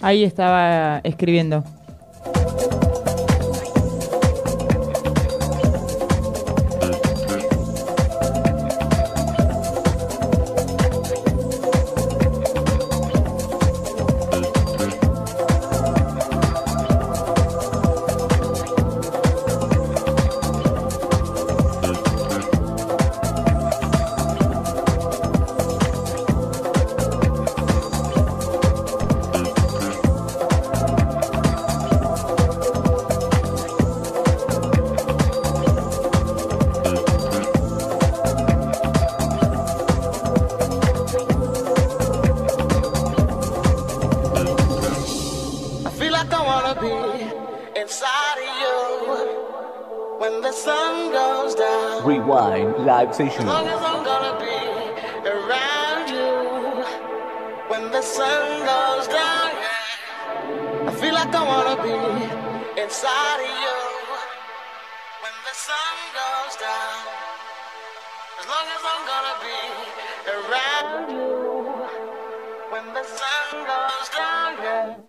Ahí 0.00 0.24
estaba 0.24 1.00
escribiendo. 1.04 1.62
When 50.38 50.52
the 50.52 50.52
sun 50.52 51.10
goes 51.10 51.54
down. 51.56 52.06
Rewind 52.06 52.86
live 52.86 53.08
As 53.08 53.16
session. 53.16 53.44
long 53.44 53.66
as 53.66 53.80
I'm 53.82 54.04
gonna 54.04 54.38
be 54.38 54.58
around 55.34 56.06
you 56.14 56.84
when 57.66 57.90
the 57.90 58.00
sun 58.00 58.46
goes 58.60 59.08
down. 59.08 59.50
Yeah. 59.58 60.90
I 60.90 60.94
feel 61.00 61.12
like 61.12 61.34
I 61.34 61.42
wanna 61.52 61.76
be 61.82 61.98
inside 62.80 63.40
of 63.48 63.52
you 63.64 63.78
when 65.24 65.34
the 65.48 65.54
sun 65.66 65.96
goes 66.20 66.54
down. 66.66 67.00
As 68.38 68.46
long 68.52 68.66
as 68.76 68.82
I'm 68.92 69.02
gonna 69.12 69.36
be 69.48 69.58
around 70.38 71.10
you 71.18 71.34
when 72.70 72.86
the 72.94 73.02
sun 73.02 73.66
goes 73.72 74.08
down. 74.16 74.50
Yeah. 74.62 75.07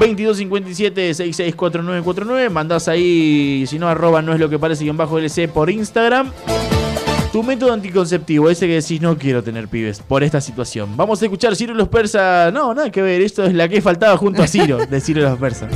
2257-664949. 0.00 2.50
Mandás 2.50 2.88
ahí, 2.88 3.64
si 3.66 3.78
no, 3.78 3.88
arroba 3.88 4.22
no 4.22 4.32
es 4.32 4.40
lo 4.40 4.48
que 4.48 4.58
parece, 4.58 4.84
guion 4.84 4.96
bajo 4.96 5.18
LC 5.18 5.48
por 5.48 5.68
Instagram. 5.70 6.32
Tu 7.32 7.42
método 7.44 7.72
anticonceptivo, 7.72 8.50
ese 8.50 8.66
que 8.66 8.74
decís 8.74 9.00
no 9.00 9.16
quiero 9.16 9.44
tener 9.44 9.68
pibes 9.68 10.00
por 10.00 10.24
esta 10.24 10.40
situación. 10.40 10.96
Vamos 10.96 11.22
a 11.22 11.26
escuchar 11.26 11.54
Ciro 11.54 11.74
los 11.74 11.86
persas. 11.88 12.52
No, 12.52 12.74
nada 12.74 12.90
que 12.90 13.02
ver, 13.02 13.20
esto 13.20 13.44
es 13.44 13.54
la 13.54 13.68
que 13.68 13.80
faltaba 13.80 14.16
junto 14.16 14.42
a 14.42 14.48
Ciro, 14.48 14.78
de 14.90 15.00
Ciro 15.00 15.22
los 15.22 15.38
persas. 15.38 15.70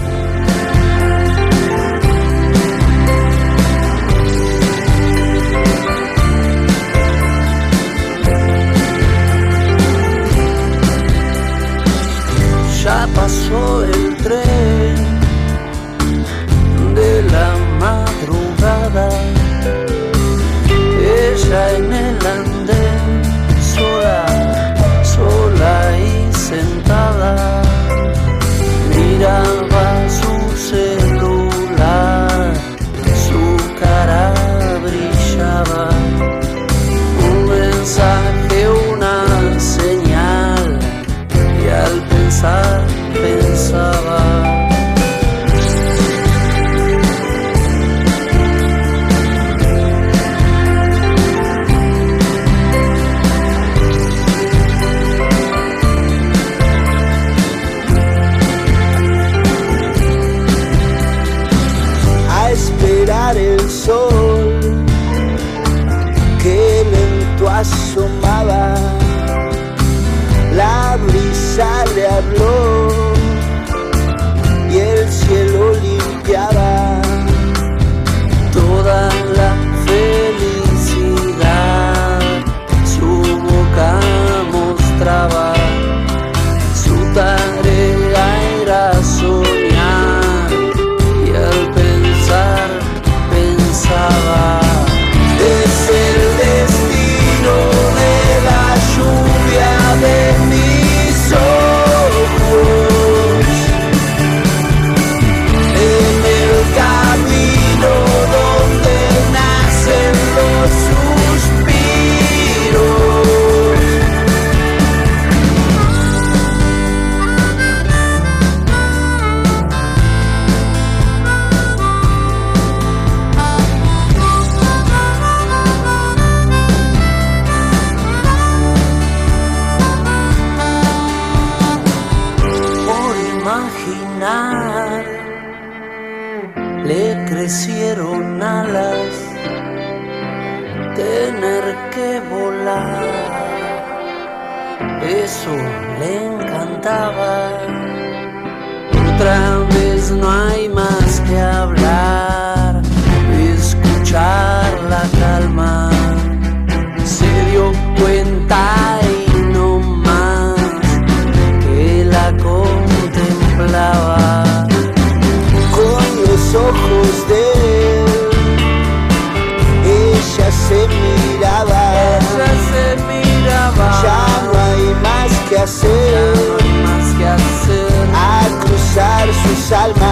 Salva. 179.64 180.03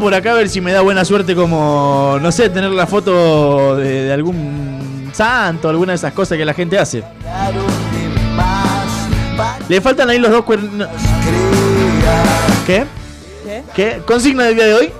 Por 0.00 0.14
acá 0.14 0.32
a 0.32 0.34
ver 0.34 0.48
si 0.48 0.60
me 0.60 0.72
da 0.72 0.80
buena 0.80 1.04
suerte 1.04 1.34
como, 1.34 2.18
no 2.20 2.32
sé, 2.32 2.48
tener 2.48 2.70
la 2.70 2.86
foto 2.86 3.76
de, 3.76 4.04
de 4.04 4.12
algún 4.12 5.10
santo, 5.12 5.68
alguna 5.68 5.92
de 5.92 5.96
esas 5.96 6.12
cosas 6.12 6.36
que 6.38 6.44
la 6.44 6.54
gente 6.54 6.78
hace. 6.78 7.02
Le 9.68 9.80
faltan 9.80 10.10
ahí 10.10 10.18
los 10.18 10.30
dos 10.30 10.44
cuernos. 10.44 10.88
¿Qué? 12.66 12.84
¿Qué? 13.44 13.62
¿Qué? 13.74 14.02
¿Consigna 14.06 14.44
del 14.44 14.54
día 14.56 14.66
de 14.66 14.74
hoy? 14.74 14.92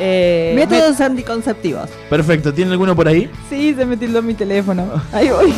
Eh, 0.00 0.52
Métodos 0.54 1.00
anticonceptivos. 1.00 1.90
Perfecto, 2.08 2.54
¿tiene 2.54 2.70
alguno 2.70 2.94
por 2.94 3.08
ahí? 3.08 3.30
Sí, 3.50 3.74
se 3.76 3.84
me 3.84 3.96
tildó 3.96 4.22
mi 4.22 4.34
teléfono. 4.34 4.84
Ahí 5.12 5.28
voy. 5.28 5.52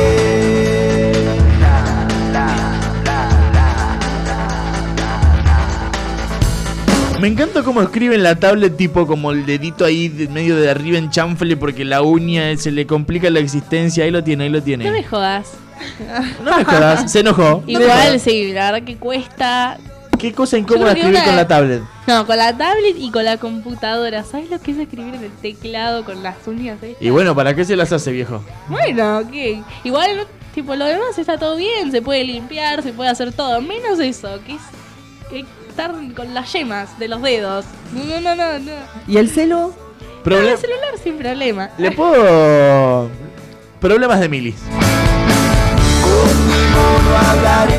Me 7.21 7.27
encanta 7.27 7.61
cómo 7.63 7.81
escribe 7.83 8.15
en 8.15 8.23
la 8.23 8.35
tablet, 8.35 8.75
tipo 8.75 9.05
como 9.05 9.31
el 9.31 9.45
dedito 9.45 9.85
ahí 9.85 10.07
de 10.09 10.27
medio 10.27 10.55
de 10.55 10.69
arriba 10.71 10.97
en 10.97 11.09
chanfle 11.11 11.55
porque 11.55 11.85
la 11.85 12.01
uña 12.01 12.57
se 12.57 12.71
le 12.71 12.87
complica 12.87 13.29
la 13.29 13.39
existencia. 13.39 14.03
Ahí 14.03 14.11
lo 14.11 14.23
tiene, 14.23 14.45
ahí 14.45 14.49
lo 14.49 14.61
tiene. 14.63 14.85
No 14.85 14.91
me 14.91 15.03
jodas. 15.03 15.51
No 16.43 16.57
me 16.57 16.65
jodas, 16.65 17.11
se 17.11 17.19
enojó. 17.19 17.63
Igual, 17.67 18.19
sí, 18.19 18.51
la 18.53 18.71
verdad 18.71 18.85
que 18.87 18.97
cuesta. 18.97 19.77
Qué 20.19 20.33
cosa 20.33 20.57
incómoda 20.57 20.91
escribir 20.91 21.15
una- 21.15 21.25
con 21.25 21.35
la 21.35 21.47
tablet. 21.47 21.81
No, 22.07 22.25
con 22.27 22.37
la 22.37 22.55
tablet 22.57 22.95
y 22.97 23.09
con 23.11 23.23
la 23.25 23.37
computadora. 23.37 24.23
¿Sabes 24.23 24.49
lo 24.49 24.59
que 24.59 24.71
es 24.71 24.77
escribir 24.77 25.15
en 25.15 25.23
el 25.23 25.31
teclado 25.31 26.03
con 26.05 26.21
las 26.23 26.35
uñas? 26.47 26.77
eh? 26.83 26.95
Y 26.99 27.09
bueno, 27.11 27.35
¿para 27.35 27.55
qué 27.55 27.65
se 27.65 27.75
las 27.75 27.91
hace, 27.91 28.11
viejo? 28.11 28.43
Bueno, 28.67 29.21
¿qué? 29.31 29.61
Igual, 29.83 30.27
tipo, 30.53 30.75
lo 30.75 30.85
demás 30.85 31.17
está 31.17 31.37
todo 31.37 31.55
bien. 31.55 31.91
Se 31.91 32.01
puede 32.01 32.23
limpiar, 32.23 32.81
se 32.83 32.93
puede 32.93 33.09
hacer 33.09 33.31
todo. 33.31 33.61
Menos 33.61 33.99
eso, 33.99 34.39
que 34.45 34.53
es 34.53 34.61
estar 35.71 35.93
con 36.15 36.33
las 36.33 36.51
yemas 36.53 36.97
de 36.99 37.07
los 37.07 37.21
dedos. 37.21 37.65
No, 37.93 38.03
no, 38.05 38.19
no, 38.21 38.35
no. 38.35 38.59
no. 38.59 38.71
¿Y 39.07 39.17
el 39.17 39.29
celo? 39.29 39.73
Proble- 40.23 40.43
No, 40.43 40.49
el 40.49 40.57
celular 40.57 40.93
sin 41.03 41.17
problema. 41.17 41.69
¿Le 41.77 41.91
puedo...? 41.91 43.09
Problemas 43.79 44.19
de 44.19 44.29
milis. 44.29 44.55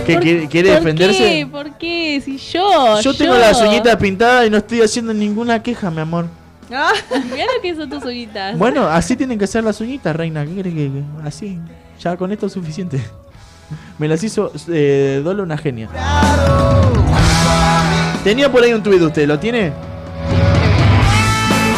¿Qué 0.06 0.16
quiere, 0.18 0.48
quiere 0.48 0.68
¿Por 0.70 0.78
defenderse? 0.80 1.18
qué? 1.18 1.46
¿Por 1.46 1.78
qué? 1.78 2.20
Si 2.24 2.36
yo. 2.38 3.00
Yo 3.00 3.14
tengo 3.14 3.34
las 3.36 3.60
uñitas 3.60 3.96
pintadas 3.96 4.46
y 4.46 4.50
no 4.50 4.56
estoy 4.58 4.80
haciendo 4.82 5.14
ninguna 5.14 5.62
queja, 5.62 5.90
mi 5.90 6.00
amor. 6.00 6.26
Mirá 6.68 7.46
lo 7.54 7.62
que 7.62 7.74
son 7.76 7.88
tus 7.90 8.02
uñitas. 8.04 8.56
Bueno, 8.58 8.86
así 8.88 9.14
tienen 9.14 9.38
que 9.38 9.46
ser 9.46 9.62
las 9.62 9.80
uñitas, 9.80 10.14
reina. 10.16 10.44
¿Qué 10.44 10.52
crees 10.60 10.74
que, 10.74 10.90
que- 10.90 11.04
Así. 11.24 11.58
Ya 12.00 12.16
con 12.16 12.32
esto 12.32 12.46
es 12.46 12.52
suficiente. 12.52 13.00
Me 13.98 14.08
las 14.08 14.22
hizo 14.22 14.52
eh, 14.68 15.20
Dolo 15.24 15.42
una 15.42 15.56
genia. 15.58 15.88
Tenía 18.24 18.50
por 18.52 18.62
ahí 18.62 18.72
un 18.72 18.82
tuit 18.82 18.98
de 19.00 19.06
usted, 19.06 19.26
¿lo 19.26 19.38
tiene? 19.38 19.72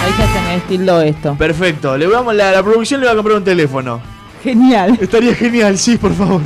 Ahí 0.03 0.13
ya 0.19 0.33
se 0.33 0.41
me 0.43 0.53
destildó 0.55 1.01
esto. 1.01 1.35
Perfecto. 1.37 1.97
Le 1.97 2.07
vamos, 2.07 2.35
la, 2.35 2.53
la 2.53 2.63
producción 2.63 3.01
le 3.01 3.07
va 3.07 3.13
a 3.13 3.17
comprar 3.17 3.37
un 3.39 3.45
teléfono. 3.45 4.01
Genial. 4.43 4.99
Estaría 5.01 5.35
genial, 5.35 5.79
sí, 5.79 5.97
por 5.97 6.13
favor. 6.13 6.43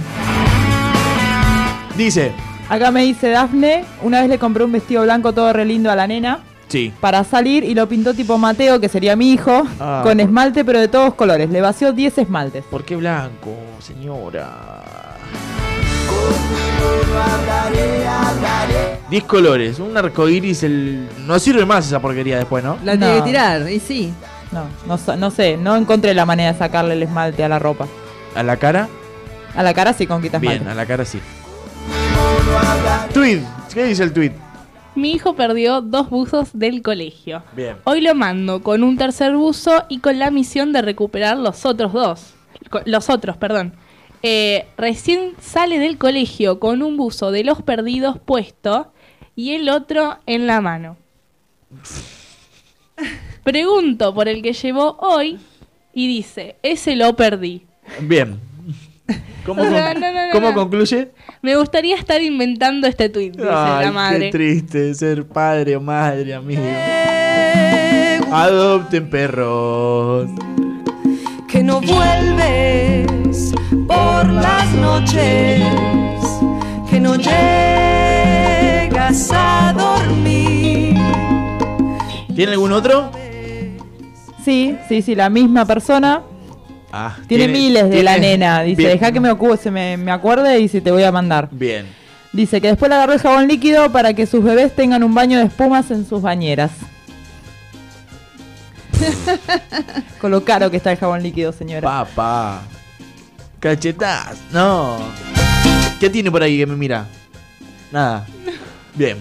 Dice, 1.97 2.31
Acá 2.69 2.91
me 2.93 3.03
dice 3.03 3.31
Dafne, 3.31 3.85
una 4.03 4.21
vez 4.21 4.29
le 4.29 4.39
compré 4.39 4.63
un 4.63 4.71
vestido 4.73 5.03
blanco 5.03 5.33
todo 5.33 5.53
re 5.53 5.65
lindo 5.65 5.91
a 5.91 5.97
la 5.97 6.07
nena 6.07 6.41
sí. 6.69 6.93
para 7.01 7.25
salir 7.25 7.65
y 7.65 7.75
lo 7.75 7.89
pintó 7.89 8.13
tipo 8.15 8.37
Mateo, 8.39 8.79
que 8.79 8.89
sería 8.91 9.17
mi 9.17 9.33
hijo, 9.33 9.67
Ah. 9.81 10.01
con 10.05 10.21
esmalte 10.21 10.65
pero 10.65 10.79
de 10.79 10.87
todos 10.87 11.15
colores. 11.15 11.51
Le 11.51 11.61
vació 11.61 11.93
10 11.93 12.19
esmaltes. 12.19 12.65
¿Por 12.71 12.85
qué 12.85 12.95
blanco, 12.95 13.51
señora? 13.81 14.98
10 19.11 19.25
colores, 19.25 19.79
un 19.79 19.97
arco 19.97 20.29
iris, 20.29 20.63
el... 20.63 21.09
no 21.27 21.39
sirve 21.39 21.65
más 21.65 21.87
esa 21.87 22.01
porquería 22.01 22.37
después, 22.37 22.63
¿no? 22.63 22.77
La 22.85 22.97
tiene 22.97 23.17
que 23.17 23.23
tirar, 23.23 23.71
y 23.71 23.81
sí. 23.81 24.13
No, 24.53 24.67
no, 25.17 25.31
sé, 25.31 25.57
no 25.57 25.77
encontré 25.77 26.15
la 26.15 26.25
manera 26.27 26.53
de 26.53 26.59
sacarle 26.59 26.95
el 26.95 27.03
esmalte 27.03 27.45
a 27.45 27.49
la 27.49 27.59
ropa. 27.59 27.87
¿A 28.35 28.43
la 28.43 28.57
cara? 28.57 28.89
A 29.55 29.63
la 29.63 29.75
cara 29.75 29.93
sí 29.93 30.07
con 30.07 30.23
quita 30.23 30.39
Bien, 30.39 30.55
esmalte. 30.55 30.73
a 30.73 30.75
la 30.75 30.87
cara 30.87 31.05
sí. 31.05 31.21
Tweet, 33.13 33.43
¿qué 33.73 33.85
dice 33.85 34.03
el 34.05 34.13
tweet? 34.13 34.33
Mi 34.95 35.13
hijo 35.13 35.35
perdió 35.37 35.81
dos 35.81 36.11
buzos 36.11 36.51
del 36.53 36.83
colegio. 36.83 37.43
Bien. 37.55 37.77
Hoy 37.85 38.01
lo 38.01 38.15
mando 38.15 38.63
con 38.63 38.83
un 38.83 38.97
tercer 38.97 39.37
buzo 39.37 39.85
y 39.89 40.01
con 40.01 40.19
la 40.19 40.31
misión 40.31 40.73
de 40.73 40.83
recuperar 40.83 41.39
los 41.39 41.65
otros 41.65 41.93
dos. 41.93 42.35
Los 42.85 43.09
otros, 43.09 43.37
perdón. 43.37 43.75
Eh, 44.23 44.67
recién 44.77 45.35
sale 45.41 45.79
del 45.79 45.97
colegio 45.99 46.59
con 46.59 46.83
un 46.83 46.97
buzo 46.97 47.31
de 47.31 47.45
los 47.45 47.63
perdidos 47.63 48.19
puesto 48.19 48.93
y 49.37 49.53
el 49.55 49.69
otro 49.69 50.19
en 50.27 50.47
la 50.47 50.61
mano. 50.61 50.97
Pregunto 53.45 54.13
por 54.15 54.29
el 54.29 54.43
que 54.43 54.53
llevó 54.53 54.97
hoy 55.01 55.39
y 55.95 56.09
dice, 56.09 56.57
ese 56.63 56.97
lo 56.97 57.15
perdí. 57.17 57.63
Bien. 58.01 58.41
¿Cómo, 59.47 59.63
O 59.67 59.69
sea, 59.71 59.93
con- 59.93 60.01
no, 60.03 60.13
no, 60.13 60.27
no, 60.27 60.33
cómo 60.33 60.49
no. 60.51 60.55
concluye? 60.55 61.09
Me 61.41 61.57
gustaría 61.57 61.97
estar 61.97 62.21
inventando 62.21 62.87
este 62.87 63.09
tweet, 63.09 63.31
dice 63.31 63.49
Ay, 63.49 63.87
la 63.87 63.93
madre. 63.93 64.19
qué 64.27 64.31
triste 64.33 64.95
ser 64.95 65.25
padre 65.27 65.77
o 65.77 65.81
madre, 65.81 66.35
amigo. 66.35 66.63
Adopten 68.31 69.09
perros. 69.09 70.29
No 71.69 71.81
vuelves 71.83 73.53
por 73.87 74.27
las 74.27 74.73
noches, 74.73 75.63
que 76.89 76.99
no 76.99 77.15
llegas 77.17 78.51
a 79.35 79.75
dormir. 79.77 80.97
¿Tiene 82.35 82.53
algún 82.53 82.73
otro? 82.73 83.11
Sí, 84.43 84.79
sí, 84.89 85.03
sí, 85.03 85.15
la 85.15 85.29
misma 85.29 85.67
persona. 85.67 86.23
Ah, 86.91 87.19
Tiene, 87.27 87.49
miles 87.49 87.91
de 87.91 88.03
la 88.03 88.17
nena. 88.17 88.63
Dice, 88.63 88.81
Bien. 88.85 88.93
deja 88.93 89.13
que 89.13 89.21
me 89.21 89.31
ocupe, 89.31 89.59
se 89.59 89.71
me, 89.71 89.99
me 89.99 90.11
acuerde 90.11 90.59
y 90.61 90.69
si 90.69 90.81
te 90.81 90.91
voy 90.91 91.03
a 91.03 91.13
mandar. 91.13 91.51
Bien. 91.53 91.85
Dice 92.33 92.63
que 92.63 92.69
después 92.69 92.89
le 92.89 92.95
agarró 92.95 93.13
el 93.13 93.19
jabón 93.19 93.47
líquido 93.47 93.93
para 93.93 94.15
que 94.15 94.25
sus 94.25 94.43
bebés 94.43 94.75
tengan 94.75 95.03
un 95.05 95.13
baño 95.15 95.39
de 95.39 95.45
espumas 95.45 95.91
en 95.91 96.07
sus 96.07 96.23
bañeras. 96.23 96.71
Con 100.21 100.31
lo 100.31 100.45
caro 100.45 100.71
que 100.71 100.77
está 100.79 100.93
el 100.93 100.99
jabón 100.99 101.23
líquido, 101.23 101.53
señora. 101.53 101.81
Papá. 101.83 102.63
Cachetás. 103.61 104.39
No. 104.53 104.99
¿Qué 106.01 106.09
tiene 106.11 106.31
por 106.31 106.43
ahí 106.43 106.59
que 106.59 106.67
me 106.67 106.77
mira? 106.77 107.07
Nada. 107.91 108.27
Bien. 108.95 109.19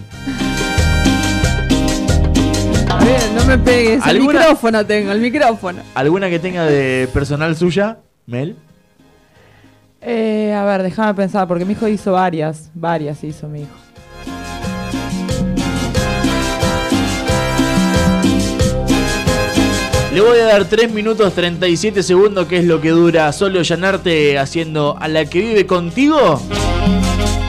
A 2.90 3.04
ver, 3.04 3.30
no 3.34 3.44
me 3.44 3.58
pegues. 3.58 4.02
El 4.04 4.10
¿Alguna- 4.16 4.40
micrófono 4.40 4.86
tengo, 4.86 5.12
el 5.12 5.20
micrófono. 5.20 5.82
¿Alguna 5.94 6.28
que 6.30 6.38
tenga 6.38 6.64
de 6.66 7.08
personal 7.12 7.56
suya? 7.56 7.98
Mel. 8.26 8.56
Eh, 10.00 10.54
a 10.54 10.64
ver, 10.64 10.82
déjame 10.82 11.14
pensar, 11.14 11.48
porque 11.48 11.64
mi 11.64 11.72
hijo 11.72 11.88
hizo 11.88 12.12
varias. 12.12 12.70
Varias 12.74 13.22
hizo 13.24 13.48
mi 13.48 13.62
hijo. 13.62 13.74
Le 20.18 20.24
voy 20.24 20.40
a 20.40 20.46
dar 20.46 20.64
3 20.64 20.90
minutos 20.90 21.32
37 21.32 22.02
segundos, 22.02 22.48
que 22.48 22.56
es 22.56 22.64
lo 22.64 22.80
que 22.80 22.88
dura 22.90 23.32
solo 23.32 23.62
llanarte 23.62 24.36
haciendo 24.36 24.96
a 24.98 25.06
la 25.06 25.24
que 25.26 25.38
vive 25.38 25.64
contigo. 25.64 26.42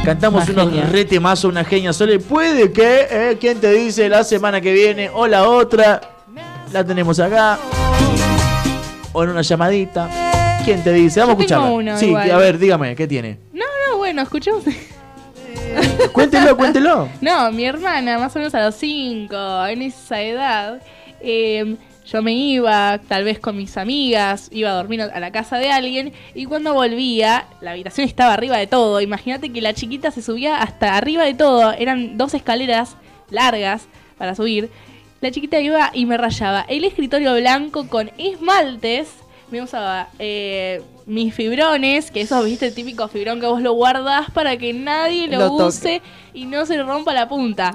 Cantamos 0.06 0.48
Una 0.48 0.66
unos 0.66 0.76
genia. 0.76 0.86
retemazo, 0.92 1.48
una 1.48 1.66
genia 1.66 1.94
Sole. 1.94 2.20
Puede 2.20 2.72
que, 2.72 3.08
eh, 3.10 3.38
¿quién 3.40 3.60
te 3.60 3.72
dice 3.72 4.08
la 4.08 4.24
semana 4.24 4.62
que 4.62 4.72
viene 4.72 5.10
o 5.12 5.26
la 5.26 5.50
otra? 5.50 6.00
La 6.72 6.84
tenemos 6.86 7.20
acá. 7.20 7.58
O 9.14 9.24
en 9.24 9.32
una 9.32 9.42
llamadita. 9.42 10.08
¿Quién 10.64 10.84
te 10.84 10.94
dice? 10.94 11.22
Vamos 11.22 11.34
a 11.34 11.38
Yo 11.38 11.42
escucharla. 11.46 11.72
uno 11.72 11.98
sí, 11.98 12.06
igual. 12.06 12.30
a 12.30 12.38
ver, 12.38 12.60
dígame, 12.60 12.96
¿qué 12.96 13.08
tiene? 13.08 13.40
No, 13.52 13.66
no, 13.90 13.98
bueno, 13.98 14.22
escuchemos. 14.22 14.64
Cuéntelo, 16.14 16.56
cuéntelo. 16.56 17.10
No, 17.20 17.52
mi 17.52 17.66
hermana, 17.66 18.20
más 18.20 18.36
o 18.36 18.38
menos 18.38 18.54
a 18.54 18.64
los 18.64 18.76
5, 18.76 19.66
en 19.66 19.82
esa 19.82 20.22
edad, 20.22 20.80
eh, 21.20 21.76
yo 22.12 22.22
me 22.24 22.34
iba, 22.34 23.00
tal 23.08 23.24
vez 23.24 23.40
con 23.40 23.56
mis 23.56 23.78
amigas, 23.78 24.50
iba 24.52 24.72
a 24.72 24.74
dormir 24.74 25.02
a 25.02 25.20
la 25.20 25.32
casa 25.32 25.58
de 25.58 25.72
alguien, 25.72 26.14
y 26.34 26.46
cuando 26.46 26.74
volvía, 26.74 27.46
la 27.62 27.72
habitación 27.72 28.08
estaba 28.08 28.34
arriba 28.34 28.58
de 28.58 28.68
todo. 28.68 29.00
Imagínate 29.02 29.52
que 29.52 29.62
la 29.62 29.74
chiquita 29.74 30.10
se 30.12 30.22
subía 30.22 30.62
hasta 30.62 30.98
arriba 30.98 31.24
de 31.24 31.36
todo, 31.36 31.72
eran 31.74 32.18
dos 32.18 32.34
escaleras 32.34 32.96
largas 33.30 33.88
para 34.18 34.36
subir. 34.36 34.70
La 35.22 35.32
chiquita 35.32 35.60
iba 35.60 35.92
y 35.94 36.06
me 36.06 36.18
rayaba 36.18 36.66
el 36.68 36.84
escritorio 36.84 37.36
blanco 37.36 37.88
con 37.88 38.12
esmaltes. 38.18 39.10
Me 39.52 39.62
usaba 39.62 40.10
eh, 40.18 40.82
mis 41.06 41.34
fibrones, 41.34 42.12
que 42.12 42.22
esos, 42.22 42.46
viste, 42.46 42.68
el 42.68 42.74
típico 42.74 43.08
fibrón 43.08 43.40
que 43.40 43.48
vos 43.48 43.62
lo 43.62 43.74
guardás 43.74 44.32
para 44.32 44.58
que 44.58 44.74
nadie 44.74 45.28
lo, 45.28 45.40
Lo 45.40 45.68
use 45.68 46.02
y 46.34 46.46
no 46.46 46.66
se 46.66 46.78
le 46.78 46.84
rompa 46.84 47.14
la 47.14 47.28
punta. 47.28 47.74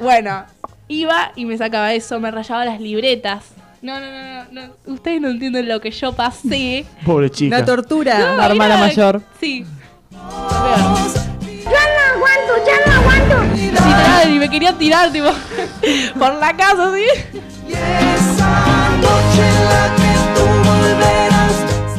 bueno, 0.00 0.44
iba 0.88 1.32
y 1.36 1.44
me 1.44 1.56
sacaba 1.56 1.92
eso, 1.94 2.18
me 2.18 2.30
rayaba 2.30 2.64
las 2.64 2.80
libretas. 2.80 3.61
No, 3.82 3.98
no, 3.98 4.06
no, 4.12 4.44
no, 4.52 4.66
no. 4.68 4.74
Ustedes 4.94 5.20
no 5.20 5.28
entienden 5.28 5.66
lo 5.66 5.80
que 5.80 5.90
yo 5.90 6.12
pasé. 6.12 6.84
Pobre 7.04 7.28
chica. 7.30 7.56
Una 7.56 7.64
tortura. 7.64 8.16
No, 8.16 8.36
La 8.36 8.46
hermana 8.46 8.76
mayor. 8.76 9.20
Sí. 9.40 9.66
Ya 10.12 10.18
no 10.20 12.14
aguanto, 12.14 12.52
ya 12.64 12.86
no 12.86 12.92
aguanto. 13.00 13.56
Literal, 13.56 14.34
y 14.34 14.38
me 14.38 14.48
quería 14.48 14.72
tirar, 14.78 15.10
tipo, 15.10 15.30
por 16.18 16.34
la 16.34 16.56
casa, 16.56 16.92
¿sí? 16.94 17.06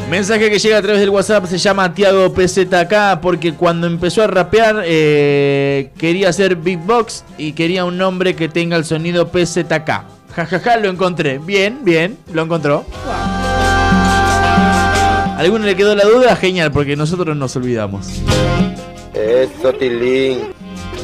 Mensaje 0.09 0.49
que 0.49 0.59
llega 0.59 0.77
a 0.77 0.81
través 0.81 1.01
del 1.01 1.09
WhatsApp 1.09 1.47
se 1.47 1.57
llama 1.57 1.93
Tiago 1.93 2.31
PZK 2.33 3.19
porque 3.19 3.55
cuando 3.55 3.87
empezó 3.87 4.21
a 4.21 4.27
rapear 4.27 4.83
eh, 4.85 5.89
quería 5.97 6.29
hacer 6.29 6.55
beatbox 6.55 7.25
y 7.37 7.53
quería 7.53 7.83
un 7.83 7.97
nombre 7.97 8.35
que 8.35 8.47
tenga 8.47 8.77
el 8.77 8.85
sonido 8.85 9.29
PZK. 9.31 10.03
Jajaja, 10.35 10.77
lo 10.77 10.89
encontré. 10.89 11.37
Bien, 11.37 11.79
bien, 11.83 12.17
lo 12.31 12.41
encontró. 12.41 12.85
¿A 15.33 15.37
alguno 15.37 15.65
le 15.65 15.75
quedó 15.75 15.95
la 15.95 16.05
duda? 16.05 16.35
Genial, 16.35 16.71
porque 16.71 16.95
nosotros 16.95 17.35
nos 17.37 17.55
olvidamos. 17.55 18.07
Eso, 19.13 19.73
Tilín. 19.73 20.53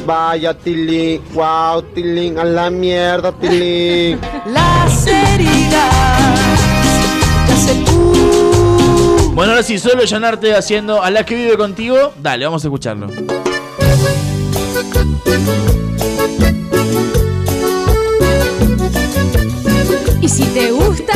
Vaya, 0.04 0.52
Tilín. 0.54 1.22
Wow, 1.32 1.82
Tilín. 1.94 2.38
A 2.38 2.44
la 2.44 2.70
mierda, 2.70 3.30
Tilín. 3.32 4.18
Las 4.46 5.06
heridas 5.06 5.94
ya 7.48 7.56
se 7.56 7.74
Bueno, 9.32 9.52
ahora 9.52 9.62
sí, 9.62 9.78
solo 9.78 10.02
llenarte 10.02 10.54
haciendo 10.56 11.02
a 11.02 11.10
la 11.10 11.24
que 11.24 11.36
vive 11.36 11.56
contigo. 11.56 12.12
Dale, 12.20 12.44
vamos 12.44 12.64
a 12.64 12.66
escucharlo. 12.66 13.06
Si 20.30 20.44
te 20.54 20.70
gusta, 20.70 21.12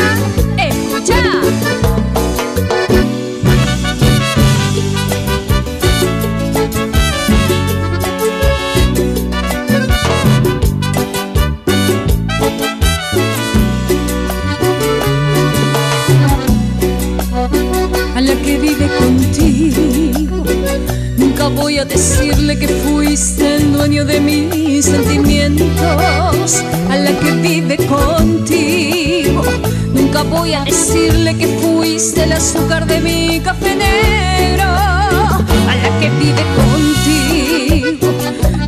decirle 30.94 31.36
que 31.36 31.48
fuiste 31.48 32.22
el 32.22 32.32
azúcar 32.32 32.86
de 32.86 33.00
mi 33.00 33.40
café 33.40 33.74
negro. 33.74 34.64
A 34.64 35.76
la 35.82 35.98
que 35.98 36.08
vive 36.10 36.44
contigo, 36.60 38.12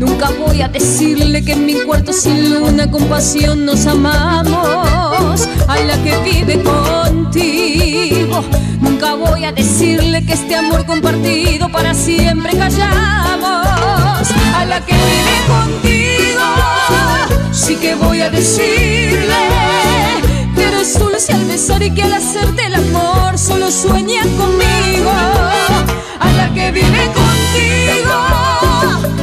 nunca 0.01 0.31
voy 0.31 0.61
a 0.61 0.69
decirle 0.69 1.45
que 1.45 1.53
en 1.53 1.67
mi 1.67 1.75
cuarto 1.75 2.13
sin 2.13 2.53
luna 2.53 2.91
con 2.91 3.05
pasión 3.05 3.65
nos 3.65 3.87
amamos. 3.87 5.49
A 5.69 5.79
la 5.79 5.97
que 6.03 6.19
vive 6.19 6.61
contigo, 6.63 8.45
nunca 8.81 9.15
voy 9.15 9.45
a 9.45 9.53
decirle 9.53 10.25
que 10.27 10.33
este 10.33 10.57
amor 10.57 10.85
compartido 10.85 11.69
para 11.69 11.95
siempre 11.95 12.57
callamos. 12.57 14.27
A 14.57 14.65
la 14.65 14.85
que 14.85 14.95
vive 14.95 15.37
contigo, 15.47 16.43
sí 17.53 17.77
que 17.77 17.95
voy 17.95 18.21
a 18.21 18.31
decirle 18.31 19.86
eres 20.87 20.99
dulce 20.99 21.33
al 21.33 21.45
besar 21.47 21.83
y 21.83 21.91
que 21.91 22.03
al 22.03 22.13
hacerte 22.13 22.67
el 22.67 22.75
amor 22.75 23.39
solo 23.39 23.71
sueña 23.71 24.23
conmigo. 24.37 25.11
A 26.21 26.33
la 26.37 26.53
que 26.55 26.71
vive 26.71 27.11
contigo, 27.15 28.15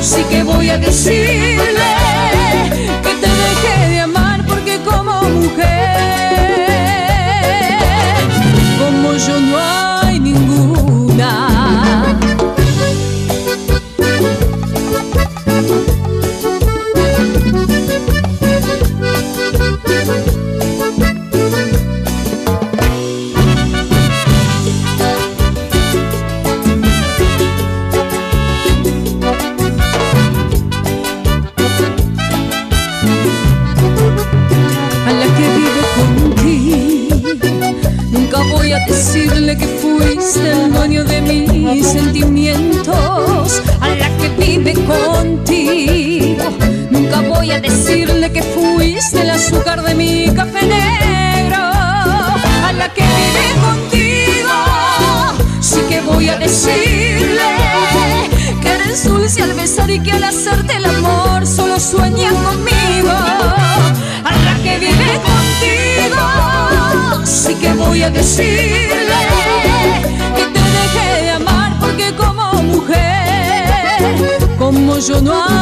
sí 0.01 0.23
que 0.29 0.43
voy 0.43 0.69
a 0.69 0.77
decirle 0.77 1.89
que 3.03 3.13
te 3.21 3.27
deje 3.27 3.89
de 3.89 3.99
amar 4.01 4.45
porque 4.45 4.79
como 4.83 5.21
mujer, 5.23 5.82
decirle 68.13 69.19
que 70.35 70.45
te 70.53 70.59
deje 70.59 71.23
de 71.23 71.31
amar 71.31 71.79
porque 71.79 72.13
como 72.15 72.63
mujer, 72.63 73.97
como 74.57 74.97
yo 74.99 75.21
no 75.21 75.52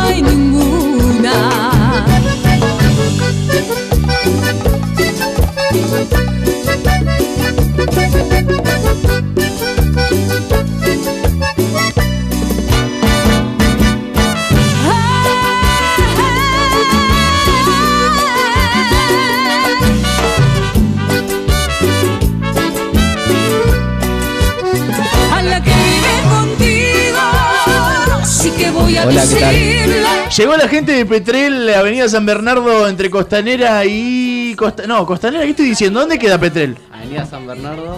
Hola, 29.06 29.24
¿qué 29.28 29.36
tal? 29.40 30.30
Llegó 30.38 30.56
la 30.58 30.68
gente 30.68 30.92
de 30.94 31.06
Petrel, 31.06 31.74
Avenida 31.74 32.08
San 32.08 32.26
Bernardo, 32.26 32.88
entre 32.88 33.10
Costanera 33.10 33.84
y. 33.86 34.56
Costa... 34.58 34.86
No, 34.88 35.06
Costanera, 35.06 35.44
¿qué 35.44 35.52
estoy 35.52 35.66
diciendo? 35.68 36.00
¿Dónde 36.00 36.20
queda 36.20 36.38
Petrel? 36.38 36.78
Avenida 36.92 37.26
San 37.26 37.46
Bernardo. 37.48 37.98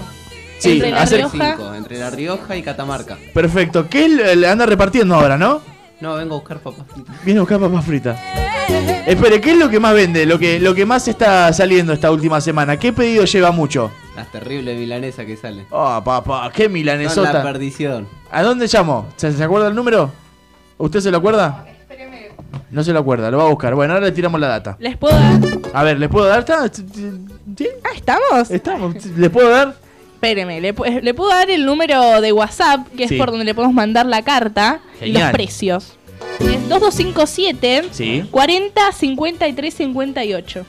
Sí, 0.59 0.73
Entre 0.73 0.91
La 0.91 1.01
hace- 1.01 1.17
Rioja. 1.17 1.55
Rioja. 1.55 1.77
entre 1.77 1.97
La 1.99 2.09
Rioja 2.09 2.55
y 2.55 2.63
Catamarca. 2.63 3.17
Perfecto. 3.34 3.88
¿Qué 3.89 4.07
le 4.07 4.47
anda 4.47 4.65
repartiendo 4.65 5.15
ahora, 5.15 5.38
no? 5.38 5.61
No, 5.99 6.15
vengo 6.15 6.35
a 6.35 6.38
buscar 6.39 6.59
papas 6.59 6.85
fritas. 6.93 7.15
Viene 7.25 7.39
a 7.39 7.41
buscar 7.41 7.59
papas 7.59 7.85
fritas. 7.85 8.19
Espere, 9.05 9.41
¿qué 9.41 9.51
es 9.51 9.57
lo 9.57 9.69
que 9.69 9.80
más 9.80 9.93
vende? 9.93 10.25
Lo 10.25 10.39
que, 10.39 10.59
lo 10.59 10.73
que 10.73 10.85
más 10.85 11.07
está 11.07 11.51
saliendo 11.51 11.91
esta 11.91 12.11
última 12.11 12.39
semana. 12.39 12.77
¿Qué 12.77 12.93
pedido 12.93 13.25
lleva 13.25 13.51
mucho? 13.51 13.91
Las 14.15 14.31
terribles 14.31 14.77
milanesas 14.77 15.25
que 15.25 15.35
salen. 15.35 15.65
Oh, 15.69 16.01
papá, 16.03 16.49
qué 16.53 16.63
Son 16.63 16.71
la 16.71 16.73
milanesota. 16.73 17.43
perdición. 17.43 18.07
¿A 18.31 18.41
dónde 18.41 18.67
llamo? 18.71 19.09
¿Se, 19.17 19.31
se 19.34 19.43
acuerda 19.43 19.67
el 19.67 19.75
número? 19.75 20.11
¿Usted 20.77 20.99
se 20.99 21.11
lo 21.11 21.17
acuerda? 21.17 21.65
No 22.71 22.83
se 22.83 22.91
lo 22.91 22.99
acuerda, 22.99 23.29
lo 23.29 23.37
va 23.37 23.43
a 23.45 23.49
buscar. 23.49 23.75
Bueno, 23.75 23.93
ahora 23.93 24.07
le 24.07 24.11
tiramos 24.11 24.39
la 24.41 24.47
data. 24.47 24.77
¿Les 24.79 24.97
puedo 24.97 25.15
dar? 25.15 25.39
A 25.73 25.83
ver, 25.83 25.99
¿les 25.99 26.09
puedo 26.09 26.25
dar? 26.25 26.39
¿Está? 26.39 26.63
Ah, 26.63 27.89
¿estamos? 27.95 28.51
Estamos. 28.51 29.05
¿Les 29.17 29.29
puedo 29.29 29.49
dar? 29.49 29.75
Espéreme, 30.15 30.59
le, 30.61 30.73
pu- 30.73 31.01
le 31.01 31.13
puedo 31.13 31.29
dar 31.29 31.49
el 31.51 31.65
número 31.65 32.21
de 32.21 32.31
WhatsApp, 32.31 32.87
que 32.97 33.07
Sí. 33.07 33.15
es 33.15 33.19
por 33.19 33.29
donde 33.29 33.45
le 33.45 33.53
podemos 33.53 33.75
mandar 33.75 34.05
la 34.05 34.21
carta 34.23 34.79
y 35.01 35.07
los 35.07 35.21
Genial. 35.21 35.31
precios. 35.33 35.93
Es 36.39 36.67
2257 36.69 37.89
Sí. 37.91 38.25
40 38.31 38.91
53 38.91 39.73
58. 39.73 40.65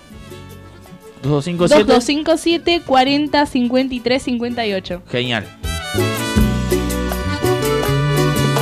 2257. 1.23 1.85
2257 1.93 2.83
40 2.87 3.47
53 3.47 4.23
58. 4.23 5.03
Genial. 5.11 5.45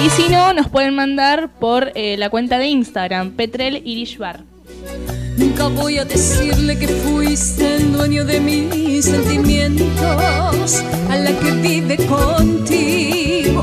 Y 0.05 0.11
si 0.11 0.29
no, 0.29 0.53
nos 0.53 0.69
pueden 0.69 0.97
mandar 0.97 1.49
por 1.61 1.93
eh, 1.95 2.17
la 2.17 2.29
cuenta 2.29 2.59
de 2.59 2.67
Instagram, 2.67 3.37
Petrel 3.37 3.83
Irish 3.85 4.19
Bar. 4.19 4.41
Nunca 5.37 5.69
voy 5.69 5.99
a 5.99 6.05
decirle 6.05 6.77
que 6.77 6.89
fuiste 6.89 7.77
el 7.77 7.93
dueño 7.93 8.25
de 8.25 8.41
mis 8.41 9.05
sentimientos, 9.05 10.83
a 11.09 11.17
la 11.17 11.31
que 11.39 11.53
vive 11.53 11.97
contigo. 11.99 13.63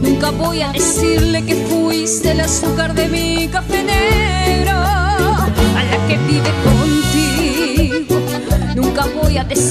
Nunca 0.00 0.30
voy 0.30 0.62
a 0.62 0.70
decirle 0.70 1.44
que 1.44 1.56
fuiste 1.56 2.30
el 2.30 2.40
azúcar 2.40 2.94
de 2.94 3.08
mi 3.08 3.48
café 3.48 3.82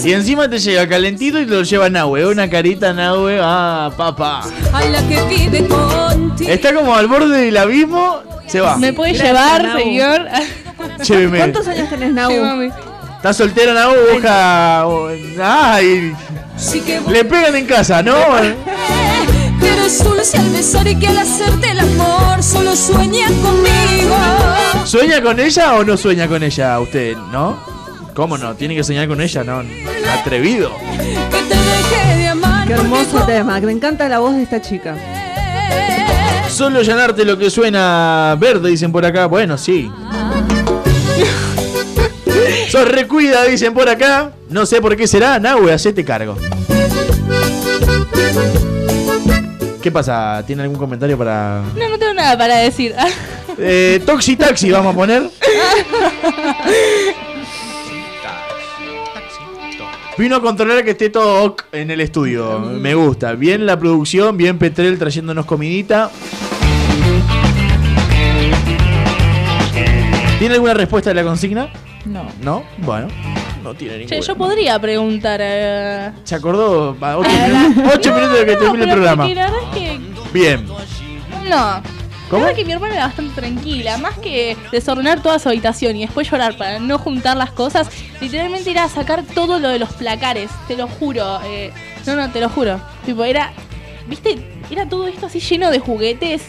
Y 0.03 0.13
encima 0.13 0.49
te 0.49 0.59
llega 0.59 0.87
calentito 0.87 1.39
y 1.39 1.45
te 1.45 1.51
lo 1.51 1.63
lleva 1.63 1.89
Nahue. 1.89 2.25
Una 2.25 2.49
carita 2.49 2.93
Nahue. 2.93 3.39
Ah, 3.41 3.91
papá. 3.95 4.43
a 4.73 4.85
la 4.85 5.01
que 5.07 5.21
vive 5.23 5.67
contigo. 5.67 6.49
Está 6.49 6.73
como 6.73 6.95
al 6.95 7.07
borde 7.07 7.37
del 7.45 7.57
abismo. 7.57 8.19
Se 8.47 8.59
va. 8.61 8.77
¿Me 8.77 8.93
puede 8.93 9.13
Gracias, 9.13 9.27
llevar, 9.29 9.63
Nau. 9.63 9.77
señor? 9.77 10.27
Lléveme. 11.07 11.37
¿Cuántos 11.39 11.67
años 11.67 11.89
tenés, 11.89 12.13
Nau? 12.13 12.31
Sí, 12.31 12.37
mami. 12.39 12.69
Está 13.17 13.33
soltera 13.33 13.73
Nahue, 13.73 14.13
busca. 14.13 14.83
Ay. 15.41 16.13
Sí 16.57 16.81
que 16.81 16.99
Le 17.09 17.23
pegan 17.25 17.55
en 17.55 17.65
casa, 17.65 18.01
¿no? 18.01 18.15
Que 19.59 19.67
eres 19.71 20.03
dulce 20.03 20.37
al 20.37 20.49
besar 20.49 20.87
y 20.87 20.95
que 20.95 21.07
al 21.07 21.17
hacerte 21.19 21.71
el 21.71 21.79
amor 21.79 22.41
solo 22.41 22.75
sueña 22.75 23.27
conmigo. 23.27 24.15
¿Sueña 24.85 25.21
con 25.21 25.39
ella 25.39 25.75
o 25.75 25.83
no 25.83 25.95
sueña 25.97 26.27
con 26.27 26.41
ella 26.43 26.79
usted, 26.79 27.15
no? 27.31 27.78
¿Cómo 28.19 28.37
no? 28.37 28.53
Tiene 28.53 28.75
que 28.75 28.83
soñar 28.83 29.07
con 29.07 29.21
ella, 29.21 29.45
¿no? 29.45 29.63
Atrevido. 30.11 30.73
Que 31.31 31.37
te 31.37 31.55
deje 31.55 32.17
de 32.17 32.27
amar. 32.27 32.67
Qué 32.67 32.73
hermoso 32.73 33.25
tema. 33.25 33.61
Me 33.61 33.71
encanta 33.71 34.09
la 34.09 34.19
voz 34.19 34.35
de 34.35 34.43
esta 34.43 34.59
chica. 34.59 34.97
Solo 36.49 36.81
llenarte 36.81 37.23
lo 37.23 37.37
que 37.37 37.49
suena 37.49 38.35
verde, 38.37 38.71
dicen 38.71 38.91
por 38.91 39.05
acá. 39.05 39.27
Bueno, 39.27 39.57
sí. 39.57 39.89
Sos 42.67 42.89
recuida, 42.89 43.45
dicen 43.45 43.73
por 43.73 43.87
acá. 43.87 44.33
No 44.49 44.65
sé 44.65 44.81
por 44.81 44.97
qué 44.97 45.07
será. 45.07 45.39
Nahue, 45.39 45.71
hacete 45.71 46.03
cargo. 46.03 46.35
¿Qué 49.81 49.91
pasa? 49.93 50.43
¿Tiene 50.45 50.63
algún 50.63 50.77
comentario 50.77 51.17
para.? 51.17 51.63
No, 51.73 51.87
no 51.87 51.97
tengo 51.97 52.15
nada 52.15 52.37
para 52.37 52.57
decir. 52.57 52.93
Eh, 53.57 54.01
Toxi 54.05 54.35
Taxi, 54.35 54.71
vamos 54.71 54.93
a 54.93 54.97
poner. 54.97 55.23
Vino 60.19 60.35
a 60.35 60.41
controlar 60.41 60.83
que 60.83 60.91
esté 60.91 61.09
todo 61.09 61.45
ok 61.45 61.63
en 61.71 61.91
el 61.91 62.01
estudio. 62.01 62.59
Me 62.59 62.93
gusta. 62.93 63.35
Bien 63.35 63.65
la 63.65 63.79
producción, 63.79 64.35
bien 64.35 64.57
Petrel 64.59 64.99
trayéndonos 64.99 65.45
comidita. 65.45 66.11
¿Tiene 70.37 70.55
alguna 70.55 70.73
respuesta 70.73 71.11
de 71.11 71.13
la 71.13 71.23
consigna? 71.23 71.69
No. 72.03 72.25
¿No? 72.41 72.63
Bueno, 72.79 73.07
no 73.63 73.73
tiene 73.73 73.93
Che, 73.93 74.15
ninguna. 74.15 74.19
yo 74.19 74.35
podría 74.35 74.77
preguntar 74.79 75.41
a... 75.41 76.13
¿Se 76.25 76.35
acordó? 76.35 76.99
Va, 76.99 77.17
Ocho, 77.17 77.29
minutos, 77.29 77.93
ocho 77.95 78.13
minutos 78.13 78.39
de 78.39 78.45
que 78.45 78.55
termine 78.57 78.83
el 78.83 78.91
programa. 78.91 79.25
Bien. 80.33 80.65
No. 81.49 81.81
¿Cómo? 82.29 82.45
Que 82.53 82.63
mi 82.63 82.71
hermana 82.71 82.95
era 82.95 83.07
bastante 83.07 83.33
tranquila. 83.41 83.97
Más 83.97 84.17
que 84.19 84.55
desordenar 84.71 85.21
toda 85.21 85.39
su 85.39 85.49
habitación 85.49 85.95
y 85.95 86.01
después 86.01 86.29
llorar 86.29 86.57
para 86.57 86.79
no 86.79 86.99
juntar 86.99 87.35
las 87.37 87.51
cosas, 87.51 87.89
literalmente 88.21 88.69
era 88.71 88.87
sacar 88.87 89.23
todo 89.23 89.59
lo 89.59 89.69
de 89.69 89.79
los 89.79 89.91
placares. 89.93 90.51
Te 90.67 90.77
lo 90.77 90.87
juro. 90.87 91.41
eh, 91.45 91.71
no, 92.05 92.15
no, 92.15 92.31
te 92.31 92.39
lo 92.39 92.49
juro. 92.49 92.79
Tipo, 93.05 93.23
era... 93.23 93.51
¿Viste? 94.07 94.39
Era 94.71 94.87
todo 94.87 95.07
esto 95.07 95.25
así 95.25 95.39
lleno 95.39 95.71
de 95.71 95.79
juguetes. 95.79 96.43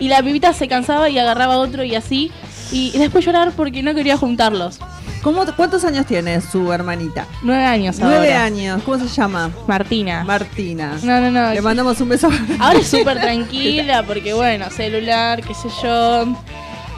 Y 0.00 0.08
la 0.08 0.22
pibita 0.22 0.52
se 0.52 0.68
cansaba 0.68 1.10
y 1.10 1.18
agarraba 1.18 1.58
otro 1.58 1.84
y 1.84 1.94
así. 1.94 2.30
Y, 2.70 2.96
después 2.98 3.24
llorar 3.24 3.52
porque 3.56 3.82
no 3.82 3.94
quería 3.94 4.16
juntarlos. 4.16 4.78
¿Cómo, 5.22 5.44
¿Cuántos 5.56 5.84
años 5.84 6.06
tiene 6.06 6.40
su 6.40 6.72
hermanita? 6.72 7.26
Nueve 7.42 7.64
años 7.64 7.96
Nueve 7.98 8.28
ahora. 8.32 8.44
años. 8.44 8.82
¿Cómo 8.84 8.98
se 8.98 9.08
llama? 9.08 9.50
Martina. 9.66 10.22
Martina. 10.24 10.96
No, 11.02 11.20
no, 11.20 11.30
no. 11.30 11.52
Le 11.54 11.60
mandamos 11.62 12.00
un 12.00 12.08
beso. 12.10 12.28
Ahora 12.60 12.78
es 12.78 12.86
súper 12.88 13.20
tranquila 13.20 14.02
porque, 14.04 14.32
bueno, 14.34 14.66
celular, 14.70 15.42
qué 15.42 15.54
sé 15.54 15.68
yo. 15.82 16.26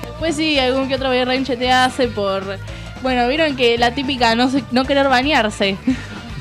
Después 0.03 0.37
sí, 0.37 0.59
algún 0.59 0.89
que 0.89 0.97
otro 0.97 1.09
berrinche 1.11 1.57
te 1.57 1.71
hace 1.73 2.09
por... 2.09 2.59
Bueno, 3.03 3.27
vieron 3.29 3.57
que 3.57 3.79
la 3.79 3.95
típica 3.95 4.35
no, 4.35 4.51
se- 4.51 4.65
no 4.73 4.85
querer 4.85 5.09
bañarse. 5.09 5.79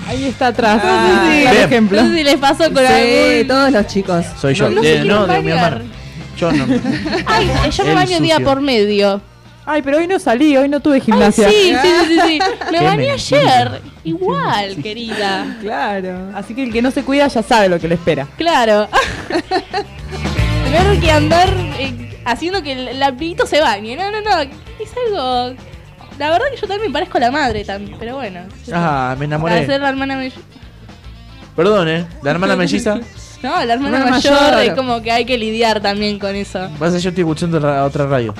Ahí 0.07 0.25
está 0.25 0.47
atrás. 0.47 0.81
Ah, 0.83 1.41
por 1.47 1.55
ejemplo. 1.57 2.01
No 2.03 2.09
sé 2.09 2.17
si 2.17 2.23
les 2.23 2.35
pasó 2.37 2.63
con 2.73 2.85
Sí, 2.85 2.91
algún... 2.93 3.47
todos 3.47 3.71
los 3.71 3.87
chicos. 3.87 4.25
Soy 4.41 4.53
yo. 4.55 4.69
No, 4.69 4.75
no 4.75 4.81
se 4.81 4.87
De- 4.87 4.93
quieren 5.01 5.07
no, 5.15 5.27
de 5.27 5.41
mi 5.41 5.51
bañar. 5.51 5.81
Yo 6.39 6.51
no. 6.51 6.65
Ay, 7.25 7.49
yo 7.71 7.83
me 7.83 7.89
El 7.91 7.95
baño 7.95 8.19
día 8.19 8.35
sucio. 8.35 8.47
por 8.47 8.61
medio. 8.61 9.21
Ay, 9.65 9.81
pero 9.83 9.97
hoy 9.97 10.07
no 10.07 10.17
salí, 10.17 10.57
hoy 10.57 10.67
no 10.67 10.79
tuve 10.79 10.95
Ay, 10.95 11.01
sí, 11.01 11.05
gimnasia. 11.05 11.49
sí, 11.49 11.73
sí, 11.81 11.89
sí, 12.07 12.19
sí. 12.25 12.39
Me 12.71 12.79
Qué 12.79 12.83
bañé 12.85 13.07
mentira. 13.09 13.43
ayer. 13.73 13.81
Igual, 14.03 14.75
querida. 14.81 15.57
Claro. 15.61 16.31
Así 16.33 16.55
que 16.55 16.63
el 16.63 16.71
que 16.73 16.81
no 16.81 16.89
se 16.91 17.03
cuida 17.03 17.27
ya 17.27 17.43
sabe 17.43 17.69
lo 17.69 17.79
que 17.79 17.87
le 17.87 17.95
espera. 17.95 18.25
Claro. 18.37 18.87
Tener 20.63 20.99
que 20.99 21.11
andar 21.11 21.49
eh, 21.77 22.19
haciendo 22.25 22.63
que 22.63 22.71
el, 22.71 22.87
el 22.87 23.37
se 23.45 23.61
bañe. 23.61 23.95
No, 23.95 24.09
no, 24.11 24.21
no. 24.21 24.41
Es 24.41 24.93
algo. 25.05 25.55
La 26.17 26.31
verdad 26.31 26.47
que 26.53 26.59
yo 26.59 26.67
también 26.67 26.91
parezco 26.91 27.19
la 27.19 27.31
madre 27.31 27.63
también, 27.63 27.97
pero 27.99 28.15
bueno. 28.15 28.41
Ah, 28.73 29.09
me 29.11 29.15
Para 29.15 29.25
enamoré. 29.25 29.65
ser 29.65 29.81
la 29.81 29.89
hermana 29.89 30.15
melliza. 30.17 30.39
Perdón, 31.55 31.89
¿eh? 31.89 32.05
La 32.23 32.31
hermana 32.31 32.55
melliza. 32.55 32.99
No, 33.41 33.63
la 33.63 33.73
hermana 33.73 33.97
Hermana 33.99 34.11
mayor, 34.17 34.33
mayor. 34.41 34.59
es 34.63 34.73
como 34.73 35.01
que 35.01 35.11
hay 35.11 35.23
que 35.25 35.37
lidiar 35.37 35.81
también 35.81 36.19
con 36.19 36.35
eso. 36.35 36.69
Pasa, 36.77 36.97
yo 36.97 37.09
estoy 37.09 37.21
escuchando 37.23 37.59
ra- 37.59 37.85
otra 37.85 38.05
radio. 38.05 38.33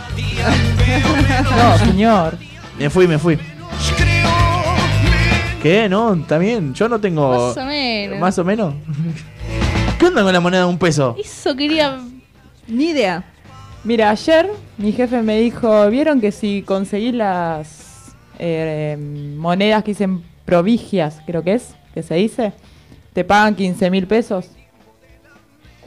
No, 1.58 1.78
señor. 1.86 2.38
Me 2.78 2.90
fui, 2.90 3.08
me 3.08 3.18
fui. 3.18 3.38
¿Qué? 5.62 5.90
No, 5.90 6.18
también. 6.28 6.74
Yo 6.74 6.88
no 6.90 7.00
tengo. 7.00 7.30
Más 7.48 7.58
o 7.58 7.66
menos. 7.66 8.20
¿Más 8.20 8.38
o 8.40 8.44
menos? 8.46 8.74
¿Qué 10.00 10.06
onda 10.06 10.24
con 10.24 10.32
la 10.34 10.40
moneda 10.40 10.62
de 10.64 10.68
un 10.70 10.78
peso? 10.78 11.16
Eso 11.18 11.56
quería. 11.56 12.00
Ni 12.68 12.90
idea. 12.90 13.24
Mira, 13.84 14.10
ayer 14.12 14.50
mi 14.78 14.92
jefe 14.92 15.22
me 15.22 15.40
dijo, 15.40 15.90
¿vieron 15.90 16.20
que 16.22 16.32
si 16.32 16.62
conseguís 16.64 17.14
las 17.14 18.14
eh, 18.38 18.98
monedas 19.38 19.84
que 19.84 19.92
dicen 19.92 20.24
provigias, 20.46 21.22
creo 21.26 21.44
que 21.44 21.54
es, 21.56 21.76
que 21.94 22.04
se 22.04 22.16
dice, 22.16 22.52
te 23.14 23.24
pagan 23.24 23.56
15 23.56 23.90
mil 23.90 24.06
pesos? 24.08 24.50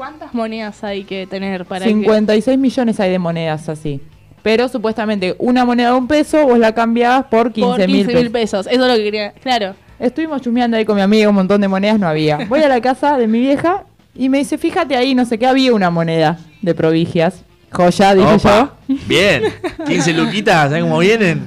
¿Cuántas 0.03 0.35
monedas 0.35 0.83
hay 0.83 1.05
que 1.05 1.29
tener 1.29 1.65
para 1.65 1.85
que- 1.85 1.93
56 1.93 2.59
millones 2.59 2.99
hay 2.99 3.13
de 3.13 3.21
monedas 3.21 3.69
así. 3.69 4.01
Pero 4.43 4.69
supuestamente 4.69 5.37
una 5.39 5.65
moneda 5.65 5.91
de 5.93 5.97
un 5.97 6.09
peso 6.09 6.45
vos 6.45 6.59
la 6.59 6.75
cambiabas 6.75 7.27
por 7.27 7.53
15 7.53 7.69
por 7.71 7.79
mil 7.87 7.97
15 8.07 8.15
mil 8.21 8.31
pesos. 8.33 8.67
pesos? 8.67 8.75
Eso 8.75 8.83
es 8.85 8.91
lo 8.91 8.97
que 8.97 9.05
quería. 9.05 9.31
Claro. 9.41 9.77
Estuvimos 10.01 10.43
chumeando 10.43 10.77
ahí 10.77 10.85
con 10.85 10.97
mi 10.97 11.03
amigo, 11.03 11.31
un 11.31 11.37
montón 11.37 11.61
de 11.61 11.69
monedas 11.69 12.01
no 12.01 12.09
había. 12.09 12.39
Voy 12.49 12.61
a 12.63 12.69
la 12.69 12.81
casa 12.81 13.17
de 13.17 13.29
mi 13.29 13.39
vieja 13.39 13.85
y 14.17 14.29
me 14.29 14.39
dice, 14.39 14.59
fíjate 14.59 14.97
ahí, 14.97 15.15
no 15.15 15.25
sé 15.25 15.39
qué, 15.39 15.47
había 15.47 15.73
una 15.73 15.91
moneda 15.91 16.37
de 16.63 16.75
provigias. 16.75 17.45
Joya, 17.71 18.17
dije 18.17 18.35
Opa. 18.35 18.73
yo. 18.89 18.97
Bien. 19.07 19.45
15 19.87 20.13
luquitas, 20.15 20.65
¿sabes 20.71 20.83
cómo 20.83 20.99
vienen? 20.99 21.43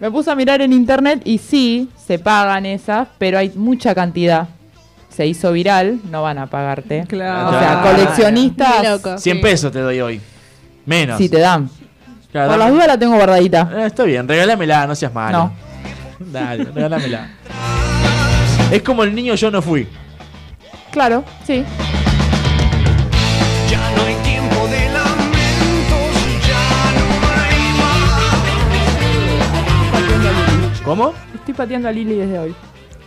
Me 0.00 0.10
puse 0.10 0.32
a 0.32 0.34
mirar 0.34 0.60
en 0.62 0.72
internet 0.72 1.22
y 1.24 1.38
sí, 1.38 1.88
se 1.96 2.18
pagan 2.18 2.66
esas, 2.66 3.06
pero 3.18 3.38
hay 3.38 3.52
mucha 3.54 3.94
cantidad. 3.94 4.48
Se 5.10 5.26
hizo 5.26 5.52
viral, 5.52 6.00
no 6.10 6.22
van 6.22 6.38
a 6.38 6.46
pagarte. 6.46 7.04
Claro. 7.08 7.48
O 7.56 7.60
sea, 7.60 7.82
coleccionistas, 7.82 8.88
loco. 8.88 9.18
100 9.18 9.36
Sí. 9.36 9.42
pesos 9.42 9.72
te 9.72 9.80
doy 9.80 10.00
hoy. 10.00 10.20
Menos. 10.86 11.18
si 11.18 11.28
te 11.28 11.38
dan. 11.40 11.68
Claro, 12.32 12.50
Por 12.50 12.58
dame- 12.58 12.64
las 12.64 12.72
dudas 12.72 12.86
la 12.86 12.98
tengo 12.98 13.14
guardadita. 13.16 13.70
Eh, 13.74 13.86
está 13.86 14.04
bien, 14.04 14.26
regálamela, 14.26 14.86
no 14.86 14.94
seas 14.94 15.12
malo. 15.12 15.38
No. 15.38 15.52
Dale, 16.32 16.64
regálamela. 16.64 17.28
Es 18.70 18.82
como 18.82 19.02
el 19.02 19.14
niño 19.14 19.34
yo 19.34 19.50
no 19.50 19.60
fui. 19.60 19.86
Claro, 20.92 21.24
sí. 21.46 21.64
Ya 23.68 23.90
no 23.96 24.02
hay 24.02 24.14
tiempo 24.22 24.66
de 24.68 24.88
lamentos, 24.90 26.12
ya 26.48 26.68
no 26.96 27.06
hay 27.42 27.60
más. 30.70 30.80
¿Cómo? 30.84 31.14
Estoy 31.34 31.54
pateando 31.54 31.88
a 31.88 31.92
Lili 31.92 32.14
desde 32.14 32.38
hoy. 32.38 32.54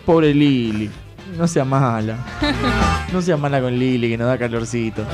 Pobre 0.05 0.33
Lili. 0.33 0.89
No 1.37 1.47
sea 1.47 1.65
mala. 1.65 2.17
No 3.13 3.21
sea 3.21 3.37
mala 3.37 3.61
con 3.61 3.77
Lili, 3.77 4.09
que 4.09 4.17
nos 4.17 4.27
da 4.27 4.39
calorcito. 4.39 5.05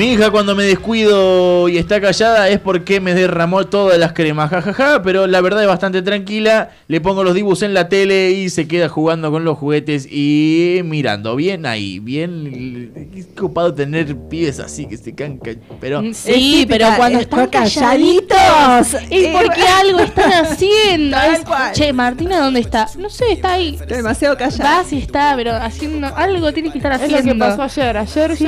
Mi 0.00 0.12
hija 0.12 0.30
cuando 0.30 0.54
me 0.56 0.64
descuido 0.64 1.68
y 1.68 1.76
está 1.76 2.00
callada 2.00 2.48
es 2.48 2.58
porque 2.58 3.00
me 3.00 3.12
derramó 3.12 3.66
todas 3.66 3.98
las 3.98 4.14
cremas, 4.14 4.48
jajaja, 4.48 5.02
pero 5.02 5.26
la 5.26 5.42
verdad 5.42 5.60
es 5.60 5.68
bastante 5.68 6.00
tranquila. 6.00 6.70
Le 6.88 7.02
pongo 7.02 7.22
los 7.22 7.34
dibujos 7.34 7.60
en 7.64 7.74
la 7.74 7.90
tele 7.90 8.30
y 8.30 8.48
se 8.48 8.66
queda 8.66 8.88
jugando 8.88 9.30
con 9.30 9.44
los 9.44 9.58
juguetes 9.58 10.08
y 10.10 10.80
mirando. 10.86 11.36
Bien 11.36 11.66
ahí, 11.66 11.98
bien 11.98 13.10
es 13.14 13.26
copado 13.38 13.74
tener 13.74 14.16
pibes 14.16 14.58
así 14.58 14.86
que 14.86 14.96
se 14.96 15.14
cancan, 15.14 15.60
pero 15.82 16.02
Sí, 16.14 16.64
pero 16.66 16.86
cuando 16.96 17.18
están 17.18 17.48
calladitos 17.48 18.94
es 19.10 19.26
porque 19.36 19.60
algo 19.82 19.98
están 20.00 20.32
haciendo. 20.46 21.18
Es, 21.18 21.42
che, 21.72 21.92
Martina, 21.92 22.40
¿dónde 22.40 22.60
está? 22.60 22.88
No 22.98 23.10
sé, 23.10 23.32
está 23.32 23.52
ahí. 23.52 23.78
demasiado 23.86 24.34
callada. 24.38 24.78
Va, 24.78 24.84
sí 24.84 24.96
está, 24.96 25.34
pero 25.36 25.52
haciendo 25.52 26.06
algo 26.16 26.54
tiene 26.54 26.72
que 26.72 26.78
estar 26.78 26.92
Es 26.92 27.02
haciendo. 27.02 27.34
lo 27.34 27.34
que 27.34 27.38
pasó 27.58 27.62
ayer. 27.64 27.96
Ayer 27.98 28.36
Sí. 28.38 28.44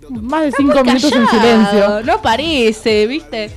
yo 0.00 0.03
más 0.10 0.42
de 0.42 0.48
Está 0.48 0.56
cinco 0.62 0.84
muy 0.84 0.94
minutos 0.94 1.12
en 1.12 1.28
silencio. 1.28 2.02
No 2.04 2.22
parece, 2.22 3.06
¿viste? 3.06 3.50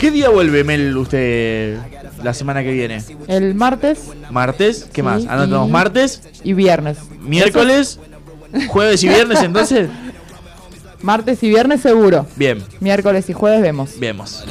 ¿Qué 0.00 0.10
día 0.10 0.28
vuelve 0.30 0.64
Mel 0.64 0.96
usted 0.96 1.78
la 2.22 2.34
semana 2.34 2.62
que 2.62 2.72
viene? 2.72 3.02
El 3.28 3.54
martes 3.54 3.98
¿Martes? 4.30 4.84
¿Qué 4.92 5.00
Sí, 5.00 5.02
más? 5.02 5.26
Anotamos 5.26 5.68
y- 5.68 5.72
martes, 5.72 6.22
y 6.42 6.52
viernes. 6.54 6.98
miércoles, 7.20 7.98
jueves 8.68 9.02
y 9.04 9.08
viernes 9.08 9.42
entonces. 9.42 9.88
Martes 11.02 11.42
y 11.42 11.48
viernes 11.50 11.82
seguro. 11.82 12.26
Bien, 12.36 12.64
Miércoles 12.80 13.28
y 13.28 13.32
jueves 13.34 13.60
vemos. 13.62 13.98
vemos. 14.00 14.44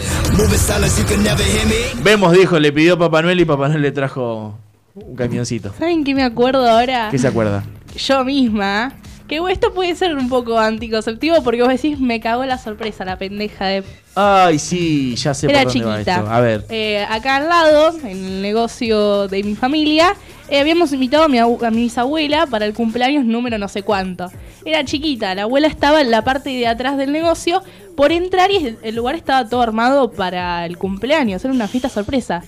Vemos, 2.03 2.31
dijo, 2.33 2.59
le 2.59 2.71
pidió 2.71 2.97
Papá 2.97 3.21
Noel 3.21 3.39
y 3.39 3.45
Papá 3.45 3.67
Noel 3.69 3.81
le 3.81 3.91
trajo 3.91 4.57
un 4.95 5.15
camioncito. 5.15 5.73
¿Saben 5.77 6.03
qué 6.03 6.13
me 6.13 6.23
acuerdo 6.23 6.69
ahora? 6.69 7.07
¿Qué 7.09 7.17
se 7.17 7.27
acuerda? 7.27 7.63
Yo 7.95 8.23
misma. 8.23 8.93
Que 9.27 9.41
esto 9.49 9.73
puede 9.73 9.95
ser 9.95 10.13
un 10.15 10.27
poco 10.27 10.59
anticonceptivo 10.59 11.41
porque 11.43 11.61
vos 11.61 11.69
decís, 11.69 11.97
me 11.99 12.19
cagó 12.19 12.45
la 12.45 12.57
sorpresa, 12.57 13.05
la 13.05 13.17
pendeja 13.17 13.65
de 13.65 13.83
Ay, 14.15 14.59
sí, 14.59 15.15
ya 15.15 15.33
sé 15.33 15.47
Era 15.49 15.63
por 15.63 15.71
dónde 15.73 15.87
va 15.87 15.93
chiquita. 15.95 16.17
esto. 16.19 16.29
A 16.29 16.39
ver. 16.41 16.65
Eh, 16.69 17.03
acá 17.09 17.37
al 17.37 17.47
lado, 17.47 17.97
en 18.03 18.17
el 18.25 18.41
negocio 18.41 19.27
de 19.29 19.41
mi 19.43 19.55
familia, 19.55 20.13
eh, 20.49 20.59
habíamos 20.59 20.91
invitado 20.91 21.23
a 21.23 21.29
mi, 21.29 21.39
abu- 21.39 21.63
a 21.65 21.71
mi 21.71 21.83
bisabuela 21.83 22.45
para 22.47 22.65
el 22.65 22.73
cumpleaños 22.73 23.23
número 23.25 23.57
no 23.57 23.69
sé 23.69 23.81
cuánto. 23.81 24.29
Era 24.65 24.83
chiquita, 24.85 25.33
la 25.33 25.43
abuela 25.43 25.67
estaba 25.67 26.01
en 26.01 26.11
la 26.11 26.23
parte 26.23 26.49
de 26.51 26.67
atrás 26.67 26.97
del 26.97 27.11
negocio 27.13 27.63
por 27.95 28.11
entrar 28.11 28.51
y 28.51 28.77
el 28.83 28.95
lugar 28.95 29.15
estaba 29.15 29.47
todo 29.49 29.61
armado 29.61 30.11
para 30.11 30.65
el 30.65 30.77
cumpleaños, 30.77 31.43
era 31.43 31.53
una 31.53 31.67
fiesta 31.69 31.89
sorpresa. 31.89 32.43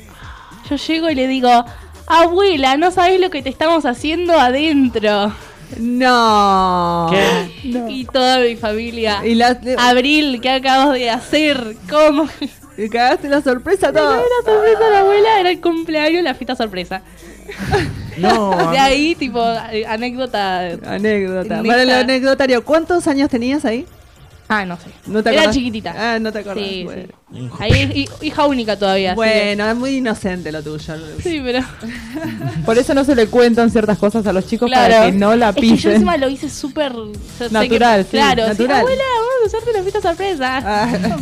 Yo 0.70 0.76
llego 0.76 1.10
y 1.10 1.16
le 1.16 1.28
digo, 1.28 1.66
abuela, 2.08 2.78
no 2.78 2.92
sabes 2.92 3.20
lo 3.20 3.30
que 3.30 3.42
te 3.42 3.50
estamos 3.50 3.86
haciendo 3.86 4.34
adentro. 4.40 5.34
No. 5.80 7.10
Y 7.64 8.06
toda 8.06 8.40
mi 8.40 8.56
familia. 8.56 9.22
Y 9.26 9.36
la- 9.36 9.60
Abril, 9.80 10.40
¿qué 10.42 10.50
acabas 10.52 10.94
de 10.94 11.10
hacer? 11.10 11.76
¿Cómo? 11.90 12.28
Y 12.78 12.90
cagaste 12.90 13.30
la 13.30 13.42
sorpresa 13.42 13.88
No 13.92 14.00
todo. 14.00 14.14
era 14.16 14.24
sorpresa 14.46 14.90
la 14.92 15.00
abuela, 15.00 15.40
era 15.40 15.50
el 15.50 15.62
cumpleaños, 15.62 16.24
la 16.24 16.34
fiesta 16.36 16.56
sorpresa. 16.56 17.02
No. 18.18 18.56
De 18.72 18.78
ahí, 18.78 19.16
tipo, 19.16 19.42
anécdota. 19.88 20.60
Anécdota. 20.86 21.64
Para 21.64 21.84
el 21.84 21.90
anecdotario, 21.92 22.64
¿cuántos 22.64 23.08
años 23.08 23.30
tenías 23.30 23.66
ahí? 23.66 23.86
Ah, 24.48 24.64
no 24.64 24.78
sé. 24.78 24.86
¿No 25.08 25.24
te 25.24 25.30
Era 25.32 25.40
acordás? 25.42 25.56
chiquitita. 25.56 25.96
Ah, 25.98 26.20
no 26.20 26.32
te 26.32 26.40
acordás. 26.40 26.64
Sí, 26.64 26.84
bueno. 26.84 27.04
sí. 27.34 27.50
Ahí 27.60 27.72
es 27.72 27.96
hi- 27.96 28.10
hija 28.28 28.46
única 28.46 28.78
todavía. 28.78 29.12
así 29.12 29.16
Bueno, 29.16 29.68
es 29.70 29.76
muy 29.76 29.98
inocente 29.98 30.52
lo 30.52 30.62
tuyo. 30.62 30.78
Sí, 31.24 31.42
pero. 31.44 31.62
Por 32.66 32.78
eso 32.78 32.94
no 32.94 33.04
se 33.04 33.16
le 33.16 33.26
cuentan 33.28 33.72
ciertas 33.72 33.98
cosas 33.98 34.26
a 34.28 34.34
los 34.34 34.46
chicos 34.46 34.70
Claro. 34.70 34.94
para 34.94 35.06
que 35.08 35.12
no 35.18 35.36
la 35.36 35.50
Es 35.50 35.56
que 35.56 35.62
yo 35.62 35.76
pillen. 35.76 35.92
encima 35.94 36.18
lo 36.18 36.30
hice 36.30 36.50
súper. 36.50 36.92
que- 37.40 37.50
Natural, 37.50 38.04
sí, 38.04 38.10
Claro, 38.12 38.44
sí, 38.44 38.50
natural. 38.50 38.80
abuela, 38.82 39.04
vamos 39.18 39.44
a 39.44 39.48
hacerte 39.48 39.74
la 39.74 39.82
fiesta 39.82 40.02
sorpresa. 40.02 40.62
Ah. 40.64 40.94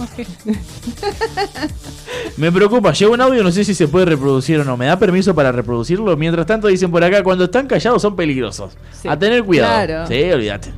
Me 2.37 2.51
preocupa, 2.51 2.91
llega 2.93 3.11
un 3.11 3.21
audio, 3.21 3.43
no 3.43 3.51
sé 3.51 3.63
si 3.63 3.73
se 3.73 3.87
puede 3.87 4.05
reproducir 4.05 4.59
o 4.59 4.63
no. 4.65 4.75
¿Me 4.77 4.85
da 4.87 4.97
permiso 4.99 5.33
para 5.33 5.51
reproducirlo? 5.51 6.15
Mientras 6.17 6.45
tanto, 6.45 6.67
dicen 6.67 6.91
por 6.91 7.03
acá, 7.03 7.23
cuando 7.23 7.45
están 7.45 7.67
callados 7.67 8.01
son 8.01 8.15
peligrosos. 8.15 8.73
A 9.07 9.17
tener 9.17 9.43
cuidado. 9.43 9.85
Claro. 9.85 10.07
Sí, 10.07 10.23
olvídate. 10.31 10.73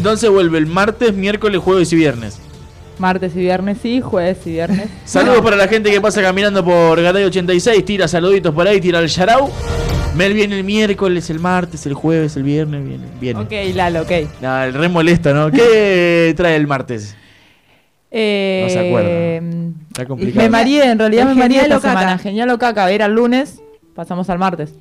Entonces 0.00 0.30
vuelve 0.30 0.56
el 0.56 0.64
martes, 0.66 1.12
miércoles, 1.12 1.60
jueves 1.60 1.92
y 1.92 1.96
viernes. 1.96 2.40
Martes 2.98 3.36
y 3.36 3.40
viernes 3.40 3.76
sí, 3.82 4.00
jueves 4.00 4.38
y 4.46 4.52
viernes. 4.52 4.88
Saludos 5.04 5.42
para 5.42 5.56
la 5.56 5.68
gente 5.68 5.90
que 5.90 6.00
pasa 6.00 6.22
caminando 6.22 6.64
por 6.64 6.98
Garay 7.02 7.24
86, 7.24 7.84
tira 7.84 8.08
saluditos 8.08 8.54
por 8.54 8.66
ahí, 8.66 8.80
tira 8.80 8.98
el 9.00 9.08
yarau. 9.08 9.50
Mel 10.16 10.32
viene 10.32 10.56
el 10.56 10.64
miércoles, 10.64 11.28
el 11.28 11.38
martes, 11.38 11.84
el 11.84 11.92
jueves, 11.92 12.34
el 12.38 12.44
viernes, 12.44 12.82
viene. 12.82 13.04
viene. 13.20 13.40
Ok, 13.40 13.74
Lalo, 13.74 14.00
ok. 14.00 14.10
No, 14.40 14.62
el 14.62 14.72
re 14.72 14.88
molesto, 14.88 15.34
¿no? 15.34 15.50
¿Qué 15.50 16.32
trae 16.36 16.56
el 16.56 16.66
martes? 16.66 17.14
Eh, 18.10 18.62
No 18.64 18.70
se 18.70 18.88
acuerda. 18.88 19.74
Está 19.88 20.06
complicado. 20.06 20.42
Me 20.42 20.48
mareé, 20.48 20.90
en 20.92 20.98
realidad 20.98 21.26
me 21.26 21.34
mareé 21.34 21.58
esta 21.60 21.74
caca. 21.76 21.88
semana. 21.90 22.16
Genial 22.18 22.48
o 22.48 22.58
caca, 22.58 22.90
era 22.90 23.04
el 23.04 23.12
lunes, 23.12 23.60
pasamos 23.94 24.30
al 24.30 24.38
martes. 24.38 24.72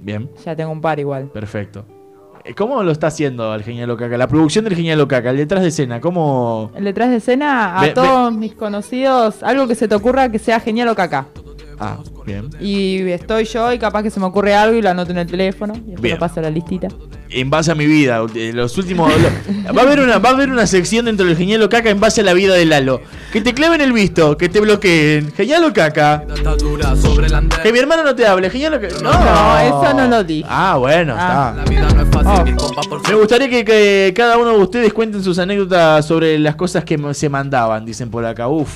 Bien, 0.00 0.30
Ya 0.46 0.56
tengo 0.56 0.72
un 0.72 0.80
par 0.80 0.98
igual. 0.98 1.26
perfecto. 1.26 1.84
¿Cómo 2.56 2.82
lo 2.82 2.90
está 2.90 3.08
haciendo 3.08 3.54
el 3.54 3.62
Genial 3.62 3.96
Caca? 3.96 4.16
La 4.16 4.28
producción 4.28 4.64
del 4.64 4.74
Genial 4.74 5.06
Caca, 5.06 5.30
el 5.30 5.36
detrás 5.36 5.62
de 5.62 5.68
escena, 5.68 6.00
¿cómo...? 6.00 6.70
El 6.74 6.84
detrás 6.84 7.10
de 7.10 7.16
escena, 7.16 7.80
a 7.80 7.94
todos 7.94 8.32
mis 8.32 8.54
conocidos, 8.54 9.42
algo 9.42 9.68
que 9.68 9.74
se 9.74 9.88
te 9.88 9.94
ocurra 9.94 10.30
que 10.30 10.38
sea 10.38 10.60
genial 10.60 10.88
o 10.88 10.94
caca. 10.94 11.28
Ah, 11.78 11.98
bien. 12.26 12.50
Y 12.60 13.00
estoy 13.10 13.44
yo 13.44 13.72
y 13.72 13.78
capaz 13.78 14.02
que 14.02 14.10
se 14.10 14.20
me 14.20 14.26
ocurre 14.26 14.54
algo 14.54 14.76
y 14.76 14.82
lo 14.82 14.90
anoto 14.90 15.10
en 15.12 15.18
el 15.18 15.26
teléfono 15.26 15.74
y 15.86 15.92
después 15.92 16.12
lo 16.12 16.18
paso 16.18 16.40
a 16.40 16.44
la 16.44 16.50
listita. 16.50 16.88
En 17.34 17.48
base 17.50 17.70
a 17.72 17.74
mi 17.74 17.86
vida, 17.86 18.20
eh, 18.34 18.52
los 18.54 18.76
últimos... 18.78 19.10
lo- 19.20 19.72
va, 19.74 19.82
a 19.82 19.84
haber 19.84 20.00
una, 20.00 20.18
va 20.18 20.30
a 20.30 20.32
haber 20.32 20.50
una 20.50 20.66
sección 20.66 21.06
dentro 21.06 21.24
del 21.26 21.36
Genial 21.36 21.68
Caca 21.68 21.88
en 21.90 21.98
base 22.00 22.20
a 22.20 22.24
la 22.24 22.32
vida 22.34 22.54
de 22.54 22.64
Lalo. 22.66 23.00
Que 23.32 23.40
te 23.40 23.54
claven 23.54 23.80
el 23.80 23.92
visto, 23.92 24.36
que 24.36 24.48
te 24.48 24.60
bloqueen. 24.60 25.32
Genial 25.32 25.72
Caca. 25.72 26.24
Que 27.62 27.72
mi 27.72 27.78
hermano 27.78 28.04
no 28.04 28.14
te 28.14 28.26
hable. 28.26 28.50
Genial 28.50 28.80
Caca. 28.80 28.94
No, 29.02 29.12
No, 29.12 29.58
eso 29.58 29.94
no 29.94 30.08
lo 30.08 30.24
dije. 30.24 30.46
Ah, 30.48 30.76
bueno, 30.78 31.14
Ah. 31.16 31.54
está. 31.64 32.24
Oh. 32.24 32.44
Me 33.08 33.14
gustaría 33.14 33.48
que, 33.48 33.64
que 33.64 34.12
cada 34.14 34.36
uno 34.38 34.50
de 34.50 34.58
ustedes 34.58 34.92
cuenten 34.92 35.22
sus 35.22 35.38
anécdotas 35.38 36.06
sobre 36.06 36.38
las 36.38 36.54
cosas 36.56 36.84
que 36.84 36.98
se 37.14 37.28
mandaban, 37.28 37.84
dicen 37.84 38.10
por 38.10 38.24
acá. 38.24 38.48
Uf. 38.48 38.70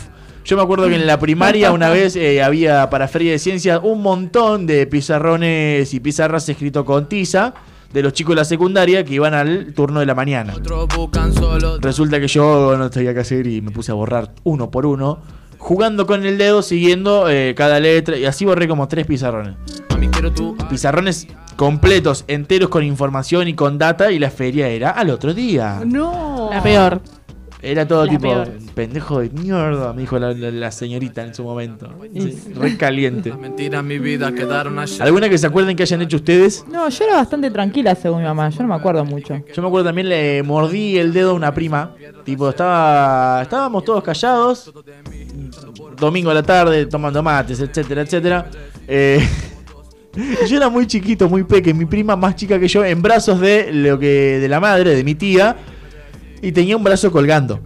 Yo 0.45 0.57
me 0.57 0.63
acuerdo 0.63 0.89
que 0.89 0.95
en 0.95 1.07
la 1.07 1.19
primaria 1.19 1.73
una 1.73 1.91
vez 1.91 2.15
eh, 2.15 2.41
había 2.43 2.89
para 2.89 3.09
Feria 3.09 3.33
de 3.33 3.39
Ciencias 3.41 3.81
un 3.83 4.01
montón 4.01 4.65
de 4.67 4.87
pizarrones 4.87 5.93
y 5.93 5.99
pizarras 6.01 6.49
escrito 6.49 6.85
con 6.85 7.09
tiza 7.09 7.53
de 7.93 8.03
los 8.03 8.13
chicos 8.13 8.35
de 8.35 8.37
la 8.37 8.45
secundaria 8.45 9.05
que 9.05 9.15
iban 9.15 9.35
al 9.35 9.73
turno 9.75 10.01
de 10.01 10.07
la 10.07 10.15
mañana. 10.15 10.55
Resulta 11.81 12.21
que 12.21 12.29
yo 12.29 12.77
no 12.77 12.93
sabía 12.93 13.15
qué 13.15 13.21
hacer 13.21 13.47
y 13.47 13.61
me 13.61 13.71
puse 13.71 13.93
a 13.93 13.95
borrar 13.95 14.33
uno 14.45 14.71
por 14.71 14.87
uno, 14.87 15.19
jugando 15.59 16.07
con 16.07 16.25
el 16.25 16.39
dedo, 16.39 16.63
siguiendo 16.63 17.29
eh, 17.29 17.55
cada 17.57 17.81
letra, 17.81 18.17
y 18.17 18.25
así 18.25 18.45
borré 18.45 18.69
como 18.69 18.89
tres 18.89 19.07
pizarrones. 19.07 19.57
Pizarrones 20.69 21.27
completos, 21.57 22.25
enteros 22.29 22.69
con 22.69 22.85
información 22.85 23.49
y 23.49 23.55
con 23.55 23.79
data, 23.79 24.13
y 24.13 24.19
la 24.19 24.31
feria 24.31 24.69
era 24.69 24.91
al 24.91 25.11
otro 25.11 25.33
día. 25.33 25.81
No. 25.85 26.51
La 26.53 26.63
peor. 26.63 27.01
Era 27.63 27.89
todo 27.89 28.05
La 28.05 28.11
tipo, 28.11 28.23
peor. 28.23 28.49
Pendejo 28.77 29.21
de 29.21 29.31
mierda, 29.31 29.95
me 29.95 30.03
dijo 30.03 30.19
la, 30.19 30.33
la- 30.35 30.51
la 30.51 30.71
señorita 30.71 31.23
en 31.25 31.35
su 31.35 31.43
momento. 31.43 31.89
Sí, 32.13 32.39
re 32.55 32.77
caliente. 32.77 33.33
Mentiras 33.33 33.83
mi 33.83 33.99
vida 33.99 34.31
quedaron 34.33 34.79
allá. 34.79 35.03
¿Alguna 35.03 35.31
que 35.31 35.39
se 35.39 35.47
acuerden 35.47 35.75
que 35.75 35.83
hayan 35.83 36.03
hecho 36.03 36.19
ustedes? 36.19 36.63
No, 36.71 36.87
yo 36.87 37.05
era 37.07 37.15
bastante 37.15 37.51
tranquila 37.51 37.95
según 37.95 38.19
mi 38.19 38.25
mamá, 38.27 38.51
yo 38.51 38.61
no 38.61 38.69
me 38.69 38.75
acuerdo 38.75 39.03
mucho. 39.07 39.43
Yo 39.55 39.63
me 39.63 39.69
acuerdo 39.69 39.87
también 39.87 40.11
le 40.11 40.43
mordí 40.43 40.99
el 40.99 41.15
dedo 41.15 41.31
a 41.31 41.33
una 41.33 41.55
prima. 41.55 41.95
Tipo, 42.23 42.51
estaba 42.51 43.41
estábamos 43.43 43.83
todos 43.83 44.05
callados. 44.05 44.71
Domingo 45.99 46.31
a 46.31 46.35
la 46.35 46.43
tarde, 46.43 46.85
tomando 46.85 47.23
mates, 47.23 47.59
etcétera, 47.61 48.03
etcétera. 48.03 48.51
Eh, 48.87 49.27
yo 50.47 50.57
era 50.59 50.69
muy 50.69 50.87
chiquito, 50.87 51.31
muy 51.31 51.45
peque. 51.45 51.73
Mi 51.73 51.87
prima 51.87 52.15
más 52.15 52.37
chica 52.37 52.61
que 52.61 52.69
yo, 52.69 52.85
en 52.85 53.01
brazos 53.01 53.41
de 53.41 53.73
lo 53.73 53.99
que 53.99 54.39
de 54.39 54.49
la 54.49 54.61
madre, 54.61 54.95
de 54.95 55.03
mi 55.03 55.15
tía. 55.15 55.57
Y 56.43 56.53
tenía 56.53 56.77
un 56.77 56.85
brazo 56.85 57.11
colgando. 57.11 57.59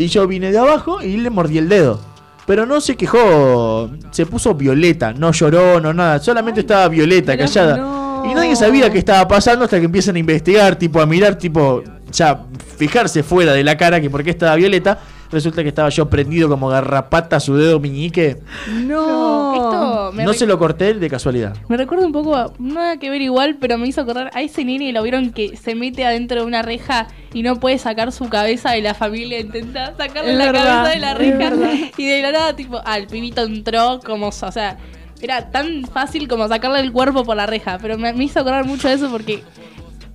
Y 0.00 0.08
yo 0.08 0.26
vine 0.26 0.50
de 0.50 0.56
abajo 0.56 1.02
y 1.02 1.18
le 1.18 1.28
mordí 1.28 1.58
el 1.58 1.68
dedo. 1.68 2.00
Pero 2.46 2.64
no 2.64 2.80
se 2.80 2.96
quejó, 2.96 3.90
se 4.10 4.24
puso 4.24 4.54
violeta, 4.54 5.12
no 5.12 5.30
lloró, 5.30 5.78
no 5.78 5.92
nada, 5.92 6.18
solamente 6.20 6.60
estaba 6.60 6.88
violeta, 6.88 7.36
callada. 7.36 8.24
Y 8.24 8.32
nadie 8.32 8.56
sabía 8.56 8.90
qué 8.90 8.98
estaba 8.98 9.28
pasando 9.28 9.66
hasta 9.66 9.78
que 9.78 9.84
empiezan 9.84 10.16
a 10.16 10.18
investigar, 10.18 10.76
tipo 10.76 11.02
a 11.02 11.06
mirar, 11.06 11.36
tipo, 11.36 11.82
ya 12.10 12.46
fijarse 12.78 13.22
fuera 13.22 13.52
de 13.52 13.62
la 13.62 13.76
cara 13.76 14.00
que 14.00 14.08
por 14.08 14.24
qué 14.24 14.30
estaba 14.30 14.56
violeta. 14.56 14.98
Resulta 15.32 15.62
que 15.62 15.68
estaba 15.68 15.88
yo 15.90 16.08
prendido 16.10 16.48
como 16.48 16.68
garrapata 16.68 17.36
a 17.36 17.40
su 17.40 17.56
dedo 17.56 17.78
meñique. 17.78 18.38
No. 18.84 19.54
Esto 19.54 20.12
me, 20.12 20.24
No 20.24 20.32
se 20.32 20.46
lo 20.46 20.58
corté 20.58 20.94
de 20.94 21.08
casualidad. 21.08 21.56
me 21.68 21.76
recuerda 21.76 22.06
un 22.06 22.12
poco, 22.12 22.34
a- 22.36 22.52
nada 22.58 22.96
que 22.98 23.10
ver 23.10 23.22
igual, 23.22 23.56
pero 23.60 23.78
me 23.78 23.86
hizo 23.86 24.00
acordar 24.00 24.30
a 24.34 24.42
ese 24.42 24.64
nene, 24.64 24.92
lo 24.92 25.02
vieron 25.02 25.30
que 25.32 25.56
se 25.56 25.74
mete 25.74 26.04
adentro 26.04 26.40
de 26.40 26.46
una 26.46 26.62
reja 26.62 27.06
y 27.32 27.42
no 27.42 27.56
puede 27.60 27.78
sacar 27.78 28.10
su 28.12 28.28
cabeza 28.28 28.76
y 28.76 28.82
la 28.82 28.94
familia 28.94 29.38
intenta 29.40 29.94
sacarle 29.96 30.32
Es 30.32 30.38
la 30.38 30.46
verdad, 30.46 30.64
cabeza 30.64 30.90
de 30.94 30.98
la 30.98 31.14
reja 31.14 31.52
y 31.96 32.06
de 32.06 32.22
la 32.22 32.32
nada, 32.32 32.56
tipo, 32.56 32.80
al 32.84 33.06
pibito 33.06 33.42
entró 33.42 34.00
como, 34.04 34.28
o 34.28 34.32
sea, 34.32 34.78
era 35.22 35.50
tan 35.50 35.84
fácil 35.84 36.26
como 36.28 36.48
sacarle 36.48 36.80
el 36.80 36.92
cuerpo 36.92 37.24
por 37.24 37.36
la 37.36 37.46
reja, 37.46 37.78
pero 37.80 37.98
me, 37.98 38.12
me 38.14 38.24
hizo 38.24 38.40
acordar 38.40 38.64
mucho 38.64 38.88
de 38.88 38.94
eso 38.94 39.10
porque 39.10 39.42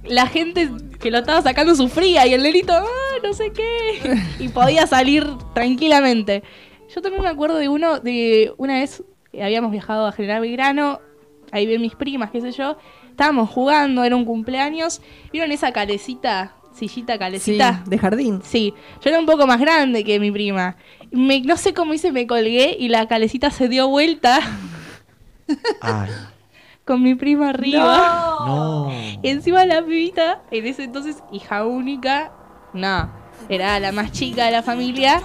la 0.07 0.27
gente 0.27 0.69
que 0.99 1.11
lo 1.11 1.19
estaba 1.19 1.41
sacando 1.41 1.75
sufría 1.75 2.25
y 2.27 2.33
el 2.33 2.43
nenito, 2.43 2.73
ah, 2.73 2.85
no 3.23 3.33
sé 3.33 3.51
qué, 3.51 4.21
y 4.39 4.47
podía 4.49 4.87
salir 4.87 5.27
tranquilamente. 5.53 6.43
Yo 6.93 7.01
también 7.01 7.23
me 7.23 7.29
acuerdo 7.29 7.57
de 7.57 7.69
uno, 7.69 7.99
de 7.99 8.53
una 8.57 8.75
vez 8.75 9.03
eh, 9.33 9.43
habíamos 9.43 9.71
viajado 9.71 10.05
a 10.07 10.11
General 10.11 10.41
Belgrano, 10.41 10.99
ahí 11.51 11.65
ven 11.65 11.81
mis 11.81 11.95
primas, 11.95 12.31
qué 12.31 12.41
sé 12.41 12.51
yo, 12.51 12.77
estábamos 13.09 13.49
jugando, 13.49 14.03
era 14.03 14.15
un 14.15 14.25
cumpleaños, 14.25 15.01
¿vieron 15.31 15.51
esa 15.51 15.71
calecita, 15.71 16.55
sillita 16.73 17.17
calecita? 17.17 17.81
Sí, 17.83 17.89
de 17.89 17.97
jardín. 17.97 18.41
Sí, 18.43 18.73
yo 19.03 19.09
era 19.09 19.19
un 19.19 19.25
poco 19.25 19.47
más 19.47 19.59
grande 19.59 20.03
que 20.03 20.19
mi 20.19 20.31
prima. 20.31 20.75
Me- 21.11 21.41
no 21.41 21.57
sé 21.57 21.73
cómo 21.73 21.93
hice, 21.93 22.11
me 22.11 22.27
colgué 22.27 22.75
y 22.79 22.89
la 22.89 23.07
calecita 23.07 23.49
se 23.51 23.67
dio 23.69 23.87
vuelta 23.87 24.39
Ay, 25.81 26.09
con 26.85 27.01
mi 27.01 27.15
prima 27.15 27.49
arriba. 27.49 28.37
no. 28.45 28.91
Y 29.23 29.29
encima 29.29 29.65
la 29.65 29.81
pibita, 29.83 30.43
en 30.51 30.67
ese 30.67 30.83
entonces 30.83 31.17
hija 31.31 31.65
única, 31.65 32.31
no, 32.73 33.09
era 33.49 33.79
la 33.79 33.91
más 33.91 34.11
chica 34.11 34.45
de 34.45 34.51
la 34.51 34.61
familia, 34.61 35.21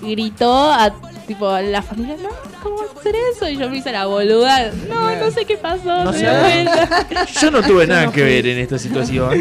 gritó 0.00 0.70
a 0.70 0.92
tipo 1.26 1.50
la 1.58 1.82
familia, 1.82 2.16
no, 2.22 2.28
¿cómo 2.62 2.76
vas 2.76 2.96
a 2.96 3.00
hacer 3.00 3.14
eso? 3.32 3.48
Y 3.48 3.56
yo 3.56 3.68
me 3.68 3.78
hice 3.78 3.90
la 3.92 4.06
boluda, 4.06 4.70
no, 4.88 5.16
no 5.16 5.30
sé 5.30 5.44
qué 5.44 5.56
pasó. 5.56 6.04
No 6.04 6.12
me 6.12 6.18
sé. 6.18 6.24
dio 6.24 6.40
vuelta. 6.40 7.26
Yo 7.40 7.50
no 7.50 7.62
tuve 7.62 7.86
nada 7.86 8.12
que 8.12 8.22
ver 8.22 8.46
en 8.46 8.58
esta 8.58 8.78
situación. 8.78 9.34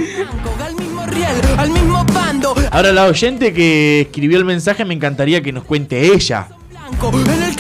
Ahora, 2.72 2.92
la 2.94 3.06
oyente 3.06 3.54
que 3.54 4.02
escribió 4.02 4.38
el 4.38 4.46
mensaje 4.46 4.86
me 4.86 4.94
encantaría 4.94 5.42
que 5.42 5.52
nos 5.52 5.64
cuente 5.66 6.14
ella. 6.14 6.48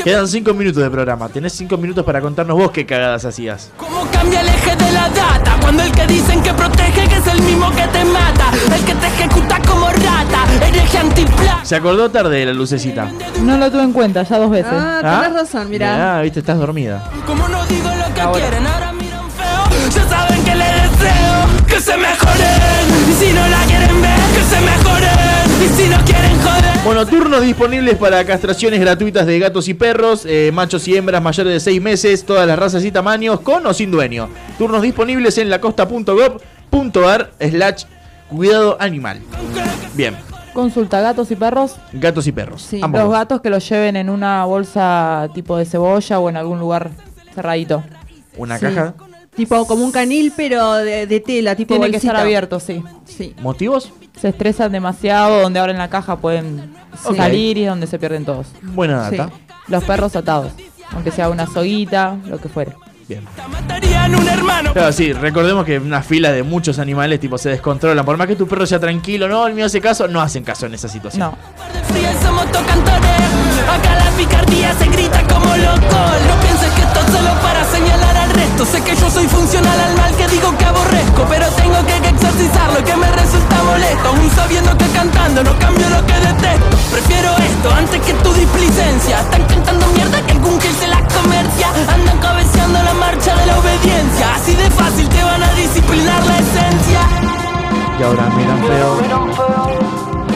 Quedan 0.04 0.28
cinco 0.28 0.54
minutos 0.54 0.82
de 0.82 0.90
programa. 0.90 1.30
Tenés 1.30 1.54
cinco 1.54 1.78
minutos 1.78 2.04
para 2.06 2.22
contarnos 2.22 2.58
vos 2.58 2.72
qué 2.72 2.86
cagadas 2.86 3.26
hacías. 3.26 3.70
¿Cómo 3.78 4.06
cambia 4.12 4.42
el 4.42 4.48
eje 4.48 4.76
de 4.76 4.92
la 4.92 5.10
data? 5.10 5.58
Cuando 5.62 5.84
el 5.84 5.92
que 5.92 6.08
dicen 6.08 6.42
que 6.42 6.54
protege 6.54 7.08
que 7.08 7.18
es 7.18 7.28
el 7.28 7.42
mismo 7.44 7.70
que 7.72 7.88
te 7.88 8.06
mata. 8.06 8.52
El 8.76 8.84
que 8.86 8.96
te 8.96 9.08
ejecuta 9.08 9.60
como 9.68 9.88
rata. 9.88 10.46
Hereje 10.68 10.98
antipla. 10.98 11.60
Se 11.64 11.76
acordó 11.76 12.10
tarde 12.10 12.38
de 12.40 12.46
la 12.48 12.54
lucecita. 12.54 13.10
No 13.42 13.58
lo 13.58 13.70
tuve 13.72 13.84
en 13.84 13.94
cuenta, 13.94 14.24
ya 14.24 14.38
dos 14.40 14.50
veces. 14.50 14.72
Ah, 14.74 15.02
¿Ah? 15.04 15.22
tenés 15.24 15.42
razón, 15.42 15.70
mira. 15.70 15.94
Mirá, 15.94 16.22
viste, 16.22 16.40
estás 16.40 16.58
dormida. 16.58 17.10
Como 17.26 17.48
no 17.48 17.66
digo 17.68 17.90
lo 17.90 18.06
que 18.14 18.40
quieren, 18.40 18.66
ahora 18.68 18.94
miran 18.94 19.30
feo. 19.32 19.90
Ya 19.94 20.10
saben 20.10 20.44
que 20.44 20.56
les 20.56 20.92
deseo 20.92 21.66
que 21.68 21.80
se 21.80 21.98
mejoren. 21.98 23.10
Y 23.10 23.14
si 23.26 23.32
no 23.34 23.48
la 23.48 23.64
quieren 23.66 24.02
ver. 24.02 24.19
Y 25.64 25.68
si 25.68 25.90
no 25.90 25.98
quieren 26.06 26.40
joder. 26.42 26.66
Bueno, 26.86 27.06
turnos 27.06 27.42
disponibles 27.42 27.98
para 27.98 28.24
castraciones 28.26 28.80
gratuitas 28.80 29.26
de 29.28 29.38
gatos 29.40 29.68
y 29.68 29.74
perros, 29.74 30.26
eh, 30.26 30.52
machos 30.54 30.88
y 30.88 30.96
hembras 30.96 31.22
mayores 31.22 31.52
de 31.54 31.60
6 31.60 31.82
meses, 31.82 32.26
todas 32.26 32.48
las 32.48 32.58
razas 32.58 32.84
y 32.86 32.92
tamaños, 32.92 33.42
con 33.42 33.66
o 33.68 33.74
sin 33.74 33.92
dueño. 33.92 34.30
Turnos 34.58 34.82
disponibles 34.82 35.38
en 35.38 35.50
lacosta.gov.ar 35.50 37.32
slash 37.40 37.84
cuidado 38.30 38.78
animal. 38.80 39.20
Bien, 39.94 40.16
Consulta 40.54 41.00
gatos 41.02 41.30
y 41.32 41.36
perros. 41.36 41.76
gatos 41.94 42.26
y 42.28 42.32
perros. 42.32 42.68
ambos 42.82 43.02
Los 43.02 43.12
gatos 43.12 43.42
que 43.42 43.50
los 43.50 43.68
lleven 43.70 43.96
en 43.96 44.10
una 44.10 44.46
bolsa 44.46 45.30
tipo 45.34 45.58
de 45.58 45.66
cebolla 45.66 46.20
o 46.20 46.30
en 46.30 46.38
algún 46.38 46.60
lugar 46.60 46.90
cerradito. 47.36 47.84
Una 48.38 48.58
Sí. 48.58 48.66
caja. 48.66 48.94
Tipo 49.40 49.66
como 49.66 49.86
un 49.86 49.92
canil, 49.94 50.34
pero 50.36 50.74
de, 50.74 51.08
de 51.08 51.20
tela, 51.22 51.56
tipo 51.56 51.74
Tiene 51.74 51.90
que 51.92 51.96
estar 51.96 52.18
abierto, 52.18 52.60
sí. 52.60 52.84
Sí. 53.06 53.34
¿Motivos? 53.40 53.90
Se 54.20 54.28
estresan 54.28 54.70
demasiado, 54.74 55.40
donde 55.40 55.62
abren 55.62 55.78
la 55.78 55.90
caja 55.90 56.18
pueden 56.18 56.76
salir 57.16 57.58
y 57.58 57.64
es 57.64 57.70
donde 57.70 57.88
se 57.88 57.98
pierden 57.98 58.26
todos. 58.26 58.48
Buena 58.62 59.10
data. 59.10 59.30
Los 59.70 59.86
perros 59.86 60.18
atados, 60.18 60.52
aunque 60.92 61.12
sea 61.12 61.30
una 61.30 61.48
soguita, 61.48 62.18
lo 62.26 62.38
que 62.38 62.50
fuere. 62.50 62.74
Bien. 63.08 63.24
Matarían 63.50 64.14
un 64.14 64.28
hermano. 64.28 64.74
Claro, 64.74 64.92
sí, 64.92 65.14
recordemos 65.14 65.64
que 65.64 65.80
una 65.80 66.02
fila 66.02 66.34
de 66.34 66.44
muchos 66.44 66.78
animales 66.78 67.22
tipo 67.22 67.38
se 67.38 67.48
descontrolan. 67.48 68.04
Por 68.04 68.18
más 68.18 68.28
que 68.28 68.36
tu 68.36 68.46
perro 68.46 68.66
sea 68.66 68.82
tranquilo, 68.82 69.30
no, 69.30 69.48
el 69.48 69.54
mío 69.54 69.68
hace 69.68 69.80
caso, 69.80 70.10
no 70.10 70.20
hacen 70.20 70.44
caso 70.44 70.66
en 70.66 70.74
esa 70.74 70.90
situación. 70.90 71.22
No. 71.22 71.28
Acá 73.70 73.96
la 73.96 74.12
picardía 74.18 74.74
se 74.74 74.86
grita 74.88 75.24
como 75.28 75.56
loco. 75.56 75.96
No 76.28 76.42
pienses 76.42 76.72
que 76.74 76.82
esto 76.82 77.00
es 77.00 77.06
solo 77.06 77.30
para 77.42 77.64
señalar 77.64 77.99
Sé 78.66 78.82
que 78.84 78.96
yo 78.96 79.10
soy 79.10 79.26
funcional 79.28 79.80
al 79.80 79.96
mal 79.96 80.16
que 80.16 80.28
digo 80.28 80.56
que 80.58 80.66
aborrezco. 80.66 81.26
Pero 81.28 81.48
tengo 81.52 81.80
que 81.86 81.96
exorcizarlo 82.08 82.84
que 82.84 82.96
me 82.98 83.10
resulta 83.12 83.64
molesto. 83.64 84.10
Aún 84.10 84.30
sabiendo 84.36 84.78
que 84.78 84.86
cantando 84.90 85.44
no 85.44 85.58
cambio 85.58 85.90
lo 85.90 86.06
que 86.06 86.14
detesto. 86.14 86.78
Prefiero 86.92 87.36
esto 87.38 87.72
antes 87.74 88.02
que 88.02 88.14
tu 88.14 88.34
displicencia. 88.34 89.22
Están 89.22 89.44
cantando 89.46 89.88
mierda 89.88 90.22
que 90.22 90.34
algún 90.34 90.60
que 90.60 90.72
se 90.74 90.88
la 90.88 91.02
comercia. 91.08 91.68
Andan 91.94 92.20
cabeceando 92.20 92.84
la 92.84 92.94
marcha 92.94 93.36
de 93.36 93.46
la 93.48 93.58
obediencia. 93.58 94.36
Así 94.36 94.54
de 94.54 94.70
fácil 94.70 95.10
te 95.10 95.24
van 95.24 95.42
a 95.42 95.54
disciplinar 95.54 96.24
la 96.26 96.38
esencia. 96.38 97.02
Y 98.00 98.04
ahora 98.04 98.30
miran 98.36 98.60
feo. 98.68 99.80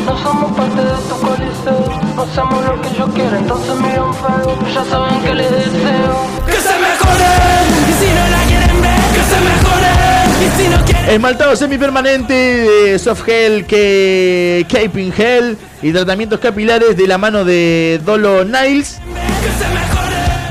No 0.06 0.18
somos 0.18 0.52
parte 0.52 0.82
de 0.84 0.98
tu 1.08 1.16
coliseo, 1.18 1.88
no 2.16 2.24
hacemos 2.24 2.66
lo 2.66 2.82
que 2.82 2.94
yo 2.94 3.08
quiero, 3.14 3.38
entonces 3.38 3.76
miran 3.78 4.14
feo, 4.14 4.58
ya 4.74 4.84
saben 4.84 5.22
que 5.22 5.34
les 5.34 5.50
deseo. 5.50 6.28
Que 6.46 6.60
se 6.60 6.78
mejoren, 6.78 7.63
y 7.63 7.63
si 8.04 8.10
no 8.14 8.30
la 8.30 8.44
quieren 8.44 8.82
ver, 8.82 9.00
que 9.14 9.24
se 9.24 9.40
mejoren, 9.42 9.98
y 10.42 10.62
si 10.62 10.70
no 10.70 10.86
quieren... 10.86 11.10
Esmaltado 11.10 11.56
semipermanente 11.56 12.34
de 12.34 13.00
Soft 13.00 13.24
Gel, 13.24 13.66
que 13.66 14.66
Caping 14.70 15.12
Gel 15.12 15.58
y 15.82 15.92
tratamientos 15.92 16.40
capilares 16.40 16.98
de 16.98 17.08
la 17.08 17.18
mano 17.18 17.46
de 17.46 18.02
Dolo 18.06 18.44
Niles. 18.44 19.00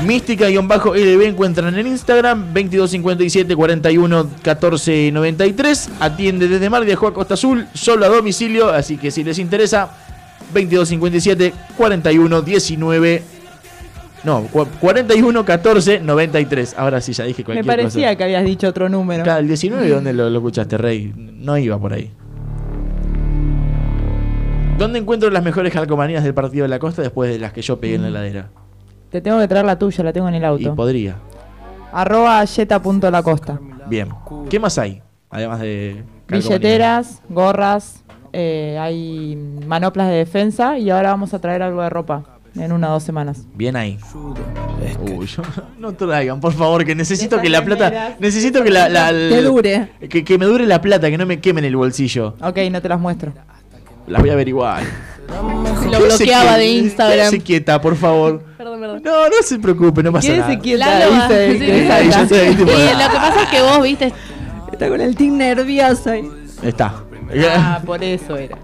Mística-LB 0.03 1.21
encuentran 1.21 1.77
en 1.77 1.87
Instagram 1.87 2.53
2257 2.53 3.55
41 3.55 4.29
14 4.41 5.11
93. 5.13 5.89
Atiende 5.99 6.47
desde 6.49 6.69
Mar 6.69 6.83
de 6.83 6.93
a 6.93 6.97
Costa 6.97 7.35
Azul, 7.35 7.67
solo 7.73 8.05
a 8.05 8.09
domicilio. 8.09 8.69
Así 8.69 8.97
que 8.97 9.11
si 9.11 9.23
les 9.23 9.39
interesa, 9.39 9.91
2257 10.53 11.53
41 11.77 12.41
19. 12.41 13.32
No, 14.23 14.43
cu- 14.43 14.65
41 14.79 15.43
14 15.45 15.99
93. 15.99 16.75
Ahora 16.77 17.01
sí, 17.01 17.11
ya 17.13 17.25
dije 17.25 17.41
Me 17.41 17.45
cualquier 17.45 17.65
parecía 17.65 18.07
cosa. 18.07 18.15
que 18.17 18.23
habías 18.23 18.45
dicho 18.45 18.67
otro 18.69 18.87
número. 18.89 19.23
Claro, 19.23 19.39
el 19.41 19.47
19, 19.47 19.89
¿dónde 19.89 20.13
lo, 20.13 20.29
lo 20.29 20.37
escuchaste, 20.39 20.77
Rey? 20.77 21.13
No 21.15 21.57
iba 21.57 21.77
por 21.77 21.93
ahí. 21.93 22.09
¿Dónde 24.77 24.99
encuentro 24.99 25.29
las 25.29 25.43
mejores 25.43 25.71
calcomanías 25.71 26.23
del 26.23 26.33
partido 26.33 26.63
de 26.63 26.69
la 26.69 26.79
costa 26.79 27.01
después 27.01 27.29
de 27.31 27.39
las 27.39 27.53
que 27.53 27.61
yo 27.61 27.79
pegué 27.79 27.95
en 27.95 28.01
la 28.03 28.07
heladera? 28.09 28.49
Te 29.09 29.21
tengo 29.21 29.39
que 29.39 29.47
traer 29.47 29.65
la 29.65 29.77
tuya, 29.77 30.03
la 30.03 30.11
tengo 30.13 30.27
en 30.27 30.35
el 30.35 30.41
Y 30.41 30.45
auto. 30.45 30.75
podría. 30.75 31.15
Arroba 31.91 32.43
yeta.lacosta. 32.43 33.59
Bien. 33.87 34.09
¿Qué 34.49 34.59
más 34.59 34.77
hay? 34.79 35.01
Además 35.29 35.59
de. 35.59 36.03
calcomanías? 36.25 36.49
Billeteras, 36.49 37.21
gorras, 37.29 38.03
eh, 38.33 38.77
hay 38.81 39.35
manoplas 39.67 40.07
de 40.07 40.15
defensa 40.15 40.77
y 40.79 40.89
ahora 40.89 41.09
vamos 41.11 41.33
a 41.33 41.39
traer 41.39 41.61
algo 41.61 41.81
de 41.83 41.89
ropa 41.89 42.23
en 42.55 42.71
una 42.71 42.89
o 42.89 42.93
dos 42.93 43.03
semanas. 43.03 43.39
Bien 43.55 43.75
ahí. 43.75 43.97
Uy, 45.01 45.25
yo- 45.27 45.43
no 45.79 45.93
traigan, 45.93 46.39
por 46.39 46.53
favor, 46.53 46.85
que 46.85 46.95
necesito 46.95 47.39
que 47.41 47.49
la 47.49 47.63
plata. 47.63 48.15
Necesito 48.19 48.63
que 48.63 48.69
la. 48.69 48.89
la- 48.89 49.09
Que 49.11 49.41
dure. 49.41 49.89
Que, 50.09 50.23
que 50.23 50.37
me 50.37 50.45
dure 50.45 50.65
la 50.67 50.81
plata, 50.81 51.09
que 51.09 51.17
no 51.17 51.25
me 51.25 51.39
quemen 51.39 51.65
el 51.65 51.75
bolsillo. 51.75 52.35
Ok, 52.41 52.57
no 52.71 52.81
te 52.81 52.89
las 52.89 52.99
muestro. 52.99 53.33
Las 54.07 54.21
voy 54.21 54.29
a 54.29 54.33
averiguar. 54.33 54.83
Lo 55.89 55.99
bloqueaba 56.01 56.57
de 56.57 56.67
Instagram. 56.67 57.17
Quédese 57.29 57.39
quieta, 57.39 57.79
por 57.81 57.95
favor. 57.95 58.43
Perdón, 58.57 58.79
perdón. 58.79 59.01
No, 59.03 59.25
no 59.27 59.35
se 59.43 59.57
preocupe, 59.59 60.03
no 60.03 60.11
pasa 60.11 60.27
Quédese 60.27 60.41
nada. 60.49 60.59
quieta, 60.59 61.27
sí, 61.29 61.59
sí. 61.59 61.87
salta. 61.87 61.95
Ahí 61.95 62.09
yo 62.11 62.19
estoy 62.23 62.37
ahí, 62.39 62.55
tipo, 62.55 62.71
Y 62.71 62.75
lo 62.75 63.09
que 63.09 63.15
pasa 63.15 63.43
es 63.43 63.49
que 63.49 63.61
vos 63.61 63.81
viste. 63.83 64.13
Está 64.71 64.89
con 64.89 65.01
el 65.01 65.15
tic 65.15 65.31
nervioso. 65.31 66.09
ahí. 66.11 66.29
Está. 66.61 66.93
Ah, 67.57 67.81
por 67.85 68.03
eso 68.03 68.35
era. 68.35 68.57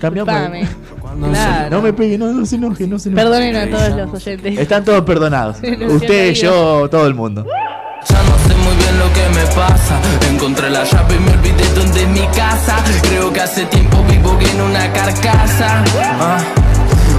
Cambiamos. 0.00 0.34
Claro. 1.30 1.70
No 1.70 1.82
me 1.82 1.92
pegue, 1.92 2.18
no, 2.18 2.26
no 2.32 2.44
se 2.46 2.56
enoje, 2.56 2.86
no 2.86 2.98
se 2.98 3.08
enoje. 3.08 3.24
Perdonen 3.24 3.56
a 3.56 3.70
todos 3.70 3.96
los 3.96 4.14
oyentes. 4.14 4.58
Están 4.58 4.84
todos 4.84 5.02
perdonados. 5.04 5.56
Usted, 5.88 6.32
yo, 6.34 6.88
todo 6.90 7.06
el 7.06 7.14
mundo. 7.14 7.44
Ya 8.08 8.22
no 8.22 8.48
sé 8.48 8.54
muy 8.56 8.76
bien 8.76 8.98
lo 8.98 9.12
que 9.12 9.28
me 9.40 9.46
pasa. 9.54 9.98
Encontré 10.30 10.70
la 10.70 10.84
llave 10.84 11.14
y 11.16 11.18
me 11.18 11.30
olvidé 11.32 11.64
dónde 11.74 12.02
es 12.02 12.08
mi 12.08 12.26
casa. 12.36 12.76
Creo 13.02 13.32
que 13.32 13.40
hace 13.40 13.64
tiempo 13.66 14.04
vivo 14.10 14.38
en 14.40 14.60
una 14.60 14.92
carcasa. 14.92 15.82
Ah, 16.20 16.38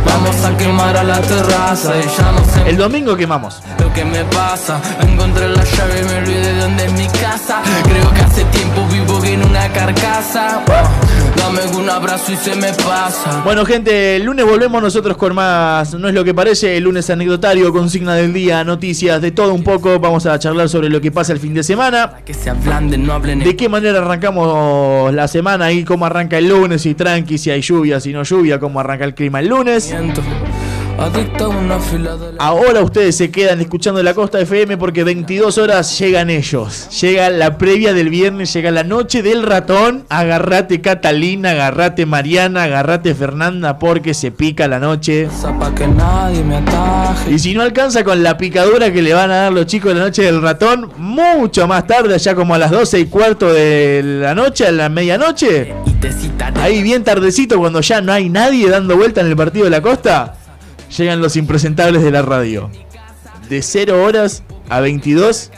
Vamos 0.06 0.36
a 0.46 0.56
quemar 0.58 0.96
a 0.96 1.04
la 1.04 1.20
terraza 1.20 1.94
y 1.98 2.04
ya 2.18 2.32
no 2.32 2.40
sé 2.46 2.70
El 2.70 2.78
domingo 2.78 3.18
quemamos. 3.18 3.62
lo 3.80 3.92
que 3.94 4.06
me 4.06 4.24
pasa. 4.26 4.80
Encontré 5.02 5.50
la 5.50 5.64
llave 5.64 6.00
y 6.02 6.04
me 6.06 6.18
olvidé 6.20 6.54
dónde 6.62 6.86
es 6.86 6.94
mi 6.94 7.08
casa. 7.08 7.62
Creo 7.84 8.14
que 8.14 8.22
hace 8.22 8.44
tiempo 8.46 8.86
vivo 8.90 9.22
en 9.26 9.44
una 9.44 9.68
carcasa. 9.74 10.62
Oh, 10.66 11.27
dame 11.38 11.62
un 11.78 11.90
abrazo 11.90 12.32
y 12.32 12.36
se 12.36 12.56
me 12.56 12.74
pasa. 12.74 13.42
Bueno, 13.44 13.66
gente, 13.66 14.18
el 14.18 14.24
lunes 14.24 14.46
volvemos 14.46 14.82
nosotros 14.82 15.16
con 15.18 15.36
más. 15.36 15.94
No 15.94 16.08
es 16.08 16.14
lo 16.14 16.24
que 16.24 16.34
parece. 16.34 16.78
El 16.78 16.84
lunes 16.84 17.10
anecdotario, 17.10 17.72
consigna 17.72 18.16
del 18.16 18.34
día, 18.34 18.64
noticias, 18.64 19.22
de 19.22 19.32
todo 19.32 19.54
un 19.54 19.64
poco. 19.64 20.00
Vamos 20.00 20.26
a 20.26 20.38
charlar 20.40 20.70
sobre 20.70 20.90
lo 20.90 21.00
que 21.00 21.12
pasa 21.12 21.34
el 21.34 21.40
fin 21.40 21.54
de 21.54 21.64
semana. 21.64 22.16
Que 22.26 22.34
se 22.34 22.50
ablanden, 22.50 23.06
no 23.06 23.14
hablen 23.14 23.40
De 23.40 23.56
qué 23.56 23.70
manera 23.70 24.00
arrancamos 24.00 25.14
la 25.14 25.28
semana 25.28 25.72
y 25.72 25.84
cómo 25.84 26.06
arranca 26.06 26.38
el 26.38 26.50
lunes, 26.50 26.82
si 26.82 26.96
tranqui, 26.96 27.38
si 27.38 27.52
hay 27.52 27.62
lluvia, 27.62 28.00
si 28.00 28.12
no 28.12 28.24
lluvia, 28.24 28.60
cómo 28.60 28.80
arranca 28.80 29.06
el 29.06 29.14
clima 29.14 29.40
el 29.40 29.48
lunes. 29.48 29.94
Ahora 32.40 32.82
ustedes 32.82 33.16
se 33.16 33.30
quedan 33.30 33.62
escuchando 33.62 34.02
la 34.02 34.16
Costa 34.16 34.40
FM 34.40 34.78
porque 34.78 35.04
22 35.04 35.58
horas 35.60 35.98
llegan 36.00 36.30
ellos. 36.32 36.90
Llega 37.02 37.30
la 37.30 37.58
previa 37.58 37.94
del 37.94 38.10
viernes, 38.10 38.52
llega 38.52 38.72
la 38.72 38.84
noche 38.84 39.22
del 39.22 39.44
ratón. 39.44 40.06
Agarrate 40.10 40.82
Catalina, 40.82 41.52
agarrate 41.52 42.06
Mariana, 42.06 42.64
agarrate 42.64 43.14
Fernanda 43.14 43.78
porque 43.78 44.14
se 44.16 44.32
pica 44.32 44.68
la 44.68 44.80
noche. 44.80 45.30
Y 47.30 47.40
si 47.40 47.54
no 47.54 47.62
alcanza 47.62 48.04
con 48.04 48.24
la 48.24 48.38
picadura 48.38 48.92
que 48.92 49.02
le 49.04 49.14
van 49.14 49.30
a 49.30 49.36
dar 49.36 49.54
los 49.54 49.68
chicos 49.68 49.94
de 49.94 50.00
la 50.00 50.06
noche 50.06 50.24
del 50.24 50.42
ratón, 50.42 50.92
mucho 50.98 51.68
más 51.68 51.86
tarde, 51.86 52.16
allá 52.16 52.34
como 52.34 52.56
a 52.56 52.58
las 52.58 52.72
12 52.72 53.00
y 53.00 53.06
cuarto 53.06 53.54
de 53.54 54.02
la 54.04 54.34
noche, 54.34 54.66
a 54.66 54.72
la 54.72 54.90
medianoche. 54.90 55.74
Ahí 56.60 56.82
bien 56.82 57.04
tardecito, 57.04 57.60
cuando 57.60 57.82
ya 57.82 58.02
no 58.02 58.12
hay 58.12 58.30
nadie 58.30 58.70
dando 58.70 58.98
vuelta 58.98 59.22
en 59.22 59.28
el 59.28 59.36
partido 59.36 59.66
de 59.66 59.72
la 59.72 59.82
costa, 59.82 60.37
llegan 60.96 61.22
los 61.22 61.36
impresentables 61.36 62.04
de 62.04 62.12
la 62.12 62.22
radio. 62.22 62.70
De 63.50 63.62
0 63.62 64.04
horas 64.04 64.44
a 64.70 64.80
22, 64.82 65.52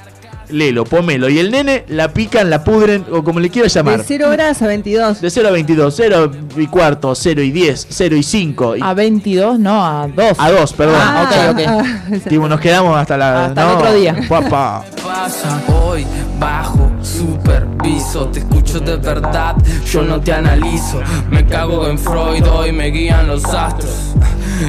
Lelo, 0.49 0.83
Pomelo 0.83 1.29
y 1.29 1.37
el 1.39 1.51
nene 1.51 1.85
la 1.87 2.11
pican, 2.13 2.49
la 2.49 2.63
pudren 2.63 3.05
o 3.11 3.23
como 3.23 3.39
le 3.39 3.49
quieras 3.49 3.73
llamar. 3.73 3.99
De 3.99 4.03
0 4.03 4.29
horas 4.29 4.61
a 4.61 4.67
22. 4.67 5.21
De 5.21 5.29
0 5.29 5.47
a 5.47 5.51
22, 5.51 5.93
0 5.95 6.31
y 6.57 6.67
cuarto, 6.67 7.13
0 7.15 7.41
y 7.41 7.51
10, 7.51 7.87
0 7.89 8.15
y 8.15 8.23
5. 8.23 8.75
Y 8.77 8.81
A 8.81 8.93
22, 8.93 9.59
no, 9.59 9.85
a 9.85 10.07
2. 10.07 10.35
a 10.39 10.51
2, 10.51 10.73
perdón. 10.73 10.95
Ah, 10.99 11.51
ok, 11.51 11.53
ok. 11.55 11.65
Ah, 11.67 12.19
Tipo, 12.29 12.47
nos 12.47 12.59
quedamos 12.59 12.95
hasta 12.97 13.17
la. 13.17 13.45
Hasta 13.45 13.71
el 13.71 13.77
otro 13.77 13.93
día. 13.93 14.15
Papá. 14.27 14.83
pasa 15.03 15.61
hoy 15.83 16.05
bajo 16.39 16.89
superviso 17.01 18.27
te 18.29 18.39
escucho 18.39 18.79
de 18.79 18.95
verdad 18.97 19.55
yo 19.91 20.03
no 20.03 20.21
te 20.21 20.31
analizo 20.31 21.01
me 21.29 21.45
cago 21.45 21.87
en 21.87 21.97
Freud 21.97 22.47
hoy 22.47 22.71
me 22.71 22.87
guían 22.91 23.27
los 23.27 23.43
astros 23.45 24.13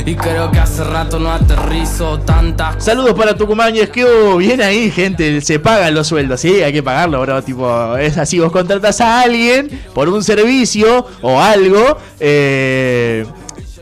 y 0.07 0.15
creo 0.15 0.51
que 0.51 0.59
hace 0.59 0.85
rato 0.85 1.19
no 1.19 1.31
aterrizo 1.31 2.19
tantas 2.21 2.83
Saludos 2.83 3.15
para 3.15 3.37
Tucumán 3.37 3.75
y 3.75 3.81
es 3.81 3.91
que 3.91 4.05
oh, 4.05 4.37
bien 4.37 4.61
ahí, 4.63 4.91
gente. 4.91 5.41
Se 5.41 5.59
pagan 5.59 5.95
los 5.95 6.07
sueldos, 6.07 6.41
sí, 6.41 6.63
hay 6.63 6.73
que 6.73 6.83
pagarlo, 6.83 7.21
bro. 7.21 7.43
Tipo, 7.43 7.97
es 7.97 8.17
así. 8.19 8.39
Vos 8.39 8.53
contratas 8.53 9.01
a 9.01 9.23
alguien 9.23 9.69
por 9.95 10.09
un 10.09 10.23
servicio 10.23 11.07
o 11.23 11.41
algo. 11.41 11.99
Eh, 12.19 13.27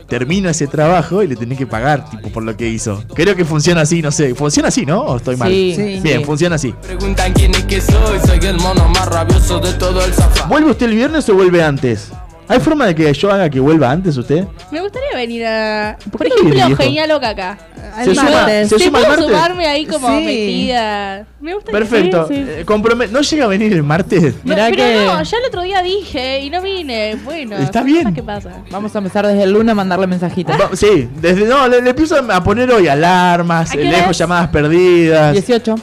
termina 0.07 0.49
ese 0.49 0.67
trabajo 0.67 1.21
y 1.23 1.27
le 1.27 1.35
tenés 1.35 1.57
que 1.57 1.67
pagar, 1.67 2.09
tipo, 2.09 2.29
por 2.29 2.43
lo 2.43 2.57
que 2.57 2.67
hizo. 2.67 3.03
Creo 3.13 3.35
que 3.35 3.45
funciona 3.45 3.81
así, 3.81 4.01
no 4.01 4.11
sé. 4.11 4.33
¿Funciona 4.35 4.69
así, 4.69 4.85
no? 4.85 5.01
¿O 5.01 5.17
estoy 5.17 5.37
mal? 5.37 5.49
Sí, 5.49 5.73
Sí. 5.75 5.99
Bien, 6.01 6.19
sí. 6.19 6.25
funciona 6.25 6.55
así. 6.55 6.73
preguntan 6.81 7.31
quién 7.33 7.53
es 7.53 7.63
que 7.65 7.79
soy 7.79 8.19
soy 8.25 8.39
el 8.41 8.57
mono 8.57 8.87
más 8.89 9.05
rabioso 9.07 9.59
de 9.59 9.73
todo 9.73 10.03
el 10.03 10.13
zafá 10.13 10.47
¿Vuelve 10.47 10.71
usted 10.71 10.87
el 10.87 10.95
viernes 10.95 11.29
o 11.29 11.35
vuelve 11.35 11.63
antes? 11.63 12.11
¿Hay 12.49 12.59
forma 12.59 12.87
de 12.87 12.95
que 12.95 13.13
yo 13.13 13.31
haga 13.31 13.47
que 13.49 13.59
vuelva 13.59 13.91
antes 13.91 14.17
usted? 14.17 14.43
Me 14.71 14.81
gustaría 14.81 15.15
venir 15.15 15.45
a. 15.45 15.95
Por, 16.11 16.21
qué 16.21 16.29
ejemplo? 16.33 16.75
Genial 16.77 17.11
o 17.11 17.19
Caca. 17.21 17.57
¿Se 18.03 18.15
suma, 18.15 18.45
¿se 18.47 18.67
¿Te 18.67 18.79
suma 18.85 18.99
el 19.01 19.07
martes? 19.07 19.25
sumarme 19.27 19.67
ahí 19.67 19.85
como 19.85 20.07
Sí. 20.07 20.25
metida? 20.25 21.25
Me 21.39 21.53
gustaría. 21.53 21.79
Perfecto. 21.79 22.27
Sí. 22.27 22.33
Eh, 22.35 22.65
¿No 23.11 23.21
llega 23.21 23.45
a 23.45 23.47
venir 23.47 23.73
el 23.73 23.83
martes? 23.83 24.33
No, 24.43 24.53
Mirá 24.55 24.65
pero 24.71 24.77
que- 24.83 25.05
no, 25.05 25.21
ya 25.23 25.37
el 25.37 25.45
otro 25.45 25.61
día 25.61 25.81
dije 25.83 26.39
y 26.41 26.49
no 26.49 26.61
vine. 26.61 27.15
Bueno, 27.23 27.55
Está 27.57 27.83
bien. 27.83 28.13
que 28.15 28.23
pasan. 28.23 28.63
Vamos 28.71 28.95
a 28.95 28.97
empezar 28.97 29.27
desde 29.27 29.43
el 29.43 29.51
lunes 29.51 29.71
a 29.71 29.75
mandarle 29.75 30.07
mensajitos. 30.07 30.55
Va- 30.59 30.69
Sí, 30.75 31.07
desde 31.21 31.45
no, 31.45 31.67
le, 31.67 31.81
le 31.83 31.89
empiezo 31.91 32.15
a 32.17 32.43
poner 32.43 32.71
hoy 32.71 32.87
alarmas, 32.87 33.69
¿A 33.69 33.73
qué 33.73 33.83
le 33.83 33.89
hora 33.89 33.97
dejo 33.99 34.11
es? 34.11 34.17
llamadas 34.17 34.49
perdidas. 34.49 35.33
18. 35.33 35.75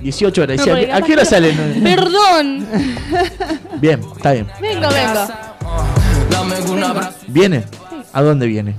18 0.00 0.42
horas. 0.42 0.56
No, 0.58 0.62
¿A 0.62 0.64
qué- 0.66 0.70
porque 0.70 0.84
¿A 0.86 0.94
capaz 0.94 1.06
qué 1.06 1.12
hora 1.14 1.24
salen? 1.24 1.80
Perdón. 1.82 2.66
Bien, 3.80 4.00
está 4.16 4.32
bien. 4.32 4.46
Vengo, 4.60 4.88
vengo. 4.88 5.47
Dame 6.38 6.70
un 6.70 6.82
abrazo 6.84 7.18
¿Viene? 7.28 7.64
¿A 8.12 8.22
dónde 8.22 8.46
viene? 8.46 8.74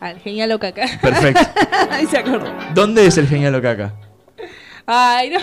Al 0.00 0.18
Genial 0.20 0.52
o 0.52 0.58
Caca. 0.58 0.86
Perfecto. 1.02 1.40
Ahí 1.90 2.06
se 2.06 2.18
acordó. 2.18 2.46
¿Dónde 2.74 3.04
es 3.06 3.18
el 3.18 3.26
genial 3.28 3.54
Ocaca? 3.54 3.92
Ay, 4.86 5.28
no. 5.30 5.38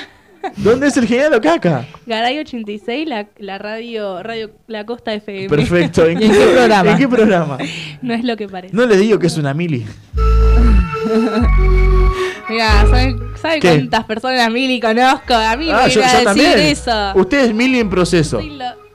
¿Dónde 0.57 0.88
es 0.88 0.97
el 0.97 1.07
genial 1.07 1.34
Ocaca? 1.35 1.85
Garay 2.07 2.39
86, 2.39 3.07
la, 3.07 3.27
la 3.38 3.57
radio, 3.59 4.23
radio 4.23 4.49
La 4.68 4.84
Costa 4.85 5.14
FM. 5.14 5.47
Perfecto. 5.49 6.05
¿En 6.07 6.19
¿Y 6.22 6.26
en 6.26 6.31
qué 6.31 6.39
programa? 6.47 6.91
¿En 6.91 6.97
qué 6.97 7.07
programa? 7.07 7.57
No 8.01 8.14
es 8.15 8.23
lo 8.23 8.35
que 8.35 8.47
parece. 8.47 8.76
No 8.76 8.85
les 8.88 8.99
digo 8.99 9.19
que 9.19 9.27
es 9.27 9.38
una 9.38 9.53
mili. 9.53 9.85
Mira, 12.49 12.85
¿saben, 12.89 13.19
saben 13.41 13.59
¿Qué? 13.59 13.68
cuántas 13.69 14.05
personas 14.05 14.49
Mili 14.51 14.80
conozco? 14.80 15.34
A 15.34 15.55
mí 15.57 15.69
Ah, 15.69 15.81
me 15.85 15.89
yo, 15.91 15.99
yo 15.99 16.05
a 16.07 16.09
decir 16.11 16.23
también. 16.23 16.59
eso. 16.59 17.11
Usted 17.15 17.45
es 17.45 17.53
mili 17.53 17.80
en 17.80 17.89
proceso. 17.89 18.39
Sí, 18.39 18.51
lo- 18.51 18.86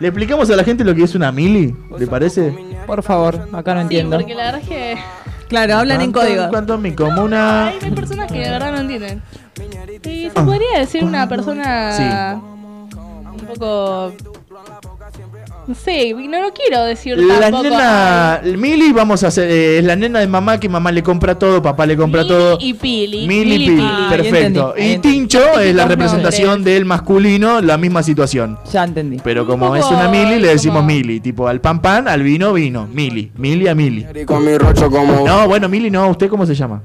¿Le 0.00 0.08
explicamos 0.08 0.50
a 0.50 0.56
la 0.56 0.64
gente 0.64 0.82
lo 0.84 0.94
que 0.94 1.02
es 1.04 1.14
una 1.14 1.30
mili? 1.30 1.76
¿Le 1.98 2.06
parece? 2.06 2.52
Por 2.86 3.02
favor, 3.02 3.48
acá 3.52 3.74
no 3.74 3.80
Sí, 3.80 3.82
entiendo. 3.84 4.16
porque 4.18 4.34
la 4.34 4.44
verdad 4.44 4.60
es 4.62 4.68
que 4.68 4.96
Claro, 5.48 5.76
hablan 5.78 6.00
en 6.00 6.12
¿Cuánto- 6.12 6.28
código. 6.32 6.48
¿Cuánto 6.48 6.78
mi 6.78 6.94
comuna? 6.94 7.68
hay, 7.68 7.78
hay 7.82 7.90
personas 7.90 8.30
que 8.30 8.38
de 8.38 8.50
verdad 8.50 8.72
no 8.72 8.78
entienden. 8.80 9.22
Y 10.04 10.30
se 10.30 10.32
Ah. 10.34 10.44
podría 10.44 10.78
decir 10.78 11.04
una 11.04 11.28
persona 11.28 12.40
un 12.40 13.46
poco... 13.46 14.12
No 15.70 15.76
sé, 15.76 16.12
no, 16.14 16.40
no 16.42 16.52
quiero 16.52 16.82
decir 16.84 17.16
La 17.16 17.38
tampoco... 17.38 17.62
nena, 17.62 18.40
Mili, 18.58 18.90
vamos 18.92 19.22
a 19.22 19.28
hacer, 19.28 19.48
eh, 19.48 19.78
es 19.78 19.84
la 19.84 19.94
nena 19.94 20.18
de 20.18 20.26
mamá 20.26 20.58
que 20.58 20.68
mamá 20.68 20.90
le 20.90 21.00
compra 21.00 21.38
todo, 21.38 21.62
papá 21.62 21.86
le 21.86 21.96
compra 21.96 22.26
todo. 22.26 22.58
y 22.60 22.74
Pili. 22.74 23.24
Mili, 23.24 23.44
Mili, 23.50 23.56
Pili, 23.58 23.76
Pili. 23.76 23.82
Ah, 23.88 24.06
perfecto. 24.10 24.74
entendí, 24.76 24.94
Y. 24.94 24.98
Tincho 24.98 25.60
es 25.60 25.72
la 25.72 25.84
representación 25.86 26.48
nombres. 26.48 26.74
del 26.74 26.84
masculino, 26.86 27.60
la 27.60 27.78
misma 27.78 28.02
situación. 28.02 28.58
Ya 28.72 28.82
entendí. 28.82 29.18
Pero 29.22 29.46
como 29.46 29.66
poco 29.66 29.76
es 29.76 29.86
una 29.86 30.08
Mili, 30.08 30.40
le 30.40 30.48
decimos 30.48 30.78
como- 30.78 30.88
Mili. 30.88 31.20
Tipo, 31.20 31.46
al 31.46 31.60
pan 31.60 31.80
pan, 31.80 32.08
al 32.08 32.24
vino 32.24 32.52
vino. 32.52 32.88
Mili, 32.92 33.30
Mili 33.36 33.68
a 33.68 33.74
Mili. 33.76 34.04
Con 34.26 34.44
mi 34.44 34.58
rocho 34.58 34.90
como 34.90 35.24
No, 35.24 35.46
bueno, 35.46 35.68
Mili 35.68 35.88
no, 35.88 36.08
¿usted 36.08 36.28
cómo 36.28 36.46
se 36.46 36.56
llama? 36.56 36.82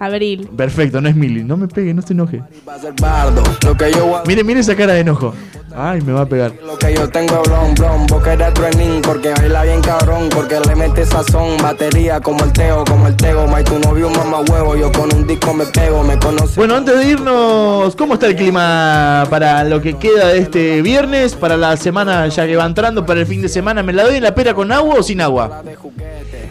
Abril. 0.00 0.48
Perfecto, 0.56 1.00
no 1.02 1.08
es 1.08 1.16
Mili. 1.16 1.44
No 1.44 1.56
me 1.58 1.68
pegue, 1.68 1.92
no 1.92 2.00
se 2.00 2.12
enoje. 2.14 2.40
Lo 3.64 4.22
Mire, 4.26 4.44
mire 4.44 4.60
esa 4.60 4.74
cara 4.76 4.94
de 4.94 5.00
enojo. 5.00 5.34
Ay, 5.80 6.00
me 6.00 6.12
va 6.12 6.22
a 6.22 6.26
pegar. 6.26 6.52
Lo 6.66 6.76
que 6.76 6.92
yo 6.92 7.08
tengo 7.08 7.40
es 7.40 7.48
blon, 7.48 7.72
blon, 7.76 8.06
boca 8.08 8.36
de 8.36 8.50
truenín, 8.50 9.00
porque 9.00 9.30
baila 9.30 9.62
bien 9.62 9.80
cabrón, 9.80 10.28
porque 10.28 10.58
le 10.58 10.74
mete 10.74 11.06
sazón, 11.06 11.56
batería 11.62 12.20
como 12.20 12.42
el 12.42 12.52
teo, 12.52 12.84
como 12.84 13.06
el 13.06 13.14
tego, 13.14 13.46
May 13.46 13.62
tu 13.62 13.78
novio 13.78 14.10
mamá 14.10 14.40
huevo, 14.40 14.74
yo 14.74 14.90
con 14.90 15.14
un 15.14 15.24
disco 15.24 15.54
me 15.54 15.64
pego, 15.66 16.02
me 16.02 16.18
conoce. 16.18 16.56
Bueno, 16.56 16.74
antes 16.74 16.98
de 16.98 17.10
irnos, 17.10 17.94
¿cómo 17.94 18.14
está 18.14 18.26
el 18.26 18.34
clima 18.34 19.24
para 19.30 19.62
lo 19.62 19.80
que 19.80 19.94
queda 19.94 20.26
de 20.26 20.38
este 20.38 20.82
viernes? 20.82 21.36
Para 21.36 21.56
la 21.56 21.76
semana 21.76 22.26
ya 22.26 22.44
que 22.44 22.56
va 22.56 22.66
entrando, 22.66 23.06
para 23.06 23.20
el 23.20 23.26
fin 23.26 23.40
de 23.40 23.48
semana. 23.48 23.84
¿Me 23.84 23.92
la 23.92 24.02
doy 24.02 24.16
en 24.16 24.24
la 24.24 24.34
pera 24.34 24.54
con 24.54 24.72
agua 24.72 24.96
o 24.98 25.02
sin 25.04 25.20
agua? 25.20 25.62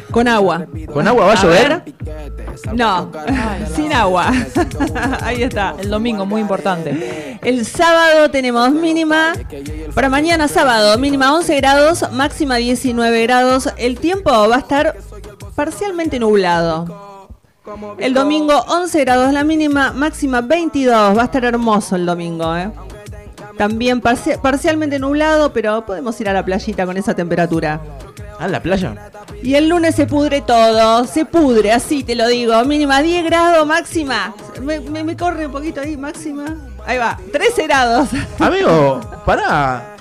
Con 0.09 0.27
agua. 0.29 0.65
¿Con 0.93 1.05
agua 1.05 1.25
va 1.25 1.33
a 1.33 1.43
llover? 1.43 1.83
No, 2.73 3.11
sin 3.75 3.93
agua. 3.93 4.31
Ahí 5.21 5.43
está. 5.43 5.75
El 5.79 5.89
domingo, 5.89 6.25
muy 6.25 6.41
importante. 6.41 7.37
El 7.43 7.65
sábado 7.65 8.29
tenemos 8.31 8.71
mínima, 8.71 9.16
para 9.93 10.09
mañana 10.09 10.47
sábado, 10.47 10.97
mínima 10.97 11.33
11 11.35 11.55
grados, 11.57 12.05
máxima 12.11 12.55
19 12.55 13.23
grados. 13.23 13.69
El 13.77 13.99
tiempo 13.99 14.31
va 14.31 14.55
a 14.55 14.59
estar 14.59 14.95
parcialmente 15.55 16.19
nublado. 16.19 17.27
El 17.97 18.13
domingo 18.13 18.53
11 18.69 18.99
grados 19.01 19.33
la 19.33 19.43
mínima, 19.43 19.91
máxima 19.91 20.41
22. 20.41 21.17
Va 21.17 21.21
a 21.21 21.25
estar 21.25 21.43
hermoso 21.43 21.95
el 21.95 22.05
domingo, 22.05 22.55
¿eh? 22.55 22.71
También 23.57 24.01
parci- 24.01 24.39
parcialmente 24.39 24.99
nublado, 24.99 25.51
pero 25.51 25.85
podemos 25.85 26.19
ir 26.21 26.29
a 26.29 26.33
la 26.33 26.45
playita 26.45 26.85
con 26.85 26.95
esa 26.95 27.13
temperatura. 27.15 27.81
Ah, 28.39 28.47
la 28.47 28.61
playa. 28.61 29.09
Y 29.41 29.55
el 29.55 29.67
lunes 29.67 29.95
se 29.95 30.05
pudre 30.05 30.41
todo, 30.41 31.05
se 31.07 31.25
pudre, 31.25 31.71
así 31.71 32.03
te 32.03 32.13
lo 32.15 32.27
digo. 32.27 32.63
Mínima 32.65 33.01
10 33.01 33.25
grados, 33.25 33.65
máxima. 33.65 34.33
Me, 34.61 34.79
me- 34.79 35.03
me 35.03 35.17
corre 35.17 35.47
un 35.47 35.51
poquito 35.51 35.81
ahí, 35.81 35.97
máxima. 35.97 36.55
Ahí 36.87 36.97
va, 36.97 37.17
13 37.31 37.63
grados. 37.67 38.09
Amigo, 38.39 38.99
pará. 39.25 39.93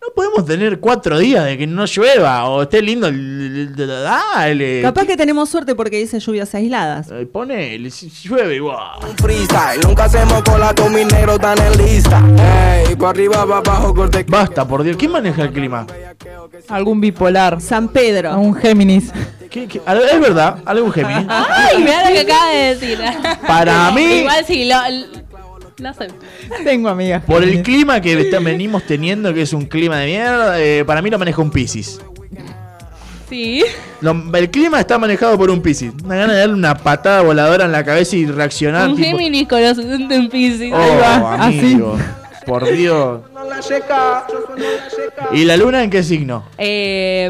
No 0.00 0.14
podemos 0.14 0.44
tener 0.46 0.80
cuatro 0.80 1.18
días 1.18 1.44
de 1.44 1.58
que 1.58 1.66
no 1.66 1.84
llueva 1.84 2.46
o 2.46 2.62
esté 2.62 2.80
lindo. 2.82 3.06
el- 3.06 3.74
el- 3.76 3.80
el- 3.80 3.88
Dale. 4.02 4.82
Capaz 4.82 5.04
que 5.06 5.16
tenemos 5.16 5.48
suerte 5.48 5.74
porque 5.74 5.98
dice 5.98 6.18
lluvias 6.18 6.52
aisladas. 6.54 7.10
Ay, 7.12 7.26
Ponele, 7.26 7.90
si 7.90 8.08
llueve 8.10 8.56
igual. 8.56 8.98
freestyle, 9.20 9.80
nunca 9.86 10.04
hacemos 10.04 10.42
cola 10.42 10.74
con 10.74 10.92
mi 10.94 11.04
negro 11.04 11.38
tan 11.38 11.58
en 11.60 11.76
lista. 11.78 12.22
Ey, 12.88 12.96
pa' 12.96 13.10
arriba, 13.10 13.46
pa' 13.46 13.58
abajo, 13.58 13.94
corte. 13.94 14.24
Basta, 14.26 14.66
por 14.66 14.82
Dios. 14.82 14.96
¿Quién 14.96 15.12
maneja 15.12 15.42
el 15.42 15.52
clima? 15.52 15.86
Algún 16.68 17.00
bipolar. 17.00 17.60
San 17.60 17.88
Pedro. 17.88 18.36
Un 18.38 18.54
Géminis. 18.54 19.12
¿Qué- 19.50 19.66
qué? 19.68 19.80
Al- 19.86 20.02
Es 20.02 20.20
verdad, 20.20 20.56
algún 20.64 20.90
Géminis. 20.90 21.26
Ay, 21.28 21.78
mira 21.78 22.08
lo 22.08 22.14
que 22.14 22.20
acaba 22.20 22.50
de 22.50 22.74
decir. 22.74 22.98
Para 23.46 23.90
mí- 23.94 24.20
Igual 24.20 24.44
sí, 24.46 24.64
lo, 24.64 24.76
Lo 25.78 25.88
acepto. 25.90 26.14
Tengo 26.64 26.88
amigas. 26.88 27.22
Por 27.24 27.42
el 27.44 27.62
clima 27.62 28.00
que 28.00 28.20
está- 28.20 28.40
venimos 28.40 28.82
teniendo, 28.84 29.32
que 29.32 29.42
es 29.42 29.52
un 29.52 29.66
clima 29.66 29.98
de 29.98 30.06
mierda, 30.06 30.60
eh, 30.60 30.84
para 30.84 31.00
mí 31.02 31.10
lo 31.10 31.18
maneja 31.18 31.40
un 31.40 31.50
Piscis. 31.50 32.00
Sí. 33.28 33.62
Lo- 34.00 34.16
el 34.34 34.50
clima 34.50 34.80
está 34.80 34.96
manejado 34.98 35.36
por 35.36 35.50
un 35.50 35.60
Piscis. 35.60 35.92
Una 36.02 36.16
gana 36.16 36.32
de 36.32 36.38
darle 36.40 36.54
una 36.54 36.74
patada 36.76 37.20
voladora 37.22 37.66
en 37.66 37.72
la 37.72 37.84
cabeza 37.84 38.16
y 38.16 38.24
reaccionar. 38.26 38.88
Un 38.88 38.96
tipo, 38.96 39.08
Géminis 39.18 39.46
con 39.46 39.62
los 39.62 39.76
70 39.76 40.14
en 40.14 40.28
Pisces. 40.30 40.72
oh, 40.72 41.26
amigo, 41.26 41.98
por 42.46 42.64
Dios. 42.72 43.20
¿Y 45.32 45.44
la 45.44 45.56
luna 45.56 45.82
en 45.84 45.90
qué 45.90 46.02
signo? 46.02 46.44
Eh, 46.56 47.26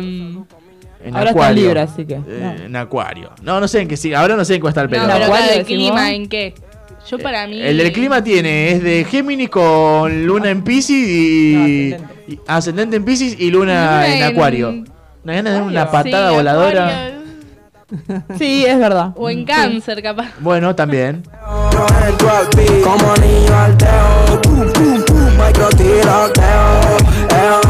En 1.05 1.15
Ahora 1.17 1.31
está 1.31 1.31
en 1.31 1.37
Acuario. 1.47 1.63
Libra, 1.65 1.83
así 1.83 2.05
que, 2.05 2.15
Eh, 2.15 2.57
En 2.67 2.77
Acuario. 2.77 3.31
No, 3.43 3.61
no 3.61 3.69
sé 3.69 3.81
en 3.81 3.89
qué 3.89 3.97
signo. 3.97 4.19
Ahora 4.19 4.37
no 4.37 4.45
sé 4.45 4.57
en 4.57 4.61
cuál 4.61 4.73
está 4.73 4.83
el 4.83 4.89
no, 4.89 4.91
pelo. 4.91 5.07
pero 5.13 5.25
Acuario 5.27 5.47
de 5.53 5.59
decimos. 5.59 5.67
clima, 5.91 6.11
¿en 6.13 6.29
qué? 6.29 6.55
Yo 7.11 7.19
para 7.19 7.47
mí. 7.47 7.61
El 7.61 7.79
del 7.79 7.93
clima 7.93 8.23
tiene, 8.23 8.73
es 8.73 8.83
de 8.83 9.05
Géminis 9.05 9.49
con 9.49 10.27
luna 10.27 10.51
en 10.51 10.63
Piscis 10.63 11.09
y. 11.09 11.95
y- 12.29 12.41
ascendente 12.47 12.97
en 12.97 13.05
Piscis 13.05 13.37
y 13.39 13.51
luna 13.51 14.03
Luna 14.03 14.07
en 14.09 14.23
en- 14.23 14.23
Acuario. 14.33 14.71
Una 15.25 15.33
gana 15.35 15.51
de 15.55 15.61
una 15.63 15.83
Sí, 15.87 15.89
patada 15.93 16.31
voladora. 16.33 16.87
Acuario. 17.07 17.19
Sí, 18.39 18.67
es 18.67 18.79
verdad. 18.79 19.13
O 19.17 19.31
en 19.31 19.45
cáncer, 19.47 20.03
capaz. 20.03 20.29
Bueno, 20.41 20.75
también. 20.77 21.23
Eh, 27.31 27.61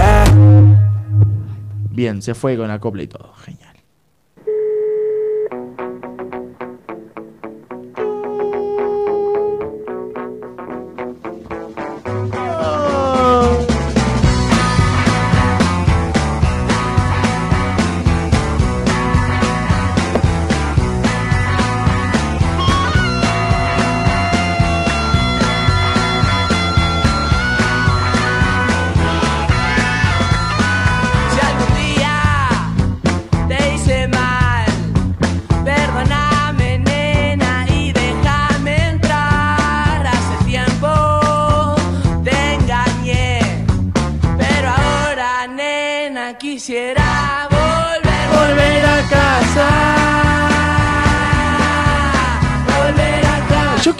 eh. 0.00 0.24
Bien, 1.90 2.20
se 2.22 2.34
fue 2.34 2.56
con 2.56 2.70
acopla 2.70 3.02
y 3.02 3.06
todo. 3.06 3.32
Genial. 3.44 3.65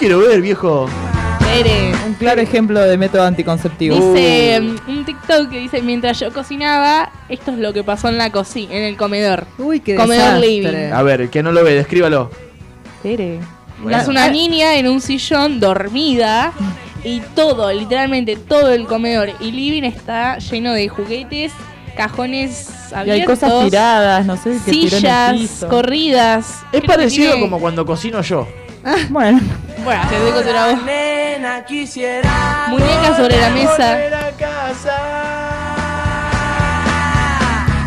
Quiero 0.06 0.20
ver, 0.20 0.40
viejo. 0.40 0.88
Tere. 1.40 1.90
Un 2.06 2.14
claro 2.14 2.40
ejemplo 2.40 2.80
de 2.80 2.96
método 2.96 3.24
anticonceptivo. 3.24 3.96
Dice 3.96 4.60
mm, 4.60 4.76
un 4.88 5.04
TikTok 5.04 5.50
que 5.50 5.58
dice 5.58 5.82
mientras 5.82 6.20
yo 6.20 6.32
cocinaba, 6.32 7.10
esto 7.28 7.50
es 7.50 7.58
lo 7.58 7.72
que 7.72 7.82
pasó 7.82 8.08
en 8.08 8.16
la 8.16 8.30
cocina, 8.30 8.72
en 8.74 8.84
el 8.84 8.96
comedor. 8.96 9.46
Uy, 9.58 9.80
qué 9.80 9.96
comedor 9.96 10.40
desastre. 10.40 10.48
living. 10.48 10.92
A 10.92 11.02
ver, 11.02 11.22
el 11.22 11.30
que 11.30 11.42
no 11.42 11.50
lo 11.50 11.64
ve, 11.64 11.74
descríbalo. 11.74 12.30
Tere. 13.02 13.40
Bueno. 13.82 13.98
Es 13.98 14.06
una 14.06 14.28
niña 14.28 14.76
en 14.76 14.86
un 14.86 15.00
sillón 15.00 15.58
dormida 15.58 16.52
y 17.02 17.18
todo, 17.34 17.72
literalmente 17.72 18.36
todo 18.36 18.72
el 18.72 18.86
comedor 18.86 19.30
y 19.40 19.50
living 19.50 19.82
está 19.82 20.38
lleno 20.38 20.72
de 20.72 20.88
juguetes, 20.88 21.52
cajones 21.96 22.70
Y 22.92 22.94
abiertos, 22.94 23.42
hay 23.42 23.50
cosas 23.50 23.64
tiradas, 23.64 24.24
no 24.24 24.36
sé, 24.36 24.56
que 24.64 24.70
tiró 24.70 24.86
en 24.86 24.94
el 24.94 25.00
sillas, 25.00 25.32
piso. 25.32 25.68
corridas. 25.68 26.46
Es 26.46 26.68
Creo 26.70 26.82
que 26.82 26.86
parecido 26.86 27.32
tiene- 27.32 27.40
como 27.40 27.58
cuando 27.60 27.84
cocino 27.84 28.22
yo. 28.22 28.46
Bueno, 29.10 29.40
Bueno, 29.84 30.02
te 30.08 30.16
contra 30.32 30.60
Ahora, 30.62 30.74
vos. 30.76 30.84
nena, 30.84 31.64
quisiera 31.64 32.66
Muñecas 32.68 33.16
sobre 33.16 33.40
la 33.40 33.50
mesa. 33.50 33.92
volver 33.92 34.14
a 34.14 34.30
casa. 34.32 34.96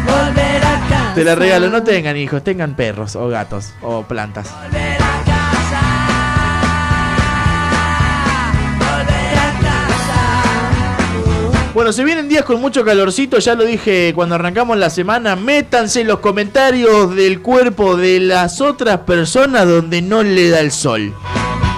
Volver 0.06 0.64
a 0.64 0.80
casa. 0.90 1.14
Te 1.16 1.24
la 1.24 1.36
regalo, 1.36 1.70
no 1.70 1.84
tengan 1.84 2.18
hijos, 2.18 2.44
tengan 2.44 2.76
perros 2.76 3.16
o 3.16 3.28
gatos 3.30 3.74
o 3.82 4.04
plantas. 4.04 4.50
Volver 4.64 4.99
Bueno, 11.80 11.94
se 11.94 12.04
vienen 12.04 12.28
días 12.28 12.44
con 12.44 12.60
mucho 12.60 12.84
calorcito, 12.84 13.40
ya 13.40 13.56
lo 13.56 13.64
dije 13.64 14.12
cuando 14.14 14.36
arrancamos 14.36 14.78
la 14.78 14.90
semana. 14.90 15.38
Métanse 15.38 16.02
en 16.02 16.08
los 16.08 16.20
comentarios 16.20 17.16
del 17.16 17.42
cuerpo 17.42 17.96
de 17.96 18.20
las 18.20 18.60
otras 18.60 18.98
personas 19.00 19.66
donde 19.66 20.02
no 20.02 20.22
le 20.22 20.50
da 20.50 20.60
el 20.60 20.74
sol. 20.74 21.14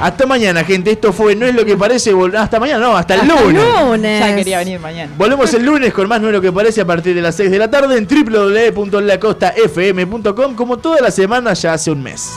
Hasta 0.02 0.26
mañana, 0.26 0.64
gente. 0.64 0.90
Esto 0.90 1.14
fue 1.14 1.36
No 1.36 1.45
es 1.45 1.53
lo 1.53 1.64
que 1.64 1.78
parece. 1.78 2.15
Hasta 2.36 2.60
mañana, 2.60 2.84
no, 2.84 2.98
hasta 2.98 3.14
el 3.14 3.22
Hasta 3.22 3.41
lunes. 3.44 3.64
lunes. 3.64 4.19
ya 4.19 4.36
quería 4.36 4.57
venir 4.57 4.80
mañana. 4.80 5.14
Volvemos 5.15 5.53
el 5.53 5.64
lunes 5.64 5.94
con 5.94 6.07
más 6.07 6.19
No 6.19 6.30
es 6.30 6.34
lo 6.34 6.41
que 6.41 6.52
parece 6.52 6.82
a 6.82 6.86
partir 6.88 7.14
de 7.14 7.22
las 7.22 7.36
6 7.36 7.52
de 7.52 7.60
la 7.60 7.69
tarde 7.69 7.95
en 7.95 8.07
www.lacostafm.com 8.07 10.56
como 10.56 10.80
toda 10.80 10.99
la 10.99 11.11
semana 11.11 11.53
ya 11.53 11.73
hace 11.73 11.91
un 11.91 12.02
mes. 12.02 12.32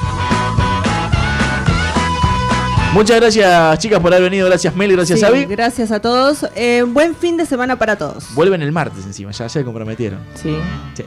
Muchas 2.94 3.16
gracias 3.20 3.78
chicas 3.80 3.98
por 3.98 4.14
haber 4.14 4.30
venido, 4.30 4.46
gracias 4.46 4.74
Mel, 4.76 4.92
gracias 4.92 5.18
Sí, 5.18 5.24
Avi. 5.24 5.44
Gracias 5.46 5.90
a 5.90 6.00
todos. 6.00 6.46
Eh, 6.54 6.84
buen 6.86 7.14
fin 7.16 7.36
de 7.36 7.44
semana 7.44 7.76
para 7.76 7.96
todos. 7.96 8.32
Vuelven 8.34 8.62
el 8.62 8.70
martes 8.70 9.04
encima, 9.04 9.32
ya 9.32 9.48
se 9.48 9.64
comprometieron. 9.64 10.20
Sí. 10.34 10.56
Sí. 10.94 11.02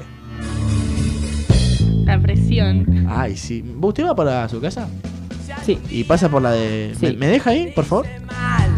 La 2.04 2.20
presión. 2.20 3.08
Ay, 3.10 3.38
sí. 3.38 3.64
¿Usted 3.82 4.06
va 4.06 4.16
para 4.16 4.50
su 4.50 4.60
casa? 4.60 4.88
Sí. 5.66 5.80
¿Y 5.90 6.04
pasa 6.04 6.28
por 6.30 6.42
la 6.42 6.52
de... 6.52 6.94
Sí. 7.00 7.06
¿Me, 7.08 7.14
me 7.14 7.28
deja 7.28 7.52
ahí, 7.52 7.72
por 7.74 7.86
favor? 7.86 8.06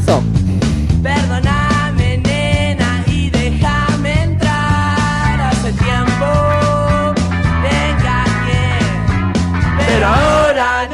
So. 0.06 0.22
Perdóname, 1.04 2.18
nena, 2.20 3.04
y 3.08 3.30
déjame 3.30 4.24
entrar. 4.24 5.42
Hace 5.42 5.72
tiempo 5.74 7.14
te 7.64 7.90
engañé. 7.90 8.80
Pero 9.88 10.06
ahora, 10.08 10.88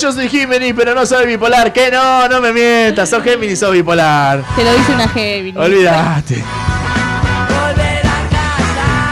Yo 0.00 0.12
soy 0.12 0.28
Géminis, 0.28 0.74
pero 0.76 0.94
no 0.94 1.04
soy 1.04 1.26
bipolar. 1.26 1.72
¿Qué 1.72 1.90
no? 1.90 2.28
No 2.28 2.40
me 2.40 2.52
mientas. 2.52 3.10
Sos 3.10 3.22
Géminis, 3.22 3.58
sos 3.58 3.72
bipolar. 3.72 4.44
Te 4.54 4.62
lo 4.62 4.72
dice 4.72 4.92
una 4.92 5.08
Géminis. 5.08 5.56
Olvídate. 5.56 6.44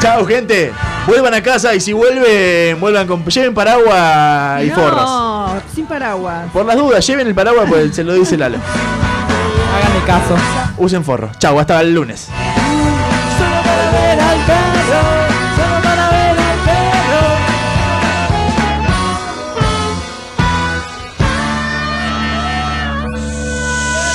Chao, 0.01 0.25
gente. 0.25 0.73
Vuelvan 1.07 1.35
a 1.35 1.43
casa 1.43 1.75
y 1.75 1.81
si 1.81 1.93
vuelven, 1.93 2.79
vuelvan 2.79 3.07
con. 3.07 3.25
Lleven 3.25 3.55
paraguas 3.55 4.63
y 4.65 4.71
forros. 4.71 5.03
No, 5.03 5.63
sin 5.75 5.87
paraguas. 5.87 6.51
Por 6.53 6.65
las 6.65 6.77
dudas, 6.77 7.05
lleven 7.05 7.27
el 7.27 7.35
paraguas, 7.35 7.67
pues 7.69 7.95
se 7.95 8.05
lo 8.05 8.15
dice 8.15 8.37
Lalo. 8.37 8.59
Háganme 9.77 10.05
caso. 10.07 10.37
Usen 10.77 11.05
forro. 11.05 11.31
Chao, 11.39 11.59
hasta 11.59 11.81
el 11.81 11.95
lunes. 11.95 12.29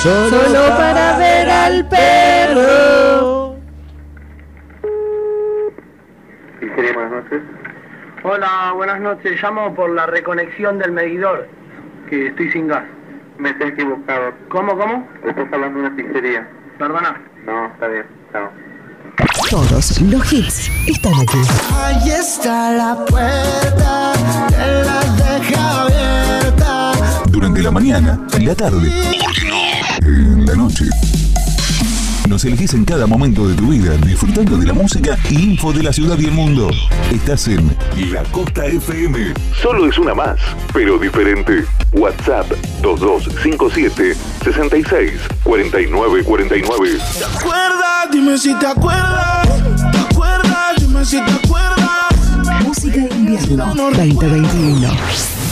Solo 0.02 0.66
para 0.76 1.16
ver 1.16 1.48
al 1.48 1.88
perro. 1.88 3.54
buenas 6.92 7.12
noches. 7.12 7.42
Hola, 8.24 8.72
buenas 8.74 9.00
noches. 9.00 9.40
Llamo 9.40 9.72
por 9.76 9.90
la 9.90 10.06
reconexión 10.06 10.80
del 10.80 10.90
medidor, 10.90 11.46
que 12.10 12.26
estoy 12.26 12.50
sin 12.50 12.66
gas. 12.66 12.82
Me 13.38 13.50
estás 13.50 13.68
equivocado. 13.68 14.32
¿Cómo, 14.48 14.76
cómo? 14.76 15.08
Estás 15.24 15.46
hablando 15.52 15.80
de 15.80 15.86
una 15.86 15.96
pizzería. 15.96 16.48
Perdona. 16.80 17.20
No, 17.46 17.66
está 17.66 17.86
bien. 17.86 18.06
Chao. 18.32 18.50
Todos 19.50 20.00
los 20.00 20.32
hits 20.32 20.68
están 20.88 21.14
aquí. 21.14 21.38
Ahí 21.76 22.10
está 22.10 22.72
la 22.72 23.04
puerta, 23.04 24.12
él 24.48 24.84
la 24.84 25.00
deja 25.38 25.82
abierta. 25.82 26.92
Durante 27.28 27.62
la 27.62 27.70
mañana, 27.70 28.26
en 28.34 28.46
la 28.46 28.54
tarde. 28.56 29.21
En 30.04 30.44
la 30.46 30.54
noche. 30.56 30.84
nos 32.28 32.44
elegís 32.44 32.74
en 32.74 32.84
cada 32.84 33.06
momento 33.06 33.46
de 33.46 33.54
tu 33.54 33.68
vida, 33.68 33.96
disfrutando 33.98 34.56
de 34.56 34.66
la 34.66 34.72
música 34.72 35.16
y 35.30 35.50
info 35.50 35.72
de 35.72 35.82
la 35.82 35.92
ciudad 35.92 36.18
y 36.18 36.24
el 36.24 36.32
mundo. 36.32 36.70
Estás 37.12 37.46
en 37.46 37.76
La 38.10 38.22
Costa 38.24 38.66
FM. 38.66 39.34
Solo 39.60 39.86
es 39.86 39.98
una 39.98 40.14
más, 40.14 40.38
pero 40.72 40.98
diferente. 40.98 41.64
WhatsApp 41.92 42.50
2257 42.82 44.16
66 44.42 45.12
49 45.44 46.24
49. 46.24 46.98
¿Te 47.18 47.24
acuerdas? 47.24 48.10
Dime 48.10 48.38
si 48.38 48.54
te 48.58 48.66
acuerdas. 48.66 49.48
¿Te 49.92 49.98
acuerdas? 49.98 50.76
Dime 50.78 51.04
si 51.04 51.16
te 51.16 51.32
acuerdas. 51.32 52.64
Música 52.64 52.96
de 52.96 53.14
invierno 53.14 53.74
2021. 53.74 55.51